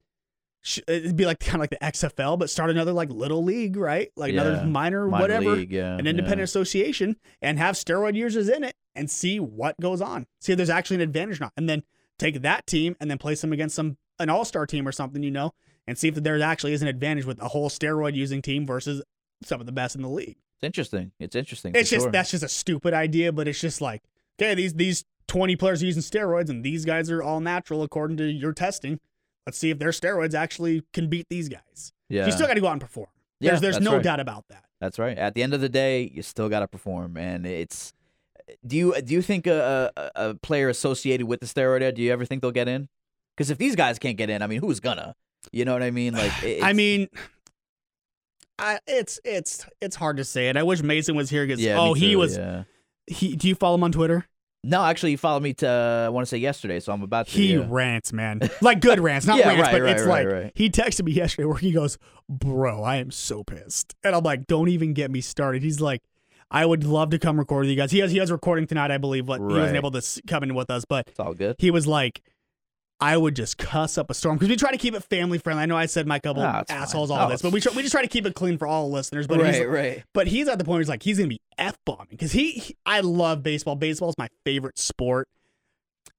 It'd 0.86 1.16
be 1.16 1.24
like 1.24 1.40
kind 1.40 1.54
of 1.56 1.61
like 1.61 1.70
the 1.70 1.78
XFL, 1.78 2.38
but 2.38 2.50
start 2.50 2.68
another 2.68 2.92
like 2.92 3.08
little 3.08 3.42
league, 3.42 3.76
right? 3.76 4.12
Like 4.14 4.34
Yeah. 4.34 4.42
another 4.42 4.66
minor, 4.66 5.06
Minor 5.08 5.22
whatever, 5.22 5.50
league, 5.52 5.72
yeah, 5.72 5.96
an 5.96 6.04
yeah. 6.04 6.11
independent 6.11 6.42
association, 6.42 7.16
and 7.40 7.58
have 7.58 7.76
steroid 7.76 8.14
users 8.14 8.48
in 8.50 8.62
it, 8.62 8.74
and 8.94 9.11
see 9.11 9.40
what 9.40 9.80
goes 9.80 10.02
on. 10.02 10.26
See 10.38 10.52
if 10.52 10.58
there's 10.58 10.68
actually 10.68 10.96
an 10.96 11.00
advantage 11.00 11.40
or 11.40 11.44
not, 11.44 11.54
and 11.56 11.66
then 11.66 11.82
take 12.18 12.42
that 12.42 12.66
team 12.66 12.94
and 13.00 13.11
then 13.11 13.16
place 13.16 13.40
them 13.40 13.54
against 13.54 13.74
some 13.74 13.96
an 14.18 14.28
all 14.28 14.44
star 14.44 14.66
team 14.66 14.86
or 14.86 14.92
something, 14.92 15.22
you 15.22 15.30
know, 15.30 15.54
and 15.91 15.99
see 15.99 16.07
if 16.07 16.14
there 16.14 16.41
actually 16.41 16.72
is 16.72 16.82
an 16.82 16.88
advantage 16.88 17.24
with 17.24 17.43
a 17.43 17.49
whole 17.49 17.68
steroid 17.68 18.14
using 18.14 18.41
team 18.41 18.64
versus 18.64 19.03
some 19.43 19.59
of 19.59 19.66
the 19.66 19.72
best 19.72 19.97
in 19.97 20.03
the 20.03 20.09
league. 20.09 20.36
It's 20.55 20.62
interesting. 20.62 21.11
It's 21.18 21.34
interesting. 21.34 21.72
It's 21.74 21.91
just 21.91 22.05
sure. 22.05 22.12
that's 22.12 22.30
just 22.30 22.45
a 22.45 22.49
stupid 22.49 22.95
idea, 22.95 23.32
but 23.32 23.49
it's 23.49 23.61
just 23.61 23.80
like, 23.80 24.03
okay, 24.41 24.55
these 24.55 24.74
these 24.74 25.05
20 25.26 25.57
players 25.57 25.82
are 25.82 25.86
using 25.86 26.03
steroids 26.03 26.49
and 26.49 26.62
these 26.62 26.84
guys 26.84 27.11
are 27.11 27.22
all 27.24 27.41
natural 27.41 27.82
according 27.82 28.18
to 28.18 28.24
your 28.24 28.53
testing. 28.53 29.01
Let's 29.47 29.59
see 29.59 29.70
if 29.70 29.80
their 29.80 29.91
steroids 29.91 30.32
actually 30.32 30.84
can 30.93 31.09
beat 31.09 31.26
these 31.28 31.49
guys. 31.49 31.93
yeah. 32.09 32.26
You 32.26 32.30
still 32.30 32.47
got 32.47 32.55
to 32.55 32.61
go 32.61 32.68
out 32.68 32.72
and 32.72 32.80
perform. 32.80 33.09
Yeah, 33.41 33.51
there's 33.51 33.61
there's 33.61 33.80
no 33.80 33.95
right. 33.95 34.03
doubt 34.03 34.20
about 34.20 34.45
that. 34.49 34.66
That's 34.80 34.99
right. 34.99 35.18
At 35.18 35.34
the 35.34 35.43
end 35.43 35.55
of 35.55 35.61
the 35.61 35.68
day, 35.68 36.09
you 36.14 36.22
still 36.22 36.49
got 36.49 36.61
to 36.61 36.68
perform, 36.68 37.16
and 37.16 37.45
it's. 37.47 37.93
Do 38.66 38.76
you 38.76 39.01
do 39.03 39.14
you 39.14 39.22
think 39.22 39.47
a, 39.47 39.91
a, 39.97 40.11
a 40.14 40.34
player 40.34 40.68
associated 40.68 41.26
with 41.26 41.41
the 41.41 41.47
steroid? 41.47 41.95
Do 41.95 42.03
you 42.03 42.12
ever 42.12 42.24
think 42.24 42.43
they'll 42.43 42.53
get 42.53 42.68
in? 42.68 42.88
Because 43.36 43.51
if 43.51 43.59
these 43.59 43.74
guys 43.74 43.99
can't 43.99 44.16
get 44.16 44.28
in, 44.28 44.43
I 44.43 44.47
mean, 44.47 44.61
who's 44.61 44.80
gonna? 44.80 45.14
You 45.53 45.64
know 45.64 45.72
what 45.72 45.82
I 45.82 45.91
mean? 45.91 46.14
Like, 46.14 46.32
I 46.62 46.72
mean, 46.72 47.09
I, 48.59 48.78
it's 48.86 49.18
it's 49.24 49.66
it's 49.80 49.97
hard 49.97 50.18
to 50.18 50.24
say 50.24 50.49
it. 50.49 50.57
I 50.57 50.62
wish 50.62 50.82
Mason 50.82 51.16
was 51.16 51.30
here 51.30 51.47
because 51.47 51.61
yeah. 51.61 51.78
oh 51.78 51.95
me 51.95 52.01
he 52.01 52.16
was 52.16 52.36
yeah. 52.36 52.64
he. 53.07 53.36
Do 53.36 53.49
you 53.49 53.55
follow 53.55 53.76
him 53.76 53.84
on 53.84 53.93
Twitter? 53.93 54.26
No, 54.62 54.84
actually, 54.84 55.11
he 55.11 55.16
followed 55.16 55.43
me 55.43 55.55
to. 55.55 55.68
I 56.07 56.09
want 56.11 56.26
to 56.26 56.28
say 56.28 56.36
yesterday, 56.36 56.80
so 56.80 56.93
I'm 56.93 57.03
about 57.03 57.26
to. 57.28 57.32
He 57.32 57.55
yeah. 57.55 57.66
rants, 57.66 58.12
man. 58.12 58.41
Like 58.61 58.80
good 58.82 59.01
rants, 59.01 59.26
not 59.26 59.38
Yeah, 59.38 59.49
rants, 59.49 59.62
right, 59.62 59.72
but 59.72 59.82
right, 59.82 59.97
it's 59.97 60.03
right, 60.03 60.26
like 60.26 60.34
right. 60.34 60.53
he 60.55 60.68
texted 60.68 61.05
me 61.05 61.12
yesterday 61.12 61.47
where 61.47 61.57
he 61.57 61.72
goes, 61.72 61.97
"Bro, 62.28 62.82
I 62.82 62.97
am 62.97 63.11
so 63.11 63.43
pissed," 63.43 63.95
and 64.05 64.14
I'm 64.14 64.22
like, 64.22 64.47
"Don't 64.47 64.68
even 64.68 64.93
get 64.93 65.11
me 65.11 65.22
started." 65.22 65.62
He's 65.62 65.80
like, 65.80 66.03
"I 66.51 66.66
would 66.66 66.84
love 66.84 67.11
to 67.11 67.18
come 67.18 67.38
record 67.38 67.61
with 67.61 67.70
you 67.70 67.76
guys." 67.76 67.91
He 67.91 68.01
has 68.01 68.12
he 68.12 68.18
has 68.18 68.30
recording 68.30 68.66
tonight, 68.66 68.91
I 68.91 68.99
believe, 68.99 69.24
but 69.24 69.38
he 69.38 69.47
wasn't 69.47 69.76
able 69.76 69.93
to 69.93 70.22
come 70.26 70.43
in 70.43 70.55
with 70.55 70.70
us. 70.70 70.84
But 70.84 71.09
It's 71.09 71.18
all 71.20 71.32
good. 71.32 71.57
he 71.59 71.70
was 71.70 71.86
like, 71.86 72.22
"I 73.01 73.16
would 73.16 73.36
just 73.36 73.59
cuss 73.59 73.96
up 73.98 74.11
a 74.11 74.14
storm 74.14 74.36
because 74.36 74.48
we 74.48 74.57
try 74.57 74.70
to 74.70 74.76
keep 74.78 74.94
it 74.94 75.03
family 75.05 75.38
friendly." 75.38 75.62
I 75.62 75.66
know 75.66 75.76
I 75.76 75.86
said 75.86 76.07
my 76.07 76.18
couple 76.18 76.42
Ah, 76.42 76.61
it's 76.61 76.70
fine. 76.72 76.82
assholes 76.82 77.11
all 77.11 77.26
Oh, 77.26 77.30
this, 77.30 77.42
but 77.42 77.53
we 77.53 77.61
try, 77.61 77.72
we 77.74 77.82
just 77.82 77.92
try 77.92 78.03
to 78.03 78.09
keep 78.09 78.26
it 78.26 78.34
clean 78.34 78.59
for 78.59 78.66
all 78.66 78.90
listeners. 78.90 79.26
But 79.26 79.44
he's, 79.44 79.59
right, 79.61 79.68
right. 79.68 80.05
but 80.12 80.26
he's 80.26 80.48
at 80.48 80.59
the 80.59 80.64
point 80.64 80.74
where 80.74 80.80
he's 80.80 80.88
like, 80.88 81.03
he's 81.03 81.18
gonna 81.18 81.28
be 81.28 81.40
f 81.59 81.76
bombing 81.84 82.07
because 82.11 82.32
he, 82.32 82.53
he- 82.53 82.76
I 82.86 83.01
love 83.01 83.42
baseball. 83.42 83.76
Baseball 83.76 84.09
is 84.11 84.18
my 84.18 84.28
favorite 84.44 84.78
sport. 84.78 85.28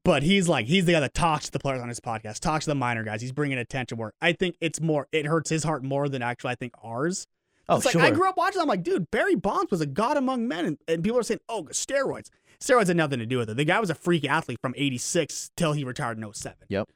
But 0.03 0.23
he's 0.23 0.49
like, 0.49 0.65
he's 0.65 0.85
the 0.85 0.93
guy 0.93 0.99
that 0.99 1.13
talks 1.13 1.45
to 1.45 1.51
the 1.51 1.59
players 1.59 1.79
on 1.81 1.87
his 1.87 1.99
podcast, 1.99 2.39
talks 2.39 2.65
to 2.65 2.71
the 2.71 2.75
minor 2.75 3.03
guys. 3.03 3.21
He's 3.21 3.31
bringing 3.31 3.59
attention 3.59 3.97
where 3.99 4.13
I 4.19 4.33
think 4.33 4.55
it's 4.59 4.81
more, 4.81 5.07
it 5.11 5.27
hurts 5.27 5.49
his 5.51 5.63
heart 5.63 5.83
more 5.83 6.09
than 6.09 6.23
actually 6.23 6.51
I 6.51 6.55
think 6.55 6.73
ours. 6.83 7.27
Oh, 7.69 7.75
it's 7.77 7.85
like 7.85 7.91
sure. 7.93 8.01
I 8.01 8.09
grew 8.09 8.27
up 8.27 8.35
watching. 8.35 8.59
I'm 8.61 8.67
like, 8.67 8.81
dude, 8.83 9.11
Barry 9.11 9.35
Bonds 9.35 9.69
was 9.69 9.79
a 9.79 9.85
god 9.85 10.17
among 10.17 10.47
men, 10.47 10.65
and, 10.65 10.77
and 10.87 11.03
people 11.03 11.19
are 11.19 11.23
saying, 11.23 11.39
oh, 11.47 11.63
steroids. 11.71 12.29
Steroids 12.61 12.87
had 12.87 12.97
nothing 12.97 13.19
to 13.19 13.25
do 13.25 13.37
with 13.37 13.49
it. 13.49 13.57
The 13.57 13.65
guy 13.65 13.79
was 13.79 13.89
a 13.89 13.95
freak 13.95 14.23
athlete 14.23 14.59
from 14.61 14.73
'86 14.77 15.51
till 15.57 15.73
he 15.73 15.83
retired 15.83 16.17
in 16.17 16.33
07. 16.33 16.57
Yep. 16.69 16.89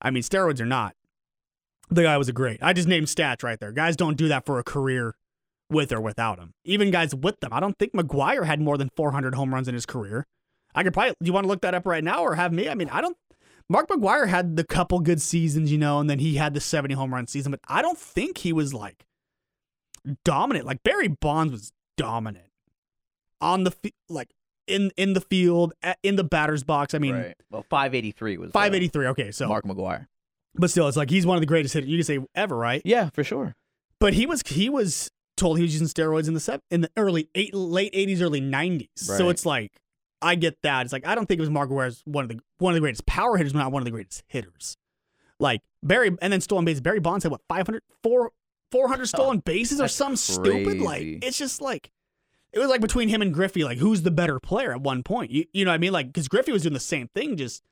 I 0.00 0.10
mean, 0.10 0.22
steroids 0.22 0.60
or 0.60 0.66
not, 0.66 0.96
the 1.90 2.02
guy 2.02 2.16
was 2.16 2.28
a 2.28 2.32
great. 2.32 2.62
I 2.62 2.72
just 2.72 2.88
named 2.88 3.08
stats 3.08 3.42
right 3.42 3.60
there. 3.60 3.72
Guys 3.72 3.96
don't 3.96 4.16
do 4.16 4.28
that 4.28 4.46
for 4.46 4.58
a 4.58 4.64
career 4.64 5.14
with 5.68 5.92
or 5.92 6.00
without 6.00 6.38
him. 6.38 6.54
Even 6.64 6.90
guys 6.90 7.14
with 7.14 7.40
them. 7.40 7.52
I 7.52 7.60
don't 7.60 7.78
think 7.78 7.92
McGwire 7.92 8.46
had 8.46 8.60
more 8.60 8.78
than 8.78 8.90
400 8.96 9.34
home 9.34 9.52
runs 9.52 9.68
in 9.68 9.74
his 9.74 9.86
career. 9.86 10.26
I 10.74 10.82
could 10.82 10.94
probably. 10.94 11.14
Do 11.20 11.26
you 11.26 11.32
want 11.32 11.44
to 11.44 11.48
look 11.48 11.62
that 11.62 11.74
up 11.74 11.86
right 11.86 12.04
now 12.04 12.22
or 12.22 12.34
have 12.36 12.52
me? 12.52 12.68
I 12.68 12.74
mean, 12.74 12.88
I 12.88 13.00
don't. 13.00 13.16
Mark 13.68 13.88
McGwire 13.88 14.28
had 14.28 14.56
the 14.56 14.64
couple 14.64 15.00
good 15.00 15.20
seasons, 15.20 15.70
you 15.70 15.78
know, 15.78 16.00
and 16.00 16.10
then 16.10 16.18
he 16.18 16.36
had 16.36 16.54
the 16.54 16.60
70 16.60 16.94
home 16.94 17.14
run 17.14 17.28
season, 17.28 17.52
but 17.52 17.60
I 17.68 17.82
don't 17.82 17.98
think 17.98 18.38
he 18.38 18.52
was 18.52 18.74
like 18.74 19.06
dominant. 20.24 20.66
Like 20.66 20.82
Barry 20.82 21.08
Bonds 21.08 21.52
was 21.52 21.72
dominant 21.96 22.50
on 23.40 23.64
the 23.64 23.92
like 24.08 24.30
in 24.66 24.90
in 24.96 25.12
the 25.14 25.20
field 25.20 25.72
at, 25.82 25.98
in 26.02 26.16
the 26.16 26.24
batter's 26.24 26.62
box. 26.64 26.94
I 26.94 26.98
mean, 26.98 27.14
right. 27.14 27.34
Well, 27.50 27.64
583 27.68 28.38
was 28.38 28.50
uh, 28.50 28.52
583. 28.52 29.06
Okay, 29.08 29.30
so 29.30 29.48
Mark 29.48 29.64
McGwire. 29.64 30.06
but 30.54 30.70
still, 30.70 30.88
it's 30.88 30.96
like 30.96 31.10
he's 31.10 31.26
one 31.26 31.36
of 31.36 31.40
the 31.42 31.46
greatest 31.46 31.74
hitters 31.74 31.88
you 31.90 31.98
can 31.98 32.04
say 32.04 32.18
ever, 32.34 32.56
right? 32.56 32.82
Yeah, 32.84 33.10
for 33.10 33.24
sure. 33.24 33.54
But 33.98 34.14
he 34.14 34.26
was 34.26 34.42
he 34.46 34.68
was 34.68 35.10
told 35.36 35.58
he 35.58 35.62
was 35.62 35.72
using 35.78 35.88
steroids 35.88 36.28
in 36.28 36.34
the 36.34 36.40
sev- 36.40 36.62
in 36.70 36.80
the 36.82 36.90
early 36.96 37.28
eight 37.34 37.54
late 37.54 37.92
80s, 37.94 38.20
early 38.20 38.40
90s. 38.40 38.88
So 38.96 39.28
it's 39.28 39.44
like 39.46 39.72
I 40.22 40.34
get 40.34 40.60
that. 40.62 40.84
It's 40.84 40.92
like 40.92 41.06
I 41.06 41.14
don't 41.14 41.26
think 41.26 41.38
it 41.38 41.42
was 41.42 41.50
Mark 41.50 41.70
McGwire's 41.70 42.02
one 42.04 42.24
of 42.24 42.28
the 42.28 42.40
one 42.58 42.72
of 42.72 42.74
the 42.74 42.80
greatest 42.80 43.06
power 43.06 43.36
hitters, 43.36 43.52
but 43.52 43.58
not 43.60 43.72
one 43.72 43.80
of 43.80 43.84
the 43.84 43.90
greatest 43.90 44.22
hitters. 44.26 44.76
Like 45.38 45.62
Barry, 45.82 46.14
and 46.20 46.30
then 46.32 46.40
stolen 46.42 46.64
bases. 46.66 46.82
Barry 46.82 47.00
Bonds 47.00 47.22
had 47.22 47.32
what 47.32 47.40
500, 47.48 47.82
4, 48.02 48.30
400 48.72 49.06
stolen 49.08 49.38
bases 49.38 49.80
or 49.80 49.88
some 49.88 50.16
stupid. 50.16 50.80
Like 50.80 51.02
it's 51.22 51.38
just 51.38 51.62
like 51.62 51.90
it 52.52 52.58
was 52.58 52.68
like 52.68 52.80
between 52.80 53.08
him 53.08 53.22
and 53.22 53.32
Griffey, 53.32 53.64
like 53.64 53.78
who's 53.78 54.02
the 54.02 54.10
better 54.10 54.38
player 54.40 54.72
at 54.72 54.80
one 54.80 55.02
point. 55.02 55.30
You 55.30 55.44
you 55.52 55.64
know 55.64 55.70
what 55.70 55.76
I 55.76 55.78
mean? 55.78 55.92
Like 55.92 56.06
because 56.08 56.28
Griffey 56.28 56.52
was 56.52 56.62
doing 56.62 56.74
the 56.74 56.80
same 56.80 57.08
thing, 57.14 57.36
just 57.36 57.62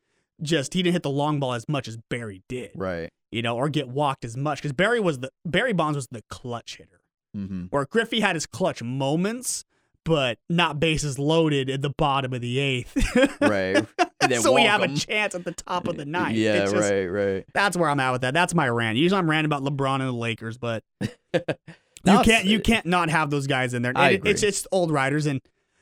just 0.43 0.74
he 0.74 0.83
didn't 0.83 0.93
hit 0.95 1.03
the 1.03 1.11
long 1.11 1.41
ball 1.41 1.55
as 1.55 1.68
much 1.68 1.89
as 1.89 1.97
Barry 2.09 2.43
did, 2.49 2.70
Right. 2.76 3.11
you 3.33 3.43
know, 3.43 3.57
or 3.57 3.68
get 3.68 3.89
walked 3.89 4.24
as 4.24 4.37
much 4.37 4.59
because 4.59 4.72
Barry 4.72 5.01
was 5.01 5.18
the 5.18 5.31
Barry 5.45 5.72
Bonds 5.72 5.97
was 5.97 6.07
the 6.09 6.22
clutch 6.31 6.76
hitter, 6.76 7.01
Mm-hmm. 7.37 7.64
where 7.70 7.85
Griffey 7.87 8.20
had 8.20 8.37
his 8.37 8.47
clutch 8.47 8.83
moments. 8.83 9.64
But 10.05 10.39
not 10.49 10.81
bases 10.81 11.18
loaded 11.18 11.68
at 11.68 11.83
the 11.83 11.91
bottom 11.91 12.33
of 12.33 12.41
the 12.41 12.59
eighth. 12.59 12.97
Right. 13.43 13.85
So 14.41 14.53
we 14.55 14.62
have 14.64 14.83
'em. 14.83 14.95
a 14.95 14.97
chance 14.97 15.35
at 15.35 15.45
the 15.45 15.53
top 15.53 15.87
of 15.87 15.97
the 15.97 16.05
ninth. 16.07 16.37
Yeah, 16.37 16.64
just- 16.64 16.74
right, 16.76 17.07
right. 17.07 17.45
That's 17.55 17.76
where 17.76 17.89
I'm 17.91 18.01
at 18.01 18.12
with 18.12 18.20
that. 18.22 18.35
That's 18.35 18.55
my 18.55 18.68
rant. 18.68 18.97
Usually 18.99 19.18
I'm 19.18 19.29
ranting 19.29 19.47
about 19.53 19.62
LeBron 19.64 19.97
and 19.97 20.09
the 20.09 20.12
Lakers, 20.12 20.57
but 20.59 20.83
you 22.05 22.21
can't 22.23 22.45
you 22.45 22.61
can't 22.61 22.87
not 22.87 23.09
have 23.11 23.31
those 23.31 23.47
guys 23.47 23.75
in 23.75 23.83
there. 23.83 23.93
I 23.97 24.11
It- 24.11 24.15
agree. 24.17 24.31
It's 24.31 24.41
just 24.41 24.67
old 24.73 24.91
riders, 24.91 25.27
and 25.27 25.41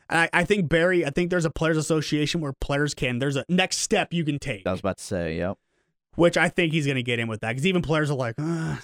and 0.09 0.21
I, 0.21 0.31
I 0.33 0.45
think 0.45 0.69
Barry. 0.69 1.05
I 1.05 1.11
think 1.11 1.31
there's 1.31 1.45
a 1.45 1.51
players 1.51 1.77
association 1.77 2.41
where 2.41 2.53
players 2.53 2.95
can. 2.95 3.19
There's 3.19 3.37
a 3.37 3.45
next 3.49 3.79
step 3.79 4.13
you 4.13 4.25
can 4.25 4.39
take, 4.39 4.67
I 4.67 4.71
was 4.71 4.81
about 4.81 4.99
to 4.99 5.05
say, 5.05 5.37
yep. 5.37 5.59
which 6.15 6.37
I 6.37 6.49
think 6.49 6.73
he's 6.73 6.87
going 6.87 6.97
to 6.97 7.03
get 7.03 7.19
in 7.19 7.27
with 7.29 7.41
that 7.41 7.51
because 7.51 7.67
even 7.67 7.83
players 7.83 8.11
are 8.11 8.15
like, 8.17 8.37
uh, 8.39 8.77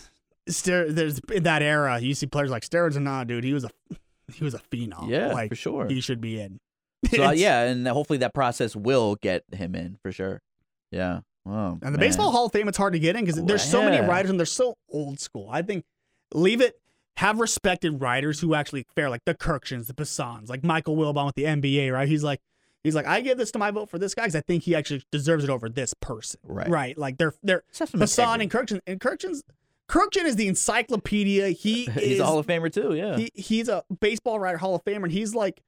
ster- 0.48 0.90
there's 0.92 1.20
in 1.32 1.44
that 1.44 1.62
era. 1.62 2.00
You 2.00 2.14
see 2.14 2.26
players 2.26 2.50
like 2.50 2.64
steroids 2.64 2.96
or 2.96 3.00
not, 3.00 3.26
dude. 3.28 3.44
He 3.44 3.52
was 3.54 3.64
a 3.64 3.70
he 4.32 4.44
was 4.44 4.54
a 4.54 4.60
phenom. 4.70 5.08
Yeah, 5.08 5.28
like 5.32 5.48
for 5.50 5.54
sure. 5.56 5.86
he 5.88 6.00
should 6.00 6.20
be 6.20 6.40
in. 6.40 6.58
So 7.10 7.24
uh, 7.24 7.30
yeah, 7.32 7.62
and 7.64 7.86
hopefully 7.88 8.20
that 8.20 8.32
process 8.32 8.76
will 8.76 9.16
get 9.16 9.42
him 9.52 9.74
in 9.74 9.98
for 10.02 10.12
sure. 10.12 10.40
Yeah. 10.92 11.20
Oh, 11.44 11.70
And 11.72 11.80
the 11.80 11.90
man. 11.90 11.98
Baseball 11.98 12.30
Hall 12.30 12.46
of 12.46 12.52
Fame, 12.52 12.68
it's 12.68 12.78
hard 12.78 12.92
to 12.92 13.00
get 13.00 13.16
in 13.16 13.24
because 13.24 13.42
there's 13.42 13.64
so 13.64 13.82
many 13.82 13.96
Yeah. 13.96 14.06
writers 14.06 14.30
and 14.30 14.38
they're 14.38 14.46
so 14.46 14.76
old 14.88 15.18
school. 15.18 15.48
I 15.50 15.62
think 15.62 15.84
leave 16.32 16.60
it. 16.60 16.78
Have 17.18 17.40
respected 17.40 18.00
writers 18.00 18.40
who 18.40 18.54
actually 18.54 18.86
fair, 18.94 19.10
like 19.10 19.24
the 19.26 19.34
Kurkjians, 19.34 19.86
the 19.86 19.94
Passans, 19.94 20.48
like 20.48 20.64
Michael 20.64 20.96
Wilbon 20.96 21.26
with 21.26 21.34
the 21.34 21.44
NBA, 21.44 21.92
right? 21.92 22.08
He's 22.08 22.24
like, 22.24 22.40
he's 22.82 22.94
like, 22.94 23.06
I 23.06 23.20
give 23.20 23.38
this 23.38 23.50
to 23.52 23.58
my 23.58 23.70
vote 23.70 23.90
for 23.90 23.98
this 23.98 24.14
guy 24.14 24.22
because 24.22 24.34
I 24.36 24.40
think 24.40 24.64
he 24.64 24.74
actually 24.74 25.04
deserves 25.12 25.44
it 25.44 25.50
over 25.50 25.68
this 25.68 25.94
person, 25.94 26.40
Right. 26.42 26.68
Right? 26.68 26.98
Like 26.98 27.18
they're 27.18 27.34
they're 27.42 27.62
Let's 27.68 27.78
have 27.80 27.90
some 27.90 28.00
Passan 28.00 28.40
and 28.40 28.50
Kurkjian, 28.50 28.80
and 28.86 28.98
Kurkjian's 28.98 29.42
Kurkjian 29.88 30.24
is 30.24 30.36
the 30.36 30.48
encyclopedia. 30.48 31.48
He 31.50 31.84
is 31.84 31.94
He's 32.02 32.18
a 32.20 32.24
Hall 32.26 32.38
of 32.38 32.46
Famer 32.46 32.72
too. 32.72 32.94
Yeah. 32.94 33.16
he, 33.16 33.30
he's 33.34 33.68
a 33.68 33.84
baseball 34.00 34.40
writer, 34.40 34.58
Hall 34.58 34.74
of 34.74 34.84
Famer, 34.84 35.04
and 35.04 35.12
he's 35.12 35.34
like, 35.34 35.62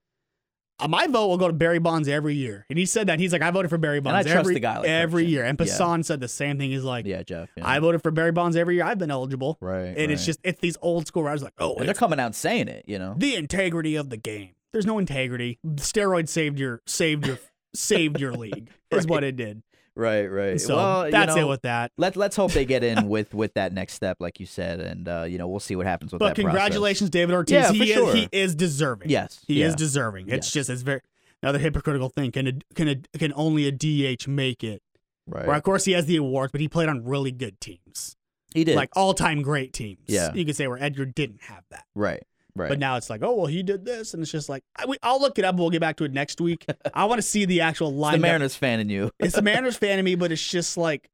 Uh, 0.79 0.89
my 0.89 1.07
vote 1.07 1.29
will 1.29 1.39
go 1.39 1.47
to 1.47 1.53
Barry 1.55 1.79
Bonds 1.79 2.09
every 2.09 2.35
year. 2.35 2.66
And 2.68 2.79
he 2.79 2.85
said 2.87 3.07
that 3.07 3.20
he's 3.20 3.33
like, 3.33 3.43
I 3.43 3.51
voted 3.51 3.70
for 3.70 3.79
Barry 3.79 3.99
I 3.99 4.01
Bonds 4.01 4.27
trust 4.27 4.41
every, 4.41 4.55
the 4.55 4.61
guy 4.61 4.79
like 4.79 4.89
every 4.89 5.25
year. 5.27 5.45
And 5.45 5.59
Yeah. 5.59 5.66
Passan 5.66 6.05
said 6.05 6.20
the 6.20 6.29
same 6.29 6.59
thing. 6.59 6.70
He's 6.70 6.83
like, 6.83 7.07
yeah, 7.07 7.22
Jeff. 7.22 7.49
Yeah. 7.57 7.66
I 7.68 7.79
voted 7.79 8.03
for 8.03 8.11
Barry 8.11 8.33
Bonds 8.33 8.57
every 8.57 8.75
year. 8.75 8.85
I've 8.85 8.99
been 8.99 9.11
eligible. 9.11 9.57
right. 9.61 9.95
And 9.97 10.11
it's 10.11 10.27
just 10.27 10.41
it's 10.43 10.61
these 10.61 10.77
old 10.83 11.07
school 11.07 11.22
writers 11.22 11.43
like, 11.43 11.55
oh, 11.59 11.77
and 11.77 11.87
they're 11.87 11.95
coming 11.95 12.18
out 12.18 12.35
saying 12.35 12.68
it. 12.68 12.85
You 12.89 12.99
know. 12.99 13.14
the 13.16 13.37
integrity 13.37 13.95
of 13.97 14.11
the 14.11 14.16
game. 14.16 14.51
There's 14.72 14.87
no 14.87 14.99
integrity. 14.99 15.59
Steroids 15.77 16.29
saved 16.31 16.59
your 16.59 16.83
saved 16.87 17.27
your 17.27 17.39
saved 17.75 18.18
your 18.20 18.33
league 18.33 18.68
is 18.91 18.99
Right. 19.05 19.11
what 19.11 19.25
it 19.25 19.37
did. 19.37 19.62
Right. 19.97 20.26
Right. 20.26 20.61
So 20.61 20.76
well, 20.76 21.05
you 21.07 21.12
that's 21.12 21.36
know, 21.36 21.42
it 21.42 21.49
with 21.49 21.62
that. 21.62 21.92
Let 21.97 22.16
Let's 22.16 22.34
hope 22.36 22.53
they 22.53 22.64
get 22.64 22.82
in 22.82 23.09
with 23.09 23.32
with 23.34 23.55
that 23.55 23.72
next 23.72 23.92
step, 23.95 24.16
like 24.20 24.40
you 24.40 24.47
said, 24.47 24.80
and 24.80 25.09
uh, 25.09 25.22
you 25.28 25.38
know 25.38 25.47
we'll 25.49 25.61
see 25.61 25.76
what 25.76 25.86
happens 25.86 26.12
with 26.12 26.18
But 26.20 26.34
that. 26.34 26.42
process. 26.42 26.51
congratulations, 26.53 27.11
David 27.11 27.34
Ortiz. 27.34 27.53
Yeah, 27.53 27.72
he 27.72 27.92
for 27.95 28.09
is 28.09 28.14
he 28.14 28.28
is 28.32 28.55
deserving. 28.55 29.11
Yes. 29.11 29.45
He 29.47 29.61
yeah. 29.61 29.66
is 29.66 29.74
deserving. 29.76 30.28
It's 30.28 30.49
Yes. 30.49 30.53
just 30.53 30.70
it's 30.70 30.82
very 30.82 31.01
another 31.42 31.59
hypocritical 31.59 32.09
thing. 32.09 32.32
Can 32.32 32.47
a, 32.49 32.53
can 32.74 32.88
a, 32.88 32.97
can 33.18 33.32
only 33.36 33.66
a 33.68 33.72
DH 33.72 34.26
make 34.26 34.64
it? 34.64 34.82
Right. 35.26 35.47
Where 35.47 35.57
of 35.57 35.62
course 35.62 35.84
he 35.84 35.92
has 35.92 36.07
the 36.07 36.16
awards, 36.16 36.51
but 36.53 36.61
he 36.61 36.68
played 36.68 36.88
on 36.88 37.05
really 37.05 37.30
good 37.32 37.61
teams, 37.61 38.16
He 38.53 38.64
did. 38.64 38.76
like 38.76 38.90
all 38.97 39.14
time 39.14 39.42
great 39.42 39.72
teams. 39.72 40.01
Yeah. 40.07 40.32
you 40.34 40.45
could 40.45 40.57
say 40.57 40.66
where 40.66 40.82
Edgar 40.82 41.07
didn't 41.07 41.42
have 41.45 41.64
that. 41.70 41.84
right. 41.95 42.22
Right. 42.57 42.68
But 42.68 42.78
now 42.78 42.96
it's 42.96 43.11
like, 43.11 43.22
oh 43.22 43.34
well, 43.34 43.46
he 43.46 43.62
did 43.64 43.84
this, 43.84 44.14
and 44.14 44.22
it's 44.22 44.30
just 44.30 44.48
like 44.48 44.62
I, 44.76 44.86
we, 44.86 44.96
I'll 45.02 45.20
look 45.20 45.38
it 45.38 45.44
up. 45.44 45.55
and 45.55 45.59
We'll 45.59 45.70
get 45.70 45.80
back 45.80 45.96
to 45.96 46.05
it 46.05 46.12
next 46.12 46.40
week. 46.40 46.64
I 46.94 47.05
want 47.07 47.18
to 47.18 47.22
see 47.22 47.44
the 47.46 47.62
actual 47.62 47.88
It's 47.88 47.96
line. 47.98 48.12
the 48.14 48.18
Mariners 48.20 48.55
fan 48.55 48.78
in 48.80 48.88
you. 48.88 49.11
It's 49.18 49.34
the 49.34 49.42
Mariners 49.42 49.76
fan 49.76 49.98
of 49.98 50.05
me, 50.05 50.14
but 50.14 50.30
it's 50.30 50.46
just 50.46 50.76
like 50.76 51.09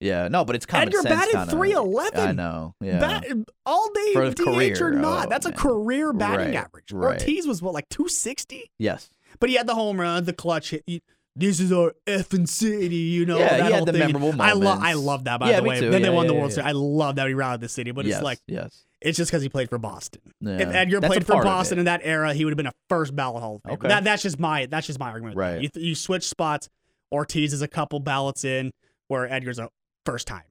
Yeah. 0.00 0.28
No, 0.28 0.44
but 0.44 0.54
it's 0.54 0.64
common 0.66 0.88
Edgar 0.88 1.02
sense. 1.02 1.32
batted 1.32 1.50
311. 1.50 2.20
I 2.20 2.32
know. 2.32 2.74
Yeah. 2.80 2.98
bat, 3.00 3.26
all 3.64 3.90
day 3.92 4.12
For 4.12 4.30
DH 4.30 4.36
career. 4.36 4.76
or 4.86 4.90
not. 4.92 5.26
Oh, 5.26 5.30
That's 5.30 5.46
a 5.46 5.52
career 5.52 6.12
batting 6.12 6.46
Right, 6.48 6.54
average. 6.54 6.92
right. 6.92 7.20
Ortiz 7.20 7.46
was 7.46 7.60
what 7.60 7.74
like 7.74 7.88
260, 7.88 8.70
yes. 8.78 9.10
but 9.40 9.48
he 9.50 9.56
had 9.56 9.66
the 9.66 9.74
home 9.74 10.00
run, 10.00 10.24
the 10.26 10.32
clutch 10.32 10.70
hit. 10.70 10.84
He- 10.86 11.02
this 11.38 11.60
is 11.60 11.70
our 11.70 11.92
effing 12.06 12.48
city, 12.48 12.96
you 12.96 13.26
know. 13.26 13.36
Yeah, 13.38 13.66
he 13.66 13.72
had 13.72 13.84
the 13.84 13.92
thing. 13.92 14.00
memorable 14.12 14.40
I 14.40 14.52
love. 14.52 14.78
I 14.80 14.94
love 14.94 15.24
that 15.24 15.38
by 15.38 15.50
Yeah, 15.50 15.60
the 15.60 15.68
way. 15.68 15.80
too. 15.80 15.90
Then 15.90 16.00
they 16.00 16.08
Yeah, 16.08 16.14
won 16.14 16.26
the 16.26 16.32
World 16.32 16.48
yeah. 16.50 16.54
Series. 16.54 16.68
I 16.68 16.72
love 16.72 17.16
that 17.16 17.28
he 17.28 17.34
rallied 17.34 17.60
the 17.60 17.68
city, 17.68 17.90
but 17.90 18.06
yes. 18.06 18.16
it's 18.16 18.24
like 18.24 18.38
yes. 18.46 18.85
It's 19.00 19.16
just 19.16 19.30
because 19.30 19.42
he 19.42 19.48
played 19.48 19.68
for 19.68 19.78
Boston. 19.78 20.22
Yeah. 20.40 20.58
If 20.58 20.68
Edgar 20.68 21.00
That's 21.00 21.12
played 21.12 21.26
for 21.26 21.42
Boston 21.42 21.78
in 21.78 21.84
that 21.84 22.00
era, 22.02 22.32
he 22.32 22.44
would 22.44 22.52
have 22.52 22.56
been 22.56 22.66
a 22.66 22.72
first 22.88 23.14
ballot 23.14 23.42
Hall 23.42 23.56
of 23.56 23.62
Famer. 23.62 23.74
Okay. 23.74 23.88
That, 23.88 24.04
that's 24.04 24.22
just 24.22 24.38
my 24.38 24.66
that's 24.66 24.86
just 24.86 24.98
my 24.98 25.10
argument. 25.10 25.36
Right. 25.36 25.60
You, 25.62 25.68
you 25.74 25.94
switch 25.94 26.28
spots. 26.28 26.68
Ortiz 27.12 27.52
is 27.52 27.62
a 27.62 27.68
couple 27.68 28.00
ballots 28.00 28.44
in, 28.44 28.72
where 29.08 29.30
Edgar's 29.30 29.58
a 29.58 29.68
first 30.04 30.26
time. 30.26 30.42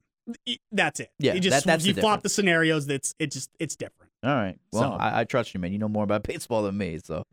That's 0.72 1.00
it. 1.00 1.10
Yeah, 1.18 1.34
you 1.34 1.40
just 1.40 1.66
that- 1.66 1.84
you 1.84 1.92
the 1.92 2.00
flop 2.00 2.22
the 2.22 2.28
scenarios. 2.28 2.86
That's 2.86 3.14
it. 3.18 3.30
Just 3.32 3.50
it's 3.60 3.76
different. 3.76 4.10
All 4.24 4.34
right. 4.34 4.58
Well, 4.72 4.82
So- 4.82 4.96
I, 4.96 5.20
I 5.20 5.24
trust 5.24 5.54
you, 5.54 5.60
man. 5.60 5.72
You 5.72 5.78
know 5.78 5.88
more 5.88 6.04
about 6.04 6.22
baseball 6.24 6.62
than 6.62 6.76
me. 6.78 6.98
So, 7.02 7.24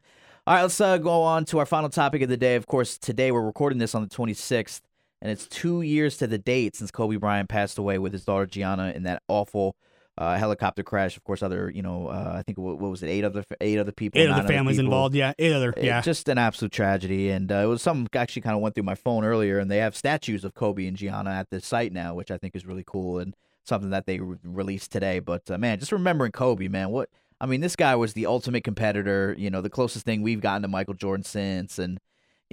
all 0.45 0.53
right, 0.55 0.61
let's 0.61 0.80
uh, 0.80 0.97
go 0.97 1.22
on 1.24 1.45
to 1.45 1.59
our 1.59 1.66
final 1.66 1.89
topic 1.89 2.22
of 2.22 2.30
the 2.30 2.38
day. 2.38 2.55
Of 2.55 2.68
course, 2.68 2.97
today 2.97 3.32
we're 3.32 3.41
recording 3.45 3.80
this 3.80 3.95
on 3.95 4.03
the 4.03 4.09
26th, 4.09 4.82
and 5.22 5.32
it's 5.32 5.47
two 5.47 5.82
years 5.82 6.18
to 6.18 6.28
the 6.28 6.38
date 6.38 6.76
since 6.76 6.91
Kobe 6.91 7.16
Bryant 7.16 7.49
passed 7.49 7.78
away 7.78 7.97
with 7.97 8.14
his 8.14 8.26
daughter 8.26 8.45
Gianna 8.45 8.91
in 8.95 9.03
that 9.03 9.24
awful 9.28 9.76
uh, 10.18 10.38
helicopter 10.38 10.84
crash. 10.84 11.18
Of 11.18 11.24
course, 11.24 11.41
other 11.41 11.72
you 11.74 11.82
know, 11.82 12.07
uh, 12.07 12.36
I 12.38 12.41
think 12.43 12.57
what, 12.57 12.78
what 12.80 12.91
was 12.91 13.01
it, 13.03 13.07
eight 13.07 13.24
other 13.24 13.43
eight 13.61 13.80
other 13.80 13.91
people, 13.91 14.22
Eight 14.22 14.30
other 14.30 14.47
families 14.47 14.78
people. 14.78 14.86
involved. 14.91 15.16
Yeah, 15.16 15.34
eight 15.39 15.53
other. 15.53 15.74
It- 15.76 15.84
Yeah. 15.86 16.01
just 16.01 16.30
an 16.30 16.38
absolute 16.38 16.72
tragedy, 16.72 17.30
and 17.30 17.51
uh, 17.51 17.55
it 17.55 17.66
was 17.66 17.82
something 17.82 18.07
actually 18.20 18.41
kind 18.43 18.55
of 18.55 18.61
went 18.61 18.76
through 18.76 18.84
my 18.84 18.95
phone 18.95 19.24
earlier, 19.24 19.59
and 19.59 19.70
they 19.72 19.78
have 19.78 19.95
statues 19.95 20.43
of 20.43 20.53
Kobe 20.53 20.86
and 20.88 20.95
Gianna 20.97 21.32
at 21.32 21.49
the 21.49 21.59
site 21.61 21.91
now, 21.93 22.14
which 22.14 22.30
I 22.32 22.38
think 22.38 22.55
is 22.55 22.66
really 22.66 22.84
cool 22.86 23.20
and 23.20 23.36
something 23.64 23.91
that 23.91 24.05
they 24.05 24.20
re- 24.20 24.38
released 24.43 24.91
today. 24.91 25.20
But 25.20 25.49
uh, 25.49 25.57
man, 25.57 25.80
just 25.80 25.91
remembering 25.91 26.32
Kobe, 26.32 26.68
man, 26.68 26.89
what 26.89 27.09
I 27.41 27.45
mean, 27.45 27.61
this 27.61 27.76
guy 27.76 27.95
was 27.95 28.14
the 28.14 28.26
ultimate 28.26 28.64
competitor. 28.64 29.36
You 29.38 29.49
know, 29.49 29.61
the 29.61 29.70
closest 29.70 30.05
thing 30.05 30.22
we've 30.22 30.41
gotten 30.41 30.61
to 30.61 30.68
Michael 30.68 30.93
Jordan 30.93 31.24
since, 31.24 31.80
and 31.80 31.99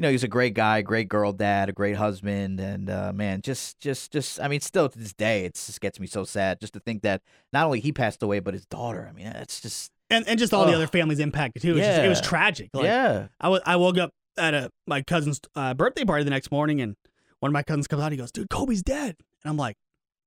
you 0.01 0.03
know, 0.03 0.11
he's 0.11 0.25
a 0.25 0.29
great 0.29 0.55
guy, 0.55 0.81
great 0.81 1.11
girl 1.11 1.31
dad, 1.31 1.69
a 1.69 1.73
great 1.73 1.95
husband, 1.97 2.59
and 2.59 2.89
uh, 2.89 3.13
man, 3.15 3.43
just, 3.43 3.79
just, 3.81 4.11
just, 4.11 4.41
I 4.41 4.49
mean, 4.49 4.61
still 4.63 4.89
to 4.89 4.99
this 4.99 5.13
day, 5.13 5.45
it 5.45 5.57
just 5.57 5.79
gets 5.83 6.01
me 6.01 6.07
so 6.07 6.25
sad 6.25 6.59
just 6.59 6.73
to 6.73 6.81
think 6.81 7.03
that 7.03 7.21
not 7.53 7.67
only 7.67 7.81
he 7.81 7.93
passed 7.93 8.23
away, 8.23 8.41
but 8.41 8.55
his 8.55 8.65
daughter. 8.65 9.07
I 9.07 9.13
mean, 9.13 9.27
it's 9.27 9.61
just, 9.61 9.91
and 10.09 10.27
and 10.27 10.39
just 10.39 10.55
all 10.55 10.65
the 10.65 10.73
other 10.73 10.87
families 10.87 11.19
impacted 11.19 11.61
too. 11.61 11.73
It 11.73 11.75
was, 11.75 11.85
just, 11.85 12.01
it 12.01 12.09
was 12.09 12.21
tragic. 12.23 12.71
Like, 12.73 12.85
yeah, 12.85 13.27
I 13.43 13.51
wa- 13.51 13.61
I 13.67 13.77
woke 13.77 13.99
up 13.99 14.13
at 14.39 14.55
a 14.55 14.71
my 14.87 15.03
cousin's 15.03 15.39
uh, 15.55 15.75
birthday 15.75 16.07
party 16.07 16.25
the 16.25 16.31
next 16.31 16.51
morning, 16.51 16.81
and 16.81 16.97
one 17.41 17.51
of 17.51 17.53
my 17.53 17.63
cousins 17.63 17.87
comes 17.87 18.03
out. 18.03 18.11
He 18.11 18.17
goes, 18.17 18.33
"Dude, 18.33 18.49
Kobe's 18.49 18.83
dead," 18.83 19.17
and 19.45 19.51
I'm 19.51 19.59
like, 19.59 19.77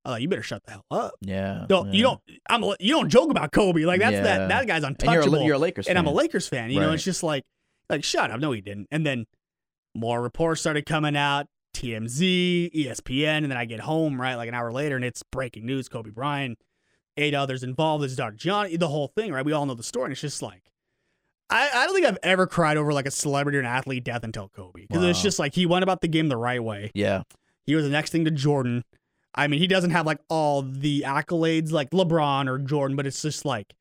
"Oh, 0.05 0.13
you 0.17 0.30
better 0.30 0.43
shut 0.43 0.63
the 0.65 0.71
hell 0.74 0.86
up." 0.91 1.15
yeah. 1.21 1.65
You 1.69 1.88
yeah. 1.91 2.01
don't. 2.03 2.21
I'm. 2.47 2.63
a- 2.63 2.76
You 2.80 2.93
don't 2.93 3.09
joke 3.09 3.32
about 3.32 3.51
Kobe. 3.51 3.86
Like 3.86 4.01
that's 4.01 4.13
Yeah. 4.13 4.21
that. 4.21 4.49
That 4.49 4.67
guy's 4.67 4.84
And 4.84 4.95
you're 5.01 5.13
a, 5.13 5.15
untouchable. 5.15 5.43
you're 5.45 5.55
a 5.55 5.57
Lakers 5.57 5.88
and 5.88 5.97
I'm 5.97 6.05
a. 6.05 6.13
Lakers 6.13 6.47
fan. 6.47 6.69
You 6.69 6.80
know, 6.80 6.91
it's 6.91 7.03
just 7.03 7.24
like, 7.24 7.43
like 7.89 8.03
shut 8.03 8.30
up. 8.30 8.39
No, 8.39 8.51
he 8.51 8.61
didn't. 8.61 8.88
And 8.91 9.03
then 9.03 9.26
more 9.96 10.22
reports 10.22 10.62
started 10.62 10.86
coming 10.86 11.16
out. 11.16 11.48
TMZ, 11.74 12.72
ESPN, 12.72 13.38
and 13.38 13.50
then 13.50 13.58
I 13.58 13.66
get 13.66 13.80
home 13.80 14.22
right 14.22 14.36
like 14.36 14.48
an 14.48 14.54
hour 14.54 14.72
later, 14.72 14.96
and 14.96 15.04
it's 15.04 15.24
breaking 15.24 15.66
news: 15.66 15.89
Kobe 15.89 16.12
Bryant, 16.12 16.60
eight 17.18 17.34
others 17.34 17.64
involved. 17.64 18.04
His 18.04 18.16
daughter 18.16 18.36
Gianna, 18.36 18.78
the 18.78 18.88
whole 18.88 19.08
thing. 19.08 19.34
Right? 19.34 19.44
We 19.44 19.54
all 19.54 19.66
know 19.66 19.74
the 19.74 19.84
story. 19.84 20.06
And 20.06 20.12
it's 20.12 20.22
just 20.22 20.44
like, 20.44 20.72
I, 21.50 21.70
I 21.74 21.86
don't 21.86 21.96
think 21.96 22.06
I've 22.06 22.20
ever 22.24 22.48
cried 22.48 22.78
over 22.78 22.94
like 22.94 23.06
a 23.06 23.12
celebrity 23.12 23.58
or 23.58 23.62
an 23.62 23.66
athlete 23.66 24.04
death 24.04 24.24
until 24.24 24.50
Kobe 24.50 24.86
because 24.88 25.04
it's 25.04 25.22
just 25.22 25.39
like 25.39 25.56
he 25.56 25.66
went 25.66 25.84
about 25.84 26.02
the 26.02 26.08
game 26.08 26.28
the 26.30 26.38
right 26.38 26.64
way. 26.64 26.91
Yeah. 26.94 27.24
He 27.66 27.76
was 27.76 27.86
the 27.86 27.91
next 27.91 28.12
thing 28.12 28.26
to 28.26 28.32
Jordan. 28.32 28.84
I 29.36 29.48
mean, 29.48 29.60
he 29.60 29.68
doesn't 29.68 29.91
have 29.91 30.06
like 30.06 30.20
all 30.30 30.62
the 30.62 31.04
accolades 31.08 31.72
like 31.72 31.89
LeBron 31.91 32.48
or 32.48 32.60
Jordan, 32.60 32.96
but 32.96 33.08
it's 33.08 33.22
just 33.22 33.46
like 33.46 33.74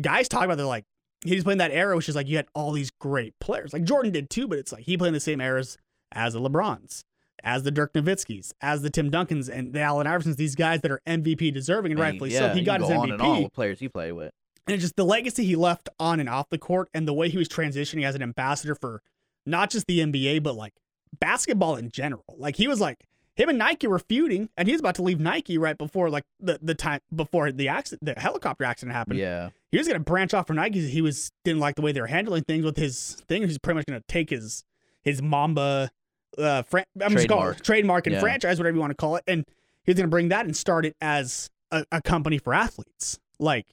guys 0.00 0.28
talk 0.28 0.44
about 0.44 0.56
they're 0.56 0.66
like 0.66 0.84
he's 1.24 1.44
playing 1.44 1.58
that 1.58 1.70
era, 1.70 1.96
which 1.96 2.08
is 2.08 2.16
like 2.16 2.28
you 2.28 2.36
had 2.36 2.46
all 2.54 2.72
these 2.72 2.90
great 2.90 3.38
players. 3.40 3.72
Like 3.72 3.84
Jordan 3.84 4.12
did 4.12 4.30
too, 4.30 4.48
but 4.48 4.58
it's 4.58 4.72
like 4.72 4.84
he 4.84 4.96
played 4.96 5.08
in 5.08 5.14
the 5.14 5.20
same 5.20 5.40
eras 5.40 5.78
as 6.12 6.34
the 6.34 6.40
LeBrons, 6.40 7.04
as 7.42 7.62
the 7.62 7.70
Dirk 7.70 7.92
Nowitzki's, 7.94 8.52
as 8.60 8.82
the 8.82 8.90
Tim 8.90 9.10
Duncans 9.10 9.48
and 9.48 9.72
the 9.72 9.80
Allen 9.80 10.06
Iversons, 10.06 10.36
these 10.36 10.54
guys 10.54 10.80
that 10.82 10.90
are 10.90 11.00
MVP 11.06 11.52
deserving 11.52 11.92
and 11.92 12.00
And 12.00 12.08
rightfully 12.08 12.32
yeah, 12.32 12.52
so. 12.52 12.54
He 12.54 12.62
got 12.62 12.80
his 12.80 12.88
go 12.88 13.00
on 13.00 13.08
MVP. 13.08 13.12
and 13.12 13.22
on 13.22 13.42
with 13.44 13.52
players 13.52 13.80
he 13.80 13.88
played 13.88 14.12
with. 14.12 14.32
And 14.66 14.74
it's 14.74 14.82
just 14.82 14.96
the 14.96 15.04
legacy 15.04 15.44
he 15.44 15.56
left 15.56 15.88
on 15.98 16.20
and 16.20 16.28
off 16.28 16.48
the 16.50 16.58
court 16.58 16.88
and 16.94 17.08
the 17.08 17.12
way 17.12 17.28
he 17.28 17.38
was 17.38 17.48
transitioning 17.48 18.04
as 18.04 18.14
an 18.14 18.22
ambassador 18.22 18.76
for 18.76 19.02
not 19.44 19.70
just 19.70 19.86
the 19.86 19.98
NBA, 19.98 20.42
but 20.42 20.54
like 20.54 20.74
basketball 21.18 21.76
in 21.76 21.90
general. 21.90 22.24
Like 22.36 22.56
he 22.56 22.68
was 22.68 22.80
like 22.80 23.04
him 23.34 23.48
and 23.48 23.58
Nike 23.58 23.86
were 23.86 23.98
feuding, 23.98 24.50
and 24.56 24.68
he 24.68 24.72
was 24.72 24.80
about 24.80 24.94
to 24.96 25.02
leave 25.02 25.18
Nike 25.18 25.58
right 25.58 25.76
before 25.76 26.10
like 26.10 26.24
the, 26.38 26.58
the 26.62 26.74
time 26.74 27.00
before 27.14 27.50
the 27.50 27.68
accident, 27.68 28.04
the 28.04 28.20
helicopter 28.20 28.64
accident 28.64 28.94
happened. 28.94 29.18
Yeah, 29.18 29.50
He 29.72 29.78
was 29.78 29.88
gonna 29.88 29.98
branch 30.00 30.32
off 30.34 30.46
from 30.46 30.56
Nike. 30.56 30.86
He 30.88 31.00
was 31.02 31.32
didn't 31.44 31.58
like 31.60 31.74
the 31.74 31.82
way 31.82 31.90
they 31.92 32.00
were 32.00 32.06
handling 32.06 32.44
things 32.44 32.64
with 32.64 32.76
his 32.76 33.20
thing. 33.26 33.42
He's 33.42 33.58
pretty 33.58 33.76
much 33.78 33.86
gonna 33.86 34.02
take 34.06 34.30
his 34.30 34.64
his 35.02 35.20
Mamba 35.20 35.90
uh 36.38 36.62
fran- 36.62 36.84
I'm 37.02 37.12
just 37.12 37.28
calling 37.28 37.48
it 37.48 37.56
Trademark. 37.56 37.62
trademark 37.64 38.06
and 38.06 38.14
Yeah. 38.14 38.20
franchise, 38.20 38.58
whatever 38.58 38.76
you 38.76 38.80
want 38.80 38.90
to 38.92 38.96
call 38.96 39.16
it, 39.16 39.24
and 39.26 39.44
he's 39.84 39.96
gonna 39.96 40.08
bring 40.08 40.28
that 40.28 40.44
and 40.46 40.56
start 40.56 40.86
it 40.86 40.94
as 41.00 41.50
a, 41.72 41.84
a 41.90 42.00
company 42.02 42.38
for 42.38 42.54
athletes, 42.54 43.18
like 43.38 43.66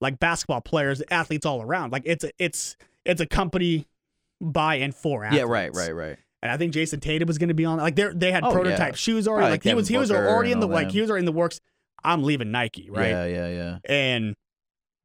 like 0.00 0.18
basketball 0.18 0.60
players, 0.62 1.00
athletes 1.10 1.46
all 1.46 1.62
around. 1.62 1.92
Like 1.92 2.02
it's 2.06 2.24
a 2.24 2.30
it's 2.38 2.76
it's 3.04 3.20
a 3.20 3.26
company 3.26 3.86
by 4.40 4.76
and 4.76 4.94
for 4.94 5.24
athletes. 5.24 5.38
yeah, 5.38 5.48
right, 5.48 5.72
right, 5.74 5.94
right. 5.94 6.16
And 6.42 6.50
I 6.50 6.56
think 6.56 6.72
Jayson 6.74 7.00
Tatum 7.00 7.28
was 7.28 7.38
going 7.38 7.50
to 7.50 7.54
be 7.54 7.64
on. 7.64 7.78
Like 7.78 7.94
they 7.94 8.08
they 8.14 8.32
had 8.32 8.42
Oh, 8.42 8.50
prototype 8.52 8.94
yeah. 8.94 8.96
shoes 8.96 9.28
already. 9.28 9.42
Probably 9.42 9.50
like 9.52 9.62
he 9.62 9.74
was 9.74 9.88
he 9.88 9.96
was 9.98 10.08
Booker 10.10 10.28
already 10.28 10.50
in 10.50 10.58
the 10.60 10.66
like 10.66 10.88
them. 10.88 10.94
he 10.94 11.00
was 11.02 11.10
already 11.10 11.20
in 11.22 11.26
the 11.26 11.32
works. 11.32 11.60
I'm 12.02 12.24
leaving 12.24 12.50
Nike, 12.50 12.90
right? 12.90 13.10
Yeah, 13.10 13.24
yeah, 13.26 13.48
yeah. 13.48 13.78
and 13.84 14.34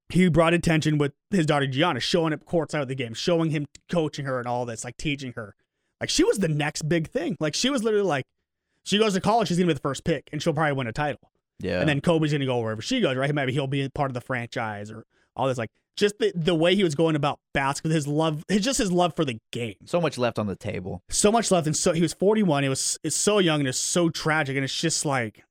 he 0.10 0.30
brought 0.30 0.54
attention 0.54 0.98
with 0.98 1.14
his 1.32 1.46
daughter 1.46 1.68
Gianna, 1.68 2.00
showing 2.00 2.34
up 2.34 2.46
courtside 2.46 2.82
of 2.82 2.88
the 2.88 2.96
game, 2.96 3.14
showing 3.14 3.52
him 3.52 3.66
coaching 3.90 4.26
her 4.26 4.40
and 4.40 4.48
all 4.48 4.66
this, 4.66 4.84
like 4.84 4.98
teaching 4.98 5.34
her. 5.34 5.56
Like 6.00 6.10
she 6.10 6.24
was 6.24 6.40
the 6.40 6.48
next 6.48 6.88
big 6.88 7.10
thing. 7.10 7.36
Like 7.40 7.56
she 7.56 7.70
was 7.70 7.84
literally 7.84 8.08
like, 8.08 8.26
she 8.84 8.98
goes 8.98 9.14
to 9.14 9.22
college, 9.22 9.50
she's 9.50 9.58
gonna 9.58 9.68
be 9.68 9.74
the 9.74 9.80
first 9.80 10.04
pick, 10.04 10.30
and 10.32 10.42
she'll 10.42 10.54
probably 10.54 10.74
win 10.74 10.88
a 10.88 10.94
title. 10.94 11.32
Yeah. 11.60 11.80
And 11.80 11.90
then 11.90 12.02
Kobe's 12.02 12.32
gonna 12.32 12.46
go 12.46 12.60
wherever 12.60 12.82
she 12.82 13.02
goes, 13.02 13.18
right? 13.18 13.34
Maybe 13.34 13.52
he'll 13.52 13.68
be 13.68 13.90
part 13.90 14.10
of 14.10 14.14
the 14.14 14.22
franchise 14.22 14.92
or 14.92 15.06
all 15.36 15.48
this. 15.48 15.58
Like 15.58 15.72
just 15.98 16.20
the, 16.20 16.32
the 16.36 16.56
way 16.56 16.76
he 16.76 16.84
was 16.84 16.96
going 16.96 17.16
about 17.16 17.40
basketball, 17.54 17.96
his 17.96 18.08
love, 18.08 18.46
his 18.48 18.64
just 18.64 18.78
his 18.78 18.92
love 18.92 19.16
for 19.16 19.26
the 19.26 19.40
game. 19.52 19.76
so 19.86 20.00
much 20.00 20.18
left 20.18 20.40
on 20.40 20.48
the 20.48 20.56
table. 20.56 21.02
So 21.10 21.32
much 21.32 21.52
left, 21.52 21.68
and 21.68 21.76
so 21.76 21.92
he 21.92 22.02
was 22.02 22.14
41. 22.14 22.64
It 22.64 22.70
was 22.70 22.98
it's 23.04 23.16
so 23.16 23.40
young 23.40 23.60
and 23.60 23.68
it's 23.68 23.80
so 23.80 24.10
tragic, 24.10 24.56
and 24.56 24.64
it's 24.64 24.80
just 24.80 25.06
like 25.06 25.44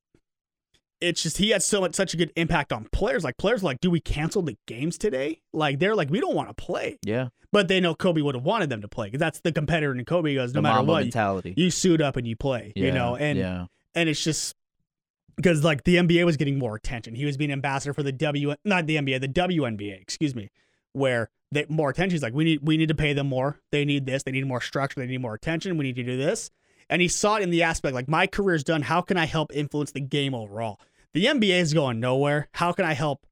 it's 1.06 1.22
just 1.22 1.38
he 1.38 1.50
had 1.50 1.62
so 1.62 1.80
much 1.80 1.94
such 1.94 2.12
a 2.14 2.16
good 2.16 2.32
impact 2.36 2.72
on 2.72 2.86
players. 2.92 3.24
Like 3.24 3.36
players 3.38 3.62
like, 3.62 3.80
do 3.80 3.90
we 3.90 4.00
cancel 4.00 4.42
the 4.42 4.56
games 4.66 4.98
today? 4.98 5.40
Like 5.52 5.78
they're 5.78 5.94
like, 5.94 6.10
we 6.10 6.20
don't 6.20 6.34
want 6.34 6.48
to 6.48 6.54
play, 6.54 6.98
Yeah. 7.04 7.28
but 7.52 7.68
they 7.68 7.80
know 7.80 7.94
Kobe 7.94 8.20
would 8.20 8.34
have 8.34 8.44
wanted 8.44 8.68
them 8.70 8.82
to 8.82 8.88
play 8.88 9.06
because 9.06 9.20
that's 9.20 9.40
the 9.40 9.52
competitor 9.52 9.94
in 9.94 10.04
Kobe 10.04 10.34
goes, 10.34 10.52
no 10.52 10.58
the 10.58 10.62
matter 10.62 10.82
what, 10.84 11.04
mentality. 11.04 11.54
you 11.56 11.70
suit 11.70 12.00
up 12.00 12.16
and 12.16 12.26
you 12.26 12.36
play, 12.36 12.72
yeah, 12.76 12.86
you 12.86 12.92
know, 12.92 13.16
and 13.16 13.38
yeah. 13.38 13.66
and 13.94 14.08
it's 14.08 14.22
just 14.22 14.54
because 15.36 15.62
like 15.64 15.84
the 15.84 15.96
NBA 15.96 16.24
was 16.24 16.36
getting 16.36 16.58
more 16.58 16.74
attention. 16.76 17.14
He 17.14 17.24
was 17.24 17.36
being 17.36 17.50
ambassador 17.50 17.92
for 17.92 18.02
the 18.02 18.12
W, 18.12 18.54
not 18.64 18.86
the 18.86 18.96
NBA, 18.96 19.20
the 19.20 19.28
WNBA, 19.28 20.00
excuse 20.00 20.34
me, 20.34 20.50
where 20.92 21.30
they 21.52 21.66
more 21.68 21.90
attention. 21.90 22.14
He's 22.14 22.22
like, 22.22 22.34
we 22.34 22.44
need 22.44 22.60
we 22.62 22.76
need 22.76 22.88
to 22.88 22.94
pay 22.94 23.12
them 23.12 23.28
more. 23.28 23.60
They 23.70 23.84
need 23.84 24.06
this. 24.06 24.22
They 24.22 24.32
need 24.32 24.46
more 24.46 24.60
structure. 24.60 25.00
They 25.00 25.06
need 25.06 25.20
more 25.20 25.34
attention. 25.34 25.76
We 25.78 25.84
need 25.84 25.96
to 25.96 26.02
do 26.02 26.16
this. 26.16 26.50
And 26.88 27.02
he 27.02 27.08
saw 27.08 27.36
it 27.36 27.42
in 27.42 27.50
the 27.50 27.64
aspect 27.64 27.94
like 27.94 28.08
my 28.08 28.26
career's 28.26 28.64
done. 28.64 28.82
How 28.82 29.00
can 29.00 29.16
I 29.16 29.26
help 29.26 29.52
influence 29.54 29.90
the 29.92 30.00
game 30.00 30.34
overall? 30.34 30.80
The 31.16 31.24
NBA 31.24 31.60
is 31.60 31.72
going 31.72 31.98
nowhere. 31.98 32.50
How 32.52 32.72
can 32.72 32.84
I 32.84 32.92
help 32.92 33.26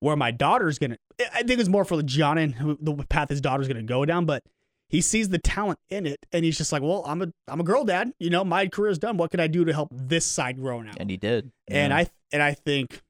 where 0.00 0.14
my 0.14 0.30
daughter's 0.30 0.78
gonna? 0.78 0.98
I 1.32 1.42
think 1.42 1.58
it's 1.58 1.70
more 1.70 1.86
for 1.86 2.02
Gianna 2.02 2.42
and 2.42 2.76
the 2.82 2.94
path 3.08 3.30
his 3.30 3.40
daughter's 3.40 3.66
gonna 3.66 3.82
go 3.82 4.04
down, 4.04 4.26
but. 4.26 4.44
He 4.92 5.00
sees 5.02 5.28
the 5.28 5.38
talent 5.38 5.78
in 5.88 6.04
it, 6.04 6.26
and 6.32 6.44
he's 6.44 6.58
just 6.58 6.72
like, 6.72 6.82
"Well, 6.82 7.04
I'm 7.06 7.22
a 7.22 7.28
I'm 7.46 7.60
a 7.60 7.62
girl 7.62 7.84
dad. 7.84 8.12
You 8.18 8.28
know, 8.28 8.42
my 8.42 8.66
career's 8.66 8.98
done. 8.98 9.18
What 9.18 9.30
can 9.30 9.38
I 9.38 9.46
do 9.46 9.64
to 9.64 9.72
help 9.72 9.88
this 9.92 10.26
side 10.26 10.56
grow 10.56 10.82
now?" 10.82 10.94
And 10.96 11.08
he 11.08 11.16
did. 11.16 11.52
and 11.68 11.92
Yeah. 11.92 11.96
I 11.98 12.06
and 12.32 12.42
I 12.42 12.54
think 12.54 13.00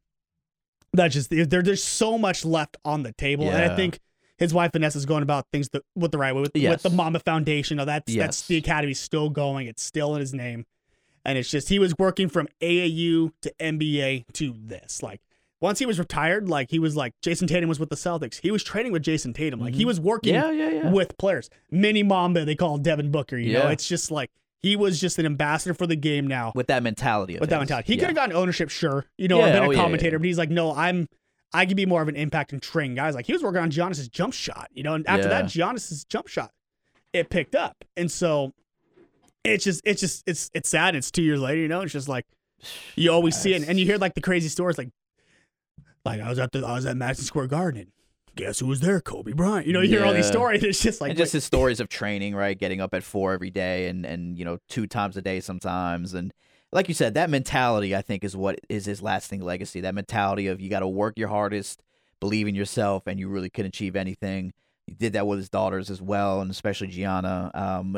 that 0.93 1.09
just 1.09 1.31
there 1.31 1.47
there's 1.47 1.83
so 1.83 2.19
much 2.19 2.45
left 2.45 2.77
on 2.85 3.03
the 3.03 3.13
table, 3.13 3.49
and 3.49 3.73
I 3.73 3.75
think 3.77 3.99
his 4.37 4.53
wife 4.53 4.73
Vanessa's 4.73 5.07
going 5.07 5.23
about 5.23 5.47
things 5.55 5.71
the, 5.71 5.83
with 5.95 6.13
the 6.13 6.19
right 6.19 6.35
way 6.35 6.43
with, 6.43 6.53
with 6.55 6.83
the 6.83 6.91
Mamba 6.91 7.21
Foundation. 7.21 7.79
No, 7.79 7.87
that's 7.87 8.15
that's 8.15 8.47
the 8.47 8.59
academy's 8.59 9.01
still 9.01 9.31
going; 9.31 9.67
it's 9.67 9.83
still 9.83 10.15
in 10.15 10.21
his 10.21 10.35
name, 10.35 10.67
and 11.25 11.37
it's 11.39 11.51
just 11.51 11.69
he 11.69 11.79
was 11.79 11.95
working 11.99 12.29
from 12.29 12.49
AAU 12.61 13.33
to 13.43 13.55
NBA 13.61 14.25
to 14.35 14.55
this. 14.59 15.03
Like 15.03 15.21
once 15.61 15.79
he 15.79 15.87
was 15.87 15.99
retired, 15.99 16.49
like 16.49 16.71
he 16.71 16.79
was 16.79 16.97
like 16.97 17.13
Jayson 17.23 17.47
Tatum 17.49 17.69
was 17.69 17.79
with 17.81 17.91
the 17.91 17.97
Celtics. 17.97 18.41
He 18.41 18.51
was 18.51 18.63
training 18.65 18.93
with 18.93 19.03
Jayson 19.03 19.35
Tatum. 19.35 19.61
Like 19.61 19.75
he 19.75 19.83
Mhm. 19.85 19.87
was 19.87 20.01
working 20.01 20.35
yeah, 20.35 20.51
yeah, 20.51 20.71
yeah. 20.71 20.91
with 20.91 21.17
players. 21.19 21.51
Mini 21.71 22.03
Mamba, 22.03 22.45
they 22.45 22.55
call 22.55 22.79
Devin 22.79 23.11
Booker. 23.11 23.37
You 23.37 23.53
know, 23.55 23.69
it's 23.69 23.87
just 23.87 24.11
like 24.11 24.31
he 24.63 24.77
was 24.77 25.01
just 25.01 25.19
an 25.19 25.27
ambassador 25.27 25.75
for 25.75 25.87
the 25.87 25.97
game 25.97 26.27
now 26.27 26.53
with 26.55 26.67
that 26.69 26.83
mentality. 26.83 27.35
Of 27.37 27.41
with 27.41 27.51
that 27.51 27.57
his. 27.57 27.61
mentality. 27.69 27.93
He 27.93 27.99
could 27.99 28.09
have 28.09 28.17
gotten 28.17 28.35
ownership, 28.37 28.69
sure, 28.71 29.07
you 29.19 29.29
know, 29.29 29.39
or 29.41 29.47
Yeah, 29.47 29.53
been 29.61 29.69
oh, 29.69 29.73
a 29.73 29.75
commentator, 29.75 30.19
but 30.19 30.27
he's 30.27 30.37
like, 30.39 30.51
no, 30.51 30.75
I'm, 30.75 31.09
I 31.53 31.65
could 31.67 31.77
be 31.79 31.87
more 31.87 32.01
of 32.03 32.09
an 32.09 32.17
impact 32.17 32.53
and 32.53 32.61
train 32.63 32.95
guys. 32.95 33.15
Like 33.15 33.27
he 33.27 33.33
was 33.33 33.43
working 33.43 33.61
on 33.63 33.71
Giannis's 33.71 34.09
jump 34.09 34.35
shot, 34.35 34.69
you 34.73 34.83
know, 34.83 34.95
and 34.95 35.07
after 35.09 35.29
that, 35.29 35.47
Giannis's 35.47 36.05
jump 36.05 36.29
shot, 36.29 36.53
it 37.13 37.29
picked 37.31 37.55
up, 37.55 37.85
and 37.97 38.11
so 38.11 38.53
it's 39.45 39.65
just, 39.65 39.81
it's 39.85 40.01
just, 40.01 40.23
it's, 40.27 40.51
it's 40.55 40.69
sad. 40.69 40.95
It's 40.95 41.11
two 41.11 41.23
years 41.23 41.41
later, 41.41 41.61
you 41.61 41.69
know, 41.69 41.81
it's 41.81 41.93
just 41.93 42.09
like 42.09 42.27
you 42.97 43.11
always 43.11 43.37
see 43.37 43.55
it, 43.55 43.63
and 43.67 43.79
you 43.81 43.87
hear 43.87 43.97
like 43.99 44.15
the 44.15 44.21
crazy 44.21 44.49
stories, 44.49 44.77
like, 44.79 44.91
like 46.05 46.21
I 46.21 46.29
was 46.29 46.39
at 46.39 46.53
the, 46.53 46.67
I 46.67 46.75
was 46.75 46.87
at 46.87 46.97
Madison 46.97 47.25
Square 47.25 47.49
Garden. 47.49 47.93
Guess 48.37 48.61
who 48.61 48.67
was 48.67 48.81
there? 48.81 49.01
Kobe 49.01 49.33
Bryant. 49.33 49.67
You 49.67 49.73
know, 49.73 49.81
you 49.81 49.89
hear 49.89 50.05
all 50.05 50.13
these 50.13 50.25
Yeah. 50.27 50.31
stories. 50.31 50.63
It's 50.63 50.81
just 50.81 51.01
like 51.01 51.11
and 51.11 51.19
just 51.19 51.33
his 51.33 51.45
stories 51.45 51.81
of 51.81 51.89
training, 51.89 52.35
right? 52.35 52.57
Getting 52.59 52.81
up 52.81 52.95
at 52.95 53.03
four 53.03 53.33
every 53.33 53.51
day, 53.51 53.89
and 53.89 54.07
and 54.07 54.39
you 54.39 54.45
know 54.45 54.59
two 54.69 54.87
times 54.87 55.17
a 55.17 55.23
day 55.23 55.41
sometimes, 55.41 56.15
and 56.15 56.33
like 56.73 56.87
you 56.89 56.95
said, 56.95 57.15
that 57.15 57.29
mentality 57.29 57.95
I 57.95 58.03
think 58.03 58.23
is 58.23 58.37
what 58.37 58.61
is 58.69 58.87
his 58.87 59.03
lasting 59.03 59.41
legacy. 59.41 59.81
That 59.81 59.95
mentality 59.95 60.47
of 60.47 60.61
you 60.61 60.71
got 60.71 60.81
to 60.81 60.89
work 60.89 61.19
your 61.19 61.29
hardest, 61.29 61.83
believe 62.21 62.47
in 62.47 62.55
yourself, 62.55 63.07
and 63.07 63.19
you 63.19 63.29
really 63.29 63.51
can 63.51 63.67
achieve 63.67 63.97
anything. 63.97 64.53
He 64.91 64.97
did 64.97 65.13
that 65.13 65.25
with 65.25 65.39
his 65.39 65.49
daughters 65.49 65.89
as 65.89 66.03
well, 66.03 66.41
and 66.41 66.51
especially 66.51 66.89
Gianna. 66.89 67.53
Um, 67.55 67.97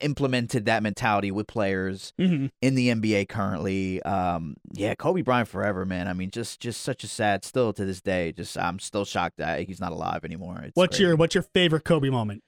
implemented 0.00 0.64
that 0.64 0.82
mentality 0.82 1.30
with 1.30 1.46
players 1.46 2.14
Mhm. 2.18 2.50
in 2.62 2.74
the 2.76 2.88
NBA 2.88 3.26
currently. 3.28 4.02
Um, 4.04 4.56
yeah, 4.72 4.94
Kobe 4.94 5.20
Bryant 5.20 5.48
forever, 5.48 5.84
man. 5.84 6.08
I 6.08 6.14
mean, 6.14 6.30
just 6.30 6.58
just 6.58 6.80
such 6.80 7.04
a 7.04 7.08
sad. 7.08 7.44
Still 7.44 7.74
to 7.74 7.84
this 7.84 8.00
day, 8.00 8.32
just 8.32 8.56
I'm 8.56 8.78
still 8.78 9.04
shocked 9.04 9.36
that 9.36 9.60
he's 9.68 9.80
not 9.80 9.92
alive 9.92 10.24
anymore. 10.24 10.62
It's 10.64 10.76
what's 10.76 10.96
crazy. 10.96 11.04
your, 11.08 11.16
what's 11.16 11.34
your 11.34 11.44
favorite 11.44 11.84
Kobe 11.84 12.08
moment? 12.08 12.42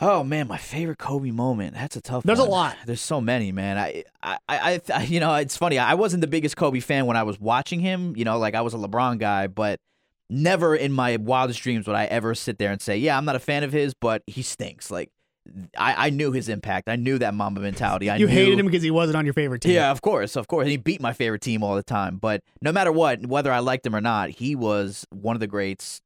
Oh 0.00 0.24
man, 0.24 0.48
my 0.48 0.56
favorite 0.56 0.98
Kobe 0.98 1.30
moment. 1.30 1.74
That's 1.74 1.96
a 1.96 2.00
tough. 2.00 2.22
There's 2.22 2.38
a 2.38 2.44
lot. 2.44 2.76
There's 2.86 3.00
so 3.02 3.20
many, 3.20 3.52
man. 3.52 3.76
I, 3.76 4.04
I, 4.22 4.38
I, 4.48 4.80
I, 4.94 5.02
you 5.04 5.20
know, 5.20 5.34
it's 5.34 5.56
funny. 5.58 5.78
I 5.78 5.94
wasn't 5.94 6.20
the 6.22 6.28
biggest 6.28 6.56
Kobe 6.56 6.80
fan 6.80 7.04
when 7.04 7.16
I 7.18 7.24
was 7.24 7.38
watching 7.38 7.80
him. 7.80 8.16
You 8.16 8.24
know, 8.24 8.38
like 8.38 8.54
I 8.54 8.62
was 8.62 8.72
a 8.72 8.78
LeBron 8.78 9.18
guy, 9.18 9.48
but 9.48 9.80
never 10.30 10.74
in 10.74 10.92
my 10.92 11.16
wildest 11.16 11.60
dreams 11.62 11.86
would 11.86 11.96
I 11.96 12.04
ever 12.06 12.34
sit 12.34 12.58
there 12.58 12.70
and 12.70 12.80
say, 12.80 12.96
"Yeah, 12.96 13.16
I'm 13.16 13.24
not 13.24 13.36
a 13.36 13.40
fan 13.40 13.64
of 13.64 13.72
his, 13.72 13.94
but 13.94 14.22
he 14.26 14.42
stinks." 14.42 14.90
Like, 14.90 15.10
I, 15.76 16.06
I 16.06 16.10
knew 16.10 16.32
his 16.32 16.48
impact. 16.48 16.88
I 16.88 16.96
knew 16.96 17.18
that 17.18 17.34
Mamba 17.34 17.60
mentality. 17.60 18.10
I 18.10 18.16
you 18.16 18.26
knew, 18.26 18.32
hated 18.32 18.58
him 18.58 18.66
because 18.66 18.82
he 18.82 18.90
wasn't 18.90 19.16
on 19.16 19.24
your 19.24 19.34
favorite 19.34 19.62
team. 19.62 19.72
Yeah, 19.72 19.90
of 19.90 20.02
course, 20.02 20.36
of 20.36 20.48
course. 20.48 20.64
And 20.64 20.70
He 20.70 20.76
beat 20.76 21.00
my 21.00 21.12
favorite 21.12 21.42
team 21.42 21.62
all 21.62 21.74
the 21.74 21.82
time. 21.82 22.18
But 22.18 22.42
no 22.60 22.72
matter 22.72 22.92
what, 22.92 23.26
whether 23.26 23.52
I 23.52 23.60
liked 23.60 23.86
him 23.86 23.96
or 23.96 24.00
not, 24.00 24.30
he 24.30 24.54
was 24.54 25.06
one 25.10 25.36
of 25.36 25.40
the 25.40 25.46
greats. 25.46 26.00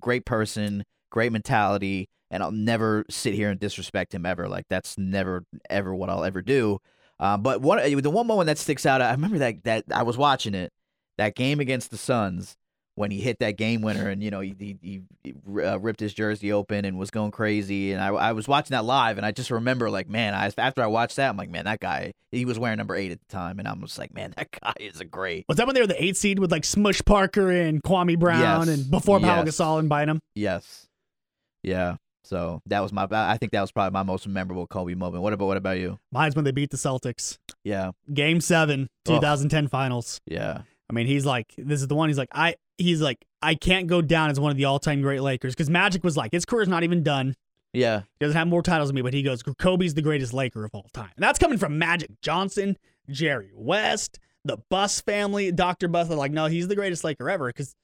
Great 0.00 0.24
person, 0.24 0.84
great 1.10 1.30
mentality, 1.30 2.08
and 2.30 2.42
I'll 2.42 2.50
never 2.50 3.04
sit 3.08 3.34
here 3.34 3.50
and 3.50 3.60
disrespect 3.60 4.14
him 4.14 4.26
ever. 4.26 4.48
Like 4.48 4.66
that's 4.68 4.98
never 4.98 5.44
ever 5.70 5.94
what 5.94 6.10
I'll 6.10 6.24
ever 6.24 6.42
do. 6.42 6.78
Uh, 7.18 7.36
but 7.36 7.62
one 7.62 7.78
the 7.78 8.10
one 8.10 8.26
moment 8.26 8.46
that 8.46 8.58
sticks 8.58 8.84
out, 8.84 9.00
I 9.00 9.12
remember 9.12 9.38
that 9.38 9.62
that 9.64 9.84
I 9.94 10.02
was 10.02 10.18
watching 10.18 10.54
it, 10.54 10.72
that 11.18 11.34
game 11.34 11.60
against 11.60 11.90
the 11.90 11.96
Suns 11.96 12.56
when 12.96 13.10
he 13.10 13.20
hit 13.20 13.38
that 13.38 13.56
game 13.56 13.82
winner 13.82 14.08
and 14.08 14.22
you 14.22 14.30
know 14.30 14.40
he 14.40 14.54
he, 14.58 15.02
he 15.22 15.34
uh, 15.62 15.78
ripped 15.78 16.00
his 16.00 16.12
jersey 16.12 16.50
open 16.50 16.84
and 16.84 16.98
was 16.98 17.10
going 17.10 17.30
crazy 17.30 17.92
and 17.92 18.02
I, 18.02 18.08
I 18.08 18.32
was 18.32 18.48
watching 18.48 18.74
that 18.74 18.84
live 18.84 19.16
and 19.18 19.24
I 19.26 19.30
just 19.32 19.50
remember 19.50 19.88
like 19.90 20.08
man 20.08 20.34
I 20.34 20.50
after 20.58 20.82
I 20.82 20.86
watched 20.86 21.16
that 21.16 21.28
I'm 21.28 21.36
like 21.36 21.50
man 21.50 21.66
that 21.66 21.78
guy 21.80 22.12
he 22.32 22.44
was 22.44 22.58
wearing 22.58 22.78
number 22.78 22.96
eight 22.96 23.12
at 23.12 23.20
the 23.20 23.32
time 23.32 23.58
and 23.58 23.68
I'm 23.68 23.80
just 23.82 23.98
like 23.98 24.12
man 24.14 24.32
that 24.36 24.48
guy 24.60 24.72
is 24.80 25.00
a 25.00 25.04
great 25.04 25.44
Was 25.48 25.58
that 25.58 25.66
when 25.66 25.74
they 25.74 25.80
were 25.80 25.86
the 25.86 26.02
eight 26.02 26.16
seed 26.16 26.38
with 26.38 26.50
like 26.50 26.64
Smush 26.64 27.02
Parker 27.04 27.50
and 27.50 27.82
Kwame 27.82 28.18
Brown 28.18 28.66
Yes. 28.66 28.68
and 28.78 28.90
before 28.90 29.20
Paul 29.20 29.44
Yes. 29.44 29.48
Gasol 29.60 29.78
and 29.78 29.88
Bynum? 29.88 30.20
yes 30.34 30.86
yeah 31.62 31.96
so 32.24 32.60
that 32.66 32.80
was 32.80 32.92
my 32.92 33.06
I 33.10 33.36
think 33.36 33.52
that 33.52 33.60
was 33.60 33.70
probably 33.72 33.92
my 33.92 34.02
most 34.02 34.26
memorable 34.26 34.66
Kobe 34.66 34.94
moment 34.94 35.22
what 35.22 35.32
about 35.32 35.46
what 35.46 35.56
about 35.56 35.78
you 35.78 35.98
Mine's 36.12 36.34
when 36.34 36.44
they 36.44 36.50
beat 36.50 36.70
the 36.70 36.76
Celtics. 36.76 37.38
yeah 37.62 37.90
Game 38.12 38.40
seven, 38.40 38.88
Ugh. 39.06 39.16
2010 39.16 39.68
finals. 39.68 40.18
yeah 40.26 40.62
I 40.88 40.92
mean, 40.92 41.06
he's 41.06 41.26
like, 41.26 41.52
this 41.56 41.80
is 41.80 41.88
the 41.88 41.94
one. 41.94 42.08
He's 42.08 42.18
like, 42.18 42.28
I, 42.32 42.54
he's 42.78 43.00
like, 43.00 43.24
I 43.42 43.54
can't 43.54 43.86
go 43.86 44.00
down 44.02 44.30
as 44.30 44.38
one 44.38 44.50
of 44.50 44.56
the 44.56 44.64
all-time 44.66 45.02
great 45.02 45.20
Lakers 45.20 45.54
because 45.54 45.70
Magic 45.70 46.04
was 46.04 46.16
like, 46.16 46.32
his 46.32 46.44
career's 46.44 46.68
not 46.68 46.84
even 46.84 47.02
done. 47.02 47.34
yeah 47.72 48.00
He 48.00 48.24
doesn't 48.24 48.36
have 48.36 48.48
more 48.48 48.62
titles 48.62 48.88
than 48.88 48.94
me, 48.96 49.02
but 49.02 49.14
he 49.14 49.22
goes, 49.22 49.42
Kobe's 49.42 49.94
the 49.94 50.02
greatest 50.02 50.32
Laker 50.32 50.64
of 50.64 50.74
all 50.74 50.86
time. 50.92 51.10
And 51.16 51.22
that's 51.22 51.38
coming 51.38 51.58
from 51.58 51.78
Magic 51.78 52.20
Johnson, 52.22 52.76
Jerry 53.10 53.50
West, 53.54 54.18
the 54.44 54.58
Buss 54.70 55.00
family, 55.00 55.50
Dr. 55.52 55.88
Buss, 55.88 56.08
they're 56.08 56.16
like, 56.16 56.32
no, 56.32 56.46
he's 56.46 56.68
the 56.68 56.76
greatest 56.76 57.02
Laker 57.04 57.28
ever. 57.28 57.52
Cause 57.52 57.74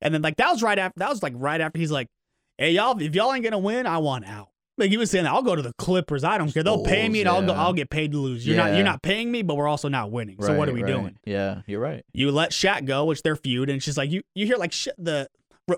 and 0.00 0.14
then 0.14 0.22
like 0.22 0.36
that 0.36 0.50
was 0.50 0.62
right 0.62 0.78
after 0.78 0.98
that 0.98 1.08
was 1.08 1.22
like 1.22 1.34
right 1.36 1.60
after 1.60 1.78
he's 1.78 1.90
like, 1.90 2.08
Hey 2.56 2.72
y'all, 2.72 3.00
if 3.00 3.14
y'all 3.14 3.32
ain't 3.32 3.44
gonna 3.44 3.58
win, 3.58 3.86
I 3.86 3.98
want 3.98 4.24
out. 4.26 4.48
Like 4.78 4.90
he 4.90 4.96
was 4.96 5.10
saying, 5.10 5.26
I'll 5.26 5.42
go 5.42 5.56
to 5.56 5.62
the 5.62 5.72
Clippers. 5.78 6.22
I 6.24 6.38
don't 6.38 6.52
care. 6.52 6.62
They'll 6.62 6.84
pay 6.84 7.08
me 7.08 7.20
and 7.20 7.28
I'll 7.28 7.44
go. 7.44 7.52
I'll 7.52 7.72
get 7.72 7.90
paid 7.90 8.12
to 8.12 8.18
lose. 8.18 8.46
You're 8.46 8.56
not 8.56 8.74
you're 8.74 8.84
not 8.84 9.02
paying 9.02 9.30
me, 9.30 9.42
but 9.42 9.56
we're 9.56 9.68
also 9.68 9.88
not 9.88 10.10
winning. 10.10 10.36
so 10.40 10.54
what 10.56 10.68
are 10.68 10.72
we 10.72 10.82
right. 10.82 10.92
doing? 10.92 11.18
Yeah, 11.24 11.62
you're 11.66 11.80
right. 11.80 12.04
You 12.12 12.30
let 12.30 12.52
Shaq 12.52 12.84
go, 12.86 13.04
which 13.04 13.22
they're 13.22 13.36
feud, 13.36 13.68
and 13.70 13.82
she's 13.82 13.98
like 13.98 14.10
you 14.10 14.22
you 14.34 14.46
hear 14.46 14.56
like 14.56 14.72
sh- 14.72 14.88
the 14.96 15.28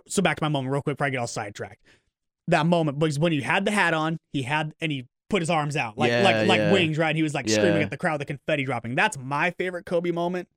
so 0.06 0.22
back 0.22 0.36
to 0.36 0.44
my 0.44 0.48
moment 0.48 0.72
real 0.72 0.82
quick 0.82 0.96
before 0.96 1.06
I 1.06 1.10
get 1.10 1.18
all 1.18 1.26
sidetracked. 1.26 1.82
That 2.48 2.66
moment 2.66 2.98
because 2.98 3.18
when 3.18 3.32
he 3.32 3.40
had 3.40 3.64
the 3.64 3.70
hat 3.70 3.94
on, 3.94 4.18
he 4.32 4.42
had 4.42 4.74
and 4.80 4.92
he 4.92 5.06
put 5.28 5.40
his 5.42 5.50
arms 5.50 5.76
out 5.76 5.96
like 5.96 6.10
Yeah, 6.10 6.22
like 6.22 6.46
like 6.46 6.58
yeah. 6.58 6.72
wings, 6.72 6.98
right? 6.98 7.14
He 7.16 7.22
was 7.22 7.32
like 7.34 7.48
screaming 7.48 7.82
at 7.82 7.90
the 7.90 7.96
crowd, 7.96 8.20
the 8.20 8.24
confetti 8.24 8.64
dropping. 8.64 8.94
That's 8.96 9.16
my 9.18 9.50
favorite 9.52 9.86
Kobe 9.86 10.10
moment. 10.10 10.48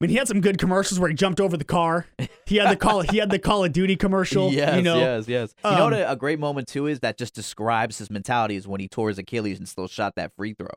I 0.00 0.04
mean, 0.04 0.10
he 0.10 0.16
had 0.16 0.26
some 0.28 0.40
good 0.40 0.58
commercials 0.58 0.98
where 0.98 1.08
he 1.08 1.14
jumped 1.14 1.40
over 1.40 1.56
the 1.56 1.64
car. 1.64 2.06
He 2.46 2.56
had 2.56 2.70
the 2.70 2.76
call. 2.76 3.00
he 3.02 3.18
had 3.18 3.30
the 3.30 3.38
Call 3.38 3.64
of 3.64 3.72
Duty 3.72 3.96
commercial. 3.96 4.52
Yes, 4.52 4.76
you 4.76 4.82
know, 4.82 4.98
yes, 4.98 5.28
yes. 5.28 5.54
you 5.64 5.70
know 5.70 5.76
Um, 5.76 5.90
what 5.92 5.92
a, 5.94 6.10
a 6.10 6.16
great 6.16 6.38
moment 6.38 6.68
too 6.68 6.86
is 6.86 7.00
that 7.00 7.16
just 7.16 7.34
describes 7.34 7.98
his 7.98 8.10
mentality 8.10 8.56
is 8.56 8.66
when 8.68 8.80
he 8.80 8.88
tore 8.88 9.08
his 9.08 9.18
Achilles 9.18 9.58
and 9.58 9.68
still 9.68 9.86
shot 9.88 10.14
that 10.16 10.32
free 10.36 10.52
throw. 10.52 10.68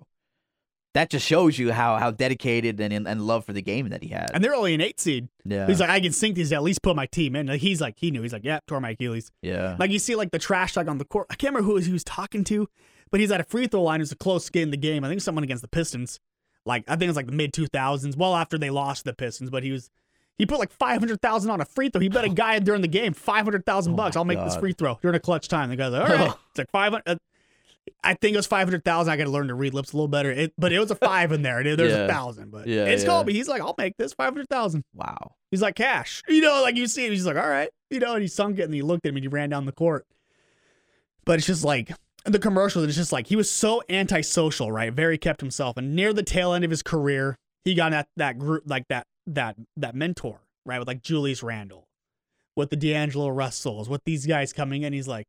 That 0.94 1.10
just 1.12 1.26
shows 1.28 1.60
you 1.60 1.72
how 1.74 1.98
how 1.98 2.10
dedicated 2.12 2.80
and 2.80 3.08
and 3.08 3.22
love 3.28 3.46
for 3.46 3.54
the 3.54 3.62
game 3.62 3.90
that 3.90 4.02
he 4.02 4.10
had. 4.10 4.32
and 4.34 4.44
they're 4.44 4.56
only 4.56 4.74
an 4.74 4.82
eight 4.82 5.00
seed. 5.00 5.28
yeah, 5.46 5.68
He's 5.68 5.80
like, 5.80 5.90
I 5.90 6.00
can 6.00 6.12
sink 6.12 6.36
these. 6.36 6.52
At 6.52 6.64
least 6.64 6.82
put 6.82 6.96
my 6.96 7.06
team 7.06 7.36
in. 7.36 7.48
Like, 7.48 7.62
he's 7.62 7.82
like, 7.82 7.96
he 7.98 8.10
knew. 8.12 8.22
He's 8.24 8.34
like, 8.34 8.44
yeah, 8.46 8.60
tore 8.68 8.80
my 8.82 8.92
Achilles. 8.92 9.32
yeah, 9.44 9.76
Like 9.78 9.92
you 9.92 10.00
see, 10.00 10.16
like 10.16 10.32
the 10.32 10.40
trash 10.40 10.74
talk 10.74 10.88
on 10.88 10.98
the 10.98 11.06
court. 11.06 11.28
I 11.30 11.36
can't 11.36 11.54
remember 11.54 11.72
who 11.72 11.78
he 11.80 11.92
was 11.92 12.04
talking 12.04 12.44
to, 12.46 12.68
but 13.12 13.20
he's 13.20 13.30
at 13.32 13.40
a 13.42 13.44
free 13.44 13.68
throw 13.68 13.84
line. 13.84 14.00
It 14.00 14.04
was 14.04 14.12
a 14.12 14.16
close 14.16 14.50
game 14.50 14.64
in 14.64 14.72
the 14.72 14.78
game. 14.78 15.04
I 15.04 15.10
think 15.10 15.22
someone 15.22 15.44
against 15.44 15.62
the 15.62 15.68
Pistons. 15.68 16.20
Like 16.68 16.84
I 16.88 16.92
think 16.92 17.04
it 17.04 17.08
was 17.08 17.16
like 17.16 17.26
the 17.28 17.32
mid 17.32 17.54
two 17.54 17.66
thousands. 17.68 18.16
Well 18.16 18.36
after 18.36 18.58
they 18.58 18.70
lost 18.70 19.06
the 19.06 19.14
Pistons, 19.14 19.50
but 19.50 19.64
he 19.64 19.72
was 19.72 19.90
he 20.38 20.46
put 20.46 20.60
like 20.60 20.72
five 20.72 21.00
hundred 21.00 21.22
thousand 21.22 21.50
on 21.50 21.62
a 21.62 21.66
free 21.66 21.90
throw. 21.90 22.00
He 22.02 22.10
bet 22.10 22.26
a 22.26 22.30
guy 22.30 22.60
during 22.60 22.82
the 22.82 22.88
game 22.88 23.14
five 23.14 23.44
hundred 23.46 23.66
thousand 23.66 23.94
Oh 23.94 23.96
bucks. 23.96 24.16
I'll 24.16 24.26
make 24.26 24.40
this 24.40 24.56
free 24.58 24.74
throw 24.74 25.00
during 25.02 25.16
a 25.16 25.20
clutch 25.20 25.48
time. 25.48 25.70
The 25.70 25.76
guy's 25.76 25.92
like, 25.94 26.10
all 26.10 26.16
right, 26.16 26.34
it's 26.52 26.58
like 26.60 26.70
five 26.72 26.92
hundred. 26.92 27.08
Uh, 27.08 27.16
I 28.04 28.16
think 28.16 28.34
it 28.34 28.38
was 28.38 28.46
five 28.48 28.68
hundred 28.68 28.84
thousand. 28.84 29.14
I 29.14 29.18
got 29.18 29.24
to 29.24 29.30
learn 29.30 29.48
to 29.48 29.54
read 29.56 29.74
lips 29.74 29.94
a 29.94 29.96
little 29.96 30.10
better. 30.10 30.30
It, 30.30 30.54
but 30.58 30.74
it 30.74 30.80
was 30.80 30.92
a 30.92 30.96
five 31.12 31.32
in 31.32 31.42
there. 31.42 31.64
There's 31.64 31.92
Yeah. 31.94 32.00
a 32.06 32.08
thousand, 32.10 32.52
but 32.52 32.68
Yeah, 32.68 32.84
it's 32.86 33.04
yeah. 33.04 33.10
Kobe. 33.10 33.32
He's 33.32 33.48
like, 33.48 33.62
I'll 33.62 33.76
make 33.78 33.96
this 33.98 34.14
five 34.14 34.34
hundred 34.34 34.50
thousand. 34.50 34.84
wow. 34.94 35.36
He's 35.52 35.62
like 35.62 35.76
cash. 35.76 36.22
You 36.28 36.42
know, 36.42 36.62
like 36.62 36.76
you 36.76 36.88
see 36.88 37.06
him, 37.06 37.14
he's 37.14 37.26
like, 37.26 37.38
all 37.38 37.48
right. 37.48 37.70
You 37.90 38.00
know, 38.02 38.14
and 38.14 38.22
he 38.22 38.28
sunk 38.28 38.60
it 38.60 38.64
and 38.64 38.74
he 38.74 38.82
looked 38.82 39.06
at 39.06 39.12
him 39.12 39.16
and 39.16 39.24
he 39.24 39.30
ran 39.30 39.50
down 39.50 39.66
the 39.66 39.72
court. 39.72 40.06
But 41.24 41.38
it's 41.38 41.48
just 41.48 41.64
like 41.64 41.92
the 42.34 42.40
commercials, 42.40 42.86
it's 42.86 42.96
just 42.96 43.12
like 43.12 43.28
he 43.28 43.36
was 43.36 43.50
so 43.50 43.82
antisocial, 43.90 44.72
right? 44.72 44.92
Very 44.92 45.18
kept 45.18 45.42
himself. 45.42 45.78
And 45.78 45.96
near 45.96 46.14
the 46.14 46.24
tail 46.24 46.54
end 46.54 46.64
of 46.64 46.72
his 46.72 46.84
career, 46.84 47.36
he 47.64 47.74
got 47.74 47.92
that 47.92 48.08
that 48.18 48.40
group 48.40 48.64
like 48.66 48.88
that 48.90 49.06
that 49.28 49.56
that 49.76 49.96
mentor, 49.96 50.42
right? 50.66 50.80
With 50.80 50.88
like 50.88 51.02
Julius 51.02 51.44
Randle, 51.44 51.88
with 52.56 52.70
the 52.70 52.76
D'Angelo 52.76 53.30
Russells, 53.30 53.90
with 53.90 54.02
these 54.06 54.26
guys 54.26 54.54
coming 54.54 54.84
in. 54.84 54.94
He's 54.94 55.08
like, 55.08 55.26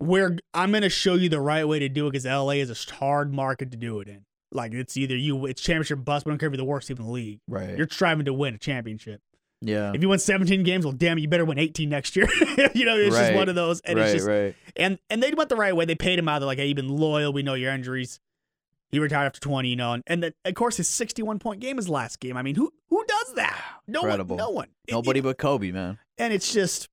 We're 0.00 0.38
I'm 0.54 0.72
gonna 0.72 0.88
show 0.88 1.14
you 1.14 1.28
the 1.28 1.40
right 1.40 1.66
way 1.66 1.78
to 1.78 1.88
do 1.88 2.06
it 2.06 2.12
because 2.12 2.24
LA 2.26 2.52
is 2.52 2.70
a 2.70 2.94
hard 2.94 3.32
market 3.32 3.70
to 3.72 3.76
do 3.76 4.00
it 4.00 4.08
in. 4.08 4.24
Like 4.50 4.72
it's 4.72 4.96
either 4.96 5.16
you 5.16 5.46
it's 5.46 5.60
championship 5.60 6.04
bust, 6.04 6.24
but 6.24 6.30
I 6.30 6.32
don't 6.32 6.38
care 6.38 6.48
if 6.48 6.52
you're 6.52 6.58
the 6.58 6.64
worst 6.64 6.88
team 6.88 6.96
in 6.98 7.04
the 7.04 7.10
league. 7.10 7.40
Right. 7.46 7.76
You're 7.76 7.88
striving 7.90 8.24
to 8.24 8.32
win 8.32 8.54
a 8.54 8.58
championship. 8.58 9.20
Yeah. 9.60 9.92
If 9.94 10.02
you 10.02 10.08
win 10.08 10.18
17 10.18 10.62
games, 10.62 10.84
well, 10.84 10.92
damn, 10.92 11.18
it, 11.18 11.22
you 11.22 11.28
better 11.28 11.44
win 11.44 11.58
18 11.58 11.88
next 11.88 12.14
year. 12.16 12.28
you 12.74 12.84
know, 12.84 12.96
it's 12.96 13.16
just 13.16 13.34
one 13.34 13.48
of 13.48 13.54
those. 13.54 13.80
And 13.80 13.98
right. 13.98 14.06
it's 14.06 14.14
just, 14.14 14.28
right. 14.28 14.54
and 14.76 14.98
and 15.10 15.22
they 15.22 15.32
went 15.32 15.48
the 15.48 15.56
right 15.56 15.74
way. 15.74 15.84
They 15.84 15.94
paid 15.94 16.18
him 16.18 16.28
out. 16.28 16.38
They're 16.40 16.46
like, 16.46 16.58
hey, 16.58 16.66
you've 16.66 16.76
been 16.76 16.88
loyal. 16.88 17.32
We 17.32 17.42
know 17.42 17.54
your 17.54 17.72
injuries. 17.72 18.20
He 18.90 18.98
retired 18.98 19.26
after 19.26 19.40
20, 19.40 19.68
you 19.68 19.76
know, 19.76 19.92
and, 19.92 20.02
and 20.06 20.22
then 20.22 20.32
of 20.46 20.54
course 20.54 20.78
his 20.78 20.88
61 20.88 21.40
point 21.40 21.60
game 21.60 21.78
is 21.78 21.88
last 21.88 22.20
game. 22.20 22.36
I 22.36 22.42
mean, 22.42 22.54
who 22.54 22.72
who 22.88 23.04
does 23.06 23.34
that? 23.34 23.62
No 23.86 24.00
Incredible. 24.00 24.36
one. 24.36 24.44
No 24.44 24.50
one. 24.50 24.68
Nobody 24.90 25.20
it- 25.20 25.24
but 25.24 25.38
Kobe, 25.38 25.72
man. 25.72 25.98
and 26.16 26.32
it's 26.32 26.52
just, 26.52 26.88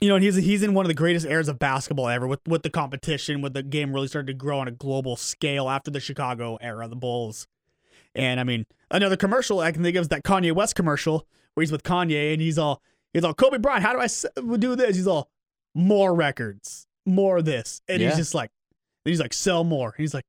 you 0.00 0.08
know, 0.08 0.14
and 0.14 0.22
he's 0.24 0.36
he's 0.36 0.62
in 0.62 0.74
one 0.74 0.84
of 0.84 0.88
the 0.88 0.94
greatest 0.94 1.26
eras 1.26 1.48
of 1.48 1.58
basketball 1.58 2.08
ever 2.08 2.26
with 2.26 2.46
with 2.46 2.62
the 2.62 2.70
competition, 2.70 3.40
with 3.40 3.54
the 3.54 3.64
game 3.64 3.92
really 3.92 4.06
started 4.06 4.28
to 4.28 4.34
grow 4.34 4.60
on 4.60 4.68
a 4.68 4.72
global 4.72 5.16
scale 5.16 5.68
after 5.68 5.90
the 5.90 6.00
Chicago 6.00 6.56
era, 6.60 6.86
the 6.86 6.96
Bulls. 6.96 7.48
And 8.14 8.38
I 8.38 8.44
mean, 8.44 8.66
another 8.90 9.16
commercial 9.16 9.58
I 9.60 9.72
can 9.72 9.82
think 9.82 9.96
of 9.96 10.02
is 10.02 10.08
that 10.08 10.22
Kanye 10.22 10.52
West 10.52 10.76
commercial 10.76 11.26
where 11.58 11.62
he's 11.62 11.72
with 11.72 11.82
Kanye 11.82 12.32
and 12.32 12.40
he's 12.40 12.56
all 12.56 12.80
he's 13.12 13.24
all 13.24 13.34
Kobe 13.34 13.58
Bryant, 13.58 13.82
how 13.82 13.92
do 13.92 13.98
I 14.00 14.56
do 14.58 14.76
this? 14.76 14.94
He's 14.96 15.08
all 15.08 15.28
more 15.74 16.14
records, 16.14 16.86
more 17.04 17.38
of 17.38 17.44
this, 17.44 17.82
and 17.88 18.00
Yeah. 18.00 18.08
he's 18.10 18.16
just 18.18 18.34
like, 18.34 18.50
he's 19.04 19.18
like 19.20 19.32
sell 19.32 19.64
more. 19.64 19.92
He's 19.98 20.14
like, 20.14 20.24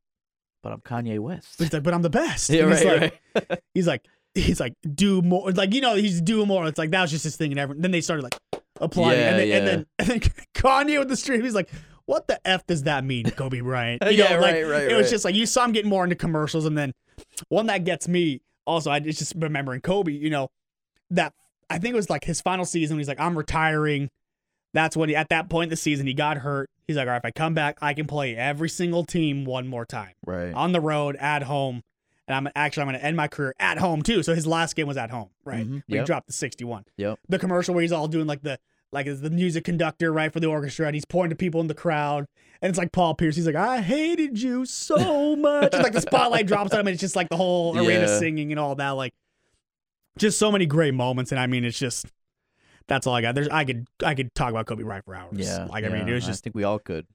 But 0.64 0.74
I'm 0.74 0.82
Kanye 0.82 1.20
West. 1.20 1.56
he's 1.60 1.72
like, 1.72 1.84
but 1.84 1.94
I'm 1.94 2.02
the 2.02 2.10
best. 2.10 2.50
yeah, 2.52 2.64
And 2.64 2.74
he's 2.74 2.84
right, 2.86 3.02
like, 3.02 3.22
right. 3.50 3.60
he's 3.76 3.88
like 3.88 4.06
he's 4.34 4.60
like 4.60 4.74
do 4.96 5.22
more 5.22 5.52
like 5.52 5.74
you 5.74 5.82
know 5.82 5.96
he's 5.96 6.22
do 6.22 6.46
more 6.46 6.68
it's 6.68 6.78
like 6.78 6.92
that 6.92 7.02
was 7.02 7.10
just 7.12 7.24
his 7.24 7.36
thing 7.36 7.52
and 7.52 7.60
everyone 7.60 7.82
then 7.82 7.90
they 7.92 8.00
started 8.02 8.22
like 8.24 8.38
applying 8.80 9.20
Yeah, 9.20 9.30
and, 9.32 9.40
then, 9.40 9.48
yeah. 9.48 9.56
and 9.58 9.68
then 9.68 9.86
and 10.00 10.08
then 10.08 10.20
Kanye 10.56 11.00
with 11.00 11.10
the 11.10 11.16
stream 11.18 11.42
he's 11.42 11.56
like 11.56 11.70
what 12.06 12.28
the 12.28 12.40
f 12.48 12.66
does 12.68 12.84
that 12.84 13.04
mean 13.04 13.26
Kobe 13.32 13.60
Bryant 13.62 14.04
you 14.06 14.12
Yeah, 14.12 14.36
know 14.36 14.40
like 14.42 14.54
right, 14.56 14.64
right, 14.68 14.84
it 14.92 14.96
was 14.96 15.06
right. 15.08 15.12
just 15.12 15.26
like 15.26 15.34
you 15.36 15.46
saw 15.48 15.66
him 15.66 15.72
getting 15.74 15.90
more 15.90 16.04
into 16.04 16.16
commercials 16.16 16.66
and 16.66 16.78
then 16.78 16.94
one 17.50 17.66
that 17.68 17.84
gets 17.86 18.08
me 18.08 18.42
also 18.68 18.92
I 18.92 19.00
just 19.00 19.34
remembering 19.36 19.82
Kobe 19.82 20.12
you 20.14 20.30
know 20.30 20.50
that 21.12 21.34
I 21.70 21.78
think 21.80 21.94
it 21.94 21.96
was 21.96 22.10
like 22.10 22.24
his 22.24 22.42
final 22.42 22.66
season 22.66 22.98
he's 22.98 23.08
like 23.08 23.20
I'm 23.20 23.38
retiring 23.38 24.10
that's 24.74 24.96
when 24.96 25.10
he, 25.10 25.16
at 25.16 25.30
that 25.30 25.50
point 25.50 25.66
in 25.66 25.70
the 25.70 25.76
season 25.78 26.06
he 26.08 26.14
got 26.14 26.38
hurt 26.38 26.70
he's 26.88 26.96
like 26.98 27.08
all 27.08 27.12
right 27.14 27.18
if 27.18 27.26
I 27.26 27.32
come 27.32 27.54
back 27.54 27.78
I 27.82 27.94
can 27.94 28.06
play 28.08 28.36
every 28.36 28.70
single 28.70 29.04
team 29.04 29.46
one 29.46 29.68
more 29.68 29.86
time 29.86 30.14
right. 30.26 30.54
on 30.54 30.72
the 30.72 30.82
road 30.82 31.16
at 31.18 31.44
home. 31.44 31.82
And 32.28 32.36
I'm 32.36 32.52
actually 32.56 32.82
I'm 32.84 32.90
going 32.90 33.00
to 33.00 33.04
end 33.06 33.18
my 33.18 33.28
career 33.28 33.56
at 33.60 33.80
home 33.80 34.04
too. 34.04 34.22
So 34.22 34.36
his 34.36 34.46
last 34.46 34.76
game 34.76 34.86
was 34.88 34.98
at 34.98 35.10
home, 35.10 35.30
right? 35.46 35.66
Mhm. 35.66 35.72
Where 35.72 35.84
he 35.88 35.96
Yep. 35.96 36.06
dropped 36.06 36.28
the 36.28 36.34
61. 36.34 36.86
Yep. 36.98 37.18
The 37.28 37.40
commercial 37.40 37.74
where 37.74 37.82
he's 37.82 37.92
all 37.92 38.08
doing 38.08 38.28
like 38.28 38.44
the 38.44 38.60
like 38.92 39.08
the 39.08 39.32
music 39.32 39.64
conductor, 39.64 40.12
right, 40.14 40.32
for 40.32 40.40
the 40.40 40.46
orchestra, 40.48 40.86
and 40.88 40.96
he's 40.96 41.06
pointing 41.06 41.32
to 41.32 41.36
people 41.36 41.60
in 41.62 41.66
the 41.68 41.74
crowd, 41.76 42.26
and 42.62 42.70
it's 42.70 42.78
like 42.78 42.92
Paul 42.92 43.14
Pierce. 43.16 43.36
He's 43.36 43.46
like, 43.48 43.56
"I 43.56 43.82
hated 43.82 44.40
you 44.42 44.66
so 44.66 45.36
much," 45.36 45.74
and 45.74 45.82
like 45.84 45.94
the 45.94 46.02
spotlight 46.02 46.46
drops 46.48 46.72
on 46.74 46.80
him, 46.82 46.88
and 46.88 46.94
it's 46.94 47.02
just 47.02 47.16
like 47.16 47.30
the 47.30 47.38
whole 47.38 47.76
arena 47.78 48.02
Yeah. 48.08 48.20
singing 48.20 48.52
and 48.52 48.60
all 48.60 48.74
that. 48.76 48.90
Like, 48.92 49.14
just 50.18 50.40
so 50.40 50.52
many 50.52 50.66
great 50.66 50.94
moments, 50.94 51.32
and 51.32 51.40
I 51.40 51.48
mean, 51.48 51.64
it's 51.66 51.80
just 51.80 52.06
that's 52.88 53.08
all 53.08 53.14
I 53.16 53.22
got. 53.22 53.36
There's 53.36 53.50
I 53.50 53.66
could 53.66 53.88
I 54.04 54.16
could 54.16 54.34
talk 54.36 54.50
about 54.50 54.66
Kobe 54.66 54.84
Bryant 54.84 55.06
for 55.06 55.16
hours. 55.16 55.38
Yeah. 55.38 55.66
like 55.66 55.86
I 55.86 55.90
mean, 55.90 56.08
it 56.08 56.14
was 56.14 56.26
just 56.26 56.42
I 56.42 56.44
think 56.44 56.56
we 56.56 56.64
all 56.64 56.80
could. 56.80 57.06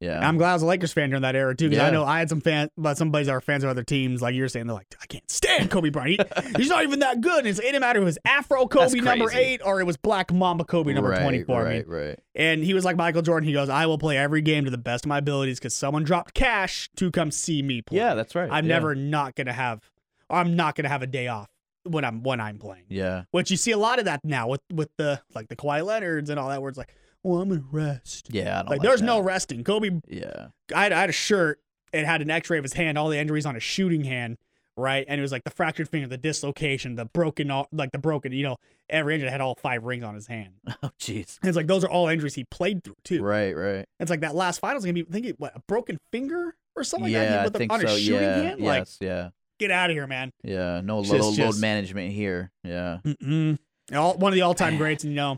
Yeah. 0.00 0.18
I'm 0.28 0.36
glad 0.36 0.50
I 0.50 0.54
was 0.54 0.62
a 0.62 0.66
Lakers 0.66 0.92
fan 0.92 1.10
during 1.10 1.22
that 1.22 1.36
era 1.36 1.54
too, 1.54 1.70
because 1.70 1.84
I 1.84 1.90
know 1.90 2.04
I 2.04 2.18
had 2.18 2.28
some 2.28 2.40
fans, 2.40 2.70
but 2.76 2.98
some 2.98 3.12
buddies 3.12 3.28
that 3.28 3.34
are 3.34 3.40
fans 3.40 3.62
of 3.62 3.70
other 3.70 3.84
teams, 3.84 4.20
like 4.20 4.34
you're 4.34 4.48
saying, 4.48 4.66
they're 4.66 4.74
like, 4.74 4.92
I 5.00 5.06
can't 5.06 5.30
stand 5.30 5.70
Kobe 5.70 5.90
Bryant. 5.90 6.20
He, 6.42 6.52
he's 6.56 6.68
not 6.70 6.82
even 6.82 6.98
that 7.00 7.20
good. 7.20 7.38
And 7.38 7.46
it's, 7.46 7.60
it 7.60 7.62
didn't 7.62 7.82
matter 7.82 8.00
if 8.00 8.02
it 8.02 8.06
was 8.06 8.18
Afro 8.24 8.66
Kobe 8.66 8.98
number 8.98 9.30
eight 9.32 9.60
or 9.64 9.80
it 9.80 9.84
was 9.84 9.96
Black 9.96 10.32
Mamba 10.32 10.64
Kobe 10.64 10.92
number 10.92 11.10
right, 11.10 11.20
24. 11.22 11.56
I 11.56 11.62
Right, 11.62 11.86
mean, 11.88 11.96
right. 11.96 12.18
and 12.34 12.64
he 12.64 12.74
was 12.74 12.84
like 12.84 12.96
Michael 12.96 13.22
Jordan. 13.22 13.46
He 13.46 13.52
goes, 13.52 13.68
I 13.68 13.86
will 13.86 13.96
play 13.98 14.18
every 14.18 14.40
game 14.42 14.64
to 14.64 14.72
the 14.72 14.78
best 14.78 15.04
of 15.04 15.08
my 15.08 15.18
abilities 15.18 15.60
because 15.60 15.76
someone 15.76 16.02
dropped 16.02 16.34
cash 16.34 16.90
to 16.96 17.12
come 17.12 17.30
see 17.30 17.62
me 17.62 17.80
play. 17.82 17.98
Yeah, 17.98 18.14
that's 18.14 18.34
right. 18.34 18.48
I'm 18.50 18.64
yeah. 18.64 18.74
never 18.74 18.96
not 18.96 19.36
gonna 19.36 19.52
have, 19.52 19.88
I'm 20.28 20.56
not 20.56 20.74
gonna 20.74 20.88
have 20.88 21.02
a 21.02 21.06
day 21.06 21.28
off 21.28 21.48
when 21.84 22.04
I'm 22.04 22.22
when 22.22 22.40
I'm 22.40 22.58
playing. 22.58 22.84
Yeah. 22.88 23.24
Which 23.30 23.50
you 23.50 23.56
see 23.56 23.72
a 23.72 23.78
lot 23.78 23.98
of 23.98 24.04
that 24.06 24.20
now 24.24 24.48
with 24.48 24.60
with 24.72 24.90
the 24.96 25.20
like 25.34 25.48
the 25.48 25.56
Kawhi 25.56 25.84
Leonards 25.84 26.30
and 26.30 26.38
all 26.38 26.48
that, 26.48 26.60
where 26.60 26.68
it's 26.68 26.78
like, 26.78 26.94
well, 27.22 27.40
I'm 27.40 27.48
gonna 27.48 27.64
rest. 27.70 28.28
Yeah. 28.30 28.42
I 28.42 28.62
don't 28.62 28.70
Like, 28.70 28.78
like 28.78 28.82
there's 28.82 29.00
that. 29.00 29.06
no 29.06 29.20
resting. 29.20 29.64
Kobe 29.64 30.00
Yeah. 30.08 30.48
I 30.74 30.82
had, 30.84 30.92
I 30.92 31.00
had 31.00 31.10
a 31.10 31.12
shirt. 31.12 31.60
It 31.92 32.04
had 32.06 32.22
an 32.22 32.30
X-ray 32.30 32.56
of 32.58 32.64
his 32.64 32.72
hand, 32.72 32.96
all 32.96 33.08
the 33.10 33.18
injuries 33.18 33.44
on 33.44 33.54
his 33.54 33.62
shooting 33.62 34.02
hand, 34.04 34.38
right? 34.78 35.04
And 35.06 35.18
it 35.18 35.22
was 35.22 35.30
like 35.30 35.44
the 35.44 35.50
fractured 35.50 35.90
finger, 35.90 36.06
the 36.08 36.16
dislocation, 36.16 36.94
the 36.94 37.04
broken, 37.04 37.52
like 37.70 37.92
the 37.92 37.98
broken, 37.98 38.32
you 38.32 38.44
know, 38.44 38.56
every 38.88 39.14
injury 39.14 39.28
had 39.28 39.42
all 39.42 39.54
five 39.56 39.84
rings 39.84 40.02
on 40.02 40.14
his 40.14 40.26
hand. 40.26 40.54
Oh, 40.82 40.90
jeez. 40.98 41.38
It's 41.42 41.56
like 41.56 41.66
those 41.66 41.84
are 41.84 41.90
all 41.90 42.08
injuries 42.08 42.34
he 42.34 42.44
played 42.44 42.82
through 42.82 42.96
too. 43.04 43.22
Right, 43.22 43.54
right. 43.54 43.86
It's 44.00 44.10
like 44.10 44.20
that 44.20 44.34
last 44.34 44.58
finals 44.60 44.84
going 44.84 44.94
to 44.94 45.04
be, 45.04 45.10
thinking 45.12 45.34
what 45.36 45.54
a 45.54 45.60
broken 45.60 45.98
finger 46.10 46.56
or 46.74 46.82
something 46.82 47.04
like 47.04 47.12
yeah, 47.12 47.44
that 47.44 47.54
I 47.54 47.58
think 47.58 47.70
on 47.72 47.80
so. 47.80 47.88
his 47.88 48.00
shooting 48.00 48.22
yeah. 48.22 48.42
hand. 48.42 48.60
Like, 48.62 48.80
Yes. 48.80 48.98
Yeah. 49.00 49.28
Get 49.62 49.70
out 49.70 49.90
of 49.90 49.96
here, 49.96 50.06
man. 50.06 50.32
Yeah. 50.44 50.80
No 50.82 51.02
Just- 51.02 51.12
load 51.12 51.34
just- 51.34 51.60
management 51.60 52.12
here. 52.12 52.50
Yeah. 52.64 52.98
Mm-mm. 53.04 53.58
All, 53.94 54.16
one 54.16 54.32
of 54.32 54.34
the 54.34 54.42
all-time 54.42 54.76
greats, 54.78 55.04
and 55.04 55.12
you 55.12 55.16
know, 55.16 55.36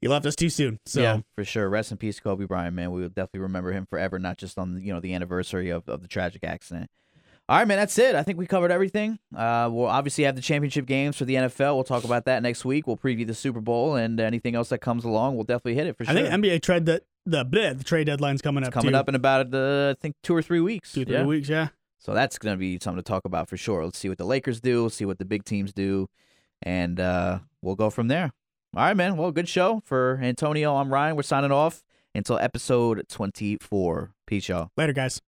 he 0.00 0.08
left 0.08 0.26
us 0.26 0.36
too 0.36 0.50
soon. 0.50 0.80
So 0.86 1.00
yeah, 1.00 1.20
for 1.34 1.44
sure. 1.44 1.68
Rest 1.68 1.90
in 1.92 1.96
peace, 1.98 2.20
Kobe 2.20 2.44
Bryant, 2.44 2.74
man. 2.74 2.90
We 2.92 3.00
will 3.02 3.08
definitely 3.08 3.40
remember 3.40 3.72
him 3.72 3.86
forever, 3.88 4.18
not 4.18 4.36
just 4.38 4.58
on 4.58 4.80
you 4.82 4.92
know 4.92 5.00
the 5.00 5.14
anniversary 5.14 5.70
of, 5.70 5.88
of 5.88 6.02
the 6.02 6.08
tragic 6.08 6.44
accident. 6.44 6.90
All 7.48 7.58
right, 7.58 7.68
man, 7.68 7.76
that's 7.78 7.98
it. 7.98 8.14
I 8.14 8.22
think 8.22 8.38
we 8.38 8.46
covered 8.46 8.70
everything. 8.72 9.18
Uh, 9.36 9.68
we'll 9.70 9.86
obviously 9.86 10.24
have 10.24 10.34
the 10.34 10.40
championship 10.40 10.86
games 10.86 11.14
for 11.16 11.26
the 11.26 11.34
NFL. 11.34 11.74
We'll 11.74 11.84
talk 11.84 12.04
about 12.04 12.24
that 12.24 12.42
next 12.42 12.64
week. 12.64 12.86
We'll 12.86 12.96
preview 12.96 13.26
the 13.26 13.34
Super 13.34 13.60
Bowl 13.60 13.96
and 13.96 14.18
anything 14.18 14.54
else 14.54 14.70
that 14.70 14.78
comes 14.78 15.04
along. 15.04 15.34
We'll 15.34 15.44
definitely 15.44 15.74
hit 15.74 15.86
it 15.86 15.96
for 15.96 16.04
sure. 16.06 16.12
I 16.12 16.22
think 16.22 16.28
NBA 16.28 16.62
trade 16.62 16.86
the 16.86 17.02
the 17.26 17.44
bleh, 17.44 17.76
the 17.78 17.84
trade 17.84 18.04
deadline's 18.06 18.42
coming 18.42 18.64
up. 18.64 18.72
coming 18.72 18.92
too. 18.92 18.96
up 18.98 19.08
in 19.08 19.14
about 19.14 19.54
uh, 19.54 19.94
I 19.96 20.00
think 20.00 20.16
two 20.22 20.34
or 20.34 20.42
three 20.42 20.60
weeks. 20.60 20.92
two 20.92 21.04
three 21.04 21.14
Yeah. 21.14 21.24
weeks. 21.24 21.48
Yeah. 21.48 21.68
So 22.04 22.12
that's 22.12 22.38
going 22.38 22.54
to 22.54 22.58
be 22.58 22.78
something 22.80 23.02
to 23.02 23.08
talk 23.08 23.24
about 23.24 23.48
for 23.48 23.56
sure. 23.56 23.82
Let's 23.82 23.98
see 23.98 24.10
what 24.10 24.18
the 24.18 24.26
Lakers 24.26 24.60
do. 24.60 24.90
See 24.90 25.06
what 25.06 25.18
the 25.18 25.24
big 25.24 25.44
teams 25.44 25.72
do, 25.72 26.08
and 26.62 27.00
uh, 27.00 27.38
we'll 27.62 27.76
go 27.76 27.88
from 27.88 28.08
there. 28.08 28.32
All 28.76 28.82
right, 28.82 28.96
man. 28.96 29.16
Well, 29.16 29.32
good 29.32 29.48
show 29.48 29.80
for 29.84 30.18
Antonio. 30.22 30.76
I'm 30.76 30.92
Ryan. 30.92 31.16
We're 31.16 31.22
signing 31.22 31.52
off 31.52 31.82
until 32.14 32.38
episode 32.38 33.06
24. 33.08 34.12
Peace, 34.26 34.48
y'all. 34.48 34.70
Later, 34.76 34.92
guys. 34.92 35.22